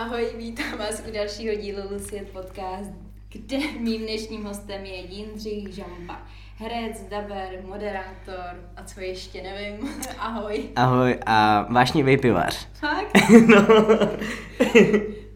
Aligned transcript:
Ahoj, 0.00 0.26
vítám 0.36 0.78
vás 0.78 1.02
u 1.08 1.12
dalšího 1.12 1.54
dílu 1.54 1.78
Lucie 1.90 2.24
Podcast, 2.24 2.90
kde 3.28 3.58
mým 3.78 4.02
dnešním 4.02 4.44
hostem 4.44 4.84
je 4.84 4.96
Jindřich 4.96 5.68
Žamba. 5.68 6.22
Herec, 6.56 7.02
daber, 7.10 7.48
moderátor 7.64 8.64
a 8.76 8.84
co 8.84 9.00
ještě 9.00 9.42
nevím. 9.42 9.88
Ahoj. 10.18 10.68
Ahoj 10.76 11.18
a 11.26 11.66
vášnivý 11.70 12.16
pivař. 12.16 12.68
Fakt? 12.72 13.10
no. 13.46 13.66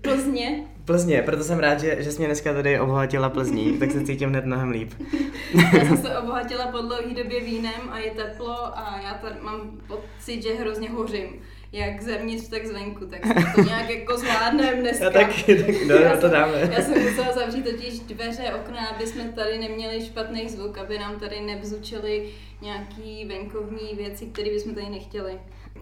Plzně? 0.00 0.64
Plzně, 0.84 1.22
proto 1.22 1.44
jsem 1.44 1.58
rád, 1.58 1.80
že, 1.80 2.02
že 2.02 2.12
jsi 2.12 2.18
mě 2.18 2.26
dneska 2.26 2.52
tady 2.52 2.80
obohatila 2.80 3.30
Plzní, 3.30 3.78
tak 3.78 3.90
se 3.90 4.04
cítím 4.04 4.28
hned 4.28 4.44
mnohem 4.44 4.70
líp. 4.70 4.92
já 5.74 5.84
jsem 5.84 5.96
se 5.96 6.18
obohatila 6.18 6.66
po 6.66 6.78
dlouhé 6.78 7.14
době 7.14 7.40
vínem 7.40 7.90
a 7.90 7.98
je 7.98 8.10
teplo 8.10 8.78
a 8.78 9.00
já 9.04 9.14
tady 9.14 9.34
mám 9.40 9.80
pocit, 9.86 10.42
že 10.42 10.54
hrozně 10.54 10.90
hořím 10.90 11.42
jak 11.74 12.02
zevnitř, 12.02 12.48
tak 12.48 12.66
zvenku, 12.66 13.06
tak 13.06 13.20
to 13.54 13.60
nějak 13.60 13.90
jako 13.90 14.18
zvládneme 14.18 14.74
dneska. 14.80 15.04
Já 15.04 15.10
taky, 15.10 15.62
tak 15.62 15.74
no, 15.86 15.94
já 16.02 16.16
to 16.16 16.28
dáme. 16.28 16.70
Já 16.76 16.82
jsem 16.82 17.02
musela 17.02 17.32
zavřít 17.32 17.64
totiž 17.64 18.00
dveře, 18.00 18.52
okna, 18.54 18.86
aby 18.86 19.06
jsme 19.06 19.24
tady 19.24 19.58
neměli 19.58 20.06
špatný 20.06 20.48
zvuk, 20.48 20.78
aby 20.78 20.98
nám 20.98 21.20
tady 21.20 21.40
nevzúčili 21.40 22.30
nějaký 22.62 23.24
venkovní 23.24 23.94
věci, 23.96 24.26
které 24.26 24.50
bychom 24.50 24.74
tady 24.74 24.90
nechtěli. 24.90 25.38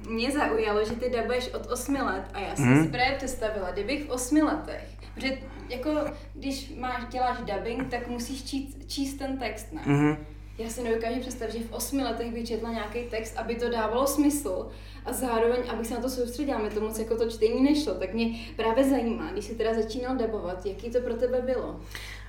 Mě 0.09 0.31
zaujalo, 0.31 0.84
že 0.84 0.93
ty 0.93 1.11
dabuješ 1.11 1.48
od 1.55 1.67
8 1.73 1.95
let 1.95 2.25
a 2.34 2.41
já 2.41 2.56
jsem 2.56 2.65
hmm. 2.65 2.84
si 2.84 2.91
právě 2.91 3.17
představila, 3.17 3.70
kdybych 3.70 4.05
v 4.05 4.11
8 4.11 4.37
letech, 4.37 4.89
protože 5.15 5.39
jako 5.69 5.91
když 6.34 6.73
máš, 6.79 7.05
děláš 7.11 7.39
dubbing, 7.39 7.91
tak 7.91 8.09
musíš 8.09 8.45
číst, 8.45 8.77
číst 8.87 9.15
ten 9.15 9.39
text, 9.39 9.73
ne? 9.73 9.83
Mm-hmm. 9.87 10.17
Já 10.59 10.69
si 10.69 10.83
nedokážu 10.83 11.20
představit, 11.20 11.52
že 11.52 11.59
v 11.59 11.73
8 11.73 11.98
letech 11.98 12.33
bych 12.33 12.48
četla 12.48 12.70
nějaký 12.70 12.98
text, 13.11 13.37
aby 13.37 13.55
to 13.55 13.70
dávalo 13.70 14.06
smysl 14.06 14.69
a 15.05 15.12
zároveň, 15.12 15.59
abych 15.69 15.87
se 15.87 15.95
na 15.95 16.01
to 16.01 16.09
soustředila, 16.09 16.59
mi 16.59 16.70
to 16.70 16.80
moc 16.80 16.98
jako 16.98 17.16
to 17.16 17.30
čtení 17.30 17.62
nešlo, 17.62 17.95
tak 17.95 18.15
mě 18.15 18.27
právě 18.56 18.84
zajímá, 18.84 19.30
když 19.33 19.45
jsi 19.45 19.55
teda 19.55 19.75
začínal 19.75 20.16
dabovat, 20.16 20.66
jaký 20.66 20.91
to 20.91 21.01
pro 21.01 21.15
tebe 21.15 21.41
bylo? 21.41 21.80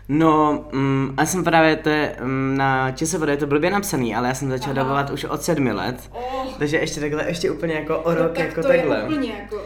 No, 0.09 0.65
um, 0.73 1.15
já 1.19 1.25
jsem 1.25 1.43
právě 1.43 1.75
to, 1.75 1.89
um, 2.23 2.57
na 2.57 2.91
ČSVD 2.91 3.27
je 3.27 3.38
to 3.38 3.47
blbě 3.47 3.69
napsaný, 3.69 4.15
ale 4.15 4.27
já 4.27 4.33
jsem 4.33 4.49
začal 4.49 4.71
Aha. 4.71 4.83
dabovat 4.83 5.09
už 5.09 5.23
od 5.23 5.43
sedmi 5.43 5.71
let, 5.71 6.09
oh. 6.11 6.47
takže 6.59 6.77
ještě 6.77 6.99
takhle, 6.99 7.27
ještě 7.27 7.52
úplně 7.52 7.73
jako 7.73 7.99
o 7.99 8.11
no 8.11 8.15
rok, 8.15 8.31
tak 8.31 8.45
jako 8.45 8.61
to 8.61 8.67
takhle. 8.67 8.97
Je 8.97 9.03
úplně 9.03 9.31
jako 9.31 9.61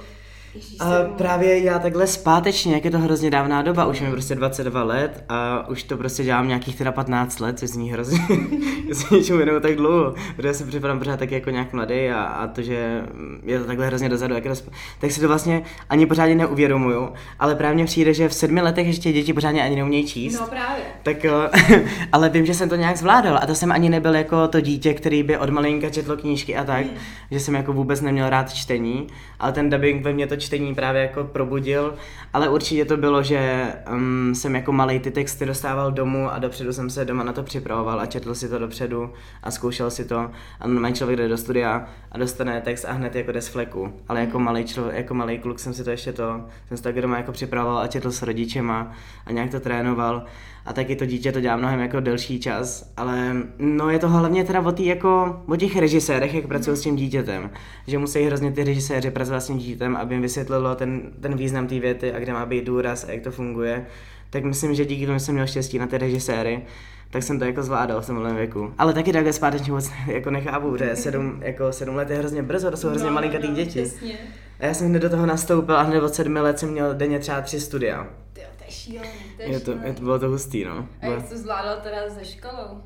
a 0.80 1.04
právě 1.18 1.64
já 1.64 1.80
takhle 1.80 2.08
zpátečně, 2.08 2.74
jak 2.74 2.86
je 2.86 2.92
to 2.92 3.00
hrozně 3.00 3.32
dávná 3.32 3.62
doba, 3.62 3.86
už 3.86 4.02
mi 4.02 4.12
prostě 4.12 4.36
22 4.36 4.84
let 4.84 5.24
a 5.30 5.70
už 5.70 5.84
to 5.84 5.98
prostě 5.98 6.24
dělám 6.24 6.48
nějakých 6.48 6.76
teda 6.76 6.92
15 6.92 7.40
let, 7.40 7.60
což 7.60 7.70
zní 7.70 7.92
hrozně, 7.92 8.20
se 8.94 9.16
něčemu 9.16 9.38
věnuju 9.38 9.60
tak 9.60 9.76
dlouho, 9.76 10.16
protože 10.36 10.48
já 10.48 10.54
si 10.54 10.64
připadám 10.64 11.00
pořád 11.00 11.20
tak 11.20 11.32
jako 11.32 11.50
nějak 11.50 11.74
mladý 11.74 12.10
a, 12.10 12.24
a 12.24 12.48
to, 12.48 12.62
že 12.62 13.04
je 13.44 13.60
to 13.60 13.66
takhle 13.66 13.88
hrozně 13.88 14.10
dozadu, 14.10 14.36
jak 14.36 14.44
to, 14.44 14.72
tak 15.00 15.12
si 15.12 15.22
to 15.22 15.28
vlastně 15.28 15.64
ani 15.90 16.06
pořádně 16.06 16.36
neuvědomuju, 16.36 17.10
ale 17.40 17.56
právě 17.56 17.86
přijde, 17.86 18.14
že 18.14 18.30
v 18.30 18.34
sedmi 18.34 18.62
letech 18.62 18.88
ještě 18.88 19.12
děti 19.12 19.34
pořádně 19.34 19.64
ani 19.64 19.76
neumějí 19.76 20.08
číst. 20.08 20.40
No 20.40 20.48
právě. 20.48 20.84
Tak, 21.04 21.26
ale 22.12 22.30
vím, 22.30 22.46
že 22.46 22.54
jsem 22.54 22.70
to 22.70 22.76
nějak 22.76 22.98
zvládal 22.98 23.40
a 23.42 23.46
to 23.46 23.56
jsem 23.56 23.72
ani 23.72 23.90
nebyl 23.90 24.16
jako 24.16 24.48
to 24.48 24.62
dítě, 24.62 24.94
který 24.94 25.24
by 25.24 25.38
od 25.38 25.50
malinka 25.50 25.90
četlo 25.90 26.18
knížky 26.18 26.56
a 26.56 26.64
tak, 26.64 26.86
mm. 26.86 26.98
že 27.32 27.40
jsem 27.40 27.56
jako 27.56 27.74
vůbec 27.74 28.02
neměl 28.02 28.30
rád 28.30 28.54
čtení, 28.54 29.08
ale 29.40 29.52
ten 29.52 29.70
dubbing 29.70 30.04
ve 30.04 30.14
mně 30.14 30.28
to 30.28 30.36
čtení 30.36 30.47
právě 30.76 31.02
jako 31.02 31.24
probudil, 31.24 31.94
ale 32.34 32.50
určitě 32.50 32.86
to 32.86 32.98
bylo, 32.98 33.24
že 33.24 33.74
um, 33.92 34.36
jsem 34.36 34.56
jako 34.56 34.72
malý 34.72 35.00
ty 35.00 35.12
texty 35.12 35.46
dostával 35.46 35.92
domů 35.92 36.32
a 36.32 36.40
dopředu 36.40 36.74
jsem 36.74 36.90
se 36.90 37.06
doma 37.06 37.24
na 37.24 37.34
to 37.34 37.44
připravoval 37.44 38.00
a 38.00 38.06
četl 38.06 38.36
si 38.36 38.50
to 38.50 38.60
dopředu 38.60 39.14
a 39.44 39.52
zkoušel 39.52 39.92
si 39.92 40.06
to. 40.06 40.32
A 40.60 40.68
normální 40.68 40.96
člověk 40.96 41.20
jde 41.20 41.28
do 41.28 41.38
studia 41.38 41.88
a 42.12 42.18
dostane 42.18 42.62
text 42.62 42.86
a 42.86 42.92
hned 42.92 43.16
jako 43.16 43.32
jde 43.32 43.42
z 43.42 43.48
fleku, 43.48 43.94
ale 44.08 44.20
jako 44.20 44.40
malý 44.40 44.64
člověk, 44.64 44.98
jako 44.98 45.14
malý 45.14 45.40
kluk 45.40 45.60
jsem 45.60 45.74
si 45.74 45.84
to 45.84 45.90
ještě 45.90 46.14
to, 46.14 46.42
jsem 46.68 46.78
si 46.78 46.84
to 46.84 47.02
doma 47.02 47.18
jako 47.18 47.32
připravoval 47.32 47.80
a 47.80 47.88
četl 47.88 48.12
s 48.12 48.22
rodičema 48.22 48.92
a 49.26 49.32
nějak 49.32 49.52
to 49.52 49.60
trénoval. 49.60 50.26
A 50.66 50.74
taky 50.74 50.96
to 50.96 51.06
dítě 51.06 51.32
to 51.32 51.42
dělá 51.42 51.56
mnohem 51.58 51.80
jako 51.80 52.00
delší 52.00 52.40
čas, 52.40 52.94
ale 52.98 53.36
no 53.60 53.90
je 53.90 54.00
to 54.00 54.10
hlavně 54.10 54.44
teda 54.44 54.62
o, 54.62 54.72
tý, 54.72 54.86
jako, 54.86 55.42
o 55.48 55.56
těch 55.56 55.76
režisérech, 55.76 56.34
jak 56.34 56.48
pracují 56.48 56.78
s 56.78 56.82
tím 56.82 56.96
dítětem, 56.96 57.50
že 57.88 57.98
musí 57.98 58.24
hrozně 58.24 58.52
ty 58.52 58.64
režiséři 58.64 59.12
pracovat 59.12 59.40
s 59.40 59.48
tím 59.48 59.58
dítětem, 59.58 59.96
aby 59.96 60.16
jim 60.16 60.22
vysvětlilo 60.38 60.76
ten, 60.76 61.02
ten 61.22 61.38
význam 61.38 61.68
té 61.68 61.80
věty 61.80 62.14
a 62.14 62.20
kde 62.20 62.34
má 62.34 62.46
být 62.46 62.66
důraz 62.66 63.04
a 63.04 63.12
jak 63.12 63.24
to 63.24 63.32
funguje, 63.32 63.86
tak 64.30 64.44
myslím, 64.44 64.76
že 64.76 64.86
díky 64.86 65.06
tomu 65.06 65.20
jsem 65.20 65.36
měl 65.36 65.48
štěstí 65.48 65.80
na 65.80 65.88
ty 65.88 65.98
režiséry, 65.98 66.62
tak 67.10 67.24
jsem 67.24 67.40
to 67.40 67.46
jako 67.46 67.64
zvládal 67.64 68.02
v 68.02 68.08
tomhle 68.08 68.34
věku. 68.34 68.74
Ale 68.78 68.94
taky 68.94 69.14
takhle 69.14 69.34
zpátečně 69.34 69.72
moc 69.72 69.92
jako 70.08 70.32
nechápu, 70.32 70.78
že 70.78 70.96
sedm, 70.96 71.40
jako 71.42 71.72
sedm 71.72 71.96
let 71.96 72.10
je 72.10 72.18
hrozně 72.18 72.44
brzo, 72.44 72.72
to 72.72 72.78
jsou 72.78 72.90
hrozně 72.90 73.08
no, 73.08 73.14
malinkatý 73.14 73.48
no, 73.48 73.54
děti. 73.54 73.82
Přesně. 73.82 74.14
A 74.60 74.66
já 74.66 74.74
jsem 74.74 74.90
hned 74.90 75.00
do 75.00 75.10
toho 75.10 75.26
nastoupil 75.26 75.78
a 75.78 75.82
hned 75.82 76.04
od 76.04 76.14
sedmi 76.14 76.40
let 76.40 76.60
jsem 76.60 76.72
měl 76.72 76.94
denně 76.94 77.20
třeba 77.20 77.42
tři 77.42 77.60
studia 77.60 78.08
je 78.68 78.74
šílený, 78.74 79.10
to 79.38 79.42
je, 79.42 79.50
je 79.50 79.60
to, 79.60 79.72
je 79.72 79.94
to, 79.94 80.02
bylo 80.02 80.20
to 80.20 80.30
hustý, 80.30 80.64
no. 80.64 80.88
A 81.02 81.06
jak 81.06 81.30
to 81.30 81.38
zvládal 81.38 81.78
teda 81.84 82.10
ze 82.10 82.26
školou? 82.26 82.82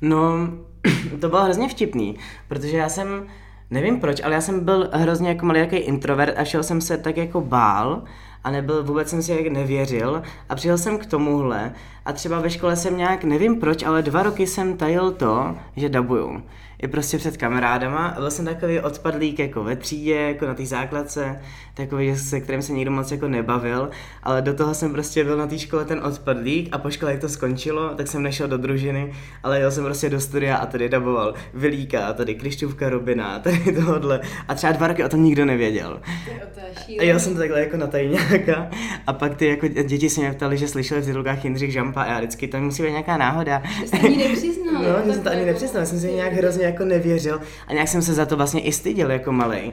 No, 0.00 0.48
to 1.20 1.28
bylo 1.28 1.44
hrozně 1.44 1.68
vtipný, 1.68 2.16
protože 2.48 2.76
já 2.76 2.88
jsem, 2.88 3.26
nevím 3.70 4.00
proč, 4.00 4.20
ale 4.24 4.34
já 4.34 4.40
jsem 4.40 4.64
byl 4.64 4.88
hrozně 4.92 5.28
jako 5.28 5.46
malý 5.46 5.60
jaký 5.60 5.76
introvert 5.76 6.38
a 6.38 6.44
šel 6.44 6.62
jsem 6.62 6.80
se 6.80 6.98
tak 6.98 7.16
jako 7.16 7.40
bál 7.40 8.02
a 8.44 8.50
nebyl, 8.50 8.84
vůbec 8.84 9.08
jsem 9.08 9.22
si 9.22 9.32
jak 9.32 9.46
nevěřil. 9.46 10.22
A 10.48 10.54
přijel 10.54 10.78
jsem 10.78 10.98
k 10.98 11.06
tomuhle 11.06 11.72
a 12.04 12.12
třeba 12.12 12.40
ve 12.40 12.50
škole 12.50 12.76
jsem 12.76 12.96
nějak, 12.96 13.24
nevím 13.24 13.60
proč, 13.60 13.82
ale 13.82 14.02
dva 14.02 14.22
roky 14.22 14.46
jsem 14.46 14.76
tajil 14.76 15.12
to, 15.12 15.54
že 15.76 15.88
dabuju 15.88 16.42
i 16.82 16.88
prostě 16.88 17.18
před 17.18 17.36
kamarádama 17.36 18.06
a 18.06 18.20
byl 18.20 18.30
jsem 18.30 18.44
takový 18.44 18.80
odpadlík 18.80 19.38
jako 19.38 19.64
ve 19.64 19.76
třídě, 19.76 20.14
jako 20.14 20.46
na 20.46 20.54
té 20.54 20.66
základce, 20.66 21.40
takový, 21.74 22.16
se 22.16 22.40
kterým 22.40 22.62
se 22.62 22.72
nikdo 22.72 22.90
moc 22.90 23.12
jako 23.12 23.28
nebavil, 23.28 23.90
ale 24.22 24.42
do 24.42 24.54
toho 24.54 24.74
jsem 24.74 24.92
prostě 24.92 25.24
byl 25.24 25.36
na 25.36 25.46
té 25.46 25.58
škole 25.58 25.84
ten 25.84 26.00
odpadlík 26.04 26.68
a 26.72 26.78
po 26.78 26.90
škole, 26.90 27.12
jak 27.12 27.20
to 27.20 27.28
skončilo, 27.28 27.94
tak 27.94 28.08
jsem 28.08 28.22
nešel 28.22 28.48
do 28.48 28.58
družiny, 28.58 29.12
ale 29.42 29.60
jel 29.60 29.70
jsem 29.70 29.84
prostě 29.84 30.10
do 30.10 30.20
studia 30.20 30.56
a 30.56 30.66
tady 30.66 30.88
daboval 30.88 31.34
Vilíka, 31.54 32.06
a 32.06 32.12
tady 32.12 32.34
Krišťůvka 32.34 32.88
Robina, 32.88 33.38
tady 33.38 33.58
tohle 33.86 34.20
a 34.48 34.54
třeba 34.54 34.72
dva 34.72 34.86
roky 34.86 35.04
o 35.04 35.08
tom 35.08 35.24
nikdo 35.24 35.44
nevěděl. 35.44 36.00
A 36.98 37.02
jel 37.02 37.20
jsem 37.20 37.32
to 37.32 37.38
takhle 37.38 37.60
jako 37.60 37.76
na 37.76 37.86
tajňáka 37.86 38.70
a 39.06 39.12
pak 39.12 39.36
ty 39.36 39.46
jako 39.46 39.68
děti 39.68 40.10
se 40.10 40.20
mě 40.20 40.32
ptali, 40.32 40.58
že 40.58 40.68
slyšeli 40.68 41.00
v 41.00 41.04
titulkách 41.04 41.44
Jindřich 41.44 41.72
Žampa 41.72 42.02
a 42.02 42.06
já 42.06 42.18
vždycky 42.18 42.48
to 42.48 42.58
musí 42.58 42.82
být 42.82 42.90
nějaká 42.90 43.16
náhoda. 43.16 43.62
Jste 43.86 43.98
ani 43.98 44.16
nepřiznal. 44.16 44.82
no, 45.06 45.12
jsem 45.12 45.22
to 45.22 45.30
ani 45.30 45.44
nepřiznal, 45.44 45.86
jsem 45.86 46.00
si 46.00 46.12
nějak 46.12 46.32
hrozně 46.32 46.67
jako 46.68 46.84
nevěřil 46.84 47.40
a 47.66 47.72
nějak 47.72 47.88
jsem 47.88 48.02
se 48.02 48.14
za 48.14 48.26
to 48.26 48.36
vlastně 48.36 48.60
i 48.60 48.72
styděl 48.72 49.10
jako 49.10 49.32
malý 49.32 49.72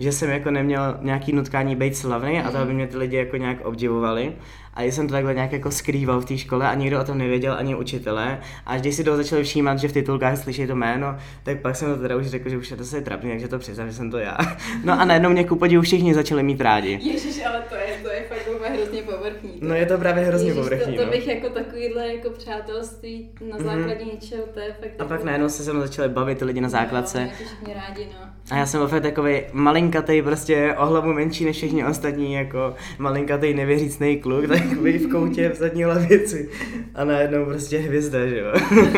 že 0.00 0.12
jsem 0.12 0.30
jako 0.30 0.50
neměl 0.50 0.98
nějaký 1.00 1.32
nutkání 1.32 1.76
být 1.76 1.96
slavný 1.96 2.40
a 2.40 2.50
to, 2.50 2.58
aby 2.58 2.74
mě 2.74 2.86
ty 2.86 2.96
lidi 2.96 3.16
jako 3.16 3.36
nějak 3.36 3.64
obdivovali. 3.64 4.32
A 4.74 4.82
jsem 4.82 5.06
to 5.06 5.12
takhle 5.12 5.34
nějak 5.34 5.52
jako 5.52 5.70
skrýval 5.70 6.20
v 6.20 6.24
té 6.24 6.38
škole 6.38 6.68
a 6.68 6.74
nikdo 6.74 7.00
o 7.00 7.04
tom 7.04 7.18
nevěděl, 7.18 7.54
ani 7.58 7.74
učitelé. 7.74 8.40
A 8.66 8.78
když 8.78 8.94
si 8.94 9.04
toho 9.04 9.16
začali 9.16 9.44
všímat, 9.44 9.78
že 9.78 9.88
v 9.88 9.92
titulkách 9.92 10.38
slyší 10.38 10.66
to 10.66 10.76
jméno, 10.76 11.16
tak 11.42 11.60
pak 11.60 11.76
jsem 11.76 11.94
to 11.94 12.00
teda 12.00 12.16
už 12.16 12.26
řekl, 12.26 12.48
že 12.48 12.58
už 12.58 12.70
je 12.70 12.76
to 12.76 12.84
se 12.84 13.00
trapný, 13.00 13.30
takže 13.30 13.48
to 13.48 13.58
přiznám, 13.58 13.88
že 13.88 13.94
jsem 13.94 14.10
to 14.10 14.18
já. 14.18 14.36
No 14.84 15.00
a 15.00 15.04
najednou 15.04 15.30
mě 15.30 15.44
ku 15.44 15.56
podivu 15.56 15.82
všichni 15.82 16.14
začali 16.14 16.42
mít 16.42 16.60
rádi. 16.60 16.98
Ježiš, 17.02 17.46
ale 17.46 17.62
to 17.68 17.74
je, 17.74 17.98
to 18.02 18.10
je 18.10 18.24
fakt 18.28 18.50
hrozně 18.72 19.02
povrchní. 19.02 19.50
No 19.60 19.74
je 19.74 19.86
to 19.86 19.98
právě 19.98 20.24
hrozně 20.24 20.48
Ježiš, 20.48 20.62
povrchní. 20.62 20.96
To, 20.96 21.00
to, 21.00 21.06
no. 21.06 21.12
bych 21.12 21.26
jako 21.26 21.48
takovýhle 21.48 22.14
jako 22.14 22.30
přátelství 22.30 23.30
na 23.50 23.56
mhm. 23.56 23.64
základě 23.64 24.04
mm. 24.04 24.10
něčeho, 24.10 24.42
to 24.54 24.60
je 24.60 24.76
fakt. 24.80 25.00
A 25.00 25.04
pak 25.04 25.24
najednou 25.24 25.48
se 25.48 25.64
se 25.64 25.72
mnou 25.72 25.82
začali 25.82 26.08
bavit 26.08 26.38
ty 26.38 26.44
lidi 26.44 26.60
na 26.60 26.68
základce. 26.68 27.30
No, 27.66 27.74
rádi, 27.74 28.06
no. 28.06 28.30
A 28.50 28.56
já 28.56 28.66
jsem 28.66 28.88
fakt 28.88 29.02
takový 29.02 29.42
malinkatý, 29.52 30.22
prostě 30.22 30.74
o 30.78 30.86
hlavu 30.86 31.12
menší 31.12 31.44
než 31.44 31.56
všichni 31.56 31.84
ostatní, 31.84 32.32
jako 32.32 32.74
malinkatý 32.98 33.54
nevěřícný 33.54 34.16
kluk, 34.16 34.44
takový 34.68 34.98
v 34.98 35.10
koutě 35.10 35.48
v 35.48 35.54
zadní 35.54 35.86
lavici. 35.86 36.48
A 36.94 37.04
najednou 37.04 37.44
prostě 37.44 37.78
hvězda, 37.78 38.26
že 38.26 38.38
jo. 38.38 38.52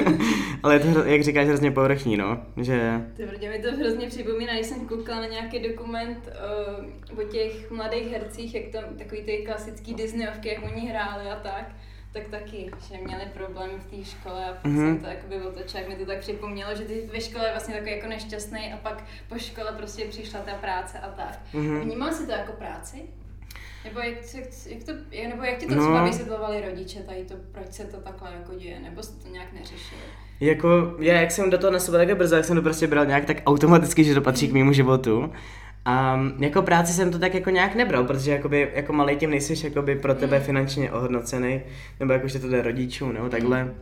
Ale 0.62 0.74
je 0.74 0.80
to, 0.80 1.04
jak 1.04 1.22
říkáš, 1.22 1.48
hrozně 1.48 1.70
povrchní, 1.70 2.16
no. 2.16 2.42
Že... 2.60 3.00
Ty 3.16 3.26
brdě, 3.26 3.50
mi 3.50 3.58
to 3.58 3.72
hrozně 3.72 4.06
připomíná, 4.06 4.54
když 4.54 4.66
jsem 4.66 4.86
koukala 4.86 5.20
na 5.20 5.26
nějaký 5.26 5.58
dokument 5.58 6.28
uh, 7.12 7.20
o 7.20 7.22
těch 7.22 7.70
mladých 7.70 8.12
hercích, 8.12 8.54
jak 8.54 8.64
tam 8.68 8.84
takový 8.98 9.22
ty 9.22 9.42
klasický 9.46 9.94
Disneyovky, 9.94 10.48
jak 10.48 10.62
oni 10.72 10.88
hráli 10.88 11.30
a 11.30 11.36
tak 11.36 11.72
tak 12.12 12.28
taky, 12.28 12.70
že 12.88 12.98
měli 13.04 13.24
problémy 13.34 13.72
v 13.78 13.86
té 13.86 14.04
škole 14.04 14.44
a 14.44 14.52
pak 14.52 14.64
mm-hmm. 14.64 14.76
jsem 14.76 14.98
to 14.98 15.06
jakoby 15.06 15.42
otočila, 15.42 15.80
jak 15.80 15.88
mi 15.88 15.96
to 15.96 16.06
tak 16.06 16.18
připomnělo, 16.18 16.74
že 16.74 16.84
ty 16.84 17.10
ve 17.12 17.20
škole 17.20 17.46
je 17.46 17.50
vlastně 17.50 17.74
takový 17.74 17.90
jako 17.90 18.08
nešťastný 18.08 18.72
a 18.72 18.76
pak 18.76 19.04
po 19.28 19.38
škole 19.38 19.72
prostě 19.76 20.04
přišla 20.04 20.40
ta 20.40 20.54
práce 20.54 20.98
a 20.98 21.08
tak. 21.08 21.40
Mm-hmm. 21.54 21.80
Vnímal 21.80 22.12
jsi 22.12 22.26
to 22.26 22.32
jako 22.32 22.52
práci? 22.52 23.02
Nebo 23.84 24.00
jak, 24.00 24.34
jak, 24.34 24.44
jak, 24.66 24.84
to, 24.84 24.92
nebo 25.28 25.42
jak 25.42 25.58
ti 25.58 25.66
to 25.66 25.74
no. 25.74 25.82
třeba 25.82 26.04
vysvětlovali 26.04 26.60
rodiče 26.60 27.00
tady 27.00 27.24
to, 27.24 27.34
proč 27.52 27.72
se 27.72 27.84
to 27.84 27.96
takhle 27.96 28.30
jako 28.38 28.54
děje, 28.54 28.80
nebo 28.80 29.02
jste 29.02 29.22
to 29.22 29.32
nějak 29.32 29.52
neřešili? 29.52 30.00
Jako, 30.40 30.94
já 30.98 31.20
jak 31.20 31.30
jsem 31.30 31.50
do 31.50 31.58
toho 31.58 31.72
nastupoval 31.72 32.06
také 32.06 32.14
brzo, 32.14 32.36
jak 32.36 32.44
jsem 32.44 32.56
to 32.56 32.62
prostě 32.62 32.86
bral 32.86 33.06
nějak 33.06 33.24
tak 33.24 33.36
automaticky, 33.46 34.04
že 34.04 34.14
to 34.14 34.20
patří 34.20 34.48
k 34.48 34.52
mému 34.52 34.72
životu. 34.72 35.32
A 35.84 36.20
jako 36.38 36.62
práci 36.62 36.92
jsem 36.92 37.10
to 37.10 37.18
tak 37.18 37.34
jako 37.34 37.50
nějak 37.50 37.74
nebral, 37.74 38.04
protože 38.04 38.30
jakoby, 38.30 38.70
jako 38.74 38.92
malý 38.92 39.16
tím 39.16 39.30
nejsi 39.30 39.64
jakoby 39.64 39.96
pro 39.96 40.14
tebe 40.14 40.38
mm. 40.38 40.44
finančně 40.44 40.92
ohodnocený, 40.92 41.60
nebo 42.00 42.12
jakože 42.12 42.38
to 42.38 42.48
jde 42.48 42.62
rodičů, 42.62 43.12
nebo 43.12 43.28
takhle. 43.28 43.74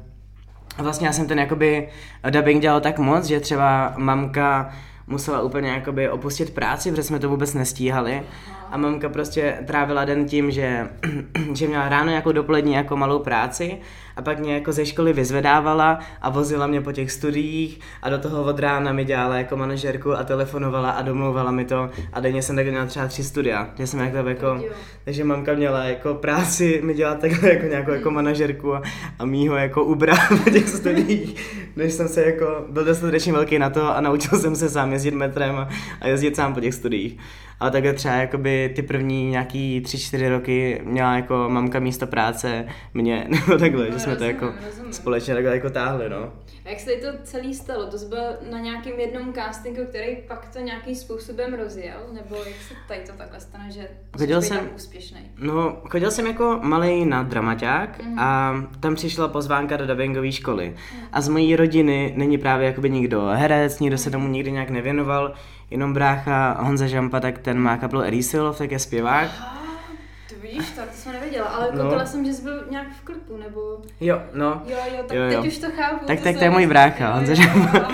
A 0.77 0.83
vlastně 0.83 1.07
já 1.07 1.13
jsem 1.13 1.27
ten 1.27 1.39
jakoby 1.39 1.89
dubbing 2.31 2.63
dělal 2.63 2.81
tak 2.81 2.99
moc, 2.99 3.25
že 3.25 3.41
třeba 3.41 3.95
mamka 3.97 4.73
musela 5.11 5.43
úplně 5.43 5.69
jakoby 5.69 6.11
opustit 6.11 6.55
práci, 6.55 6.91
protože 6.91 7.03
jsme 7.03 7.19
to 7.19 7.29
vůbec 7.29 7.55
nestíhali. 7.55 8.23
A 8.71 8.77
mamka 8.77 9.09
prostě 9.09 9.59
trávila 9.67 10.05
den 10.05 10.27
tím, 10.27 10.51
že, 10.51 10.89
že 11.55 11.69
měla 11.69 11.89
ráno 11.89 12.13
jako 12.13 12.33
dopolední 12.33 12.73
jako 12.73 12.97
malou 12.97 13.19
práci 13.19 13.79
a 14.21 14.23
pak 14.23 14.39
mě 14.39 14.55
jako 14.55 14.73
ze 14.73 14.87
školy 14.87 15.13
vyzvedávala 15.13 15.99
a 16.23 16.31
vozila 16.31 16.67
mě 16.67 16.81
po 16.81 16.93
těch 16.93 17.13
studiích 17.13 17.81
a 18.03 18.11
do 18.11 18.19
toho 18.19 18.45
od 18.45 18.59
rána 18.59 18.93
mi 18.93 19.05
dělala 19.05 19.37
jako 19.37 19.57
manažerku 19.57 20.13
a 20.13 20.25
telefonovala 20.25 20.91
a 20.91 21.03
domlouvala 21.03 21.51
mi 21.51 21.65
to. 21.65 21.91
A 22.13 22.21
denně 22.21 22.43
jsem 22.43 22.57
tak 22.57 22.67
měla 22.67 22.87
třeba 22.87 23.07
tři 23.07 23.25
studia, 23.25 23.71
že 23.79 23.87
jsem 23.87 24.01
jako, 24.01 24.29
jako 24.29 24.61
takže 25.05 25.25
mamka 25.25 25.55
měla 25.55 25.85
jako 25.85 26.15
práci 26.15 26.81
mi 26.85 26.95
dělat 26.95 27.19
takhle 27.21 27.53
jako 27.53 27.67
nějakou 27.67 27.91
jako 27.91 28.11
manažerku 28.11 28.75
a, 28.75 28.83
a 29.19 29.25
mýho 29.25 29.57
jako 29.57 29.85
ubra 29.85 30.15
po 30.45 30.51
těch 30.51 30.69
studiích, 30.69 31.53
než 31.77 31.93
jsem 31.93 32.09
se 32.09 32.25
jako 32.25 32.65
byl 32.69 32.85
dostatečně 32.85 33.33
velký 33.33 33.59
na 33.59 33.71
to 33.71 33.97
a 33.97 34.01
naučil 34.01 34.39
jsem 34.39 34.57
se 34.57 34.69
sám 34.69 34.93
jezdit 34.93 35.15
metrem 35.15 35.57
a, 35.57 35.69
a 36.01 36.09
jezdit 36.09 36.37
sám 36.37 36.55
po 36.55 36.61
těch 36.61 36.75
studiích. 36.75 37.19
Ale 37.61 37.71
takhle 37.71 37.93
třeba 37.93 38.15
jakoby 38.15 38.73
ty 38.77 38.83
první 38.83 39.31
nějaký 39.31 39.81
tři, 39.81 39.99
čtyři 39.99 40.29
roky 40.29 40.81
měla 40.85 41.17
jako 41.17 41.49
mamka 41.49 41.81
místo 41.81 42.07
práce 42.07 42.67
mě, 42.95 43.27
nebo 43.29 43.59
takhle, 43.59 43.87
no, 43.87 43.93
že 43.93 43.99
jsme 43.99 44.13
rozumím, 44.13 44.19
to 44.19 44.45
jako 44.45 44.55
rozumím. 44.67 44.93
společně 44.93 45.35
takhle 45.35 45.55
jako 45.55 45.71
táhli, 45.71 46.09
no. 46.09 46.33
A 46.65 46.69
jak 46.69 46.81
se 46.81 46.91
to 46.91 47.07
celý 47.23 47.55
stalo? 47.55 47.87
To 47.87 47.99
jsi 47.99 48.07
byl 48.07 48.23
na 48.51 48.59
nějakém 48.59 49.01
jednom 49.01 49.33
castingu, 49.33 49.85
který 49.85 50.17
pak 50.29 50.49
to 50.53 50.59
nějakým 50.59 50.95
způsobem 50.95 51.55
rozjel? 51.55 51.99
Nebo 52.13 52.37
jak 52.37 52.55
se 52.69 52.75
tady 52.89 53.01
to 53.01 53.13
takhle 53.13 53.41
stane, 53.41 53.71
že 53.71 53.89
chodil 54.19 54.43
jsem, 54.43 54.59
tak 54.59 54.77
úspěšný? 54.77 55.21
No, 55.39 55.77
chodil 55.91 56.11
jsem 56.11 56.27
jako 56.27 56.61
malý 56.63 57.05
na 57.05 57.23
dramaťák 57.23 58.05
mm. 58.05 58.19
a 58.19 58.55
tam 58.81 58.95
přišla 58.95 59.29
pozvánka 59.29 59.77
do 59.77 59.87
dubbingové 59.87 60.33
školy. 60.33 60.69
Mm. 60.95 61.01
A 61.13 61.21
z 61.21 61.29
mojí 61.29 61.57
rodiny 61.57 62.13
není 62.17 62.39
právě 62.39 62.67
jakoby 62.67 62.91
nikdo 62.91 63.27
herec, 63.27 63.81
nikdo 63.81 63.99
se 63.99 64.11
tomu 64.11 64.29
nikdy 64.29 64.53
nějak 64.53 64.71
nevěnoval 64.71 65.35
jenom 65.71 65.93
brácha 65.93 66.57
Honza 66.61 66.87
Žampa, 66.87 67.21
tak 67.21 67.39
ten 67.39 67.59
má 67.59 67.77
kapelu 67.77 68.03
Erisilov, 68.03 68.59
tak 68.59 68.71
je 68.71 68.79
zpěvák. 68.79 69.31
Aha, 69.41 69.60
vidíš, 70.43 70.71
tak 70.71 70.91
to 70.91 70.97
jsem 70.97 71.13
nevěděla, 71.13 71.47
ale 71.47 71.69
no. 71.73 71.83
koukala 71.83 72.07
jsem, 72.07 72.25
že 72.25 72.33
jsi 72.33 72.43
byl 72.43 72.65
nějak 72.71 72.87
v 73.01 73.05
klipu, 73.05 73.37
nebo... 73.37 73.61
Jo, 74.01 74.23
no. 74.35 74.63
Jo, 74.67 74.77
jo, 74.97 75.05
tak 75.09 75.17
jo, 75.17 75.23
jo. 75.23 75.43
teď 75.43 75.53
už 75.53 75.59
to 75.59 75.67
chápu. 75.77 76.07
Tak, 76.07 76.19
to 76.19 76.25
tak 76.25 76.39
to 76.39 76.45
je 76.45 76.51
můj 76.51 76.67
brácha, 76.67 77.15
Honza 77.15 77.35
Žampa. 77.35 77.89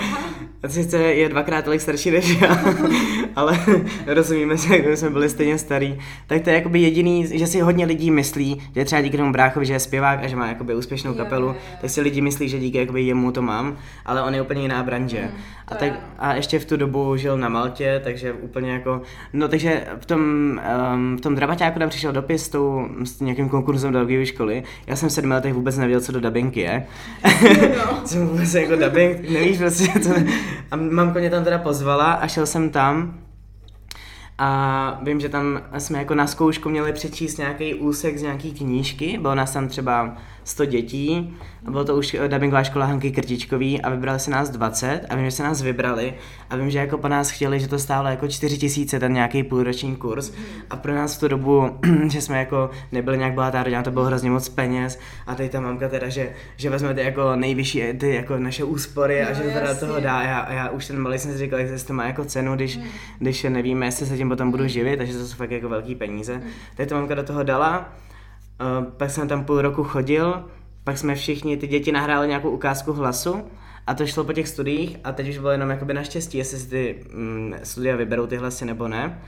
Sice 0.67 0.97
je 1.21 1.29
dvakrát 1.29 1.65
tolik 1.65 1.81
starší 1.81 2.11
než 2.11 2.41
já, 2.41 2.59
ale 3.35 3.59
rozumíme 4.07 4.57
se, 4.57 4.77
jak 4.77 4.97
jsme 4.97 5.09
byli 5.09 5.29
stejně 5.29 5.57
starý. 5.57 5.99
Tak 6.27 6.41
to 6.41 6.49
je 6.49 6.55
jakoby 6.55 6.79
jediný, 6.79 7.37
že 7.37 7.47
si 7.47 7.59
hodně 7.59 7.85
lidí 7.85 8.11
myslí, 8.11 8.61
že 8.75 8.85
třeba 8.85 9.01
díky 9.01 9.17
tomu 9.17 9.31
bráchovi, 9.31 9.65
že 9.65 9.73
je 9.73 9.79
zpěvák 9.79 10.23
a 10.23 10.27
že 10.27 10.35
má 10.35 10.47
jakoby 10.47 10.75
úspěšnou 10.75 11.13
kapelu, 11.13 11.47
je, 11.47 11.53
je, 11.53 11.59
je. 11.71 11.77
tak 11.81 11.89
si 11.89 12.01
lidi 12.01 12.21
myslí, 12.21 12.49
že 12.49 12.59
díky 12.59 12.77
jakoby 12.77 13.01
jemu 13.01 13.31
to 13.31 13.41
mám, 13.41 13.77
ale 14.05 14.23
on 14.23 14.35
je 14.35 14.41
úplně 14.41 14.61
jiná 14.61 14.83
branže. 14.83 15.21
Mm, 15.21 15.41
a, 15.67 15.75
tak, 15.75 15.93
a 16.19 16.33
ještě 16.33 16.59
v 16.59 16.65
tu 16.65 16.77
dobu 16.77 17.17
žil 17.17 17.37
na 17.37 17.49
Maltě, 17.49 18.01
takže 18.03 18.33
úplně 18.33 18.71
jako, 18.71 19.01
no 19.33 19.47
takže 19.47 19.87
v 19.99 20.05
tom, 20.05 20.21
um, 20.93 21.17
v 21.17 21.21
tom 21.21 21.35
dramaťáku 21.35 21.79
tam 21.79 21.89
přišel 21.89 22.11
dopis 22.11 22.36
s, 22.37 22.49
tou, 22.49 22.87
s 23.03 23.19
nějakým 23.19 23.49
konkurzem 23.49 23.91
do 23.91 23.99
dubbingové 23.99 24.25
školy. 24.25 24.63
Já 24.87 24.95
jsem 24.95 25.09
v 25.09 25.11
sedmi 25.11 25.33
letech 25.33 25.53
vůbec 25.53 25.77
nevěděl, 25.77 26.01
co 26.01 26.11
do 26.11 26.19
dubbing 26.19 26.57
je. 26.57 26.85
No. 27.77 28.01
co 28.05 28.25
vůbec 28.25 28.53
jako 28.53 28.75
dubbing, 28.75 29.29
nevíš 29.29 29.57
prostě, 29.57 29.99
co, 29.99 30.09
a 30.71 30.75
mamko 30.75 31.19
mě 31.19 31.29
tam 31.29 31.43
teda 31.43 31.57
pozvala 31.57 32.13
a 32.13 32.27
šel 32.27 32.45
jsem 32.45 32.69
tam 32.69 33.13
a 34.37 34.99
vím, 35.03 35.19
že 35.19 35.29
tam 35.29 35.61
jsme 35.77 35.99
jako 35.99 36.15
na 36.15 36.27
zkoušku 36.27 36.69
měli 36.69 36.93
přečíst 36.93 37.37
nějaký 37.37 37.73
úsek 37.73 38.17
z 38.17 38.21
nějaký 38.21 38.53
knížky, 38.53 39.17
bylo 39.21 39.35
nás 39.35 39.53
tam 39.53 39.67
třeba 39.67 40.17
100 40.47 40.65
dětí, 40.65 41.37
a 41.65 41.71
bylo 41.71 41.85
to 41.85 41.95
už 41.95 42.13
eh, 42.13 42.27
dubbingová 42.27 42.63
škola 42.63 42.85
Hanky 42.85 43.11
Krtičkový 43.11 43.81
a 43.81 43.89
vybrali 43.89 44.19
se 44.19 44.31
nás 44.31 44.49
20 44.49 45.01
a 45.09 45.15
vím, 45.15 45.25
že 45.25 45.31
se 45.31 45.43
nás 45.43 45.61
vybrali. 45.61 46.13
A 46.49 46.55
vím, 46.55 46.69
že 46.69 46.79
jako 46.79 46.97
po 46.97 47.07
nás 47.07 47.29
chtěli, 47.29 47.59
že 47.59 47.67
to 47.67 47.79
stálo 47.79 48.07
jako 48.07 48.27
4 48.27 48.57
tisíce 48.57 48.99
ten 48.99 49.13
nějaký 49.13 49.43
půlroční 49.43 49.95
kurz. 49.95 50.31
A 50.69 50.75
pro 50.75 50.95
nás 50.95 51.17
v 51.17 51.19
tu 51.19 51.27
dobu, 51.27 51.79
že 52.07 52.21
jsme 52.21 52.39
jako 52.39 52.69
nebyli 52.91 53.17
nějak 53.17 53.33
bohatá 53.33 53.63
rodina, 53.63 53.83
to 53.83 53.91
bylo 53.91 54.05
hrozně 54.05 54.31
moc 54.31 54.49
peněz. 54.49 54.99
A 55.27 55.35
teď 55.35 55.51
ta 55.51 55.59
mamka 55.59 55.89
teda, 55.89 56.09
že, 56.09 56.29
že 56.57 56.69
vezmete 56.69 57.01
jako 57.01 57.35
nejvyšší 57.35 57.83
ty 57.99 58.15
jako 58.15 58.37
naše 58.37 58.63
úspory 58.63 59.21
no, 59.21 59.29
a 59.29 59.33
že 59.33 59.43
to 59.43 59.49
teda 59.49 59.75
toho 59.75 59.99
dá. 59.99 60.17
A 60.17 60.23
já, 60.23 60.53
já 60.53 60.69
už 60.69 60.87
ten 60.87 60.99
malý 60.99 61.19
jsem 61.19 61.31
si 61.31 61.37
říkal, 61.37 61.59
jestli 61.59 61.87
to 61.87 61.93
má 61.93 62.05
jako 62.05 62.25
cenu, 62.25 62.55
když, 62.55 62.77
mm. 62.77 62.83
když 63.19 63.43
nevíme, 63.43 63.85
jestli 63.85 64.05
se 64.05 64.17
tím 64.17 64.29
potom 64.29 64.51
budu 64.51 64.67
živit, 64.67 64.97
takže 64.97 65.13
to 65.13 65.27
jsou 65.27 65.35
fakt 65.35 65.51
jako 65.51 65.69
velký 65.69 65.95
peníze. 65.95 66.35
Mm. 66.35 66.43
Teď 66.75 66.89
ta 66.89 66.95
mamka 66.95 67.15
do 67.15 67.23
toho 67.23 67.43
dala, 67.43 67.89
pak 68.97 69.11
jsem 69.11 69.27
tam 69.27 69.45
půl 69.45 69.61
roku 69.61 69.83
chodil, 69.83 70.43
pak 70.83 70.97
jsme 70.97 71.15
všichni, 71.15 71.57
ty 71.57 71.67
děti 71.67 71.91
nahráli 71.91 72.27
nějakou 72.27 72.49
ukázku 72.49 72.93
hlasu 72.93 73.43
a 73.87 73.93
to 73.93 74.07
šlo 74.07 74.23
po 74.23 74.33
těch 74.33 74.47
studiích 74.47 74.97
a 75.03 75.11
teď 75.11 75.29
už 75.29 75.37
bylo 75.37 75.51
jenom 75.51 75.69
jakoby 75.69 75.93
naštěstí, 75.93 76.37
jestli 76.37 76.59
si 76.59 76.69
ty 76.69 77.03
mm, 77.13 77.53
studia 77.63 77.95
vyberou 77.95 78.27
ty 78.27 78.37
hlasy 78.37 78.65
nebo 78.65 78.87
ne. 78.87 79.21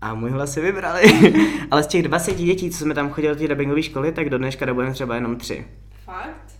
A 0.00 0.14
můj 0.14 0.30
hlas 0.30 0.52
si 0.52 0.60
vybrali. 0.60 1.02
Ale 1.70 1.82
z 1.82 1.86
těch 1.86 2.02
20 2.02 2.36
dětí, 2.36 2.70
co 2.70 2.78
jsme 2.78 2.94
tam 2.94 3.10
chodili 3.10 3.34
do 3.34 3.40
té 3.40 3.48
dubbingové 3.48 3.82
školy, 3.82 4.12
tak 4.12 4.30
do 4.30 4.38
dneška 4.38 4.66
dobujeme 4.66 4.92
třeba 4.92 5.14
jenom 5.14 5.36
tři. 5.36 5.64
Fakt? 6.04 6.52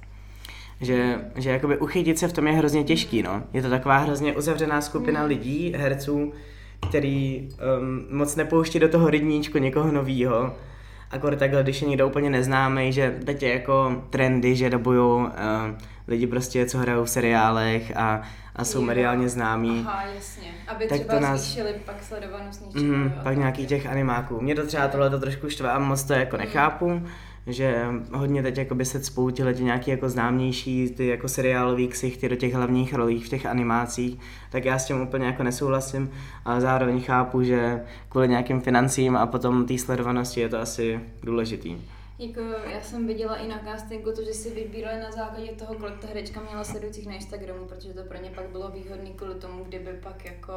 Že, 0.80 1.18
že 1.36 1.50
jakoby 1.50 1.78
uchytit 1.78 2.18
se 2.18 2.28
v 2.28 2.32
tom 2.32 2.46
je 2.46 2.52
hrozně 2.52 2.84
těžký, 2.84 3.22
no. 3.22 3.42
Je 3.52 3.62
to 3.62 3.70
taková 3.70 3.96
hrozně 3.96 4.36
uzavřená 4.36 4.80
skupina 4.80 5.20
mm. 5.22 5.28
lidí, 5.28 5.72
herců, 5.76 6.32
který 6.88 7.48
um, 7.78 8.18
moc 8.18 8.36
nepouští 8.36 8.78
do 8.78 8.88
toho 8.88 9.10
rybníčku 9.10 9.58
někoho 9.58 9.92
novýho 9.92 10.54
Akor 11.12 11.36
takhle, 11.36 11.62
když 11.62 11.82
je 11.82 11.88
někdo 11.88 12.06
úplně 12.06 12.30
neznámý, 12.30 12.92
že 12.92 13.18
teď 13.24 13.42
je 13.42 13.52
jako 13.52 14.02
trendy, 14.10 14.56
že 14.56 14.70
dobují 14.70 14.98
uh, 14.98 15.28
lidi 16.08 16.26
prostě, 16.26 16.66
co 16.66 16.78
hrajou 16.78 17.04
v 17.04 17.10
seriálech 17.10 17.96
a, 17.96 18.22
a 18.56 18.64
jsou 18.64 18.78
jo. 18.78 18.84
mediálně 18.84 19.28
známí. 19.28 19.84
Aha, 19.86 20.04
jasně. 20.14 20.48
Aby 20.68 20.86
tak 20.86 20.98
třeba 20.98 21.14
to 21.14 21.20
nás... 21.20 21.40
zvýšili 21.40 21.74
pak 21.86 22.02
sledovanost 22.02 22.66
něčeho. 22.66 22.96
Mm, 22.96 23.12
pak 23.22 23.36
nějakých 23.36 23.68
těch 23.68 23.86
animáků. 23.86 24.40
Mě 24.40 24.54
to 24.54 24.66
třeba 24.66 24.88
tohle 24.88 25.10
to 25.10 25.20
trošku 25.20 25.48
štve 25.48 25.70
a 25.70 25.78
moc 25.78 26.02
to 26.02 26.12
jako 26.12 26.36
nechápu. 26.36 27.02
Že 27.46 27.86
hodně 28.12 28.42
teď 28.42 28.58
jako 28.58 28.74
by 28.74 28.84
se 28.84 29.04
spoutili 29.04 29.54
ty 29.54 29.64
nějaký 29.64 29.90
jako 29.90 30.08
známější 30.08 30.90
ty 30.90 31.06
jako 31.06 31.28
seriálový 31.28 31.88
ksichty 31.88 32.28
do 32.28 32.36
těch 32.36 32.54
hlavních 32.54 32.94
rolí 32.94 33.20
v 33.20 33.28
těch 33.28 33.46
animacích, 33.46 34.18
tak 34.50 34.64
já 34.64 34.78
s 34.78 34.86
tím 34.86 35.00
úplně 35.00 35.26
jako 35.26 35.42
nesouhlasím, 35.42 36.10
ale 36.44 36.60
zároveň 36.60 37.02
chápu, 37.02 37.42
že 37.42 37.82
kvůli 38.08 38.28
nějakým 38.28 38.60
financím 38.60 39.16
a 39.16 39.26
potom 39.26 39.66
té 39.66 39.78
sledovanosti 39.78 40.40
je 40.40 40.48
to 40.48 40.58
asi 40.58 41.00
důležitý. 41.22 41.76
Jako 42.18 42.40
já 42.72 42.80
jsem 42.80 43.06
viděla 43.06 43.36
i 43.36 43.48
na 43.48 43.60
castingu 43.64 44.12
to, 44.12 44.24
že 44.24 44.32
si 44.32 44.50
vybírali 44.50 45.00
na 45.00 45.10
základě 45.10 45.52
toho, 45.52 45.74
kolik 45.74 45.98
ta 45.98 46.06
herečka 46.06 46.40
měla 46.40 46.64
sledujících 46.64 47.06
na 47.06 47.14
Instagramu, 47.14 47.64
protože 47.64 47.94
to 47.94 48.02
pro 48.02 48.18
ně 48.22 48.30
pak 48.34 48.48
bylo 48.48 48.70
výhodné 48.70 49.10
kvůli 49.10 49.34
tomu, 49.34 49.64
kdyby 49.64 49.90
pak 50.02 50.24
jako 50.24 50.52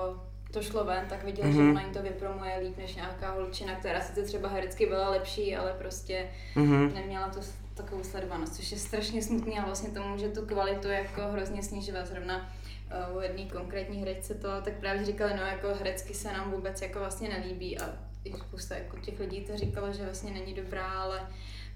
to 0.56 0.64
šlo 0.64 0.84
ven, 0.84 1.06
tak 1.10 1.24
viděla, 1.24 1.48
mm-hmm. 1.48 1.56
že 1.56 1.62
mhm. 1.62 1.72
ona 1.72 1.82
jim 1.82 1.94
to 1.94 2.02
vypromuje 2.02 2.60
líp 2.60 2.78
než 2.78 2.96
nějaká 2.96 3.32
holčina, 3.32 3.76
která 3.76 4.02
sice 4.02 4.22
třeba 4.22 4.50
herecky 4.50 4.86
byla 4.86 5.10
lepší, 5.10 5.56
ale 5.56 5.74
prostě 5.74 6.28
mm-hmm. 6.56 6.94
neměla 6.94 7.30
to 7.30 7.40
takovou 7.74 8.04
sledovanost, 8.04 8.56
což 8.56 8.72
je 8.72 8.78
strašně 8.78 9.24
smutný 9.24 9.60
a 9.60 9.66
vlastně 9.66 9.90
to 9.90 10.04
může 10.04 10.30
tu 10.30 10.46
kvalitu 10.46 10.88
jako 10.88 11.22
hrozně 11.22 11.64
snižovat. 11.64 12.08
Zrovna 12.08 12.50
uh, 13.10 13.18
u 13.18 13.22
jedné 13.22 13.46
konkrétní 13.46 14.00
herečce 14.00 14.34
to 14.34 14.48
tak 14.64 14.74
právě 14.74 15.06
říkali, 15.06 15.34
no 15.38 15.42
jako 15.46 15.68
herecky 15.68 16.14
se 16.14 16.34
nám 16.34 16.52
vůbec 16.52 16.82
jako 16.82 17.00
vlastně 17.00 17.30
nelíbí 17.30 17.80
a 17.80 17.94
i 18.24 18.34
spousta 18.34 18.76
jako 18.76 18.98
těch 19.00 19.20
lidí 19.20 19.42
to 19.42 19.58
říkalo, 19.58 19.94
že 19.94 20.04
vlastně 20.04 20.32
není 20.32 20.54
dobrá, 20.54 20.88
ale 20.88 21.28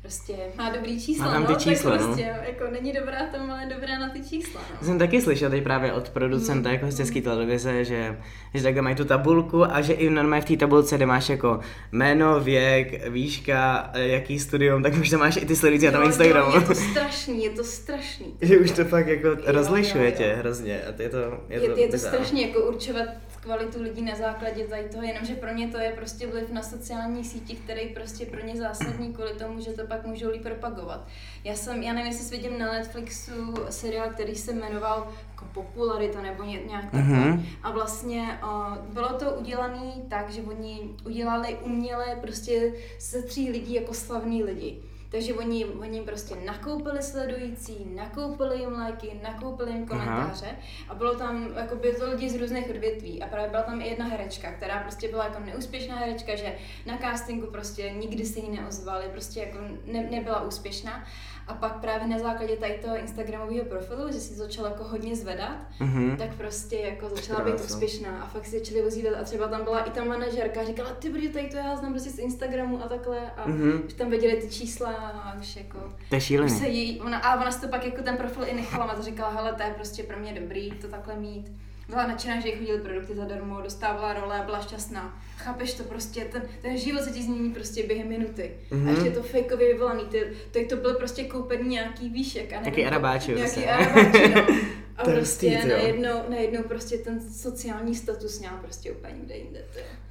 prostě 0.02 0.34
má 0.58 0.70
dobrý 0.70 1.02
čísla, 1.02 1.26
má 1.26 1.34
tam 1.34 1.46
ty 1.46 1.54
no, 1.54 1.60
čísla, 1.60 1.92
tak 1.92 2.02
no. 2.02 2.08
prostě, 2.08 2.36
jako 2.48 2.72
není 2.72 2.94
dobrá 2.94 3.26
tam, 3.32 3.52
ale 3.52 3.66
dobrá 3.76 4.00
na 4.00 4.10
ty 4.10 4.24
čísla, 4.24 4.62
no. 4.74 4.88
Jsem 4.88 5.00
taky 5.00 5.22
slyšel 5.22 5.50
teď 5.50 5.64
právě 5.64 5.94
od 5.94 6.10
producenta 6.10 6.70
mm. 6.70 6.74
jako 6.76 6.92
z 6.92 6.98
české 6.98 7.22
televize, 7.22 7.86
že, 7.86 8.18
že 8.54 8.64
takhle 8.64 8.82
mají 8.82 8.96
tu 8.96 9.06
tabulku 9.06 9.66
a 9.66 9.82
že 9.82 9.94
i 9.94 10.10
normálně 10.10 10.42
v 10.42 10.46
té 10.46 10.58
tabulce, 10.58 10.96
kde 10.96 11.06
máš 11.06 11.30
jako 11.30 11.60
jméno, 11.92 12.40
věk, 12.40 13.10
výška, 13.10 13.90
eh, 13.94 14.08
jaký 14.08 14.40
studium, 14.40 14.84
tak 14.84 14.94
už 14.94 15.10
tam 15.10 15.20
máš 15.20 15.38
i 15.38 15.46
ty 15.46 15.56
sledující 15.56 15.86
na 15.86 15.92
tom 15.92 16.04
Instagramu. 16.04 16.52
Jo, 16.52 16.60
je 16.60 16.68
to 16.68 16.76
strašný, 16.92 17.44
je 17.44 17.50
to 17.50 17.64
strašný. 17.64 18.34
že 18.42 18.58
už 18.58 18.72
to 18.72 18.86
fakt 18.86 19.08
jako 19.08 19.28
rozlišuje 19.46 20.12
tě 20.12 20.36
hrozně 20.40 20.82
a 20.82 21.02
je 21.02 21.10
to, 21.10 21.18
je, 21.18 21.62
je 21.62 21.70
to, 21.70 21.80
je 21.80 21.88
to 21.88 21.98
strašně 21.98 22.48
jako 22.48 22.60
určovat 22.60 23.06
kvalitu 23.40 23.82
lidí 23.82 24.02
na 24.02 24.16
základě 24.16 24.68
tady 24.68 24.84
toho, 24.84 25.04
jenomže 25.04 25.36
pro 25.36 25.54
ně 25.54 25.68
to 25.68 25.78
je 25.78 25.92
prostě 25.92 26.28
vliv 26.28 26.50
na 26.50 26.64
sociální 26.64 27.24
síti, 27.24 27.56
který 27.56 27.90
prostě 27.90 28.26
pro 28.26 28.46
ně 28.46 28.58
zásadní 28.58 29.14
kvůli 29.14 29.34
tomu, 29.34 29.60
že 29.60 29.72
to 29.72 29.88
pak 29.88 30.06
můžou 30.06 30.30
líp 30.30 30.44
propagovat. 30.44 31.08
Já 31.44 31.56
jsem, 31.56 31.84
já 31.84 31.94
nevím, 31.94 32.12
jestli 32.12 32.38
viděl 32.38 32.58
na 32.58 32.72
Netflixu 32.72 33.54
seriál, 33.70 34.10
který 34.10 34.36
se 34.36 34.54
jmenoval 34.54 35.08
jako 35.32 35.46
Popularita 35.54 36.22
nebo 36.22 36.44
nějak 36.44 36.92
takhle. 36.92 37.18
Mm-hmm. 37.18 37.46
A 37.64 37.72
vlastně 37.72 38.40
uh, 38.44 38.78
bylo 38.94 39.10
to 39.10 39.32
udělané 39.32 39.94
tak, 40.10 40.30
že 40.30 40.42
oni 40.42 40.90
udělali 41.06 41.58
uměle 41.62 42.06
prostě 42.22 42.74
ze 43.00 43.22
tří 43.22 43.52
lidí 43.52 43.74
jako 43.74 43.94
slavní 43.94 44.44
lidi 44.44 44.89
Takže 45.12 45.34
oni, 45.34 45.66
oni 45.66 46.02
prostě 46.02 46.36
nakoupili 46.46 47.04
sledující, 47.04 47.88
nakoupili 47.96 48.60
jim 48.60 48.74
lajky, 48.74 49.20
nakoupili 49.24 49.72
jim 49.72 49.88
komentáře 49.88 50.46
Aha. 50.46 50.58
a 50.90 50.96
bylo 50.96 51.16
tam, 51.16 51.54
jako 51.56 51.76
by 51.76 51.94
to 51.94 52.12
lidi 52.12 52.30
z 52.30 52.36
různých 52.36 52.70
odvětví 52.70 53.24
a 53.24 53.28
právě 53.28 53.50
byla 53.50 53.64
tam 53.64 53.82
i 53.82 53.88
jedna 53.88 54.06
herečka, 54.06 54.52
která 54.52 54.80
prostě 54.80 55.08
byla 55.08 55.24
jako 55.24 55.40
neúspěšná 55.40 55.96
herečka, 55.96 56.36
že 56.36 56.56
na 56.86 56.98
castingu 56.98 57.48
prostě 57.48 57.90
nikdy 57.90 58.26
se 58.26 58.40
jí 58.40 58.50
neozvali, 58.50 59.06
prostě 59.12 59.40
jako 59.40 59.58
ne, 59.86 60.08
nebyla 60.12 60.42
úspěšná 60.42 61.06
a 61.50 61.54
pak 61.54 61.80
právě 61.80 62.08
na 62.08 62.20
základě 62.20 62.56
tady 62.58 62.74
toho 62.74 62.98
Instagramového 62.98 63.66
profilu, 63.66 64.12
že 64.12 64.20
si 64.20 64.34
začala 64.34 64.70
jako 64.70 64.84
hodně 64.84 65.16
zvedat, 65.16 65.58
mm-hmm. 65.80 66.18
tak 66.18 66.36
prostě 66.36 66.76
jako 66.76 67.10
začala 67.10 67.40
být 67.40 67.56
úspěšná 67.56 68.22
a 68.22 68.28
fakt 68.28 68.46
si 68.46 68.60
začali 68.60 68.84
ozývat 68.84 69.14
a 69.22 69.24
třeba 69.24 69.48
tam 69.48 69.64
byla 69.64 69.80
i 69.80 69.90
ta 69.92 70.04
manažerka, 70.04 70.64
říkala, 70.64 70.90
ty 70.90 71.10
brdy, 71.10 71.30
tady 71.30 71.50
to 71.50 71.58
já 71.58 71.76
znám 71.76 71.92
prostě 71.92 72.10
z 72.10 72.20
Instagramu 72.20 72.84
a 72.84 72.88
takhle 72.88 73.32
a 73.32 73.48
mm-hmm. 73.48 73.86
už 73.86 73.94
tam 73.94 74.10
viděli 74.10 74.36
ty 74.36 74.50
čísla 74.50 74.90
a 74.90 75.40
už 75.40 75.56
jako... 75.56 75.80
To 76.10 76.16
je 76.16 76.22
šílený. 76.22 76.60
Se 76.60 76.68
jí, 76.68 77.02
ona, 77.02 77.18
a 77.18 77.42
ona 77.42 77.52
si 77.52 77.62
to 77.62 77.68
pak 77.68 77.86
jako 77.86 78.02
ten 78.02 78.18
profil 78.18 78.44
i 78.48 78.54
nechala, 78.54 78.86
a 78.86 79.02
říkala, 79.02 79.30
hele, 79.30 79.54
to 79.54 79.64
je 79.64 79.74
prostě 79.74 80.04
pro 80.04 80.20
mě 80.20 80.34
dobrý 80.34 80.72
to 80.72 80.88
takhle 80.88 81.16
mít 81.16 81.52
byla 81.90 82.08
nadšená, 82.08 82.40
že 82.40 82.50
jí 82.50 82.56
chodili 82.56 82.80
produkty 82.80 83.16
zadarmo, 83.16 83.62
dostávala 83.62 84.14
role 84.14 84.40
a 84.40 84.44
byla 84.44 84.62
šťastná. 84.62 85.22
Chápeš 85.38 85.74
to 85.74 85.84
prostě, 85.84 86.26
ten, 86.26 86.42
ten 86.62 86.78
život 86.78 87.04
se 87.04 87.12
ti 87.12 87.24
změní 87.24 87.54
prostě 87.54 87.84
během 87.84 88.08
minuty. 88.08 88.52
Mm-hmm. 88.72 88.88
A 88.88 88.92
ještě 88.92 89.12
to 89.12 89.24
fakeově 89.24 89.74
vyvolaný, 89.74 90.04
ty, 90.04 90.28
to, 90.52 90.76
to 90.76 90.82
byl 90.82 90.94
prostě 90.94 91.24
koupený 91.24 91.70
nějaký 91.70 92.10
výšek. 92.10 92.54
A 92.54 92.62
nějaký 92.62 92.86
arabáči. 92.86 93.36
Nějaký 93.36 93.66
arabáči, 93.66 94.34
no. 94.36 94.48
A 95.00 95.06
to 95.06 95.12
prostě 95.12 95.50
hustý, 95.50 95.68
najednou, 95.70 96.16
najednou 96.30 96.64
prostě 96.64 96.98
ten 96.98 97.22
sociální 97.22 97.96
status 97.96 98.40
měl 98.40 98.52
prostě 98.62 98.92
úplně 98.92 99.14
někde 99.20 99.36
jinde. 99.36 99.60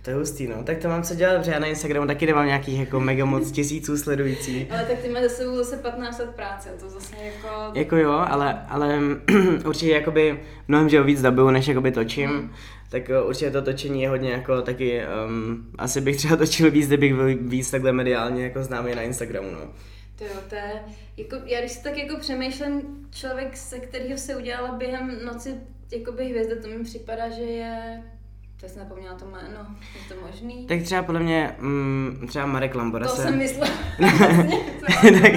To 0.03 0.11
je 0.11 0.17
hustý, 0.17 0.47
no. 0.47 0.65
Tak 0.65 0.79
to 0.79 0.89
mám 0.89 1.03
co 1.03 1.15
dělat, 1.15 1.39
protože 1.39 1.51
já 1.51 1.59
na 1.59 1.67
Instagramu 1.67 2.07
taky 2.07 2.27
nemám 2.27 2.47
nějakých 2.47 2.81
jako 2.81 3.01
mega 3.01 3.25
moc 3.25 3.51
tisíců 3.51 3.99
sledující. 3.99 4.67
ale 4.71 4.85
tak 4.85 4.99
ty 4.99 5.09
máš 5.09 5.23
za 5.23 5.29
sebou 5.29 5.57
zase 5.57 5.77
15 5.77 6.19
let 6.19 6.31
práce, 6.37 6.69
to 6.81 6.91
zase 6.91 7.17
jako... 7.23 7.49
Jako 7.75 7.97
jo, 7.97 8.13
ale, 8.13 8.67
ale 8.69 9.01
určitě 9.67 9.93
jakoby 9.93 10.41
mnohem, 10.69 10.89
že 10.89 11.03
víc 11.03 11.23
dabuju, 11.23 11.51
než 11.51 11.69
jakoby 11.69 11.93
točím. 11.93 12.31
Hmm. 12.31 12.53
Tak 12.91 13.11
eh, 13.11 13.23
určitě 13.23 13.51
to 13.51 13.63
točení 13.63 14.03
je 14.03 14.09
hodně 14.09 14.31
jako 14.31 14.63
taky, 14.63 15.03
um, 15.27 15.67
asi 15.79 16.01
bych 16.01 16.17
třeba 16.17 16.37
točil 16.37 16.71
víc, 16.71 16.87
kdybych 16.87 17.15
byl 17.15 17.27
víc 17.41 17.71
takhle 17.71 17.93
mediálně 17.93 18.45
jako 18.45 18.65
známý 18.65 18.95
na 18.95 19.03
Instagramu, 19.03 19.51
no. 19.51 19.73
To 20.19 20.25
jo, 20.25 20.31
to 20.49 20.55
je, 20.55 20.83
jako, 21.17 21.37
já 21.45 21.61
když 21.61 21.73
si 21.73 21.83
tak 21.83 21.99
jako 21.99 22.17
přemýšlím, 22.17 23.09
člověk, 23.11 23.57
se 23.57 23.79
kterého 23.79 24.19
se 24.19 24.37
udělala 24.37 24.73
během 24.73 25.25
noci 25.25 25.55
jakoby 25.93 26.25
hvězda, 26.25 26.55
to 26.63 26.69
mi 26.69 26.85
připadá, 26.85 27.29
že 27.29 27.43
je 27.43 28.03
to 28.61 28.69
jsem 28.69 28.79
napomněla 28.79 29.15
to 29.15 29.25
jméno, 29.25 29.67
je 29.95 30.15
to 30.15 30.27
možný? 30.27 30.67
Tak 30.67 30.83
třeba 30.83 31.03
podle 31.03 31.21
mě, 31.21 31.57
mm, 31.59 32.25
třeba 32.29 32.47
Marek 32.47 32.75
Lambora 32.75 33.07
To 33.07 33.17
se... 33.17 33.23
jsem 33.23 33.39
myslela. 33.39 33.71
tak, 35.23 35.33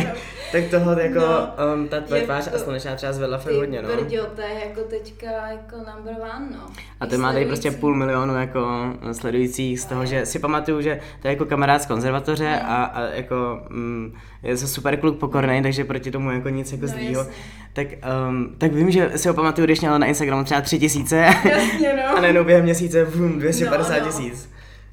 tak 0.51 0.63
toho 0.71 1.00
jako, 1.00 1.19
no, 1.19 1.53
um, 1.75 1.88
ta 1.88 2.01
tvoje 2.01 2.21
tvář 2.21 2.47
a 2.53 2.57
slunečná 2.57 2.95
třeba 2.95 3.13
zvedla 3.13 3.38
fakt 3.38 3.53
hodně, 3.53 3.81
no. 3.81 3.89
Brďo, 3.89 4.25
to 4.25 4.41
je 4.41 4.65
jako 4.67 4.81
teďka 4.81 5.31
jako 5.31 5.75
number 5.77 6.15
one, 6.35 6.47
no. 6.51 6.69
A 7.00 7.05
ten 7.05 7.21
má 7.21 7.33
tady 7.33 7.45
prostě 7.45 7.71
půl 7.71 7.95
milionu 7.95 8.35
jako 8.35 8.93
sledujících 9.11 9.79
z 9.79 9.85
toho, 9.85 10.05
že 10.05 10.25
si 10.25 10.39
pamatuju, 10.39 10.81
že 10.81 11.00
to 11.21 11.27
je 11.27 11.31
jako 11.33 11.45
kamarád 11.45 11.81
z 11.81 11.85
konzervatoře 11.85 12.59
no. 12.63 12.71
a, 12.71 12.83
a 12.83 13.01
jako 13.01 13.63
mm, 13.69 14.17
je 14.43 14.57
to 14.57 14.67
super 14.67 14.98
kluk 14.98 15.19
pokorný, 15.19 15.62
takže 15.62 15.83
proti 15.83 16.12
tomu 16.12 16.31
jako 16.31 16.50
nic 16.50 16.71
jako 16.71 16.86
no, 16.86 16.88
zlýho. 16.88 17.25
Tak, 17.74 17.88
um, 18.29 18.55
tak 18.57 18.74
vím, 18.74 18.91
že 18.91 19.12
si 19.15 19.27
ho 19.27 19.33
pamatuju, 19.33 19.65
když 19.65 19.81
měl 19.81 20.00
na 20.00 20.05
Instagramu 20.05 20.43
třeba 20.43 20.62
tři 20.62 20.79
tisíce 20.79 21.17
Jasně, 21.50 21.93
no. 21.93 22.03
a 22.17 22.21
najednou 22.21 22.43
během 22.43 22.63
měsíce 22.63 23.05
bum, 23.05 23.39
250 23.39 23.93
no, 23.93 24.00
no. 24.00 24.05
tisíc. 24.05 24.50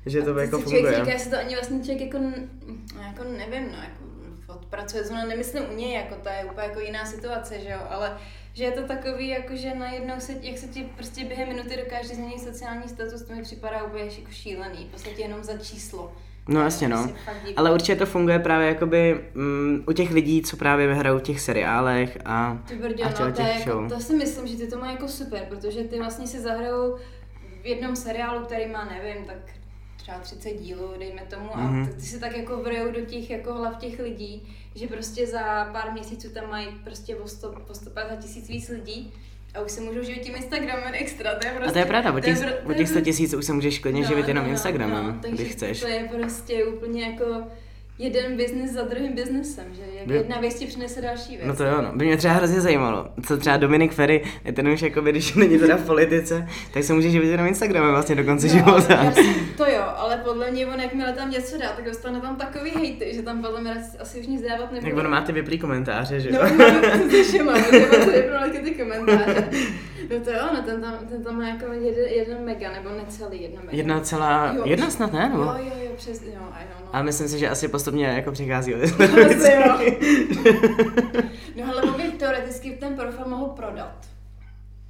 Že 0.07 0.23
to 0.23 0.39
jako 0.39 0.59
funguje. 0.59 0.83
Člověk 0.83 1.05
říká, 1.05 1.19
že 1.19 1.31
to 1.31 1.39
ani 1.39 1.55
vlastně 1.55 1.81
člověk 1.85 2.01
jako, 2.01 2.19
jako 3.03 3.25
nevím, 3.25 3.69
no, 3.73 3.79
jako 3.79 4.09
odpracuje, 4.47 5.05
zrovna 5.05 5.25
nemyslím 5.25 5.63
u 5.73 5.77
něj, 5.77 5.95
jako 5.95 6.15
to 6.15 6.29
je 6.29 6.45
úplně 6.45 6.67
jako 6.67 6.81
jiná 6.81 7.05
situace, 7.05 7.61
že 7.61 7.69
jo, 7.69 7.81
ale 7.91 8.17
že 8.55 8.65
je 8.65 8.71
to 8.71 8.83
takový, 8.83 9.29
jako 9.29 9.57
že 9.57 9.75
najednou 9.75 10.15
se, 10.19 10.33
jak 10.43 10.59
se 10.59 10.67
ti 10.67 10.89
prostě 10.97 11.25
během 11.25 11.49
minuty 11.49 11.77
dokáže 11.85 12.09
změnit 12.09 12.41
sociální 12.41 12.89
status, 12.89 13.23
to 13.23 13.35
mi 13.35 13.43
připadá 13.43 13.83
úplně 13.83 14.05
jako 14.05 14.31
šílený, 14.31 14.87
v 14.89 14.93
podstatě 14.93 15.23
jenom 15.23 15.45
za 15.45 15.57
číslo. 15.59 16.13
No 16.49 16.63
jasně 16.63 16.89
no, 16.89 17.11
ale 17.57 17.73
určitě 17.73 17.97
to 17.97 18.07
funguje 18.07 18.39
právě 18.39 18.69
jakoby 18.69 19.21
um, 19.37 19.85
u 19.89 19.93
těch 19.93 20.11
lidí, 20.11 20.43
co 20.43 20.57
právě 20.57 20.95
hrajou 20.95 21.19
v 21.19 21.23
těch 21.23 21.41
seriálech 21.41 22.19
a, 22.25 22.63
ty 22.69 22.75
a 23.03 23.25
no, 23.25 23.31
těch 23.33 23.65
to, 23.65 23.71
jako, 23.71 23.89
to 23.89 24.01
si 24.01 24.17
myslím, 24.17 24.47
že 24.47 24.57
ty 24.57 24.67
to 24.67 24.79
má 24.79 24.91
jako 24.91 25.09
super, 25.09 25.47
protože 25.49 25.85
ty 25.85 25.99
vlastně 25.99 26.27
si 26.27 26.41
zahrajou 26.41 26.97
v 27.63 27.67
jednom 27.67 27.97
seriálu, 27.97 28.45
který 28.45 28.67
má, 28.67 28.85
nevím, 28.85 29.25
tak 29.25 29.37
třeba 29.97 30.19
30 30.19 30.51
dílů, 30.51 30.93
dejme 30.99 31.23
tomu, 31.23 31.49
mm-hmm. 31.49 31.67
a 31.67 31.71
mhm. 31.71 31.87
ty 31.87 32.01
se 32.01 32.19
tak 32.19 32.37
jako 32.37 32.57
vrejou 32.57 32.93
do 32.93 33.01
těch 33.01 33.31
jako 33.31 33.55
hlav 33.55 33.77
těch 33.77 33.99
lidí, 33.99 34.57
že 34.75 34.87
prostě 34.87 35.27
za 35.27 35.65
pár 35.73 35.93
měsíců 35.93 36.31
tam 36.31 36.51
mají 36.51 36.67
prostě 36.85 37.15
po, 37.15 37.29
100, 37.29 37.53
po 37.67 37.75
150 37.75 38.17
tisíc 38.17 38.49
víc 38.49 38.69
lidí 38.69 39.13
a 39.59 39.63
už 39.65 39.73
se 39.73 39.81
můžou 39.81 40.03
živit 40.03 40.21
tím 40.21 40.37
Instagramem 40.37 40.95
extra, 40.95 41.35
to 41.35 41.47
je 41.47 41.53
prostě... 41.53 41.71
A 41.71 41.73
to 41.73 41.79
je 41.79 41.85
pravda, 41.85 42.13
o 42.13 42.21
těch, 42.21 42.39
o 42.71 42.73
těch 42.73 42.89
100 42.89 43.01
tisíc 43.01 43.35
už 43.35 43.45
se 43.45 43.53
můžeš 43.53 43.79
klidně 43.79 44.03
no, 44.03 44.09
živit 44.09 44.29
jenom 44.29 44.45
no, 44.45 44.51
Instagramem, 44.51 45.21
no, 45.25 45.31
když 45.31 45.49
chceš. 45.49 45.81
to 45.81 45.87
je 45.87 46.09
prostě 46.17 46.65
úplně 46.65 47.03
jako 47.03 47.25
jeden 47.99 48.37
biznis 48.37 48.73
za 48.73 48.83
druhým 48.83 49.15
biznesem, 49.15 49.65
že 49.73 49.83
jak 49.99 50.09
jedna 50.09 50.41
věc 50.41 50.55
ti 50.55 50.67
přinese 50.67 51.03
další 51.03 51.37
věc. 51.37 51.47
No 51.47 51.57
to 51.57 51.65
jo, 51.65 51.83
no. 51.83 51.93
By 51.97 52.05
mě 52.05 52.17
třeba 52.17 52.35
hrozně 52.35 52.61
zajímalo, 52.61 53.09
co 53.27 53.37
třeba 53.37 53.57
Dominik 53.57 53.93
Ferry, 53.93 54.23
ten 54.53 54.69
už 54.69 54.83
jako 54.83 55.01
když 55.01 55.35
není 55.35 55.59
teda 55.59 55.77
v 55.77 55.87
politice, 55.87 56.49
tak 56.73 56.85
se 56.85 56.93
může 56.93 57.11
živit 57.11 57.29
jenom 57.29 57.47
Instagramem 57.47 57.91
vlastně 57.91 58.15
do 58.15 58.25
konce 58.25 58.47
no, 58.47 58.53
života. 58.53 58.95
Jasný, 59.05 59.35
to 59.57 59.65
jo, 59.65 59.83
ale 59.97 60.17
podle 60.17 60.51
mě 60.51 60.67
on 60.67 60.81
jakmile 60.81 61.13
tam 61.13 61.31
něco 61.31 61.59
dá, 61.59 61.69
tak 61.77 61.85
dostane 61.85 62.21
tam 62.21 62.37
takový 62.37 62.71
hejty, 62.71 63.15
že 63.15 63.23
tam 63.23 63.43
podle 63.43 63.61
mě 63.61 63.75
asi 64.01 64.21
už 64.21 64.27
nic 64.27 64.43
dávat 64.43 64.73
nebude. 64.73 64.91
Tak 64.91 65.05
on 65.05 65.11
má 65.11 65.21
ty 65.21 65.33
vyplý 65.33 65.59
komentáře, 65.59 66.21
že 66.21 66.29
jo? 66.29 66.35
No, 66.43 66.65
no, 66.65 66.81
to 66.91 68.57
to 68.57 68.65
ty 68.65 68.71
komentáře. 68.71 69.49
No 70.11 70.21
to 70.25 70.31
jo, 70.31 70.49
no 70.55 70.63
ten 70.63 70.81
tam, 70.81 70.95
ten 71.09 71.25
tam 71.25 71.37
má 71.37 71.49
jako 71.49 71.73
jeden, 71.73 72.05
jeden 72.09 72.45
mega, 72.45 72.73
nebo 72.73 72.91
necelý 72.91 73.43
jedna 73.43 73.61
mega. 73.61 73.77
Jedna 73.77 74.01
celá, 74.01 74.53
jo, 74.53 74.63
jedna 74.67 74.91
snad 74.91 75.13
ne? 75.13 75.29
Nebo? 75.29 75.43
Jo, 75.43 75.55
jo, 75.59 75.73
jo, 75.85 75.91
přes, 75.97 76.23
jo, 76.23 76.31
I 76.33 76.65
know, 76.65 76.81
no. 76.85 76.89
A 76.93 77.03
myslím 77.03 77.29
si, 77.29 77.39
že 77.39 77.49
asi 77.49 77.69
postupně 77.69 78.07
jako 78.07 78.33
přichází 78.33 78.75
od 78.75 78.83
Asi 78.83 79.53
jo. 79.53 79.79
no 81.57 81.73
ale 81.73 81.83
on 81.83 81.95
by 81.95 82.03
teoreticky 82.03 82.71
ten 82.71 82.95
profil 82.97 83.25
mohl 83.29 83.47
prodat. 83.47 84.07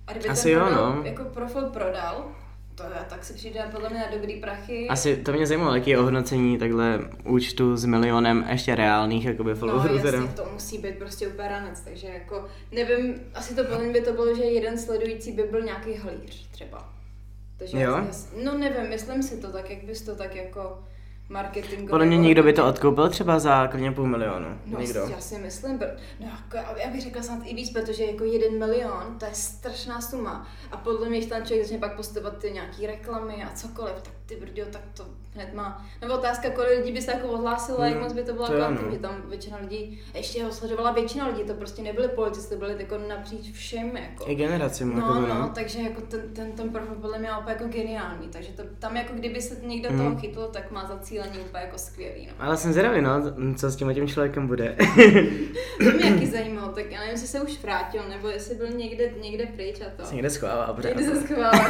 A 0.06 0.12
kdyby 0.12 0.28
asi 0.28 0.42
ten 0.42 0.52
jo, 0.52 0.70
no. 0.70 1.02
jako 1.04 1.24
profil 1.24 1.62
prodal, 1.62 2.24
to 2.78 2.84
je, 2.84 3.04
tak 3.08 3.24
si 3.24 3.32
přijde 3.32 3.68
podle 3.72 3.90
mě 3.90 3.98
na 3.98 4.10
dobrý 4.10 4.40
prachy. 4.40 4.88
Asi 4.88 5.16
to 5.16 5.32
mě 5.32 5.46
zajímalo, 5.46 5.74
jaký 5.74 5.90
je 5.90 5.98
ohodnocení 5.98 6.58
takhle 6.58 7.00
účtu 7.24 7.76
s 7.76 7.84
milionem 7.84 8.46
ještě 8.50 8.74
reálných 8.74 9.24
jakoby 9.24 9.54
followerů. 9.54 9.98
No 9.98 10.04
jasně, 10.04 10.28
to 10.36 10.48
musí 10.52 10.78
být 10.78 10.98
prostě 10.98 11.28
úplně 11.28 11.48
ranec, 11.48 11.80
takže 11.80 12.06
jako 12.06 12.44
nevím, 12.72 13.14
asi 13.34 13.54
to 13.54 13.64
podle 13.64 13.84
mě 13.84 13.92
by 13.92 14.00
to 14.00 14.12
bylo, 14.12 14.34
že 14.34 14.44
jeden 14.44 14.78
sledující 14.78 15.32
by 15.32 15.42
byl 15.42 15.62
nějaký 15.62 15.94
halíř 15.94 16.48
třeba. 16.50 16.92
Takže 17.56 17.80
jo? 17.80 17.96
Jasně, 18.06 18.44
no 18.44 18.58
nevím, 18.58 18.90
myslím 18.90 19.22
si 19.22 19.36
to 19.36 19.52
tak, 19.52 19.70
jak 19.70 19.84
bys 19.84 20.02
to 20.02 20.14
tak 20.14 20.36
jako 20.36 20.78
marketingový. 21.28 21.88
Podle 21.88 22.06
mě 22.06 22.18
někdo 22.18 22.42
by 22.42 22.52
to 22.52 22.66
odkoupil 22.66 23.08
třeba 23.08 23.38
za 23.38 23.66
klidně 23.66 23.92
půl 23.92 24.06
milionu. 24.06 24.58
No, 24.66 24.80
někdo. 24.80 25.00
já 25.00 25.20
si 25.20 25.38
myslím, 25.38 25.80
no 26.20 26.26
jako, 26.26 26.70
já 26.84 26.90
bych 26.90 27.02
řekla 27.02 27.22
snad 27.22 27.38
i 27.44 27.54
víc, 27.54 27.70
protože 27.72 28.04
jako 28.04 28.24
jeden 28.24 28.58
milion, 28.58 29.16
to 29.18 29.24
je 29.24 29.34
strašná 29.34 30.00
suma. 30.00 30.46
A 30.70 30.76
podle 30.76 31.08
mě, 31.08 31.18
když 31.18 31.30
tam 31.30 31.42
člověk 31.42 31.66
začne 31.66 31.78
pak 31.78 31.96
postupovat 31.96 32.38
ty 32.38 32.50
nějaký 32.50 32.86
reklamy 32.86 33.44
a 33.44 33.50
cokoliv, 33.54 33.94
tak 34.02 34.12
ty 34.26 34.36
brdio, 34.36 34.66
tak 34.72 34.82
to 34.94 35.04
hned 35.38 35.54
má. 35.54 35.86
Nebo 36.00 36.14
otázka, 36.14 36.50
kolik 36.50 36.78
lidí 36.78 36.92
by 36.92 37.02
se 37.02 37.12
jako 37.12 37.28
odhlásilo, 37.28 37.78
hmm, 37.78 37.88
jak 37.88 38.02
moc 38.02 38.12
by 38.12 38.22
to 38.22 38.32
bylo 38.32 38.46
to 38.46 38.54
jako 38.54 38.90
že 38.90 38.98
tam 38.98 39.22
většina 39.28 39.58
lidí, 39.60 40.00
ještě 40.14 40.44
ho 40.44 40.52
sledovala 40.52 40.92
většina 40.92 41.26
lidí, 41.26 41.42
to 41.42 41.54
prostě 41.54 41.82
nebyly 41.82 42.08
politici, 42.08 42.48
to 42.48 42.56
byly 42.56 42.76
jako 42.78 42.98
napříč 43.08 43.52
všem. 43.52 43.96
Jako. 43.96 44.24
I 44.26 44.34
generaci 44.34 44.84
no, 44.84 44.92
jako 44.94 45.14
no, 45.14 45.28
no, 45.28 45.50
takže 45.54 45.80
jako 45.80 46.00
ten, 46.00 46.20
ten, 46.32 46.52
ten 46.52 46.70
profil 46.70 46.94
podle 46.94 47.18
mě 47.18 47.28
úplně 47.40 47.52
jako 47.52 47.68
geniální, 47.68 48.28
takže 48.28 48.48
to, 48.52 48.62
tam 48.78 48.96
jako 48.96 49.14
kdyby 49.14 49.42
se 49.42 49.56
někdo 49.62 49.88
hmm. 49.88 49.98
toho 49.98 50.16
chytl, 50.16 50.48
tak 50.52 50.70
má 50.70 50.86
zacílení 50.86 51.38
úplně 51.38 51.64
jako 51.64 51.78
skvělý. 51.78 52.26
No. 52.26 52.32
Ale 52.38 52.56
jsem 52.56 52.72
zvědavý, 52.72 53.02
no, 53.02 53.10
co 53.56 53.70
s 53.70 53.76
tím 53.76 53.94
tím 53.94 54.08
člověkem 54.08 54.46
bude. 54.46 54.76
to 55.78 55.90
mě 55.96 56.10
jaký 56.10 56.26
zajímalo, 56.26 56.68
tak 56.72 56.90
já 56.90 56.98
nevím, 56.98 57.12
jestli 57.12 57.28
se 57.28 57.40
už 57.40 57.62
vrátil, 57.62 58.02
nebo 58.08 58.28
jestli 58.28 58.54
byl 58.54 58.68
někde, 58.68 59.10
někde 59.22 59.46
pryč 59.46 59.80
a 59.80 59.90
to. 59.96 60.04
Se 60.04 60.14
někde 60.14 60.30
schovává, 60.30 60.76
Někde 60.84 61.04
se 61.04 61.22
schovává, 61.22 61.68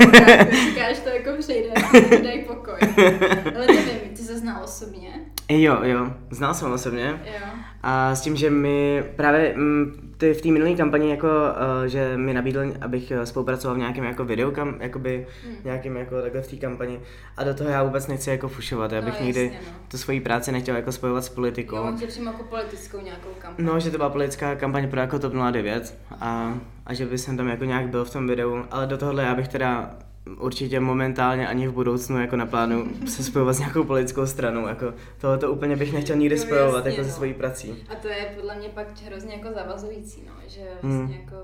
říkáš 0.69 0.99
to 0.99 1.09
jako 1.09 1.31
přejde, 1.39 1.71
dej 2.23 2.45
pokoj. 2.47 2.79
Ale 3.59 3.67
nevím, 3.67 4.17
ty 4.17 4.23
se 4.23 4.39
znal 4.39 4.65
osobně? 4.65 5.11
Jo, 5.49 5.79
jo, 5.83 6.13
znal 6.31 6.55
jsem 6.55 6.73
osobně. 6.73 7.21
Jo. 7.25 7.47
A 7.83 8.15
s 8.15 8.21
tím, 8.21 8.37
že 8.37 8.51
mi 8.51 9.05
právě 9.17 9.55
mm, 9.57 10.15
ty 10.17 10.35
v 10.35 10.43
té 10.43 10.49
minulé 10.49 10.75
kampani 10.75 11.11
jako, 11.11 11.27
uh, 11.27 11.87
že 11.87 12.17
mi 12.17 12.35
nabídl, 12.35 12.61
abych 12.81 13.11
eh, 13.11 13.27
spolupracoval 13.27 13.75
v 13.75 13.79
nějakém 13.79 14.05
jako 14.05 14.25
videokam, 14.25 14.77
jakoby 14.81 15.27
hmm. 15.45 15.57
nějakým 15.65 15.97
jako 15.97 16.23
takhle 16.23 16.43
v 16.43 16.51
té 16.51 16.57
kampani 16.57 17.01
a 17.37 17.45
do 17.45 17.55
toho 17.55 17.71
já 17.71 17.83
vůbec 17.83 18.07
nechci 18.07 18.31
jako 18.31 18.49
fušovat, 18.49 18.93
já 18.93 19.03
bych 19.03 19.21
no, 19.21 19.27
nikdy 19.27 19.53
no. 19.55 19.73
tu 19.89 19.99
svoji 19.99 20.21
práci 20.21 20.53
nechtěl 20.53 20.77
jako 20.77 20.93
spojovat 20.93 21.25
s 21.25 21.29
politikou. 21.29 21.77
Jo, 21.77 21.97
že 22.01 22.07
přímo 22.07 22.31
jako 22.31 22.43
politickou 22.43 23.01
nějakou 23.01 23.29
kampaň. 23.39 23.65
No, 23.65 23.81
že 23.81 23.91
to 23.91 23.97
byla 23.97 24.11
politická 24.11 24.55
kampaň 24.55 24.91
pro 24.91 25.01
jako 25.01 25.19
TOP 25.19 25.33
09 25.51 25.99
a, 26.21 26.55
a 26.87 26.95
že 26.95 27.07
by 27.07 27.19
jsem 27.19 27.37
tam 27.37 27.49
jako 27.49 27.65
nějak 27.65 27.89
byl 27.89 28.05
v 28.05 28.11
tom 28.11 28.27
videu, 28.27 28.65
ale 28.71 28.87
do 28.87 28.99
tohohle 28.99 29.23
já 29.23 29.35
bych 29.35 29.49
teda 29.49 29.91
určitě 30.39 30.81
momentálně 30.81 31.49
ani 31.49 31.69
v 31.69 31.73
budoucnu 31.73 32.21
jako 32.21 32.37
na 32.37 32.47
plánu 32.47 32.87
se 33.07 33.25
spojovat 33.25 33.53
s 33.53 33.59
nějakou 33.59 33.85
politickou 33.85 34.27
stranou. 34.27 34.67
Jako 34.67 34.95
tohle 35.21 35.39
to 35.39 35.53
úplně 35.53 35.77
bych 35.77 35.93
nechtěl 35.93 36.17
nikdy 36.17 36.37
No 36.37 36.43
spojovat 36.43 36.77
jasně, 36.87 36.91
jako 36.91 37.03
se 37.05 37.09
no. 37.11 37.15
svojí 37.17 37.35
prací. 37.35 37.85
A 37.89 37.95
to 37.95 38.09
je 38.09 38.33
podle 38.37 38.57
mě 38.57 38.69
pak 38.69 38.87
hrozně 39.07 39.35
jako 39.35 39.49
zavazující, 39.55 40.23
no, 40.27 40.33
že 40.47 40.61
vlastně 40.83 40.99
Hmm. 40.99 41.11
jako... 41.13 41.37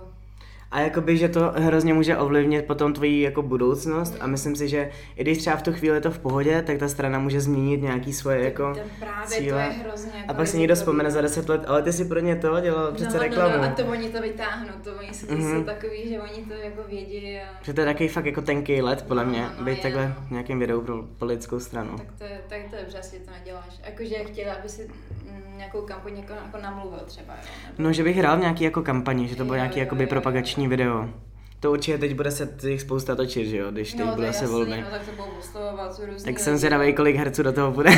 A 0.74 0.80
jakoby, 0.80 1.16
že 1.16 1.28
to 1.28 1.52
hrozně 1.56 1.94
může 1.94 2.16
ovlivnit 2.16 2.64
potom 2.64 2.92
tvoji 2.92 3.20
jako 3.20 3.42
budoucnost 3.42 4.16
a 4.20 4.26
myslím 4.26 4.56
si, 4.56 4.68
že 4.68 4.90
i 5.16 5.22
když 5.22 5.38
třeba 5.38 5.56
v 5.56 5.62
tu 5.62 5.72
chvíli 5.72 5.96
je 5.96 6.00
to 6.00 6.10
v 6.10 6.18
pohodě, 6.18 6.62
tak 6.62 6.78
ta 6.78 6.88
strana 6.88 7.18
může 7.18 7.40
změnit 7.40 7.82
nějaký 7.82 8.12
svoje 8.12 8.44
jako 8.44 8.74
právě 8.98 9.26
cíle. 9.28 9.66
to 9.66 9.72
je 9.72 9.78
hrozně 9.84 10.10
jako 10.14 10.30
A 10.30 10.34
pak 10.34 10.46
si 10.46 10.58
někdo 10.58 10.74
vzpomene 10.74 11.10
za 11.10 11.20
10 11.20 11.48
let, 11.48 11.64
ale 11.66 11.82
ty 11.82 11.92
si 11.92 12.04
pro 12.04 12.20
ně 12.20 12.36
to 12.36 12.60
dělal 12.60 12.92
přece 12.92 13.16
no, 13.16 13.22
reklamu. 13.22 13.56
No, 13.56 13.62
no, 13.62 13.68
a 13.68 13.72
to 13.74 13.84
oni 13.86 14.08
to 14.08 14.22
vytáhnou, 14.22 14.72
to 14.84 14.90
oni 14.94 15.14
jsou, 15.14 15.26
to 15.26 15.34
Mhm. 15.34 15.58
jsou 15.58 15.64
takový, 15.64 16.08
že 16.08 16.20
oni 16.20 16.44
to 16.46 16.54
jako 16.54 16.82
vědí 16.88 17.38
a... 17.38 17.44
Že 17.62 17.72
to 17.74 17.80
je 17.80 17.84
takový 17.86 18.08
fakt 18.08 18.26
jako 18.26 18.42
tenký 18.42 18.82
let, 18.82 19.04
podle 19.08 19.24
No, 19.24 19.30
mě, 19.30 19.42
no, 19.42 19.48
no, 19.58 19.64
být 19.64 19.76
je, 19.76 19.82
takhle 19.82 20.08
no. 20.08 20.14
v 20.28 20.30
nějakém 20.30 20.58
videu 20.58 20.80
pro 20.80 21.02
politickou 21.18 21.60
stranu. 21.60 21.98
Tak 21.98 22.06
to, 22.18 22.24
je, 22.24 22.40
tak 22.48 22.58
to 22.70 22.76
je 22.76 22.82
dobře, 22.82 22.96
jestli 22.98 23.18
to 23.18 23.30
neděláš. 23.38 23.80
Jakože 23.84 24.14
chtěla, 24.24 24.54
aby 24.54 24.68
si 24.68 24.88
mm, 25.30 25.58
nějakou 25.58 25.80
kampaň 25.80 26.16
jako, 26.16 26.32
jako 26.32 26.58
namluvil 26.62 27.00
třeba, 27.06 27.32
jo? 27.34 27.40
Nebo... 27.66 27.82
No, 27.82 27.92
že 27.92 28.02
bych 28.04 28.16
hrál 28.16 28.36
v 28.36 28.40
nějaký 28.40 28.64
jako 28.64 28.82
kampani, 28.82 29.28
že 29.28 29.36
to 29.36 29.44
bylo 29.44 29.56
nějaký 29.56 29.78
jo, 29.78 29.84
jakoby 29.84 30.02
jo, 30.02 30.08
propagační 30.64 30.68
video. 30.68 31.08
To 31.60 31.72
určitě 31.72 31.98
teď 31.98 32.14
bude 32.14 32.30
se 32.30 32.46
těch 32.46 32.80
spousta 32.80 33.14
točit, 33.16 33.46
že 33.48 33.56
jo, 33.56 33.70
když 33.70 33.90
teď 33.92 34.00
no, 34.00 34.10
to 34.10 34.16
bude 34.16 34.32
se 34.32 34.46
volby. 34.46 34.70
no, 34.80 34.90
tak 34.90 35.02
to 35.04 35.10
budou 35.10 35.38
oslovovat 35.38 35.94
co 35.94 36.06
různý 36.06 36.24
Tak 36.32 36.38
jsem 36.40 36.56
zvědavý, 36.56 36.92
kolik 36.94 37.16
herců 37.16 37.42
do 37.42 37.52
toho 37.52 37.70
bude. 37.70 37.90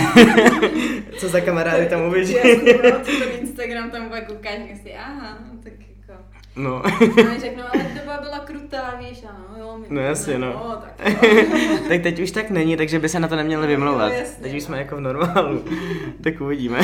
Co 1.18 1.28
za 1.28 1.40
kamarády 1.40 1.86
tam 1.86 2.00
uvidí. 2.00 2.34
No, 2.82 2.90
to 2.90 3.04
ten 3.04 3.28
Instagram 3.40 3.90
tam 3.90 4.08
bude 4.08 4.20
koukáš, 4.20 4.58
si, 4.82 4.94
aha, 4.94 5.38
no, 5.40 5.60
tak 5.62 5.72
jako... 5.72 6.22
No. 6.56 6.86
A 6.86 6.98
oni 7.30 7.40
řeknou, 7.40 7.62
ale 7.74 7.82
doba 8.00 8.18
byla 8.22 8.38
krutá, 8.38 8.94
víš, 9.00 9.24
ano, 9.28 9.44
jo, 9.58 9.78
my 9.78 9.86
No 9.90 10.00
jasně, 10.00 10.38
no. 10.38 10.46
no 10.46 10.82
tak 10.82 11.08
tak 11.88 12.02
teď 12.02 12.20
už 12.20 12.30
tak 12.30 12.50
není, 12.50 12.76
takže 12.76 12.98
by 12.98 13.08
se 13.08 13.20
na 13.20 13.28
to 13.28 13.36
neměli 13.36 13.66
vymlouvat. 13.66 14.12
No, 14.12 14.18
jasně, 14.18 14.42
Teď 14.42 14.52
už 14.54 14.62
no. 14.62 14.66
jsme 14.66 14.78
jako 14.78 14.96
v 14.96 15.00
normálu. 15.00 15.64
tak 16.22 16.40
uvidíme. 16.40 16.78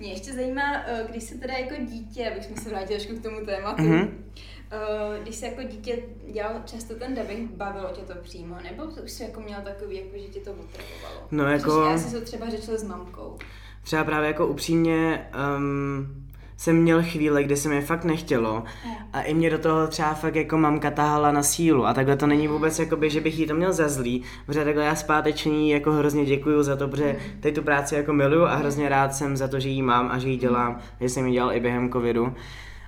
Mě 0.00 0.12
ještě 0.12 0.32
zajímá, 0.32 0.62
eh, 0.86 1.04
když 1.10 1.22
se 1.22 1.34
teda 1.38 1.54
jako 1.54 1.74
dítě, 1.84 2.30
abych 2.30 2.44
jsme 2.44 2.56
se 2.56 2.68
vrátili 2.68 3.00
trošku 3.00 3.16
k 3.20 3.22
tomu 3.22 3.46
tématu, 3.46 3.82
Mhm. 3.82 4.24
Eh, 4.70 5.20
když 5.22 5.36
se 5.36 5.46
jako 5.46 5.62
dítě 5.62 5.98
dělal 6.32 6.52
často 6.64 6.94
ten 6.94 7.14
dubbing, 7.14 7.50
bavilo 7.50 7.88
tě 7.92 8.00
to 8.00 8.14
přímo, 8.22 8.56
nebo 8.70 8.84
už 9.04 9.10
jsi 9.10 9.22
jako 9.22 9.40
měl 9.40 9.60
takový, 9.64 9.96
jako, 9.96 10.18
že 10.18 10.28
tě 10.28 10.40
to 10.40 10.50
otravovalo? 10.50 11.26
No, 11.30 11.44
jako- 11.44 11.82
já 11.82 11.98
si 11.98 12.14
to 12.14 12.20
třeba 12.20 12.50
řešil 12.50 12.78
s 12.78 12.84
mamkou. 12.84 13.38
Třeba 13.82 14.04
právě 14.04 14.26
jako 14.26 14.46
upřímně 14.46 15.26
um, 15.56 16.26
jsem 16.56 16.76
měl 16.76 17.02
chvíle, 17.02 17.42
kdy 17.44 17.56
se 17.56 17.68
mi 17.68 17.80
fakt 17.82 18.04
nechtělo 18.04 18.64
a 19.12 19.22
i 19.22 19.34
mě 19.34 19.50
do 19.50 19.58
toho 19.58 19.86
třeba 19.86 20.14
fakt 20.14 20.36
jako 20.36 20.58
mamka 20.58 20.90
tahala 20.90 21.32
na 21.32 21.42
sílu 21.42 21.86
a 21.86 21.94
takhle 21.94 22.16
to 22.16 22.26
není 22.26 22.48
vůbec 22.48 22.78
jakoby, 22.78 23.10
že 23.10 23.20
bych 23.20 23.38
jí 23.38 23.46
to 23.46 23.54
měl 23.54 23.72
za 23.72 23.88
zlý, 23.88 24.22
protože 24.46 24.64
takhle 24.64 24.84
já 24.84 24.94
zpáteční 24.94 25.70
jako 25.70 25.92
hrozně 25.92 26.24
děkuju 26.24 26.62
za 26.62 26.76
to, 26.76 26.88
protože 26.88 27.16
teď 27.40 27.54
tu 27.54 27.62
práci 27.62 27.94
jako 27.94 28.12
miluju 28.12 28.44
a 28.44 28.54
hrozně 28.54 28.88
rád 28.88 29.14
jsem 29.14 29.36
za 29.36 29.48
to, 29.48 29.60
že 29.60 29.68
ji 29.68 29.82
mám 29.82 30.08
a 30.12 30.18
že 30.18 30.28
ji 30.28 30.36
dělám, 30.36 30.78
že 31.00 31.08
jsem 31.08 31.26
ji 31.26 31.32
dělal 31.32 31.52
i 31.52 31.60
během 31.60 31.92
covidu. 31.92 32.34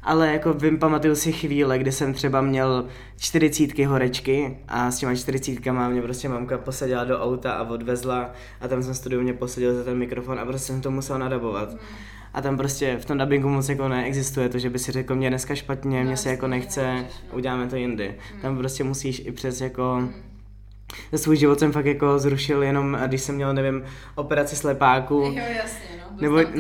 Ale 0.03 0.33
jako 0.33 0.53
vím, 0.53 0.79
pamatuju 0.79 1.15
si 1.15 1.33
chvíle, 1.33 1.79
kdy 1.79 1.93
jsem 1.93 2.15
třeba 2.15 2.41
měl 2.41 2.87
čtyřicítky 3.17 3.85
horečky 3.85 4.59
a 4.69 4.91
s 4.91 4.99
těma 4.99 5.15
čtyřicítkama 5.15 5.89
mě 5.89 6.03
prostě 6.03 6.29
mamka 6.29 6.59
posadila 6.59 7.05
do 7.05 7.21
auta 7.21 7.53
a 7.53 7.69
odvezla 7.69 8.31
a 8.61 8.69
tam 8.69 8.83
jsem 8.83 8.95
studiu 8.95 9.23
mě 9.23 9.33
posadil 9.33 9.75
za 9.75 9.85
ten 9.85 9.99
mikrofon 9.99 10.41
a 10.41 10.45
prostě 10.45 10.73
jsem 10.73 10.81
to 10.81 10.91
musel 10.91 11.19
nadabovat. 11.19 11.77
A 12.35 12.43
tam 12.43 12.57
prostě 12.57 12.99
v 13.01 13.05
tom 13.05 13.19
dubbingu 13.19 13.49
moc 13.49 13.69
jako 13.69 13.89
neexistuje 13.89 14.49
to, 14.49 14.59
že 14.59 14.71
by 14.71 14.79
si 14.79 14.93
řekl, 14.93 15.15
mě 15.15 15.29
dneska 15.29 15.55
špatně, 15.55 15.99
No 15.99 16.05
mě 16.05 16.17
se 16.17 16.29
jasně, 16.29 16.31
jako 16.31 16.47
nechce, 16.47 16.95
no. 16.95 17.37
uděláme 17.37 17.67
to 17.67 17.77
jindy. 17.77 18.15
Tam 18.43 18.59
prostě 18.59 18.85
musíš 18.85 19.23
i 19.27 19.33
přes 19.33 19.61
jako... 19.61 20.03
Za 20.03 20.32
svůj 21.17 21.37
život 21.37 21.59
jsem 21.59 21.73
fakt 21.73 21.87
jako 21.87 22.19
zrušil 22.19 22.63
jenom, 22.63 22.99
když 23.07 23.23
jsem 23.23 23.35
měl, 23.35 23.55
nevím, 23.55 23.85
operaci 24.15 24.57
slepáku. 24.57 25.15
Jo, 25.15 25.33
jasně, 25.57 25.87
no. 25.99 26.17
Nebo- 26.23 26.37
Nebo... 26.37 26.57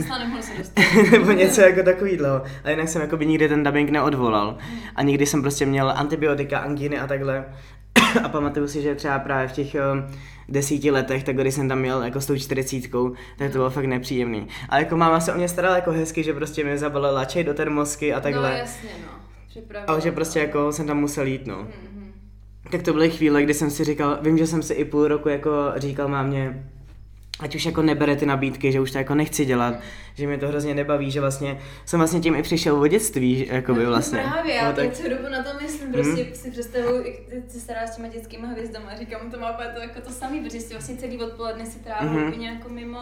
Dostat. 0.59 0.83
nebo 1.13 1.33
něco 1.33 1.61
jako 1.61 1.83
takovýhle. 1.83 2.43
A 2.65 2.71
jinak 2.71 2.89
jsem 2.89 3.03
jako 3.03 3.17
by 3.17 3.27
nikdy 3.27 3.49
ten 3.49 3.63
dubbing 3.63 3.91
neodvolal. 3.91 4.57
A 4.97 5.03
nikdy 5.03 5.27
jsem 5.27 5.43
prostě 5.43 5.67
měl 5.67 5.91
antibiotika, 5.97 6.59
angíny 6.59 6.99
a 6.99 7.07
takhle. 7.07 7.45
a 8.25 8.29
pamatuju 8.29 8.69
si, 8.69 8.83
že 8.83 8.95
třeba 8.95 9.19
právě 9.19 9.49
v 9.49 9.53
těch 9.53 9.77
um, 9.93 10.05
desíti 10.49 10.91
letech, 10.91 11.25
tak 11.25 11.37
když 11.37 11.55
jsem 11.55 11.69
tam 11.69 11.79
měl 11.79 12.03
jako 12.03 12.21
s 12.21 12.27
tou 12.27 12.37
čtyřicítkou, 12.37 13.13
tak 13.39 13.53
to 13.53 13.59
bylo 13.59 13.71
fakt 13.71 13.85
nepříjemný. 13.85 14.49
A 14.69 14.79
jako 14.79 14.97
máma 14.97 15.21
se 15.21 15.33
o 15.33 15.37
mě 15.37 15.49
starala 15.49 15.77
jako 15.77 15.91
hezky, 15.93 16.23
že 16.23 16.33
prostě 16.35 16.65
mě 16.65 16.79
zabalila 16.79 17.25
čaj 17.25 17.45
do 17.45 17.55
termosky 17.55 18.15
a 18.15 18.21
takhle. 18.21 18.51
No 18.51 18.57
jasně, 18.57 18.89
no. 19.07 19.13
Připravila. 19.49 19.93
ale 19.93 20.01
že 20.01 20.13
prostě 20.13 20.39
jako 20.41 20.73
jsem 20.73 20.87
tam 20.87 21.01
musel 21.01 21.27
jít, 21.27 21.47
no. 21.47 21.57
Mhm. 21.57 22.02
Tak 22.73 22.83
to 22.83 22.93
byly 22.93 23.11
chvíle, 23.11 23.43
kdy 23.43 23.55
jsem 23.55 23.71
si 23.71 23.85
říkal, 23.85 24.19
vím, 24.23 24.39
že 24.39 24.47
jsem 24.47 24.63
si 24.63 24.75
i 24.75 24.85
půl 24.85 25.09
roku 25.09 25.29
jako 25.29 25.51
říkal 25.77 26.09
mámě, 26.09 26.67
ať 27.41 27.55
už 27.55 27.65
jako 27.67 27.83
nebere 27.83 28.17
ty 28.17 28.27
nabídky, 28.27 28.73
že 28.73 28.81
už 28.81 28.91
to 28.91 28.99
jako 28.99 29.15
nechci 29.15 29.45
dělat, 29.45 29.75
že 30.15 30.27
mě 30.27 30.39
to 30.39 30.49
hrozně 30.49 30.75
nebaví, 30.75 31.11
že 31.11 31.21
vlastně 31.21 31.59
jsem 31.85 32.01
vlastně 32.01 32.21
tím 32.21 32.35
i 32.35 32.43
přišel 32.43 32.81
o 32.81 32.87
dětství, 32.87 33.37
že 33.37 33.47
jakoby 33.55 33.87
vlastně. 33.87 34.23
No 34.25 34.31
právě, 34.33 34.55
já 34.55 34.69
no, 34.71 34.77
tak... 34.77 34.93
celou 34.93 35.09
dobu 35.11 35.23
na 35.33 35.43
to 35.43 35.51
myslím, 35.63 35.93
prostě 35.93 36.27
si 36.35 36.51
představuju, 36.51 37.05
jak 37.29 37.43
se 37.49 37.61
staráš 37.61 37.89
s 37.89 37.97
těma 37.97 38.09
dětskými 38.09 38.47
hvězdama 38.47 38.87
a 38.91 38.97
říkám, 38.99 39.31
to 39.31 39.39
má 39.39 39.53
to 39.53 39.81
jako 39.81 40.01
to 40.01 40.11
samý, 40.11 40.41
protože 40.41 40.61
si 40.61 40.75
vlastně 40.75 40.97
celý 40.97 41.19
odpoledne 41.19 41.67
si 41.67 41.79
trávil 41.79 42.11
Mhm. 42.11 42.29
úplně 42.29 42.49
jako 42.49 42.69
mimo, 42.69 42.99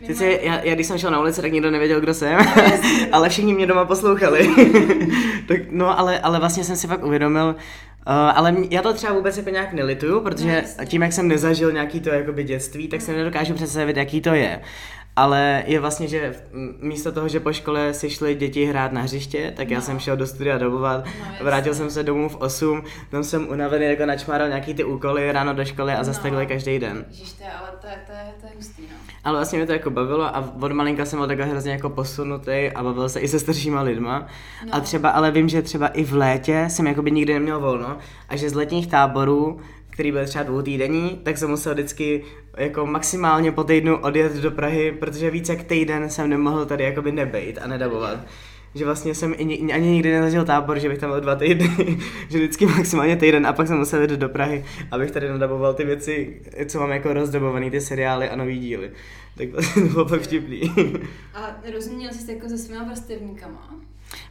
mimo 0.00 0.06
Sice 0.06 0.26
já, 0.26 0.60
já, 0.62 0.74
když 0.74 0.86
jsem 0.86 0.98
šel 0.98 1.10
na 1.10 1.20
ulici, 1.20 1.40
tak 1.42 1.52
nikdo 1.52 1.70
nevěděl, 1.70 2.00
kdo 2.00 2.14
jsem, 2.14 2.38
ale 3.12 3.28
všichni 3.28 3.54
mě 3.54 3.66
doma 3.66 3.84
poslouchali. 3.84 4.48
tak, 5.48 5.58
no, 5.70 5.98
ale, 5.98 6.20
ale 6.20 6.38
vlastně 6.38 6.64
jsem 6.64 6.76
si 6.76 6.86
fakt 6.86 7.04
uvědomil, 7.04 7.56
Uh, 8.06 8.12
ale 8.14 8.56
já 8.70 8.82
to 8.82 8.92
třeba 8.92 9.12
vůbec 9.12 9.36
jako 9.36 9.50
nějak 9.50 9.72
nelituju, 9.72 10.20
protože 10.20 10.64
No, 10.78 10.84
tím, 10.84 11.02
jak 11.02 11.12
jsem 11.12 11.28
nezažil 11.28 11.72
nějaký 11.72 12.00
to 12.00 12.10
jakoby 12.10 12.44
dětství, 12.44 12.88
tak 12.88 13.00
si 13.00 13.16
nedokážu 13.16 13.54
představit, 13.54 13.96
jaký 13.96 14.20
to 14.20 14.34
je. 14.34 14.60
Ale 15.16 15.62
je 15.66 15.80
vlastně, 15.80 16.08
že 16.08 16.34
místo 16.80 17.12
toho, 17.12 17.28
že 17.28 17.40
po 17.40 17.52
škole 17.52 17.94
si 17.94 18.10
šly 18.10 18.34
děti 18.34 18.64
hrát 18.64 18.92
na 18.92 19.00
hřiště, 19.02 19.52
tak 19.56 19.70
já 19.70 19.78
No. 19.78 19.82
jsem 19.84 19.98
šel 19.98 20.16
do 20.16 20.26
studia 20.26 20.58
dobovat, 20.58 21.04
No, 21.04 21.44
vrátil 21.44 21.74
jsem 21.74 21.90
se 21.90 22.02
domů 22.02 22.28
v 22.28 22.36
8, 22.36 22.82
tam 23.10 23.24
jsem 23.24 23.48
unavený 23.48 23.84
jako 23.86 24.06
načmáral 24.06 24.48
nějaký 24.48 24.74
ty 24.74 24.84
úkoly 24.84 25.32
ráno 25.32 25.54
do 25.54 25.64
školy 25.64 25.92
a 25.92 26.04
zase 26.04 26.18
No. 26.18 26.22
takhle 26.22 26.46
každý 26.46 26.78
den. 26.78 27.04
Ježiš, 27.10 27.32
to 27.32 27.42
je, 27.44 27.50
ale 27.50 27.68
to 27.80 27.86
je, 27.86 27.94
to 28.06 28.12
je, 28.12 28.32
to 28.40 28.46
je 28.46 28.52
hustý, 28.56 28.82
no. 28.82 28.96
Ale 29.24 29.38
vlastně 29.38 29.58
mě 29.58 29.66
to 29.66 29.72
jako 29.72 29.90
bavilo 29.90 30.36
a 30.36 30.52
od 30.60 30.72
malinka 30.72 31.04
jsem 31.04 31.18
byl 31.18 31.28
takhle 31.28 31.46
hrozně 31.46 31.72
jako 31.72 31.90
posunutý 31.90 32.70
a 32.74 32.82
bavil 32.82 33.08
se 33.08 33.20
i 33.20 33.28
se 33.28 33.38
staršíma 33.40 33.82
lidma. 33.82 34.26
No. 34.66 34.74
A 34.74 34.80
třeba, 34.80 35.10
ale 35.10 35.30
vím, 35.30 35.48
že 35.48 35.62
třeba 35.62 35.88
i 35.88 36.04
v 36.04 36.12
létě 36.14 36.64
jsem 36.68 36.86
jako 36.86 37.02
by 37.02 37.10
nikdy 37.10 37.32
neměl 37.34 37.60
volno 37.60 37.96
a 38.28 38.36
že 38.36 38.50
z 38.50 38.54
letních 38.54 38.86
táborů, 38.86 39.60
který 40.02 40.12
byl 40.12 40.26
třeba 40.26 40.44
dvoutýdenní, 40.44 41.20
tak 41.22 41.38
jsem 41.38 41.50
musel 41.50 41.74
vždycky 41.74 42.24
jako 42.56 42.86
maximálně 42.86 43.52
po 43.52 43.64
týdnu 43.64 43.96
odjet 43.96 44.36
do 44.36 44.50
Prahy, 44.50 44.92
protože 44.92 45.30
víc 45.30 45.48
jak 45.48 45.62
týden 45.62 46.10
jsem 46.10 46.30
nemohl 46.30 46.66
tady 46.66 46.84
jakoby 46.84 47.12
nebejt 47.12 47.58
a 47.62 47.66
nedabovat. 47.66 48.20
Že 48.74 48.84
vlastně 48.84 49.14
jsem 49.14 49.34
ani 49.38 49.90
nikdy 49.90 50.12
nezažil 50.12 50.44
tábor, 50.44 50.78
že 50.78 50.88
bych 50.88 50.98
tam 50.98 51.10
byl 51.10 51.20
dva 51.20 51.34
týdny, 51.34 51.98
že 52.28 52.38
vždycky 52.38 52.66
maximálně 52.66 53.16
týden 53.16 53.46
a 53.46 53.52
pak 53.52 53.66
jsem 53.66 53.78
musel 53.78 54.02
jít 54.02 54.10
do 54.10 54.28
Prahy, 54.28 54.64
abych 54.90 55.10
tady 55.10 55.28
nadaboval 55.28 55.74
ty 55.74 55.84
věci, 55.84 56.42
co 56.66 56.80
mám 56.80 56.90
jako 56.90 57.12
rozdobovaný, 57.12 57.70
ty 57.70 57.80
seriály 57.80 58.28
a 58.28 58.36
nový 58.36 58.58
díly. 58.58 58.90
Tak 59.38 59.48
to 59.74 59.80
bylo 59.80 60.08
fakt 60.08 60.22
vtipný. 60.22 60.72
A 61.34 61.56
rozuměl 61.74 62.10
jsi 62.12 62.32
jako 62.32 62.48
se 62.48 62.58
svýma 62.58 62.84
vrstevníkama? 62.84 63.80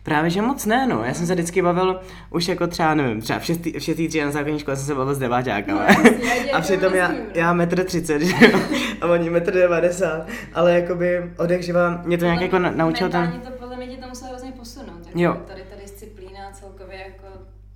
Právě, 0.03 0.29
že 0.29 0.41
moc 0.41 0.65
ne, 0.65 0.87
no. 0.87 1.03
Já 1.03 1.13
jsem 1.13 1.27
se 1.27 1.33
vždycky 1.33 1.61
bavil 1.61 1.99
už 2.29 2.47
jako 2.47 2.67
třeba, 2.67 2.93
nevím, 2.93 3.21
třeba 3.21 3.39
v 3.39 3.45
šestý, 3.45 3.71
v 3.71 3.83
šestý 3.83 4.07
třídě 4.07 4.25
na 4.25 4.31
základní 4.31 4.59
škole 4.59 4.77
jsem 4.77 4.85
se 4.85 4.95
bavil 4.95 5.15
s 5.15 5.19
deváťákama. 5.19 5.85
No, 6.03 6.09
jasně, 6.09 6.51
a 6.51 6.61
přitom 6.61 6.93
já, 6.95 7.11
já 7.33 7.53
metr 7.53 7.83
třicet, 7.83 8.21
že 8.21 8.35
jo, 8.51 8.59
a 9.01 9.07
oni 9.07 9.29
metr 9.29 9.53
devadesát, 9.53 10.27
ale 10.53 10.73
jakoby 10.79 11.31
odehřiva, 11.37 12.01
mě 12.05 12.17
to 12.17 12.25
nějak 12.25 12.41
jako 12.41 12.59
na- 12.59 12.71
naučil. 12.71 13.05
Mentálně 13.09 13.39
to 13.39 13.51
podle 13.51 13.77
mě 13.77 13.87
tě 13.87 13.97
to 13.97 14.07
muselo 14.07 14.29
hrozně 14.31 14.51
posunout. 14.51 15.05
Jako 15.05 15.19
Jo. 15.19 15.37
Tady 15.47 15.61
ta 15.61 15.75
disciplína 15.83 16.51
celkově 16.53 16.97
jako 16.97 17.25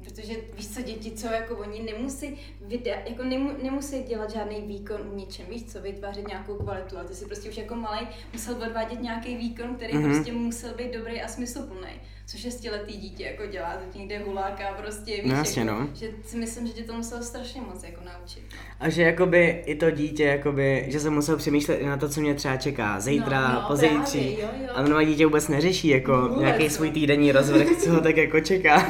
Protože 0.05 0.33
víš 0.57 0.67
co, 0.69 0.81
děti, 0.81 1.11
co 1.11 1.27
jako 1.27 1.55
oni 1.55 1.83
nemusí, 1.83 2.35
videa, 2.67 2.99
jako 3.05 3.23
nemu, 3.23 3.51
nemusí 3.63 4.03
dělat 4.03 4.31
žádný 4.31 4.61
výkon 4.61 4.97
v 5.09 5.15
ničem, 5.15 5.45
víš 5.49 5.63
co, 5.65 5.81
vytvářet 5.81 6.27
nějakou 6.27 6.55
kvalitu 6.55 6.97
a 6.97 7.03
ty 7.03 7.15
si 7.15 7.25
prostě 7.25 7.49
už 7.49 7.57
jako 7.57 7.75
malý 7.75 8.07
musel 8.33 8.55
odvádět 8.63 9.01
nějaký 9.01 9.35
výkon, 9.37 9.75
který 9.75 9.93
Mhm. 9.97 10.03
mm-hmm. 10.05 10.15
prostě 10.15 10.31
musel 10.33 10.73
být 10.73 10.93
dobrý 10.93 11.21
a 11.21 11.27
smysluplný. 11.27 11.89
Co 12.27 12.37
šestiletý 12.37 12.97
dítě 12.97 13.23
jako 13.23 13.51
dělá, 13.51 13.73
teď 13.85 13.99
někde 13.99 14.19
huláka 14.19 14.63
prostě, 14.81 15.11
víš, 15.11 15.23
No 15.25 15.35
jasně, 15.35 15.61
jako, 15.61 15.73
no. 15.79 15.87
že 15.93 16.07
si 16.25 16.37
myslím, 16.37 16.67
že 16.67 16.73
tě 16.73 16.83
to 16.83 16.93
muselo 16.93 17.23
strašně 17.23 17.61
moc 17.61 17.83
jako 17.83 18.01
naučit. 18.05 18.43
No. 18.53 18.57
A 18.79 18.89
že 18.89 19.01
jakoby 19.01 19.63
i 19.65 19.75
to 19.75 19.91
dítě, 19.91 20.23
jakoby, 20.23 20.85
že 20.87 20.99
jsem 20.99 21.13
musel 21.13 21.37
přemýšlet 21.37 21.75
i 21.75 21.85
na 21.85 21.97
to, 21.97 22.09
co 22.09 22.21
mě 22.21 22.33
třeba 22.33 22.57
čeká. 22.57 22.99
Zítra, 22.99 23.47
No, 23.47 23.53
no, 23.61 23.67
pozítří. 23.67 24.37
A 24.75 24.81
mnoho 24.81 25.03
dítě 25.03 25.25
vůbec 25.25 25.47
neřeší 25.47 25.87
jako 25.87 26.21
Vůbec, 26.21 26.39
nějaký 26.39 26.63
no. 26.63 26.69
svůj 26.69 26.91
týdenní 26.91 27.31
rozvrh, 27.31 27.67
co 27.83 27.89
ho 27.91 28.01
tak 28.01 28.17
jako 28.17 28.39
čeká. 28.39 28.85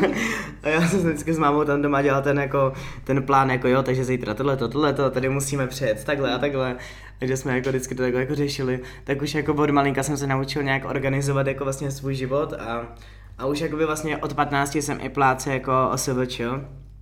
A 0.63 0.69
já 0.69 0.87
jsem 0.87 0.99
vždycky 0.99 1.33
s 1.33 1.37
mámou 1.37 1.63
tam 1.63 1.81
doma 1.81 2.01
dělal 2.01 2.21
ten, 2.21 2.39
jako, 2.39 2.73
ten 3.03 3.23
plán, 3.23 3.49
jako 3.49 3.67
jo, 3.67 3.83
takže 3.83 4.05
zítra 4.05 4.33
tohleto, 4.33 4.67
tohleto, 4.67 5.11
tady 5.11 5.29
musíme 5.29 5.67
přejet, 5.67 6.03
takhle 6.03 6.33
a 6.33 6.37
takhle. 6.39 6.75
Takže 7.19 7.37
jsme 7.37 7.55
jako 7.55 7.69
vždycky 7.69 7.95
to 7.95 8.03
takhle 8.03 8.21
jako 8.21 8.35
řešili. 8.35 8.79
Tak 9.03 9.21
už 9.21 9.33
jako 9.35 9.53
od 9.53 9.69
malinka 9.69 10.03
jsem 10.03 10.17
se 10.17 10.27
naučil 10.27 10.63
nějak 10.63 10.85
organizovat 10.85 11.47
jako 11.47 11.63
vlastně 11.63 11.91
svůj 11.91 12.15
život 12.15 12.53
a, 12.53 12.95
a 13.37 13.45
už 13.45 13.59
jakoby 13.59 13.85
vlastně 13.85 14.17
od 14.17 14.33
15 14.33 14.75
jsem 14.75 14.99
i 15.01 15.09
pláce 15.09 15.53
jako 15.53 15.89
OSVČ. 15.89 16.41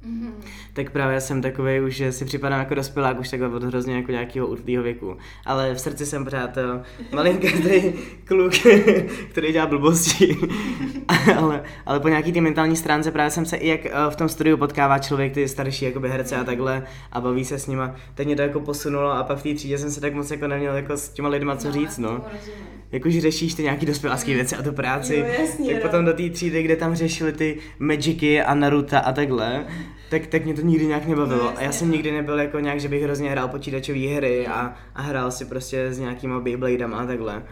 Mhm. 0.05 0.33
Tak 0.73 0.89
právě 0.89 1.21
jsem 1.21 1.41
takový 1.41 1.79
už, 1.79 1.95
že 1.95 2.11
si 2.11 2.25
připadám 2.25 2.59
jako 2.59 2.75
dospělák 2.75 3.19
už 3.19 3.29
takhle 3.29 3.49
od 3.49 3.63
hrozně 3.63 3.95
jako 3.95 4.11
nějakého 4.11 4.47
útlýho 4.47 4.83
věku. 4.83 5.17
Ale 5.45 5.73
v 5.73 5.79
srdci 5.79 6.05
jsem 6.05 6.23
pořád 6.23 6.57
malinký 7.13 7.47
kluk, 8.25 8.53
který 9.29 9.51
dělá 9.51 9.65
blbosti. 9.65 10.37
ale, 11.37 11.63
ale 11.85 11.99
po 11.99 12.07
nějaký 12.07 12.31
ty 12.31 12.41
mentální 12.41 12.75
stránce 12.75 13.11
právě 13.11 13.31
jsem 13.31 13.45
se 13.45 13.57
i 13.57 13.67
jak 13.67 13.85
eh, 13.85 13.91
v 14.09 14.15
tom 14.15 14.29
studiu 14.29 14.57
potkává 14.57 14.99
člověk, 14.99 15.33
ty 15.33 15.47
starší 15.47 15.85
jakoby 15.85 16.09
herce 16.09 16.35
a 16.35 16.43
takhle 16.43 16.83
a 17.11 17.21
baví 17.21 17.45
se 17.45 17.59
s 17.59 17.67
nima. 17.67 17.95
Teď 18.15 18.27
mě 18.27 18.35
to 18.35 18.41
jako 18.41 18.59
posunulo 18.59 19.11
a 19.11 19.23
pak 19.23 19.37
v 19.37 19.43
té 19.43 19.53
třídě 19.53 19.77
jsem 19.77 19.91
se 19.91 20.01
tak 20.01 20.13
moc 20.13 20.31
jako 20.31 20.47
neměl 20.47 20.75
jako 20.75 20.97
s 20.97 21.09
těma 21.09 21.29
lidma 21.29 21.55
co 21.55 21.71
říct, 21.71 21.97
no. 21.97 22.09
tomu 22.09 22.23
rozumím. 22.33 22.83
Jakože 22.91 23.21
řešíš 23.21 23.53
ty 23.53 23.63
nějaký 23.63 23.85
dospělácký 23.85 24.33
věci 24.33 24.55
a 24.55 24.61
tu 24.61 24.71
práci, 24.71 25.15
Jo, 25.15 25.25
jasně, 25.39 25.73
tak 25.73 25.83
no. 25.83 25.89
potom 25.89 26.05
do 26.05 26.13
té 26.13 26.29
třídy, 26.29 26.63
kde 26.63 26.75
tam 26.75 26.95
řešili 26.95 27.33
ty 27.33 27.57
Magicy 27.79 28.41
a 28.41 28.55
Naruto 28.55 28.97
a 29.03 29.11
takhle, 29.11 29.65
tak, 30.19 30.27
tak 30.27 30.45
mě 30.45 30.53
to 30.53 30.61
nikdy 30.61 30.85
nějak 30.85 31.05
nebavilo. 31.05 31.43
No, 31.43 31.57
a 31.57 31.61
já 31.61 31.71
jsem 31.71 31.87
no. 31.87 31.93
nikdy 31.93 32.11
nebyl 32.11 32.39
jako 32.39 32.59
nějak, 32.59 32.79
že 32.79 32.89
bych 32.89 33.03
hrozně 33.03 33.29
hrál 33.29 33.47
počítačové 33.47 33.99
hry 33.99 34.47
a, 34.47 34.73
a 34.95 35.01
hrál 35.01 35.31
si 35.31 35.45
prostě 35.45 35.93
s 35.93 35.99
nějakýma 35.99 36.39
Beybladama 36.39 36.97
a 36.97 37.05
takhle. 37.05 37.43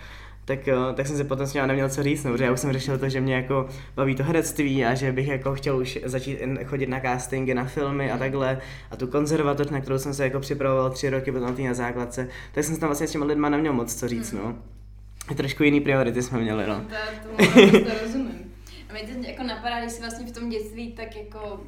Tak, 0.45 0.67
eh, 0.67 0.75
tak 0.93 1.07
jsem 1.07 1.17
si 1.17 1.23
potom 1.23 1.47
s 1.47 1.53
ním 1.53 1.67
neměl 1.67 1.89
co 1.89 2.03
říct, 2.03 2.23
no, 2.23 2.31
protože 2.31 2.43
já 2.43 2.51
už 2.51 2.59
jsem 2.59 2.73
řešil 2.73 2.97
to, 2.97 3.09
že 3.09 3.21
mě 3.21 3.35
jako 3.35 3.67
baví 3.95 4.15
to 4.15 4.23
herectví 4.23 4.85
a 4.85 4.95
že 4.95 5.11
bych 5.11 5.27
jako 5.27 5.55
chtěl 5.55 5.77
už 5.77 5.99
začít 6.05 6.39
chodit 6.65 6.89
na 6.89 6.99
castingy, 6.99 7.53
na 7.53 7.65
filmy 7.65 8.11
a 8.11 8.17
takhle. 8.17 8.61
A 8.91 8.95
tu 8.95 9.07
konzervatoř, 9.07 9.69
na 9.69 9.81
kterou 9.81 9.97
jsem 9.97 10.13
se 10.13 10.23
jako 10.23 10.39
připravoval 10.39 10.89
tři 10.89 11.09
roky 11.09 11.31
potom 11.31 11.65
na 11.65 11.73
základce, 11.73 12.27
tak 12.51 12.63
jsem 12.63 12.73
se 12.75 12.79
tam 12.79 12.87
vlastně 12.87 13.07
s 13.07 13.11
těma 13.11 13.25
lidma 13.25 13.49
neměl 13.49 13.73
moc 13.73 13.95
co 13.95 14.07
říct, 14.07 14.31
no. 14.31 14.55
Trošku 15.35 15.63
jiný 15.63 15.81
priority 15.81 16.21
jsme 16.21 16.39
měli, 16.39 16.67
no. 16.67 16.81
To, 16.81 17.37
tomu 17.67 17.89
rozumím. 18.03 18.53
A 18.89 18.93
mě 18.93 19.01
teď 19.01 19.27
jako 19.27 19.43
napadá, 19.43 19.79
když 19.79 19.91
jsi 19.91 20.01
vlastně 20.01 20.25
v 20.25 20.31
tom 20.31 20.49
dětství 20.49 20.91
tak 20.91 21.15
jako 21.15 21.59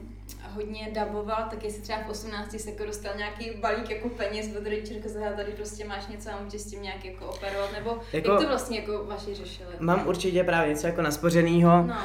hodně 0.54 0.90
daboval, 0.94 1.48
tak 1.50 1.64
jestli 1.64 1.82
třeba 1.82 1.98
v 2.08 2.10
18 2.10 2.60
se 2.60 2.70
jako 2.70 2.86
dostal 2.86 3.12
nějaký 3.18 3.52
balík 3.62 3.90
jako 3.90 4.10
peněz 4.10 4.50
od 4.58 4.64
rodičů, 4.64 4.94
že 4.94 5.34
tady 5.36 5.52
prostě 5.52 5.86
máš 5.88 6.08
něco 6.08 6.30
a 6.30 6.44
můžeš 6.44 6.62
s 6.62 6.66
tím 6.72 6.82
nějak 6.82 7.06
jako 7.06 7.26
operovat, 7.26 7.74
nebo 7.74 7.90
jako, 7.90 8.06
Jako- 8.14 8.32
jak 8.32 8.42
to 8.42 8.48
vlastně 8.48 8.80
jako 8.80 9.06
vaši 9.08 9.34
řešili? 9.34 9.70
Mám 9.80 10.08
určitě 10.08 10.44
právě 10.44 10.70
něco 10.70 10.88
jako 10.88 11.02
naspořenýho, 11.02 11.84
No. 11.88 11.96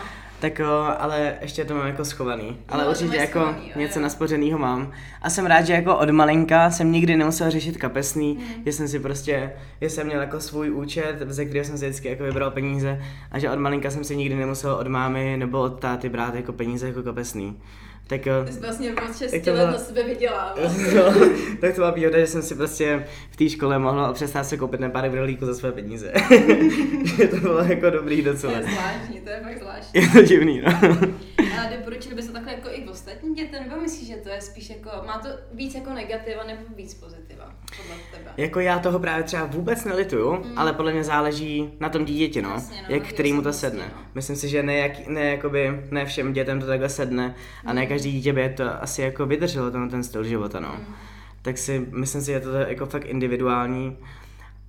tak 0.40 0.60
ale 0.98 1.36
ještě 1.40 1.64
to 1.64 1.74
mám 1.74 1.86
jako 1.86 2.04
schovaný. 2.04 2.58
Ale 2.68 2.84
No, 2.84 2.90
určitě 2.90 3.16
jako 3.16 3.38
schovaný, 3.40 3.68
jo, 3.68 3.72
něco 3.80 3.98
jo. 3.98 4.02
naspořenýho 4.02 4.58
mám. 4.58 4.92
A 5.22 5.30
jsem 5.30 5.46
rád, 5.46 5.62
že 5.62 5.72
jako 5.72 5.96
od 5.98 6.10
malinka 6.10 6.70
jsem 6.70 6.92
nikdy 6.92 7.16
nemusel 7.16 7.50
řešit 7.50 7.76
kapesný, 7.76 8.34
Hmm. 8.34 8.64
že 8.66 8.72
jsem 8.72 8.88
si 8.88 8.98
prostě, 8.98 9.52
že 9.80 9.90
jsem 9.90 10.06
měl 10.06 10.20
jako 10.20 10.40
svůj 10.40 10.70
účet, 10.70 11.16
ze 11.26 11.44
kterého 11.44 11.64
jsem 11.64 11.78
si 11.78 11.84
vždycky 11.88 12.08
jako 12.08 12.22
vybral 12.24 12.50
peníze 12.50 13.02
a 13.30 13.38
že 13.38 13.50
od 13.50 13.58
malinka 13.58 13.90
jsem 13.90 14.04
si 14.04 14.16
nikdy 14.16 14.34
nemusel 14.34 14.72
od 14.74 14.86
mámy 14.86 15.36
nebo 15.36 15.60
od 15.60 15.80
táty 15.80 16.08
brát 16.08 16.34
jako 16.34 16.52
peníze 16.52 16.86
jako 16.88 17.02
kapesný. 17.02 17.60
Tak 18.08 18.26
jo. 18.26 18.34
Ty 18.46 18.52
jsi 18.52 18.60
vlastně 18.60 18.90
od 18.92 19.16
6 19.18 19.32
Jak 19.32 19.44
to 19.44 19.50
let 19.50 19.56
bylo? 19.56 19.70
na 19.72 19.78
sebe 19.78 20.02
vydělával. 20.02 20.54
No, 20.96 21.14
tak 21.60 21.70
to 21.70 21.80
byla 21.80 21.90
výhoda, 21.90 22.18
že 22.18 22.26
jsem 22.26 22.42
si 22.42 22.54
prostě 22.54 23.06
v 23.30 23.36
té 23.36 23.48
škole 23.48 23.78
mohl 23.78 24.12
přestat 24.12 24.44
se 24.44 24.56
koupit 24.56 24.80
na 24.80 24.88
pár 24.88 25.10
brolíků 25.10 25.46
za 25.46 25.54
své 25.54 25.72
peníze. 25.72 26.12
to 27.30 27.36
bylo 27.36 27.58
jako 27.58 27.90
dobrý 27.90 28.22
To 28.22 28.32
docela. 28.32 28.52
je 28.52 28.62
zvláštní, 28.62 29.20
to 29.20 29.30
je 29.30 29.40
fakt 29.42 29.58
zvláštní. 29.58 30.00
Je 30.02 30.08
to 30.08 30.22
divný, 30.22 30.62
no. 30.66 30.72
Ale 31.60 31.76
doporučili 31.76 32.14
bys 32.14 32.26
to 32.26 32.32
takhle 32.32 32.52
jako 32.52 32.68
i 32.72 32.84
v 32.84 32.88
ostatním 32.90 33.34
dětem, 33.34 33.68
nebo 33.68 33.80
myslíš, 33.80 34.08
že 34.08 34.16
to 34.16 34.28
je 34.28 34.40
spíš 34.40 34.70
jako, 34.70 34.90
má 35.06 35.18
to 35.18 35.28
víc 35.52 35.74
jako 35.74 35.90
negativa 35.90 36.44
nebo 36.44 36.60
víc 36.76 36.94
pozitiva, 36.94 37.54
podle 37.76 37.94
tebe? 38.12 38.30
Jako 38.36 38.60
já 38.60 38.78
toho 38.78 38.98
právě 38.98 39.24
třeba 39.24 39.44
vůbec 39.44 39.84
nelituju, 39.84 40.32
mm. 40.32 40.58
ale 40.58 40.72
podle 40.72 40.92
mě 40.92 41.04
záleží 41.04 41.70
na 41.80 41.88
tom 41.88 42.04
dítěti, 42.04 42.42
no, 42.42 42.50
Jasně, 42.50 42.76
no, 42.76 42.94
jak 42.94 43.02
na 43.02 43.08
té 43.08 43.14
který 43.14 43.32
mu 43.32 43.42
to 43.42 43.52
sedne. 43.52 43.84
no. 43.96 44.02
Myslím 44.14 44.36
si, 44.36 44.48
že 44.48 44.62
ne, 44.62 44.76
jak, 44.76 45.06
ne, 45.06 45.20
jakoby, 45.30 45.82
ne 45.90 46.06
všem 46.06 46.32
dětem 46.32 46.60
to 46.60 46.66
takhle 46.66 46.88
sedne 46.88 47.34
a 47.66 47.70
Mm. 47.70 47.76
ne 47.76 47.86
každý 47.86 48.12
dítě 48.12 48.32
by 48.32 48.48
to 48.48 48.82
asi 48.82 49.02
jako 49.02 49.26
vydrželo 49.26 49.70
ten, 49.70 49.90
ten 49.90 50.04
styl 50.04 50.24
života, 50.24 50.60
no. 50.60 50.76
Mm. 50.78 50.94
Tak 51.42 51.58
si 51.58 51.86
myslím 51.90 52.20
si, 52.22 52.32
že 52.32 52.40
to 52.40 52.52
je 52.56 52.66
jako 52.68 52.86
fakt 52.86 53.04
individuální. 53.04 53.96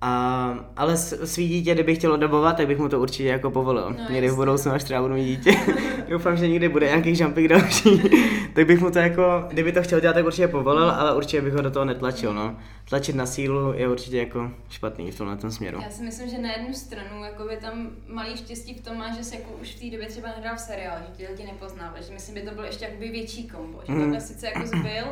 A, 0.02 0.54
ale 0.76 0.96
svý 0.96 1.48
dítě, 1.48 1.74
kdyby 1.74 1.94
chtělo 1.94 2.16
dobovat, 2.16 2.56
tak 2.56 2.66
bych 2.66 2.78
mu 2.78 2.88
to 2.88 3.00
určitě 3.00 3.28
jako 3.28 3.50
povolil. 3.50 3.96
No, 3.98 4.10
Někdy 4.10 4.28
v 4.28 4.34
budoucnu, 4.36 4.72
až 4.72 4.84
třeba 4.84 5.02
budu 5.02 5.14
mít 5.14 5.24
dítě. 5.24 5.52
Doufám, 6.08 6.36
že 6.36 6.48
někdy 6.48 6.68
bude 6.68 6.86
nějaký 6.86 7.20
jumping 7.22 7.48
další. 7.48 8.02
tak 8.54 8.66
bych 8.66 8.80
mu 8.80 8.90
to 8.90 8.98
jako, 8.98 9.44
kdyby 9.48 9.72
to 9.72 9.82
chtěl 9.82 10.00
dělat, 10.00 10.12
tak 10.12 10.26
určitě 10.26 10.48
povolil, 10.48 10.90
ale 10.90 11.16
určitě 11.16 11.42
bych 11.42 11.52
ho 11.54 11.62
do 11.62 11.70
toho 11.70 11.84
netlačil, 11.84 12.34
no. 12.34 12.56
Tlačit 12.88 13.16
na 13.16 13.26
sílu 13.26 13.72
je 13.72 13.88
určitě 13.88 14.18
jako 14.18 14.50
špatný 14.70 15.10
v 15.10 15.18
tomhle 15.18 15.36
tom 15.36 15.50
směru. 15.50 15.80
Já 15.82 15.90
si 15.90 16.02
myslím, 16.02 16.28
že 16.28 16.38
na 16.38 16.52
jednu 16.52 16.74
stranu 16.74 17.24
jakoby 17.24 17.56
tam 17.56 17.88
malý 18.08 18.36
štěstí 18.36 18.74
v 18.74 18.80
tom 18.80 18.98
má, 18.98 19.16
že 19.16 19.24
jsi 19.24 19.34
jako 19.36 19.50
už 19.62 19.68
v 19.74 19.80
té 19.80 19.90
době 19.90 20.08
třeba 20.08 20.28
nehrál 20.28 20.56
v 20.56 20.60
seriálu, 20.60 21.00
že 21.08 21.12
ty 21.26 21.32
lidi 21.32 21.44
nepoznávají, 21.52 22.04
že 22.04 22.12
myslím, 22.12 22.34
by 22.34 22.40
to 22.40 22.54
bylo 22.54 22.66
ještě 22.66 22.84
jakoby 22.84 23.08
větší 23.08 23.48
kombo, 23.48 23.80
že 23.88 23.94
takhle 23.94 24.20
sice 24.20 24.46
jako 24.46 24.66
zbyl, 24.66 25.04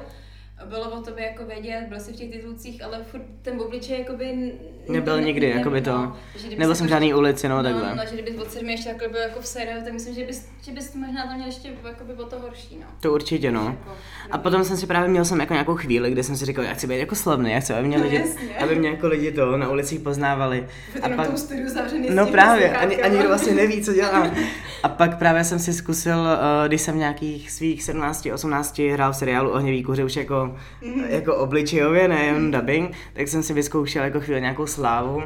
bylo 0.64 0.90
o 0.90 1.00
tobě 1.02 1.24
jako 1.24 1.44
vědět, 1.44 1.84
byl 1.88 2.00
jsi 2.00 2.12
v 2.12 2.16
těch 2.16 2.30
titulcích, 2.30 2.84
ale 2.84 3.04
furt 3.10 3.22
ten 3.42 3.60
obličej 3.60 3.98
jakoby... 3.98 4.52
Nebyl 4.88 5.16
ne- 5.16 5.22
nikdy, 5.22 5.48
ne- 5.54 5.58
jakoby 5.58 5.80
to- 5.80 5.90
no, 5.92 6.16
kdyby 6.40 6.56
Nebyl 6.56 6.74
se 6.74 6.78
jsem 6.78 6.86
v 6.86 6.90
jako- 6.90 6.94
žádný 6.94 7.14
ulici, 7.14 7.48
no, 7.48 7.56
No, 7.56 7.62
takhle. 7.62 7.94
no, 7.96 8.02
že 8.10 8.22
kdybys 8.22 8.40
od 8.40 8.50
sedmi 8.52 8.72
ještě 8.72 8.88
takhle 8.88 9.08
byl 9.08 9.20
jako 9.20 9.40
v 9.40 9.46
seriálu, 9.46 9.84
tak 9.84 9.92
myslím, 9.92 10.14
že 10.14 10.24
bys, 10.24 10.48
že 10.62 10.72
bys 10.72 10.94
možná 10.94 11.26
tam 11.26 11.34
měl 11.34 11.46
ještě 11.46 11.68
jakoby 11.84 12.12
o 12.12 12.24
to 12.24 12.38
horší, 12.40 12.76
no. 12.80 12.86
To 13.00 13.12
určitě, 13.12 13.50
no. 13.52 13.64
Jako, 13.64 13.90
A 14.30 14.38
potom 14.38 14.64
jsem 14.64 14.76
si 14.76 14.86
právě 14.86 15.08
měl 15.08 15.24
jsem 15.24 15.40
jako 15.40 15.52
nějakou 15.52 15.74
chvíli, 15.76 16.10
kdy 16.10 16.22
jsem 16.22 16.36
si 16.36 16.44
říkal, 16.46 16.64
já 16.64 16.74
chci 16.74 16.86
být 16.86 16.98
jako 16.98 17.14
slavný, 17.14 17.50
já 17.52 17.60
chci, 17.60 17.72
aby 17.74 17.88
mě, 17.88 17.98
No, 17.98 18.04
lidi, 18.04 18.16
jasně. 18.16 18.56
aby 18.58 18.74
mě 18.76 18.88
jako 18.88 19.06
lidi 19.08 19.32
to 19.32 19.56
na 19.56 19.68
ulicích 19.70 20.00
poznávali. 20.00 20.68
A 21.02 21.08
pak, 21.08 21.38
studiu 21.38 21.68
zavřený 21.68 22.08
no 22.10 22.26
právě, 22.26 22.70
ani, 22.76 22.96
ani 23.02 23.12
nikdo 23.14 23.28
vlastně 23.28 23.54
neví, 23.54 23.82
co 23.84 23.92
dělám. 23.92 24.30
A 24.82 24.88
pak 24.88 25.18
právě 25.18 25.44
jsem 25.44 25.58
si 25.58 25.72
zkusil, 25.72 26.18
uh, 26.18 26.68
když 26.68 26.80
jsem 26.80 26.94
v 26.94 26.98
nějakých 26.98 27.50
svých 27.50 27.82
17, 27.82 28.26
18 28.34 28.78
hrál 28.92 29.12
v 29.12 29.16
seriálu 29.16 29.50
Ohněvý 29.50 29.82
kuře 29.82 30.04
už 30.04 30.16
jako, 30.16 30.47
Mhm. 30.82 31.04
jako 31.08 31.36
obličejově, 31.36 32.08
nejen 32.08 32.50
dubbing, 32.50 32.96
tak 33.12 33.28
jsem 33.28 33.42
si 33.42 33.52
vyzkoušel 33.52 34.04
jako 34.04 34.20
chvíli 34.20 34.40
nějakou 34.40 34.66
slávu. 34.66 35.22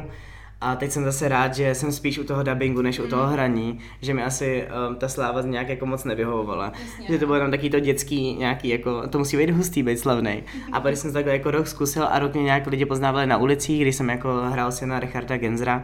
A 0.61 0.75
teď 0.75 0.91
jsem 0.91 1.03
zase 1.03 1.27
rád, 1.27 1.55
že 1.55 1.75
jsem 1.75 1.91
spíš 1.91 2.19
u 2.19 2.23
toho 2.23 2.43
dubbingu, 2.43 2.81
než 2.81 2.99
u 2.99 3.07
toho 3.07 3.27
hraní, 3.27 3.79
že 4.01 4.13
mi 4.13 4.23
asi 4.23 4.67
um, 4.89 4.95
ta 4.95 5.07
sláva 5.07 5.41
nějak 5.41 5.69
jako 5.69 5.85
moc 5.85 6.03
nevyhovovala. 6.03 6.71
Jasně, 6.83 7.07
že 7.09 7.19
to 7.19 7.25
bylo 7.25 7.35
jenom 7.35 7.51
takový 7.51 7.69
to 7.69 7.79
dětský 7.79 8.35
nějaký, 8.35 8.69
jako, 8.69 9.07
to 9.07 9.17
musí 9.17 9.37
být 9.37 9.49
hustý, 9.49 9.83
být 9.83 9.99
slavný. 9.99 10.43
A 10.71 10.79
pak 10.79 10.91
když 10.91 10.99
jsem 10.99 11.09
to 11.09 11.13
takhle 11.13 11.33
jako 11.33 11.51
rok 11.51 11.67
zkusil 11.67 12.07
a 12.11 12.19
rok 12.19 12.33
mě 12.33 12.43
nějak 12.43 12.67
lidi 12.67 12.85
poznávali 12.85 13.25
na 13.25 13.37
ulicích, 13.37 13.81
když 13.81 13.95
jsem 13.95 14.09
jako 14.09 14.33
hrál 14.33 14.71
si 14.71 14.85
na 14.85 14.99
Richarda 14.99 15.37
Genzra, 15.37 15.83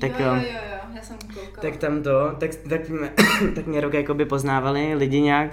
tak, 0.00 0.20
jo, 0.20 0.26
jo, 0.26 0.32
um, 0.32 0.38
jo, 0.38 0.44
jo, 0.44 0.90
já 0.96 1.02
jsem 1.02 1.16
koukala. 1.34 1.62
tak 1.62 1.76
tam 1.76 2.02
to, 2.02 2.34
tak, 2.38 2.50
tak, 2.68 2.88
mě, 2.88 3.10
tak 3.54 3.66
mě 3.66 3.80
rok 3.80 3.94
jakoby 3.94 4.24
poznávali 4.24 4.94
lidi 4.94 5.20
nějak 5.20 5.50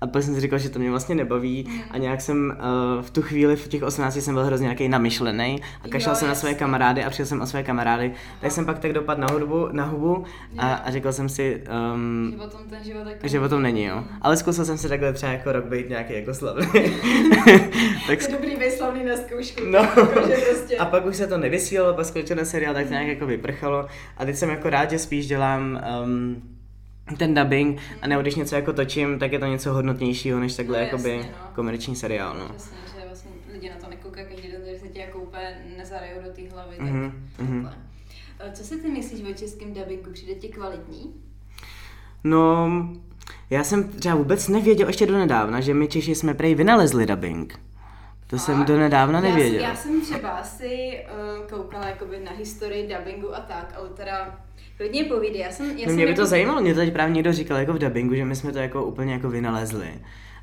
a 0.00 0.06
pak 0.06 0.22
jsem 0.22 0.34
si 0.34 0.40
říkal, 0.40 0.58
že 0.58 0.68
to 0.68 0.78
mě 0.78 0.90
vlastně 0.90 1.14
nebaví 1.14 1.68
a 1.90 1.98
nějak 1.98 2.20
jsem 2.20 2.56
uh, 2.96 3.02
v 3.02 3.10
tu 3.10 3.22
chvíli, 3.22 3.56
v 3.56 3.68
těch 3.68 3.82
18 3.82 4.16
jsem 4.16 4.34
byl 4.34 4.44
hrozně 4.44 4.64
nějaký 4.64 4.88
namyšlený 4.88 5.60
a 5.84 5.88
kašlal 5.88 6.14
Jo, 6.14 6.18
jsem 6.18 6.28
na 6.28 6.34
své 6.34 6.54
kamarády 6.54 7.04
a 7.04 7.10
přijel 7.10 7.26
jsem 7.26 7.40
o 7.40 7.46
své 7.46 7.62
kamarády, 7.62 8.12
tak 8.40 8.52
jsem 8.52 8.66
pak 8.66 8.78
tak 8.78 8.92
dopadl 8.92 9.20
na 9.20 9.26
hudbu, 9.32 9.68
na 9.72 9.84
hubu 9.84 10.24
a, 10.58 10.74
a 10.74 10.90
řekl 10.90 11.12
jsem 11.12 11.28
si, 11.28 11.62
um, 11.94 12.28
Že 12.30 12.38
potom 12.38 12.60
ten 12.70 12.84
život 12.84 13.06
jako... 13.06 13.28
že 13.28 13.40
o 13.40 13.48
tom 13.48 13.62
není, 13.62 13.84
jo. 13.84 14.04
Ale 14.22 14.36
zkusil 14.36 14.64
jsem 14.64 14.78
si 14.78 14.88
takhle 14.88 15.12
třeba 15.12 15.32
jako 15.32 15.52
rok 15.52 15.64
být 15.64 15.88
nějaký 15.88 16.14
jako 16.14 16.34
slavný. 16.34 16.66
tak 18.06 18.26
To 18.26 18.32
dobrý 18.32 18.56
být 18.56 18.72
slavný 18.72 19.04
na 19.04 19.16
zkoušku. 19.16 19.60
No. 19.70 19.78
Jako, 19.78 20.06
prostě... 20.06 20.76
a 20.76 20.84
pak 20.84 21.06
už 21.06 21.16
se 21.16 21.26
to 21.26 21.38
nevysílalo, 21.38 21.94
pak 21.94 22.06
skončil 22.06 22.44
seriál, 22.44 22.74
tak 22.74 22.86
to 22.86 22.92
nějak 22.92 23.06
jako 23.06 23.26
vyprchalo. 23.26 23.86
A 24.16 24.24
teď 24.24 24.36
jsem 24.36 24.50
jako 24.50 24.70
rád, 24.70 24.90
že 24.90 24.98
spíš 24.98 25.26
dělám 25.26 25.80
um, 26.04 26.57
ten 27.16 27.34
dubbing 27.34 27.80
a 28.02 28.06
nebo 28.06 28.22
když 28.22 28.34
něco 28.34 28.54
jako 28.54 28.72
točím, 28.72 29.18
tak 29.18 29.32
je 29.32 29.38
to 29.38 29.46
něco 29.46 29.72
hodnotnějšího, 29.72 30.40
než 30.40 30.56
takhle 30.56 30.78
No, 30.78 30.84
jakoby 30.84 31.10
jasně, 31.16 31.30
no. 31.32 31.50
komerční 31.54 31.96
seriál, 31.96 32.36
no. 32.38 32.48
Přesně, 32.48 32.76
že 33.00 33.06
vlastně 33.06 33.30
lidi 33.52 33.70
na 33.70 33.76
to 33.76 33.90
nekoukají 33.90 34.26
každý 34.26 34.48
den, 34.52 34.60
takže 34.64 34.80
se 34.80 34.88
ti 34.88 34.98
jako 34.98 35.18
úplně 35.18 35.58
nezarejou 35.76 36.22
do 36.22 36.30
té 36.32 36.42
hlavy. 36.54 36.76
Tak 36.76 36.86
Mhm, 36.86 37.28
mhm. 37.38 37.62
takhle. 37.64 37.82
Eh, 38.40 38.52
Co 38.52 38.64
si 38.64 38.76
ty 38.76 38.88
myslíš 38.88 39.30
o 39.30 39.34
českém 39.34 39.74
dubbingu? 39.74 40.10
Přijde 40.12 40.34
ti 40.34 40.48
kvalitní? 40.48 41.14
No, 42.24 42.68
já 43.50 43.64
jsem 43.64 43.88
třeba 43.88 44.14
vůbec 44.14 44.48
nevěděl 44.48 44.86
ještě 44.88 45.06
do 45.06 45.18
nedávna, 45.18 45.60
že 45.60 45.74
my 45.74 45.88
Češi 45.88 46.14
jsme 46.14 46.34
prej 46.34 46.54
vynalezli 46.54 47.06
dubbing. 47.06 47.60
To 48.26 48.38
jsem 48.38 48.56
Fakt? 48.58 48.66
do 48.66 48.78
nedávna 48.78 49.20
nevěděl. 49.20 49.60
Já, 49.60 49.74
jsem- 49.76 49.92
já 49.92 50.00
jsem 50.00 50.00
třeba 50.00 50.28
asi 50.30 51.00
uh, 51.40 51.46
koukala 51.46 51.86
jakoby 51.88 52.20
na 52.24 52.32
historii 52.32 52.94
dubbingu 52.96 53.34
a 53.36 53.40
tak, 53.40 53.74
ale 53.76 53.88
teda 53.88 54.40
klidně 54.78 55.04
povídej. 55.04 55.40
Já 55.40 55.50
jsem, 55.50 55.66
já 55.66 55.72
No 55.72 55.78
jsem 55.84 55.94
mě 55.94 56.04
by 56.04 56.10
jako, 56.10 56.20
to 56.20 56.26
zajímalo, 56.26 56.60
mě 56.60 56.74
to 56.74 56.80
teď 56.80 56.92
právě 56.92 57.14
někdo 57.14 57.32
říkal 57.32 57.56
jako 57.58 57.72
v 57.72 57.78
dubbingu, 57.78 58.14
že 58.14 58.24
my 58.24 58.36
jsme 58.36 58.52
to 58.52 58.58
jako 58.58 58.84
úplně 58.84 59.12
jako 59.12 59.28
vynalezli. 59.30 59.94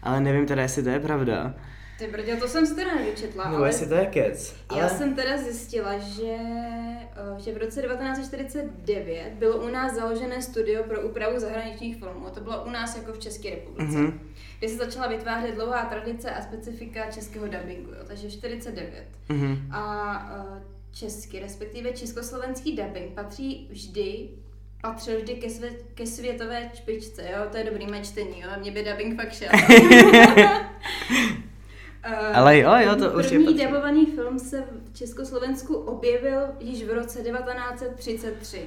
Ale 0.04 0.22
nevím 0.22 0.46
teda, 0.46 0.62
jestli 0.62 0.84
to 0.84 0.90
je 0.90 1.00
pravda. 1.00 1.54
Ty 2.00 2.08
brdě, 2.08 2.36
to 2.36 2.48
jsem 2.48 2.66
si 2.66 2.76
teda 2.76 2.96
nevyčetla, 2.96 3.50
No 3.52 3.58
ale 3.58 3.70
jestli 3.70 3.88
to 3.88 3.94
je 3.96 4.06
kec. 4.06 4.56
já 4.76 4.82
Ale... 4.82 4.90
jsem 4.90 5.16
teda 5.16 5.38
zjistila, 5.38 5.98
že, 5.98 6.36
eh, 7.16 7.40
že 7.40 7.54
v 7.54 7.58
roce 7.58 7.82
1949 7.82 9.34
bylo 9.40 9.58
u 9.58 9.68
nás 9.70 9.94
založené 9.96 10.42
studio 10.42 10.84
pro 10.84 11.02
úpravu 11.02 11.40
zahraničních 11.40 11.96
filmů. 12.00 12.26
To 12.34 12.40
bylo 12.42 12.66
u 12.66 12.70
nás 12.70 12.98
jako 12.98 13.14
v 13.14 13.20
České 13.20 13.50
republice. 13.50 13.98
Mhm. 13.98 14.20
Kde 14.60 14.70
se 14.70 14.76
začala 14.76 15.08
vytvářet 15.08 15.56
dlouhá 15.56 15.86
tradice 15.86 16.32
a 16.32 16.42
specifika 16.42 17.12
českého 17.12 17.46
dubbingu, 17.48 17.90
jo, 17.92 18.04
takže 18.08 18.32
49. 18.32 19.04
Mhm. 19.30 19.70
A 19.72 20.32
eh, 20.58 20.62
český, 20.96 21.40
respektive 21.40 21.92
československý 21.92 22.76
dubbing 22.76 23.14
patří 23.16 23.68
vždy 23.72 24.30
patřil 24.82 25.20
vždy 25.20 25.34
ke, 25.36 25.50
své, 25.50 25.70
ke 25.94 26.06
světové 26.08 26.72
špičce, 26.74 27.22
jo, 27.22 27.38
to 27.52 27.58
je 27.58 27.64
dobrý 27.64 27.88
mé 27.88 28.02
čtení, 28.02 28.42
jo, 28.42 28.50
a 28.56 28.60
mě 28.60 28.72
by 28.72 28.84
dubbing 28.84 29.22
fakt 29.22 29.34
šel. 29.34 29.50
Eh, 32.08 32.34
Ale 32.34 32.58
jo, 32.60 32.72
jo, 32.78 32.96
to 32.96 33.12
určitě 33.12 33.36
První 33.36 33.46
patří. 33.46 33.64
dabovaný 33.66 34.06
film 34.06 34.40
se 34.40 34.64
v 34.92 34.98
Československu 34.98 35.76
objevil 35.76 36.40
již 36.60 36.84
v 36.84 36.94
roce 36.94 37.22
1933 37.22 38.62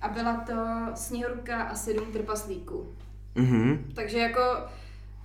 a 0.00 0.08
byla 0.08 0.44
to 0.46 0.54
Sněhurka 0.94 1.62
a 1.62 1.74
sedm 1.74 2.12
trpaslíků. 2.12 2.94
Mhm. 3.34 3.92
Takže 3.94 4.18
jako 4.18 4.40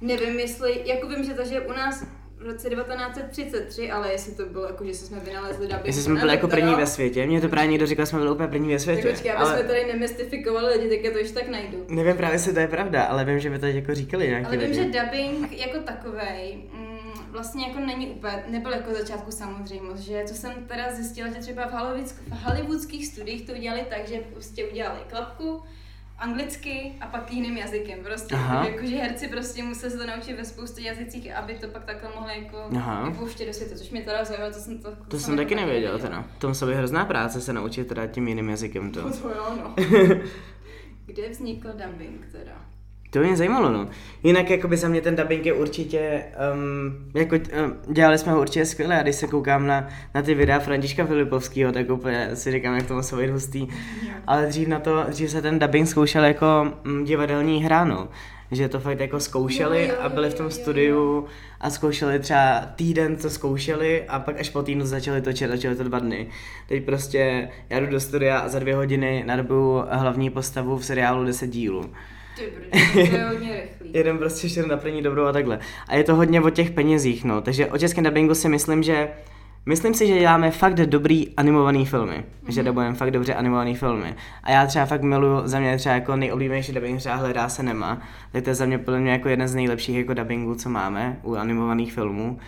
nevím, 0.01 0.39
jestli, 0.39 0.87
jako 0.89 1.07
vím, 1.07 1.23
že 1.23 1.33
to, 1.33 1.45
že 1.45 1.61
u 1.61 1.71
nás 1.73 2.03
v 2.41 2.45
roce 2.45 2.69
1933, 2.69 3.91
ale 3.91 4.11
jestli 4.11 4.35
to 4.35 4.45
bylo 4.45 4.65
jako, 4.65 4.85
že 4.85 4.93
jsme 4.93 5.19
vynalezli 5.19 5.67
dubbing. 5.67 5.85
Jestli 5.85 6.01
jsme 6.01 6.19
byli 6.19 6.31
jako 6.31 6.47
první 6.47 6.75
ve 6.75 6.87
světě, 6.87 7.25
mě 7.25 7.41
to 7.41 7.49
právě 7.49 7.67
někdo 7.71 7.85
říkal, 7.87 8.05
jsme 8.05 8.19
byli 8.19 8.31
úplně 8.31 8.47
první 8.47 8.67
ve 8.67 8.73
Tak 8.73 8.81
světě. 8.81 9.09
počkej, 9.09 9.31
aby 9.31 9.45
jsme 9.45 9.53
ale 9.55 9.63
tady 9.63 9.85
nemystifikovali 9.93 10.77
lidi, 10.77 10.95
tak 10.95 11.05
já 11.05 11.11
to 11.11 11.19
už 11.25 11.31
tak 11.31 11.47
najdu. 11.47 11.85
nevím 11.89 12.17
právě, 12.17 12.35
jestli 12.35 12.53
to 12.53 12.59
je 12.59 12.67
pravda, 12.67 13.03
ale 13.03 13.25
vím, 13.25 13.39
že 13.39 13.49
by 13.49 13.59
to 13.59 13.65
jako 13.65 13.95
říkali 13.95 14.27
nějaký 14.27 14.45
Ale 14.45 14.57
vím, 14.57 14.69
lidi. 14.71 14.73
že 14.93 14.99
dubbing 15.01 15.59
jako 15.59 15.79
takovej 15.79 16.57
mm, 16.73 16.97
vlastně 17.31 17.67
jako 17.67 17.79
není 17.79 18.07
úplně, 18.07 18.43
nebyl 18.47 18.71
jako 18.71 18.93
začátku 18.93 19.31
samozřejmost, 19.31 19.99
že 20.03 20.23
co 20.25 20.33
jsem 20.33 20.51
teda 20.67 20.91
zjistila, 20.93 21.27
že 21.29 21.39
třeba 21.39 21.67
v 21.67 22.43
hollywoodských 22.43 23.07
studiích 23.07 23.45
to 23.45 23.53
udělali 23.53 23.85
tak, 23.89 24.07
že 24.07 24.17
prostě 24.33 24.65
udělali 24.65 24.99
klapku, 25.09 25.61
anglicky 26.21 26.91
a 27.01 27.07
pak 27.07 27.31
jiným 27.33 27.57
jazykem 27.57 27.99
prostě. 28.03 28.35
Aha. 28.35 28.67
Jakože 28.67 28.95
herci 28.95 29.27
prostě 29.27 29.63
museli 29.63 29.91
se 29.91 29.97
to 29.97 30.07
naučit 30.07 30.37
ve 30.37 30.45
spoustě 30.45 30.81
jazycích, 30.81 31.35
aby 31.35 31.53
to 31.53 31.67
pak 31.67 31.85
takhle 31.85 32.09
mohli 32.15 32.43
jako 32.43 32.57
Aha. 32.75 33.09
vypouštět 33.09 33.47
do 33.47 33.53
světa, 33.53 33.75
což 33.75 33.89
mě 33.89 34.01
teda 34.01 34.23
zajímalo, 34.23 34.53
to 34.53 34.59
jsem 34.59 34.77
to... 34.77 34.95
To 35.07 35.19
jsem 35.19 35.37
taky 35.37 35.55
nevěděl 35.55 35.99
teda. 35.99 36.25
To 36.37 36.47
musela 36.47 36.71
být 36.71 36.77
hrozná 36.77 37.05
práce 37.05 37.41
se 37.41 37.53
naučit 37.53 37.87
teda 37.87 38.07
tím 38.07 38.27
jiným 38.27 38.49
jazykem 38.49 38.91
to. 38.91 39.01
No 39.01 39.11
to 39.11 39.29
jo, 39.29 39.45
no. 39.57 39.75
Kde 41.05 41.29
vznikl 41.29 41.67
dubbing 41.71 42.27
teda? 42.31 42.60
To 43.13 43.19
mě 43.19 43.37
zajímalo, 43.37 43.71
no. 43.71 43.87
Jinak 44.23 44.49
jakoby 44.49 44.77
za 44.77 44.87
mě 44.87 45.01
ten 45.01 45.15
dubbing 45.15 45.45
je 45.45 45.53
určitě, 45.53 46.23
um, 46.53 47.11
jako 47.13 47.35
um, 47.35 47.93
dělali 47.93 48.17
jsme 48.17 48.31
ho 48.31 48.41
určitě 48.41 48.65
skvěle 48.65 48.99
a 48.99 49.03
když 49.03 49.15
se 49.15 49.27
koukám 49.27 49.67
na, 49.67 49.87
na 50.15 50.21
ty 50.21 50.33
videa 50.33 50.59
Františka 50.59 51.05
Filipovského, 51.05 51.71
tak 51.71 51.89
úplně 51.89 52.29
si 52.33 52.51
říkám, 52.51 52.75
jak 52.75 52.87
to 52.87 52.93
muselo 52.93 53.21
být 53.21 53.29
hustý. 53.29 53.67
Ale 54.27 54.45
dřív 54.45 54.67
na 54.67 54.79
to, 54.79 55.05
dřív 55.09 55.31
se 55.31 55.41
ten 55.41 55.59
dubbing 55.59 55.87
zkoušel 55.87 56.23
jako 56.23 56.73
mm, 56.83 57.05
divadelní 57.05 57.63
hra, 57.63 57.85
no. 57.85 58.07
Že 58.51 58.69
to 58.69 58.79
fakt 58.79 58.99
jako 58.99 59.19
zkoušeli 59.19 59.87
Jo, 59.87 59.93
jo, 59.93 60.01
a 60.01 60.09
byli 60.09 60.29
v 60.29 60.33
tom 60.33 60.45
jo, 60.45 60.49
jo, 60.49 60.61
studiu 60.61 61.25
a 61.61 61.69
zkoušeli 61.69 62.19
třeba 62.19 62.61
týden, 62.75 63.17
co 63.17 63.29
zkoušeli 63.29 64.03
a 64.07 64.19
pak 64.19 64.39
až 64.39 64.49
po 64.49 64.63
týdnu 64.63 64.85
začali 64.85 65.21
točit, 65.21 65.49
točili 65.49 65.75
to 65.75 65.83
dva 65.83 65.99
dny. 65.99 66.27
Teď 66.67 66.83
prostě 66.85 67.49
já 67.69 67.79
jdu 67.79 67.85
do 67.85 67.99
studia 67.99 68.39
a 68.39 68.47
za 68.47 68.59
dvě 68.59 68.75
hodiny 68.75 69.23
nadobuju 69.27 69.83
hlavní 69.89 70.29
postavu 70.29 70.77
v 70.77 70.85
seriálu 70.85 71.25
10 71.25 71.47
dílů. 71.47 71.89
Ty 72.35 72.53
brďo, 72.55 73.09
to 73.09 73.15
je 73.15 73.25
hodně 73.29 73.61
rychlý. 73.61 73.89
Jeden 73.93 74.17
prostě 74.17 74.63
na 74.63 74.77
první 74.77 75.01
dobrou 75.01 75.25
a 75.25 75.31
takhle. 75.31 75.59
A 75.87 75.95
je 75.95 76.03
to 76.03 76.15
hodně 76.15 76.41
o 76.41 76.49
těch 76.49 76.71
penězích, 76.71 77.23
no. 77.23 77.41
Takže 77.41 77.67
o 77.67 77.77
českém 77.77 78.03
dubbingu 78.03 78.35
si 78.35 78.49
myslím, 78.49 78.83
že 78.83 79.09
Myslím 79.65 79.93
si, 79.93 80.07
že 80.07 80.19
děláme 80.19 80.51
fakt 80.51 80.73
dobrý 80.73 81.35
animovaný 81.37 81.85
filmy. 81.85 82.13
Mm-hmm. 82.13 82.51
Že 82.51 82.63
dabujeme 82.63 82.95
fakt 82.95 83.11
dobře 83.11 83.33
animovaný 83.33 83.75
filmy. 83.75 84.15
A 84.43 84.51
já 84.51 84.65
třeba 84.65 84.85
fakt 84.85 85.01
miluju, 85.01 85.41
za 85.47 85.59
mě 85.59 85.77
třeba 85.77 85.95
jako 85.95 86.15
nejoblíbenější 86.15 86.73
dubbing 86.73 86.99
třeba 86.99 87.15
Hledá 87.15 87.49
se 87.49 87.63
nemá. 87.63 88.01
Tak 88.31 88.43
to 88.43 88.49
je 88.49 88.55
za 88.55 88.65
mě 88.65 88.77
podle 88.77 88.99
mě 88.99 89.11
jako 89.11 89.29
jeden 89.29 89.47
z 89.47 89.55
nejlepších 89.55 89.97
jako 89.97 90.13
dubbingů, 90.13 90.55
co 90.55 90.69
máme 90.69 91.19
u 91.23 91.35
animovaných 91.35 91.93
filmů. 91.93 92.39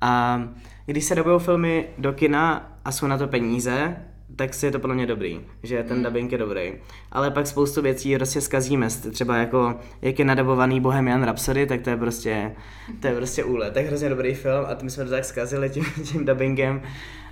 A 0.00 0.42
když 0.86 1.04
se 1.04 1.14
dabují 1.14 1.40
filmy 1.40 1.86
do 1.98 2.12
kina 2.12 2.72
a 2.84 2.92
jsou 2.92 3.06
na 3.06 3.18
to 3.18 3.28
peníze, 3.28 3.96
tak 4.36 4.54
si 4.54 4.66
je 4.66 4.72
to 4.72 4.78
podle 4.78 4.96
mě 4.96 5.06
dobrý, 5.06 5.40
že 5.62 5.82
ten 5.82 6.02
dubbing 6.02 6.32
je 6.32 6.38
dobrý. 6.38 6.72
Ale 7.12 7.30
pak 7.30 7.46
spoustu 7.46 7.82
věcí 7.82 8.16
prostě 8.16 8.40
zkazíme, 8.40 8.88
třeba 9.12 9.36
jako, 9.36 9.74
jak 10.02 10.18
je 10.18 10.24
nadabovaný 10.24 10.80
Bohemian 10.80 11.22
Rhapsody, 11.22 11.66
tak 11.66 11.82
to 11.82 11.90
je 11.90 11.96
prostě, 11.96 12.52
to 13.00 13.06
je 13.06 13.14
prostě 13.14 13.44
úlet. 13.44 13.74
Tak 13.74 13.86
hrozně 13.86 14.08
dobrý 14.08 14.34
film 14.34 14.64
a 14.66 14.76
my 14.82 14.90
jsme 14.90 15.04
to 15.04 15.10
tak 15.10 15.24
zkazili 15.24 15.70
tím, 15.70 15.84
tím 16.04 16.24
dubbingem. 16.24 16.82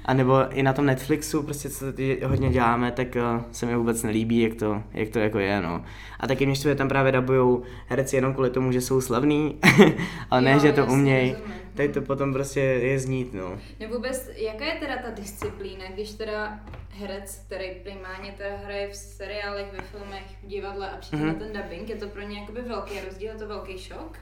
A 0.04 0.14
nebo 0.14 0.34
i 0.50 0.62
na 0.62 0.72
tom 0.72 0.86
Netflixu, 0.86 1.42
prostě 1.42 1.70
co 1.70 1.92
ty 1.92 2.20
hodně 2.24 2.50
děláme, 2.50 2.92
tak 2.92 3.16
uh, 3.16 3.42
se 3.52 3.66
mi 3.66 3.76
vůbec 3.76 4.02
nelíbí, 4.02 4.40
jak 4.40 4.54
to, 4.54 4.82
jak 4.92 5.08
to 5.08 5.18
jako 5.18 5.38
je, 5.38 5.60
no. 5.60 5.84
A 6.20 6.26
taky 6.26 6.46
mě 6.46 6.54
štve, 6.54 6.74
tam 6.74 6.88
právě 6.88 7.12
dabujou 7.12 7.62
herci 7.86 8.16
jenom 8.16 8.32
kvůli 8.34 8.50
tomu, 8.50 8.72
že 8.72 8.80
jsou 8.80 9.00
slavní, 9.00 9.56
ale 10.30 10.40
ne, 10.40 10.52
Jo, 10.52 10.58
že 10.58 10.72
to 10.72 10.86
umějí, 10.86 11.30
rozumím. 11.30 11.65
Tak 11.76 11.90
to 11.90 12.00
potom 12.02 12.32
prostě 12.32 12.60
je 12.60 12.98
znít, 12.98 13.34
no. 13.34 13.60
Nebo 13.80 13.94
vůbec, 13.94 14.30
jaká 14.36 14.64
je 14.64 14.80
teda 14.80 14.96
ta 14.96 15.10
disciplína, 15.10 15.84
když 15.94 16.10
teda 16.12 16.60
herec, 16.90 17.42
který 17.46 17.70
primárně 17.82 18.34
teda 18.36 18.56
hraje 18.56 18.88
v 18.88 18.96
seriálech, 18.96 19.72
ve 19.72 19.82
filmech, 19.82 20.22
v 20.42 20.46
divadle 20.46 20.90
a 20.90 20.96
přijde 20.96 21.16
Mhm. 21.24 21.26
na 21.32 21.34
ten 21.46 21.62
dubbing, 21.62 21.88
je 21.88 21.96
to 21.96 22.08
pro 22.08 22.22
ně 22.22 22.40
jakoby 22.40 22.60
velký 22.62 23.00
rozdíl, 23.00 23.32
je 23.32 23.38
to 23.38 23.46
velký 23.48 23.78
šok? 23.78 24.18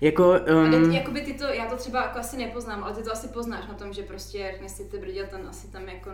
Jako, 0.00 0.34
Um, 0.64 0.90
a 0.90 0.94
jakoby 0.94 1.20
ty 1.20 1.34
to, 1.34 1.44
já 1.44 1.66
to 1.66 1.76
třeba 1.76 2.02
jako 2.02 2.18
asi 2.18 2.36
nepoznám, 2.36 2.84
ale 2.84 2.94
ty 2.94 3.02
to 3.02 3.12
asi 3.12 3.28
poznáš 3.28 3.66
na 3.68 3.74
tom, 3.74 3.92
že 3.92 4.02
prostě 4.02 4.48
řekne 4.52 4.68
si 4.68 4.84
ty 4.84 4.98
brděl, 4.98 5.26
ten 5.30 5.46
asi 5.48 5.68
tam 5.68 5.88
jako... 5.88 6.10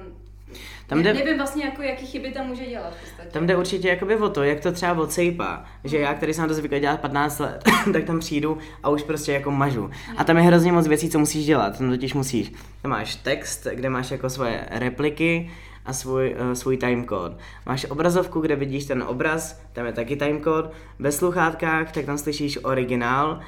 Tam 0.86 0.98
ne, 0.98 1.04
jde- 1.04 1.14
Nevím 1.18 1.36
vlastně 1.36 1.64
jako, 1.64 1.82
jaký 1.82 2.06
chyby 2.06 2.30
tam 2.30 2.46
může 2.46 2.66
dělat 2.66 2.94
v 2.94 3.00
podstatě. 3.00 3.28
Tam 3.30 3.46
jde 3.46 3.56
určitě 3.56 3.88
jakoby 3.88 4.16
o 4.16 4.28
to, 4.28 4.42
jak 4.42 4.60
to 4.60 4.72
třeba 4.72 4.92
odsejpá. 4.92 5.64
Že 5.84 5.98
já, 5.98 6.14
který 6.14 6.34
jsem 6.34 6.42
na 6.42 6.48
to 6.48 6.54
zvyklý 6.54 6.80
dělat 6.80 7.00
15 7.00 7.38
let, 7.38 7.64
tak 7.92 8.04
tam 8.04 8.20
přijdu 8.20 8.58
a 8.82 8.88
už 8.88 9.02
prostě 9.02 9.32
jako 9.32 9.50
mažu. 9.50 9.90
A 10.16 10.24
tam 10.24 10.36
je 10.36 10.42
hrozně 10.42 10.72
moc 10.72 10.88
věcí, 10.88 11.10
co 11.10 11.18
musíš 11.18 11.46
dělat. 11.46 11.78
Tam 11.78 11.90
totiž 11.90 12.14
musíš. 12.14 12.52
Tam 12.82 12.90
máš 12.90 13.14
text, 13.16 13.66
kde 13.74 13.88
máš 13.90 14.10
jako 14.10 14.30
svoje 14.30 14.64
repliky 14.70 15.50
a 15.86 15.92
svůj, 15.92 16.36
uh, 16.40 16.52
svůj 16.52 16.76
timecode. 16.76 17.36
Máš 17.66 17.84
obrazovku, 17.84 18.40
kde 18.40 18.56
vidíš 18.56 18.84
ten 18.84 19.02
obraz, 19.02 19.60
tam 19.72 19.86
je 19.86 19.92
taky 19.92 20.16
timecode. 20.16 20.68
Ve 20.98 21.12
sluchátkách, 21.12 21.92
tak 21.92 22.04
tam 22.04 22.18
slyšíš 22.18 22.58
originál. 22.64 23.40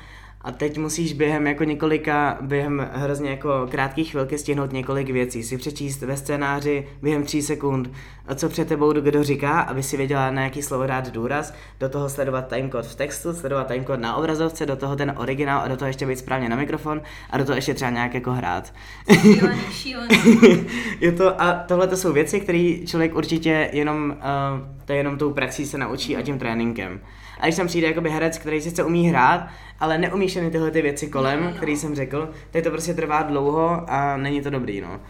A 0.43 0.53
teď 0.53 0.79
musíš 0.79 1.13
během 1.13 1.47
jako 1.47 1.65
několika, 1.65 2.39
během 2.41 2.91
hrozně 2.93 3.31
jako 3.31 3.69
krátkých 3.71 4.11
chvilky 4.11 4.39
stihnout 4.39 4.73
několik 4.73 5.11
věcí. 5.11 5.43
Si 5.43 5.59
přečíst 5.59 6.01
ve 6.01 6.17
scénáři 6.17 6.87
během 7.03 7.23
3 7.23 7.43
sekund, 7.43 7.91
co 8.35 8.49
před 8.49 8.69
tebou 8.69 8.93
kdo 8.93 9.25
říká, 9.25 9.61
aby 9.61 9.83
si 9.83 9.97
věděla 9.97 10.31
na 10.31 10.43
jaký 10.43 10.63
slovo 10.63 10.87
dát 10.87 11.11
důraz, 11.11 11.55
do 11.81 11.89
toho 11.89 12.09
sledovat 12.09 12.49
timecode 12.49 12.89
v 12.89 12.95
textu, 12.95 13.33
sledovat 13.33 13.67
timecode 13.67 14.03
na 14.03 14.17
obrazovce, 14.17 14.67
do 14.67 14.77
toho 14.77 14.97
ten 14.97 15.15
originál 15.17 15.61
a 15.61 15.69
do 15.69 15.77
toho 15.77 15.87
ještě 15.87 16.07
být 16.07 16.19
správně 16.19 16.49
na 16.49 16.57
mikrofon 16.57 17.03
a 17.31 17.39
do 17.39 17.45
toho 17.45 17.57
ještě 17.57 17.75
třeba 17.75 17.91
nějak 17.91 18.15
jako 18.15 18.33
hrát. 18.33 18.75
Šílený, 19.21 19.61
šílený. 19.73 20.67
je 21.01 21.13
to, 21.13 21.43
a 21.43 21.53
tohle 21.53 21.89
to 21.89 21.97
jsou 21.97 22.13
věci, 22.13 22.41
které 22.41 22.75
člověk 22.87 23.17
určitě 23.17 23.71
jenom, 23.73 24.11
uh, 24.11 24.69
to 24.85 24.93
je 24.93 24.99
jenom 24.99 25.19
tou 25.19 25.33
praxí 25.33 25.67
se 25.67 25.79
naučí 25.79 26.17
a 26.17 26.23
tím 26.23 26.39
tréninkem. 26.39 27.01
A 27.41 27.47
když 27.47 27.57
tam 27.57 27.67
přijde 27.67 27.87
jakoby 27.87 28.11
herec, 28.11 28.39
který 28.39 28.61
sice 28.61 28.85
umí 28.85 29.09
hrát, 29.09 29.49
ale 29.81 29.99
neumí 29.99 30.27
všechny 30.29 30.51
tyhle 30.51 30.71
ty 30.71 30.83
věci 30.83 31.07
kolem, 31.07 31.41
No, 31.45 31.51
no. 31.51 31.57
který 31.57 31.77
jsem 31.77 31.95
řekl, 31.95 32.31
tak 32.51 32.65
to 32.65 32.71
prostě 32.71 32.95
trvá 32.95 33.23
dlouho 33.23 33.85
a 33.91 34.17
není 34.17 34.43
to 34.43 34.51
dobrý, 34.51 34.81
no. 34.81 35.01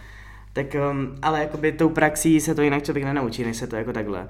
Tak, 0.53 0.67
um, 0.91 1.15
ale 1.23 1.41
jakoby 1.41 1.73
tou 1.73 1.89
praxí 1.89 2.41
se 2.41 2.55
to 2.55 2.63
jinak 2.63 2.83
člověk 2.83 3.05
nenaučí, 3.05 3.45
než 3.45 3.57
se 3.57 3.67
to 3.67 3.77
jako 3.77 3.93
takhle. 3.93 4.29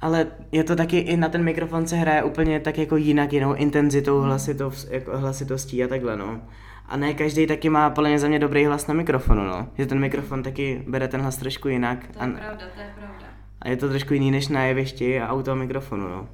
Ale 0.00 0.26
je 0.52 0.64
to 0.64 0.76
taky 0.76 0.98
i 0.98 1.16
na 1.16 1.28
ten 1.28 1.44
mikrofon 1.44 1.86
se 1.86 1.96
hraje 1.96 2.22
úplně 2.22 2.60
tak 2.60 2.78
jako 2.78 2.96
jinak, 2.96 3.32
jinou 3.32 3.54
intenzitou, 3.54 4.20
hlasitou, 4.20 4.72
jako 4.90 5.18
hlasitostí 5.18 5.84
a 5.84 5.88
takhle, 5.88 6.16
no. 6.16 6.40
A 6.88 6.96
ne 6.96 7.14
každý 7.14 7.46
taky 7.46 7.68
má 7.68 7.90
podle 7.90 8.08
mě 8.10 8.18
za 8.18 8.28
mě 8.28 8.38
dobrý 8.38 8.64
hlas 8.66 8.86
na 8.86 8.94
mikrofonu, 8.94 9.44
no. 9.44 9.66
Že 9.78 9.86
ten 9.86 10.00
mikrofon 10.00 10.42
taky 10.42 10.82
bere 10.86 11.08
ten 11.08 11.20
hlas 11.20 11.36
trošku 11.36 11.68
jinak. 11.68 11.98
To 12.08 12.22
A, 12.22 12.26
je 12.26 12.32
pravda, 12.32 12.64
to 12.74 12.80
je 12.80 12.90
pravda. 12.98 13.26
a 13.62 13.68
je 13.68 13.76
to 13.76 13.88
trošku 13.88 14.14
jiný 14.14 14.30
než 14.30 14.48
na 14.48 14.64
jevišti 14.64 15.20
a 15.20 15.32
u 15.32 15.42
toho 15.42 15.56
mikrofonu, 15.56 16.08
no. 16.08 16.28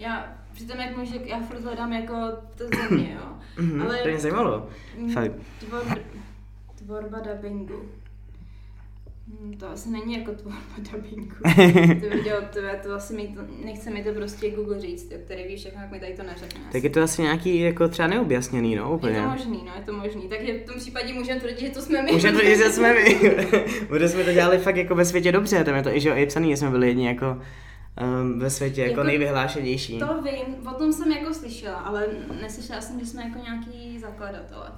Já 0.00 0.34
přitom 0.52 0.80
jak 0.80 0.96
může, 0.96 1.16
já 1.24 1.40
furt 1.40 1.60
hledám 1.64 1.92
jako 1.92 2.14
to 2.58 2.64
země, 2.88 3.12
jo. 3.14 3.26
Mhm, 3.62 3.82
Ale 3.82 3.98
to 3.98 4.08
mě 4.08 4.18
zajímalo. 4.18 4.68
mm, 4.98 5.12
Fakt. 5.12 5.32
Tvor, 5.60 5.82
tvorba 6.84 7.18
dubbingu. 7.20 7.82
Hmm, 9.40 9.52
To 9.58 9.68
asi 9.70 9.90
není 9.90 10.18
jako 10.18 10.32
tvorba 10.32 10.58
dubbingu. 10.92 11.34
Ty 12.00 12.08
viděl, 12.16 12.42
to, 12.52 12.60
to 12.82 12.94
asi 12.94 13.14
mi 13.14 13.28
to, 13.28 13.40
nechce 13.64 13.90
mi 13.90 14.04
to 14.04 14.12
prostě 14.12 14.50
Google 14.50 14.80
říct, 14.80 15.10
jo, 15.10 15.18
který 15.24 15.42
ví 15.48 15.56
všechno, 15.56 15.80
jak 15.80 15.90
mi 15.90 16.00
tady 16.00 16.12
to 16.12 16.22
neřekne. 16.22 16.60
Tak 16.72 16.84
je 16.84 16.90
to 16.90 17.02
asi 17.02 17.22
nějaký 17.22 17.60
jako 17.60 17.88
třeba 17.88 18.08
neobjasněný, 18.08 18.76
no, 18.76 18.82
je 18.88 18.94
úplně. 18.94 19.22
to 19.22 19.28
možný, 19.28 19.62
no, 19.66 19.72
je 19.76 19.82
to 19.86 19.92
možný. 19.92 20.22
Takže 20.28 20.58
v 20.58 20.66
tom 20.66 20.74
případě 20.76 21.12
můžeme 21.14 21.40
tvrdit, 21.40 21.58
že 21.60 21.70
to 21.70 21.82
jsme 21.82 22.02
my. 22.02 22.12
Můžeme 22.12 22.38
tvrdit, 22.38 22.56
že 22.56 22.70
jsme 22.72 22.94
my. 22.94 23.14
Protože 23.88 24.08
jsme 24.08 24.24
to 24.24 24.32
dělali 24.32 24.58
fakt 24.58 24.76
jako 24.76 24.94
ve 24.94 25.04
světě 25.04 25.32
dobře, 25.32 25.64
tam 25.64 25.74
je 25.76 25.82
to 25.82 25.96
i, 25.96 26.00
že 26.00 26.08
jo, 26.08 26.16
i 26.16 26.26
psaný, 26.26 26.50
že 26.50 26.56
jsme 26.56 26.70
byli 26.70 26.88
jedni 26.88 27.06
jako 27.06 27.40
um, 28.02 28.38
ve 28.38 28.50
světě 28.50 28.80
jako, 28.80 28.90
Jako 28.90 29.02
nejvyhlášenější. 29.02 29.98
To 29.98 30.22
vím, 30.22 30.68
o 30.68 30.74
tom 30.74 30.92
jsem 30.92 31.12
jako 31.12 31.34
slyšela, 31.34 31.76
ale 31.78 32.06
neslyšela 32.40 32.80
jsem, 32.80 33.00
že 33.00 33.06
jsme 33.06 33.22
jako 33.22 33.38
nějaký 33.38 33.98
zakladatelé. 34.00 34.70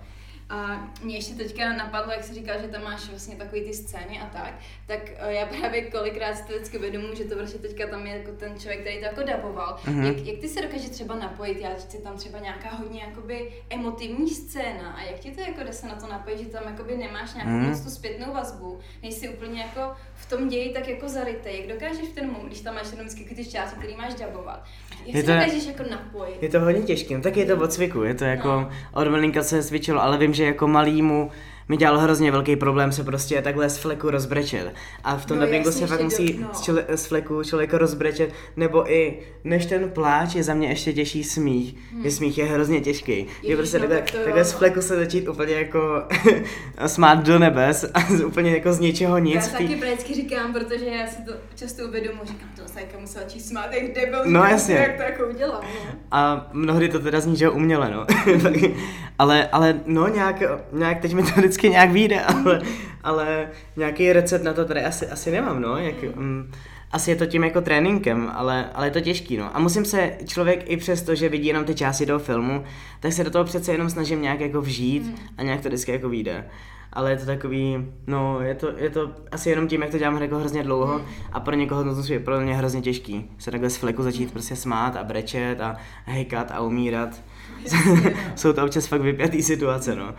A 0.52 0.88
mě 1.02 1.14
ještě 1.16 1.34
teďka 1.34 1.72
napadlo, 1.72 2.12
jak 2.12 2.24
jsi 2.24 2.34
říkal, 2.34 2.60
že 2.60 2.68
tam 2.68 2.84
máš 2.84 3.08
vlastně 3.08 3.36
takový 3.36 3.60
ty 3.64 3.74
scény 3.74 4.20
a 4.20 4.26
tak, 4.26 4.54
tak 4.86 5.00
eh, 5.16 5.32
já 5.32 5.46
právě 5.46 5.82
kolikrát 5.90 6.34
si 6.36 6.42
to 6.44 6.52
vždycky 6.52 6.78
uvědomuji, 6.78 7.16
že 7.16 7.24
to 7.24 7.34
prostě 7.36 7.58
teďka 7.58 7.86
tam 7.86 8.06
je 8.06 8.16
jako 8.18 8.30
ten 8.32 8.58
člověk, 8.58 8.80
který 8.80 8.98
to 8.98 9.04
jako 9.04 9.22
daboval. 9.22 9.78
Mhm. 9.86 10.02
Mm-hmm. 10.02 10.06
Jak, 10.06 10.26
jak, 10.26 10.38
ty 10.40 10.48
se 10.48 10.62
dokáže 10.62 10.88
třeba 10.90 11.14
napojit, 11.14 11.58
já 11.60 11.74
chci 11.74 11.98
tam 12.02 12.16
třeba 12.16 12.38
nějaká 12.38 12.68
hodně 12.70 13.00
jakoby 13.08 13.52
emotivní 13.70 14.30
scéna 14.30 14.92
a 14.92 15.02
jak 15.02 15.18
ti 15.18 15.30
to 15.30 15.40
jako 15.40 15.60
jde 15.64 15.72
se 15.72 15.86
na 15.86 15.94
to 15.94 16.06
napojit, 16.06 16.38
že 16.38 16.46
tam 16.46 16.62
jakoby 16.66 16.96
nemáš 16.96 17.34
nějakou 17.34 17.50
Mhm. 17.52 17.62
mm. 17.62 17.68
moc 17.70 17.80
tu 17.80 17.90
zpětnou 17.90 18.32
vazbu, 18.32 18.80
nejsi 19.02 19.28
úplně 19.28 19.60
jako 19.62 19.96
v 20.14 20.28
tom 20.28 20.48
ději 20.48 20.72
tak 20.72 20.88
jako 20.88 21.08
zarytej, 21.08 21.58
jak 21.60 21.68
dokážeš 21.78 22.08
v 22.08 22.14
ten 22.14 22.26
moment, 22.32 22.46
když 22.46 22.60
tam 22.60 22.74
máš 22.74 22.90
jenom 22.90 23.06
vždycky 23.06 23.34
ty 23.34 23.44
části, 23.50 23.76
který 23.78 23.96
máš 23.96 24.14
dabovat, 24.14 24.64
jak 25.06 25.14
Je 25.16 25.22
to- 25.22 25.30
jako 25.30 25.82
napojit? 25.90 26.42
Je 26.42 26.48
to 26.48 26.60
hodně 26.60 26.82
těžké, 26.82 27.14
no 27.16 27.22
tak 27.22 27.36
je 27.36 27.46
to 27.46 27.56
od 27.56 27.72
cviku, 27.72 28.02
je 28.02 28.14
to 28.14 28.24
jako, 28.24 28.48
No. 28.48 28.70
od 28.92 29.08
malinka 29.08 29.42
se 29.42 29.62
cvičilo, 29.62 30.02
ale 30.02 30.18
vím, 30.18 30.34
že 30.34 30.44
jako 30.44 30.68
malýmu 30.68 31.30
mi 31.72 31.76
dělal 31.76 31.98
hrozně 31.98 32.30
velký 32.32 32.56
problém 32.56 32.92
se 32.92 33.04
prostě 33.04 33.42
takhle 33.42 33.70
z 33.70 33.78
fleku 33.78 34.10
rozbrečet. 34.10 34.74
A 35.04 35.16
v 35.16 35.26
tom 35.26 35.38
No, 35.38 35.44
dubbingu 35.44 35.72
se 35.72 35.86
fakt 35.86 35.98
že 35.98 36.04
musí 36.04 36.38
no. 36.42 36.48
z, 36.52 36.60
čele, 36.60 36.84
z 36.94 37.06
fleku 37.06 37.42
člověka 37.42 37.78
rozbrečet, 37.78 38.30
nebo 38.56 38.92
i 38.92 39.18
než 39.44 39.66
ten 39.66 39.90
pláč 39.90 40.34
je 40.34 40.42
za 40.42 40.54
mě 40.54 40.68
ještě 40.68 40.92
těžší 40.92 41.24
smích. 41.24 41.74
Hmm. 41.92 42.10
Smích 42.10 42.38
je 42.38 42.44
hrozně 42.44 42.80
těžký. 42.80 43.26
je 43.42 43.56
prostě 43.56 43.78
no, 43.78 43.82
takhle, 43.82 43.98
tak 44.00 44.10
to 44.10 44.16
jo, 44.18 44.24
takhle 44.24 44.44
z 44.44 44.52
fleku 44.52 44.82
se 44.82 44.96
začít 44.96 45.28
úplně 45.28 45.54
jako 45.54 46.02
smát 46.86 47.14
do 47.26 47.38
nebes 47.38 47.84
a 47.94 48.00
úplně 48.26 48.50
jako 48.50 48.72
z 48.72 48.78
ničeho 48.80 49.16
Já 49.16 49.24
nic. 49.24 49.46
té- 49.48 49.52
taky 49.52 49.74
vždycky 49.74 50.14
říkám, 50.14 50.52
protože 50.52 50.84
já 50.84 51.06
si 51.06 51.22
to 51.22 51.32
často 51.54 51.84
uvědomuji, 51.84 52.24
říkám, 52.24 52.48
to 52.62 52.68
se 52.72 52.80
jako 52.80 53.00
musela 53.00 53.24
číst 53.24 53.48
smát, 53.48 53.72
jak 53.72 53.94
debil, 53.94 54.20
No, 54.24 54.44
jasně. 54.44 54.74
jak 54.74 54.96
to 54.96 55.02
jako 55.02 55.26
udělám, 55.26 55.60
no. 55.86 55.90
A 56.10 56.50
mnohdy 56.52 56.88
to 56.88 56.98
teda 56.98 57.20
zní, 57.20 57.36
že 57.36 57.48
uměle, 57.48 57.90
no. 57.90 58.06
Ale, 59.18 59.48
ale 59.52 59.80
no, 59.86 60.08
nějak, 60.08 60.42
nějak, 60.72 61.00
teď 61.00 61.14
mi 61.14 61.22
to 61.22 61.28
vždycky 61.36 61.61
nějak 61.68 61.90
vyjde, 61.90 62.20
ale, 62.24 62.62
ale 63.04 63.48
nějaký 63.76 64.12
recept 64.12 64.42
na 64.42 64.52
to 64.52 64.64
tady 64.64 64.84
asi, 64.84 65.06
asi 65.06 65.30
nemám, 65.30 65.62
no. 65.62 65.76
Jak, 65.76 65.94
um, 66.16 66.50
asi 66.92 67.10
je 67.10 67.16
to 67.16 67.26
tím 67.26 67.44
jako 67.44 67.60
tréninkem, 67.60 68.30
ale, 68.34 68.70
ale 68.74 68.86
je 68.86 68.90
to 68.90 69.00
těžký, 69.00 69.36
no. 69.36 69.56
A 69.56 69.58
musím 69.58 69.84
se, 69.84 70.12
člověk 70.26 70.70
i 70.70 70.76
přesto, 70.76 71.14
že 71.14 71.28
vidí 71.28 71.46
jenom 71.46 71.64
ty 71.64 71.74
části 71.74 72.06
toho 72.06 72.18
filmu, 72.18 72.64
tak 73.00 73.12
se 73.12 73.24
do 73.24 73.30
toho 73.30 73.44
přece 73.44 73.72
jenom 73.72 73.90
snažím 73.90 74.22
nějak 74.22 74.40
jako 74.40 74.60
vžít 74.60 75.20
a 75.38 75.42
nějak 75.42 75.60
to 75.60 75.68
vždycky 75.68 75.92
jako 75.92 76.08
vyjde. 76.08 76.44
Ale 76.92 77.10
je 77.10 77.16
to 77.16 77.26
takový, 77.26 77.86
no, 78.06 78.40
je 78.40 78.54
to, 78.54 78.72
je 78.76 78.90
to 78.90 79.10
asi 79.30 79.50
jenom 79.50 79.68
tím, 79.68 79.82
jak 79.82 79.90
to 79.90 79.98
dělám 79.98 80.22
jako 80.22 80.38
hrozně 80.38 80.62
dlouho 80.62 81.00
a 81.32 81.40
pro 81.40 81.54
někoho 81.54 81.84
to 81.84 82.12
je 82.12 82.20
pro 82.20 82.40
mě 82.40 82.54
hrozně 82.54 82.80
těžký. 82.80 83.30
Se 83.38 83.50
takhle 83.50 83.70
z 83.70 83.76
fleku 83.76 84.02
začít 84.02 84.32
prostě 84.32 84.56
smát 84.56 84.96
a 84.96 85.04
brečet 85.04 85.60
a 85.60 85.76
hejkat 86.04 86.50
a 86.50 86.60
umírat. 86.60 87.22
Jsou 88.34 88.52
to 88.52 88.64
občas 88.64 88.86
fakt 88.86 89.00
vypjatý 89.00 89.42
situace, 89.42 89.96
no. 89.96 90.14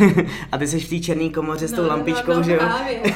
a 0.52 0.58
ty 0.58 0.66
jsi 0.66 0.80
v 0.80 0.88
té 0.88 0.98
černé 0.98 1.28
komoře 1.28 1.68
s 1.68 1.72
tou 1.72 1.76
No, 1.76 1.82
no, 1.82 1.88
lampičkou, 1.88 2.34
no, 2.34 2.42
že 2.42 2.52
jo? 2.52 2.60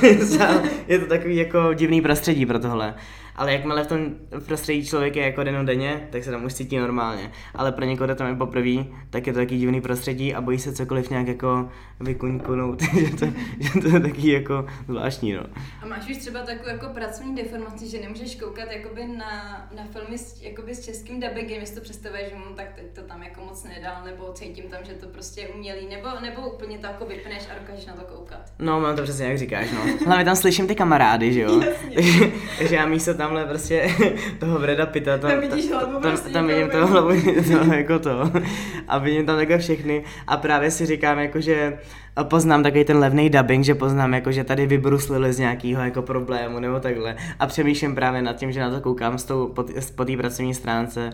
je 0.89 0.99
to 0.99 1.07
takový 1.07 1.37
jako 1.37 1.75
divný 1.75 2.01
prostředí 2.01 2.47
pro 2.47 2.59
tohle. 2.59 2.95
Ale 3.37 3.53
jakmile 3.53 3.85
v 3.85 3.87
tom 3.87 4.15
prostředí 4.47 4.87
člověk 4.87 5.17
je 5.17 5.25
jako 5.25 5.45
denně, 5.45 6.09
tak 6.11 6.25
se 6.25 6.31
tam 6.31 6.45
už 6.45 6.55
cítí 6.55 6.79
normálně. 6.79 7.31
Ale 7.55 7.73
pro 7.73 7.85
někoho, 7.85 8.07
kdo 8.07 8.15
tam 8.15 8.27
je 8.27 8.35
poprvé, 8.35 8.85
tak 9.11 9.27
je 9.27 9.33
to 9.33 9.39
taky 9.39 9.57
divný 9.57 9.81
prostředí 9.81 10.35
a 10.35 10.41
bojí 10.41 10.59
se 10.59 10.73
cokoliv 10.73 11.11
nějak 11.11 11.29
jako 11.29 11.69
vykuňkunout, 12.01 12.83
že, 12.83 13.17
to, 13.17 13.27
že 13.61 13.81
to 13.81 13.89
je 13.89 14.01
taky 14.01 14.33
jako 14.33 14.67
zvláštní, 14.87 15.33
no. 15.33 15.43
A 15.83 15.87
máš 15.87 16.11
už 16.11 16.17
třeba 16.17 16.41
takovou 16.41 16.69
jako 16.69 16.87
pracovní 16.87 17.35
deformaci, 17.35 17.89
že 17.89 18.01
nemůžeš 18.01 18.35
koukat 18.35 18.69
jakoby 18.73 19.07
na, 19.07 19.67
na 19.77 19.85
filmy 19.93 20.19
s, 20.19 20.43
jakoby 20.43 20.75
s 20.75 20.85
českým 20.85 21.21
dubbingem, 21.21 21.61
jestli 21.61 21.75
to 21.75 21.81
představuješ, 21.81 22.29
že 22.31 22.37
mu 22.37 22.55
tak 22.57 22.67
teď 22.75 22.85
to 22.95 23.01
tam 23.01 23.23
jako 23.23 23.41
moc 23.41 23.65
nedal, 23.65 24.05
nebo 24.05 24.33
cítím 24.33 24.65
tam, 24.65 24.81
že 24.85 24.93
to 24.93 25.07
prostě 25.07 25.41
je 25.41 25.49
umělý, 25.49 25.89
nebo, 25.89 26.09
nebo 26.23 26.51
úplně 26.51 26.79
to 26.79 26.87
jako 26.87 27.07
vypneš 27.07 27.43
a 27.51 27.59
dokážeš 27.61 27.87
na 27.87 27.93
to 27.93 28.03
koukat. 28.03 28.53
No, 28.59 28.81
mám 28.81 28.97
to 28.97 29.03
přesně 29.03 29.27
jak 29.27 29.39
říkáš, 29.39 29.71
no. 29.73 30.07
Hlavně 30.07 30.25
tam 30.25 30.37
slyším 30.37 30.67
ty 30.67 30.75
kamarády, 30.75 31.33
že 31.33 31.41
jo? 31.41 31.63
takže, 31.95 32.33
takže 32.59 32.75
já 32.75 32.87
místo 32.87 33.15
tamhle 33.23 33.45
prostě 33.45 33.91
toho 34.39 34.59
Breda 34.59 34.87
Pitta, 34.87 35.19
tam, 35.19 35.31
Tam 35.31 35.41
vidíš 35.41 35.71
hlavu 35.71 35.93
tam, 35.93 36.03
prostě 36.03 36.31
tam 36.31 36.47
vidím 36.47 36.71
toho 36.71 36.87
hlavu, 36.87 37.11
to, 37.53 37.75
jako 37.75 37.99
to. 37.99 38.31
A 38.89 38.99
vidím 38.99 39.27
tam 39.27 39.37
takhle 39.37 39.59
všechny 39.59 40.05
a 40.27 40.37
právě 40.37 40.71
si 40.71 40.87
říkám, 40.87 41.19
jako 41.19 41.41
že 41.41 41.79
poznám 42.23 42.63
takový 42.63 42.85
ten 42.85 42.99
levný 42.99 43.31
dubbing, 43.31 43.65
že 43.65 43.75
poznám, 43.75 44.15
jako 44.15 44.33
že 44.33 44.45
tady 44.45 44.67
vybruslili 44.67 45.33
z 45.33 45.39
nějakého 45.39 45.85
jako 45.85 46.03
problému 46.03 46.61
nebo 46.61 46.81
takhle. 46.81 47.17
A 47.39 47.47
přemýšlím 47.47 47.95
právě 47.95 48.23
nad 48.23 48.37
tím, 48.37 48.53
že 48.53 48.61
na 48.61 48.71
to 48.71 48.81
koukám 48.81 49.19
s 49.19 49.25
tou, 49.25 49.55
po 49.97 50.05
té 50.05 50.17
pracovní 50.17 50.55
stránce 50.55 51.11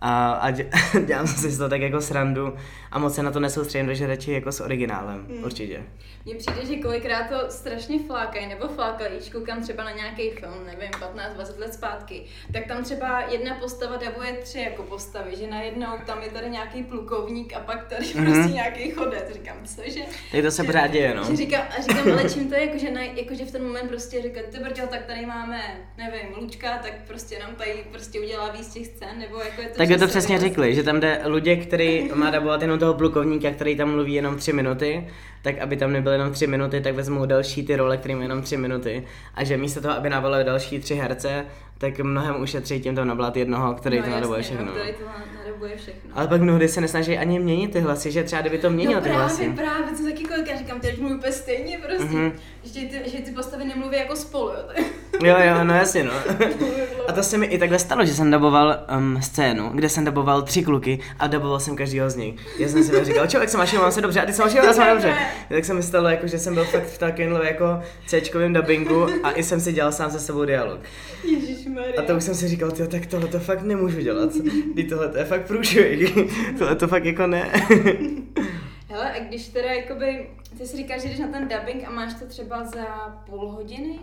a, 0.00 0.30
a 0.32 0.50
dě, 0.50 0.70
dělám 1.06 1.26
si 1.26 1.56
toho 1.58 1.68
tak 1.70 1.80
jako 1.80 2.00
srandu 2.00 2.54
a 2.90 2.98
moc 2.98 3.14
se 3.14 3.22
na 3.22 3.30
to 3.30 3.40
nesoustředím, 3.40 3.86
takže 3.86 4.06
radši 4.06 4.32
jako 4.32 4.52
s 4.52 4.60
originálem, 4.60 5.26
Hmm. 5.28 5.44
určitě. 5.44 5.82
Mně 6.24 6.34
přijde, 6.34 6.66
že 6.66 6.76
kolikrát 6.76 7.28
to 7.28 7.36
strašně 7.50 7.98
flákají, 8.06 8.46
nebo 8.46 8.68
flákají, 8.68 9.10
když 9.16 9.28
koukám 9.30 9.62
třeba 9.62 9.84
na 9.84 9.90
nějaký 9.90 10.30
film, 10.30 10.54
nevím, 10.66 10.90
15-20 10.90 11.58
let 11.58 11.74
zpátky, 11.74 12.22
tak 12.52 12.66
tam 12.66 12.84
třeba 12.84 13.20
jedna 13.20 13.54
postava 13.54 13.96
dabuje 13.96 14.32
tři 14.32 14.58
jako 14.60 14.82
postavy, 14.82 15.36
že 15.36 15.46
najednou 15.46 15.86
tam 16.06 16.22
je 16.22 16.28
tady 16.30 16.50
nějaký 16.50 16.82
plukovník 16.82 17.52
a 17.52 17.60
pak 17.60 17.86
tady 17.88 18.06
Mhm. 18.14 18.24
prostě 18.32 18.52
nějaký 18.54 18.90
chodec, 18.90 19.32
říkám, 19.32 19.56
cože? 19.64 20.00
Tak 20.32 20.42
to 20.42 20.50
se 20.50 20.64
pořád 20.64 20.86
děje, 20.86 21.14
no. 21.14 21.24
Že 21.24 21.36
říkám, 21.36 21.62
a 21.78 21.82
říkám, 21.82 22.12
ale 22.12 22.30
čím 22.30 22.48
to 22.48 22.54
je, 22.54 22.66
jakože, 22.66 22.90
na, 22.90 23.00
jakože 23.02 23.44
v 23.44 23.50
ten 23.52 23.62
moment 23.64 23.88
prostě 23.88 24.22
říkat, 24.22 24.44
ty 24.44 24.58
brďo, 24.58 24.86
tak 24.86 25.04
tady 25.04 25.26
máme, 25.26 25.60
nevím, 25.98 26.36
Lučka, 26.38 26.78
tak 26.82 26.92
prostě 27.06 27.38
nám 27.38 27.54
tady 27.54 27.84
prostě 27.92 28.20
udělá 28.20 28.50
víc 28.50 28.72
těch 28.72 28.86
scén, 28.86 29.18
nebo 29.18 29.38
jako 29.40 29.60
je 29.60 29.68
to 29.68 29.76
Tak 29.78 29.89
by 29.90 29.98
to 29.98 30.06
přesně 30.06 30.34
vlastně- 30.34 30.48
řekli, 30.48 30.74
že 30.74 30.82
tam 30.82 31.00
jde 31.00 31.20
Luděk, 31.26 31.66
který 31.66 32.10
má 32.14 32.30
dabovat 32.30 32.62
jenom 32.62 32.78
toho 32.78 32.94
plukovníka, 32.94 33.50
který 33.50 33.76
tam 33.76 33.90
mluví 33.90 34.14
jenom 34.14 34.36
tři 34.36 34.52
minuty, 34.52 35.06
tak 35.42 35.58
aby 35.58 35.76
tam 35.76 35.92
nebyly 35.92 36.14
jenom 36.14 36.32
tři 36.32 36.46
minuty, 36.46 36.80
tak 36.80 36.94
vezmou 36.94 37.26
další 37.26 37.66
ty 37.66 37.76
role, 37.76 38.00
mají 38.08 38.22
jenom 38.22 38.42
tři 38.42 38.56
minuty. 38.56 39.02
A 39.34 39.44
že 39.44 39.56
místo 39.56 39.80
toho, 39.80 39.94
aby 39.94 40.10
navolili 40.10 40.44
další 40.44 40.78
tři 40.78 40.94
herce, 40.94 41.44
tak 41.80 41.98
mnohem 41.98 42.42
ušetří 42.42 42.80
tím 42.80 42.94
tam 42.94 43.08
navolat 43.08 43.36
jednoho, 43.36 43.74
který 43.74 43.96
no, 43.98 44.02
to 44.04 44.10
nadabuje 44.10 44.38
jasně, 44.40 44.56
všechno. 44.56 44.72
No, 44.72 44.78
který 44.80 44.92
to 44.94 45.04
nadabuje 45.44 45.76
všechno. 45.76 46.10
Ale 46.14 46.28
pak 46.28 46.40
mnohdy 46.40 46.68
se 46.68 46.80
nesnaží 46.80 47.18
ani 47.18 47.38
měnit 47.38 47.72
ty 47.72 47.80
hlasy, 47.80 48.10
že 48.12 48.24
třeba 48.24 48.40
kdyby 48.42 48.58
to 48.58 48.70
měnil 48.70 48.92
no 48.94 49.00
ty 49.00 49.08
právě, 49.08 49.18
hlasy. 49.18 49.52
právě, 49.56 49.96
to 49.96 50.04
taky 50.04 50.24
kolikrát 50.24 50.58
říkám, 50.58 50.80
teď 50.80 50.98
mluví 51.00 51.14
úplně 51.14 51.32
stejně 51.32 51.78
prostě, 51.78 52.04
Mhm. 52.04 52.28
mm-hmm. 52.28 52.32
že, 52.64 52.80
ty, 52.80 53.10
že 53.10 53.18
ty 53.18 53.30
postavy 53.30 53.64
nemluví 53.64 53.96
jako 53.96 54.16
spolu, 54.16 54.48
jo, 54.48 54.56
Jo, 55.22 55.36
jo, 55.40 55.64
no 55.64 55.74
jasně, 55.74 56.04
no. 56.04 56.12
A 57.08 57.12
to 57.12 57.22
se 57.22 57.38
mi 57.38 57.46
i 57.46 57.58
takhle 57.58 57.78
stalo, 57.78 58.04
že 58.04 58.14
jsem 58.14 58.30
daboval 58.30 58.76
um, 58.98 59.22
scénu, 59.22 59.70
kde 59.74 59.88
jsem 59.88 60.04
daboval 60.04 60.42
tři 60.42 60.62
kluky 60.62 60.98
a 61.18 61.26
daboval 61.26 61.60
jsem 61.60 61.76
každýho 61.76 62.10
z 62.10 62.16
nich. 62.16 62.60
Já 62.60 62.68
jsem 62.68 62.84
si 62.84 63.04
říkal, 63.04 63.26
člověk 63.26 63.50
se 63.50 63.58
máš, 63.58 63.72
mám 63.72 63.92
se 63.92 64.00
dobře, 64.00 64.20
a 64.20 64.26
ty 64.26 64.32
se 64.32 64.42
máš, 64.42 64.54
já 64.54 64.72
jsem 64.72 64.88
dobře. 64.90 65.14
Tak 65.48 65.64
se 65.64 65.74
mi 65.74 65.82
stalo, 65.82 66.08
jako, 66.08 66.26
že 66.26 66.38
jsem 66.38 66.54
byl 66.54 66.64
fakt 66.64 66.84
v 66.86 66.98
takovém 66.98 67.32
jako 67.42 67.64
C-čkovém 68.06 68.52
dubbingu 68.52 69.06
a 69.22 69.32
i 69.32 69.42
jsem 69.42 69.60
si 69.60 69.72
dělal 69.72 69.92
sám 69.92 70.10
se 70.10 70.20
sebou 70.20 70.44
dialog. 70.44 70.80
Ježišmarja. 71.24 71.69
A 71.98 72.02
to 72.02 72.16
už 72.16 72.24
jsem 72.24 72.34
si 72.34 72.48
říkal, 72.48 72.70
tyjo, 72.70 72.88
tak 72.88 73.06
tohle 73.06 73.28
to 73.28 73.38
fakt 73.38 73.62
nemůžu 73.62 74.00
dělat. 74.00 74.30
Ty 74.74 74.84
tohle 74.84 75.08
to 75.08 75.18
je 75.18 75.24
fakt 75.24 75.46
průšvih. 75.46 76.14
tohle 76.58 76.76
to 76.76 76.88
fakt 76.88 77.04
jako 77.04 77.26
ne. 77.26 77.50
Hele, 78.88 79.12
a 79.12 79.24
když 79.24 79.48
teda 79.48 79.72
jakoby, 79.72 80.30
ty 80.58 80.66
si 80.66 80.76
říkáš, 80.76 81.02
že 81.02 81.08
jdeš 81.08 81.18
na 81.18 81.28
ten 81.28 81.48
dubbing 81.48 81.84
a 81.88 81.90
máš 81.90 82.14
to 82.14 82.26
třeba 82.26 82.64
za 82.64 82.84
půl 83.26 83.48
hodiny, 83.48 83.98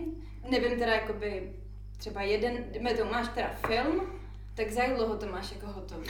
nevím 0.50 0.78
teda 0.78 0.92
jakoby, 0.92 1.42
třeba 1.98 2.22
jeden, 2.22 2.52
dejme 2.72 2.94
tomu, 2.94 3.10
máš 3.10 3.28
teda 3.28 3.46
film, 3.66 4.00
tak 4.54 4.70
za 4.70 4.82
jak 4.82 4.96
dlouho 4.96 5.14
to 5.16 5.26
máš 5.26 5.52
jako 5.52 5.66
hotový? 5.66 6.06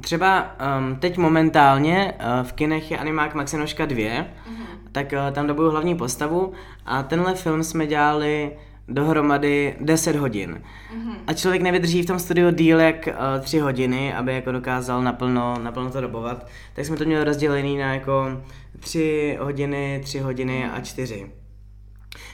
Třeba 0.00 0.56
um, 0.78 0.96
teď 0.96 1.16
momentálně 1.18 2.12
uh, 2.20 2.46
v 2.46 2.52
kinech 2.52 2.90
je 2.90 2.98
animák 2.98 3.34
Maxinoška 3.34 3.86
2, 3.86 4.26
Mhm. 4.50 4.66
tak 4.92 5.12
uh, 5.12 5.34
tam 5.34 5.46
dobuju 5.46 5.70
hlavní 5.70 5.94
postavu 5.96 6.52
a 6.86 7.02
tenhle 7.02 7.34
film 7.34 7.64
jsme 7.64 7.86
dělali 7.86 8.50
dohromady 8.88 9.76
10 9.80 10.16
hodin. 10.16 10.62
Mhm. 10.94 11.16
A 11.26 11.32
člověk 11.32 11.62
nevydrží 11.62 12.02
v 12.02 12.06
tom 12.06 12.18
studiu 12.18 12.50
díl 12.50 12.80
jak 12.80 13.08
uh, 13.08 13.44
3 13.44 13.58
hodiny, 13.58 14.14
aby 14.14 14.34
jako 14.34 14.52
dokázal 14.52 15.02
naplno, 15.02 15.58
naplno 15.62 15.90
to 15.90 16.00
dobovat. 16.00 16.46
Tak 16.74 16.86
jsme 16.86 16.96
to 16.96 17.04
měli 17.04 17.24
rozdělený 17.24 17.78
na 17.78 17.94
jako 17.94 18.42
3 18.80 19.38
hodiny, 19.40 20.00
3 20.04 20.18
hodiny 20.18 20.70
a 20.70 20.80
4. 20.80 21.26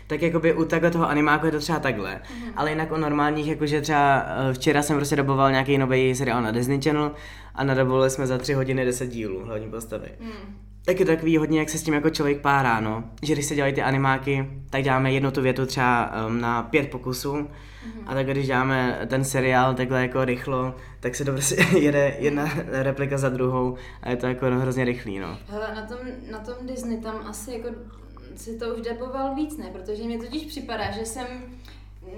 Tak 0.07 0.23
jakoby 0.23 0.55
u 0.55 0.65
takhle 0.65 0.91
toho 0.91 1.09
animáku 1.09 1.47
je 1.47 1.53
to 1.53 1.59
třeba 1.59 1.79
takhle. 1.79 2.21
Mm. 2.35 2.53
Ale 2.57 2.71
jinak 2.71 2.93
u 2.93 2.97
normálních, 2.97 3.49
jakože 3.49 3.81
třeba 3.81 4.27
eh, 4.27 4.53
včera 4.53 4.83
jsem 4.83 4.97
prostě 4.97 5.17
doboval 5.17 5.51
nějaký 5.51 5.79
nový 5.79 6.15
seriál 6.15 6.43
na 6.43 6.51
Disney 6.51 6.83
Channel 6.83 7.13
a 7.55 7.65
nadobovali 7.65 8.11
jsme 8.11 8.27
za 8.27 8.39
3 8.39 8.53
hodiny 8.53 8.85
10 8.85 9.07
dílů 9.07 9.45
hlavní 9.45 9.71
postavy. 9.71 10.09
Hmm. 10.21 10.70
Tak 10.85 11.01
je 11.01 11.07
to 11.07 11.13
takový 11.13 11.37
hodně, 11.37 11.59
jak 11.59 11.69
se 11.69 11.79
s 11.79 11.83
tím 11.83 11.95
jako 11.95 12.11
člověk 12.11 12.41
párá, 12.41 12.81
no. 12.81 13.05
Že 13.23 13.33
když 13.33 13.47
se 13.47 13.55
dělají 13.55 13.75
ty 13.75 13.83
animáky, 13.83 14.51
tak 14.71 14.83
děláme 14.83 15.13
jednu 15.13 15.31
tu 15.31 15.43
větu 15.43 15.67
třeba 15.67 16.13
um, 16.27 16.41
na 16.41 16.63
pět 16.63 16.91
pokusů 16.91 17.33
mm-hmm. 17.35 18.03
a 18.07 18.15
tak 18.15 18.27
když 18.27 18.47
děláme 18.47 19.07
ten 19.07 19.25
seriál 19.25 19.75
takhle 19.75 20.03
jako 20.03 20.25
rychlo, 20.25 20.75
tak 21.01 21.15
se 21.15 21.25
to 21.25 21.33
prostě 21.33 21.67
jede 21.79 22.17
jedna 22.19 22.51
replika 22.67 23.19
za 23.19 23.29
druhou 23.29 23.77
a 24.03 24.11
je 24.11 24.17
to 24.17 24.27
jako 24.27 24.47
hrozně 24.47 24.85
rychlý, 24.85 25.19
no. 25.19 25.39
Hele, 25.49 25.75
na 25.75 25.87
tom, 25.87 25.99
na 26.31 26.39
tom 26.39 26.67
Disney 26.67 27.01
tam 27.01 27.27
asi 27.27 27.53
jako 27.53 27.69
si 28.37 28.59
to 28.59 28.75
už 28.75 28.81
daboval 28.81 29.35
víc, 29.35 29.57
ne? 29.57 29.71
Protože 29.73 30.03
mě 30.03 30.19
totiž 30.19 30.43
připadá, 30.43 30.91
že 30.91 31.07
jsem 31.07 31.27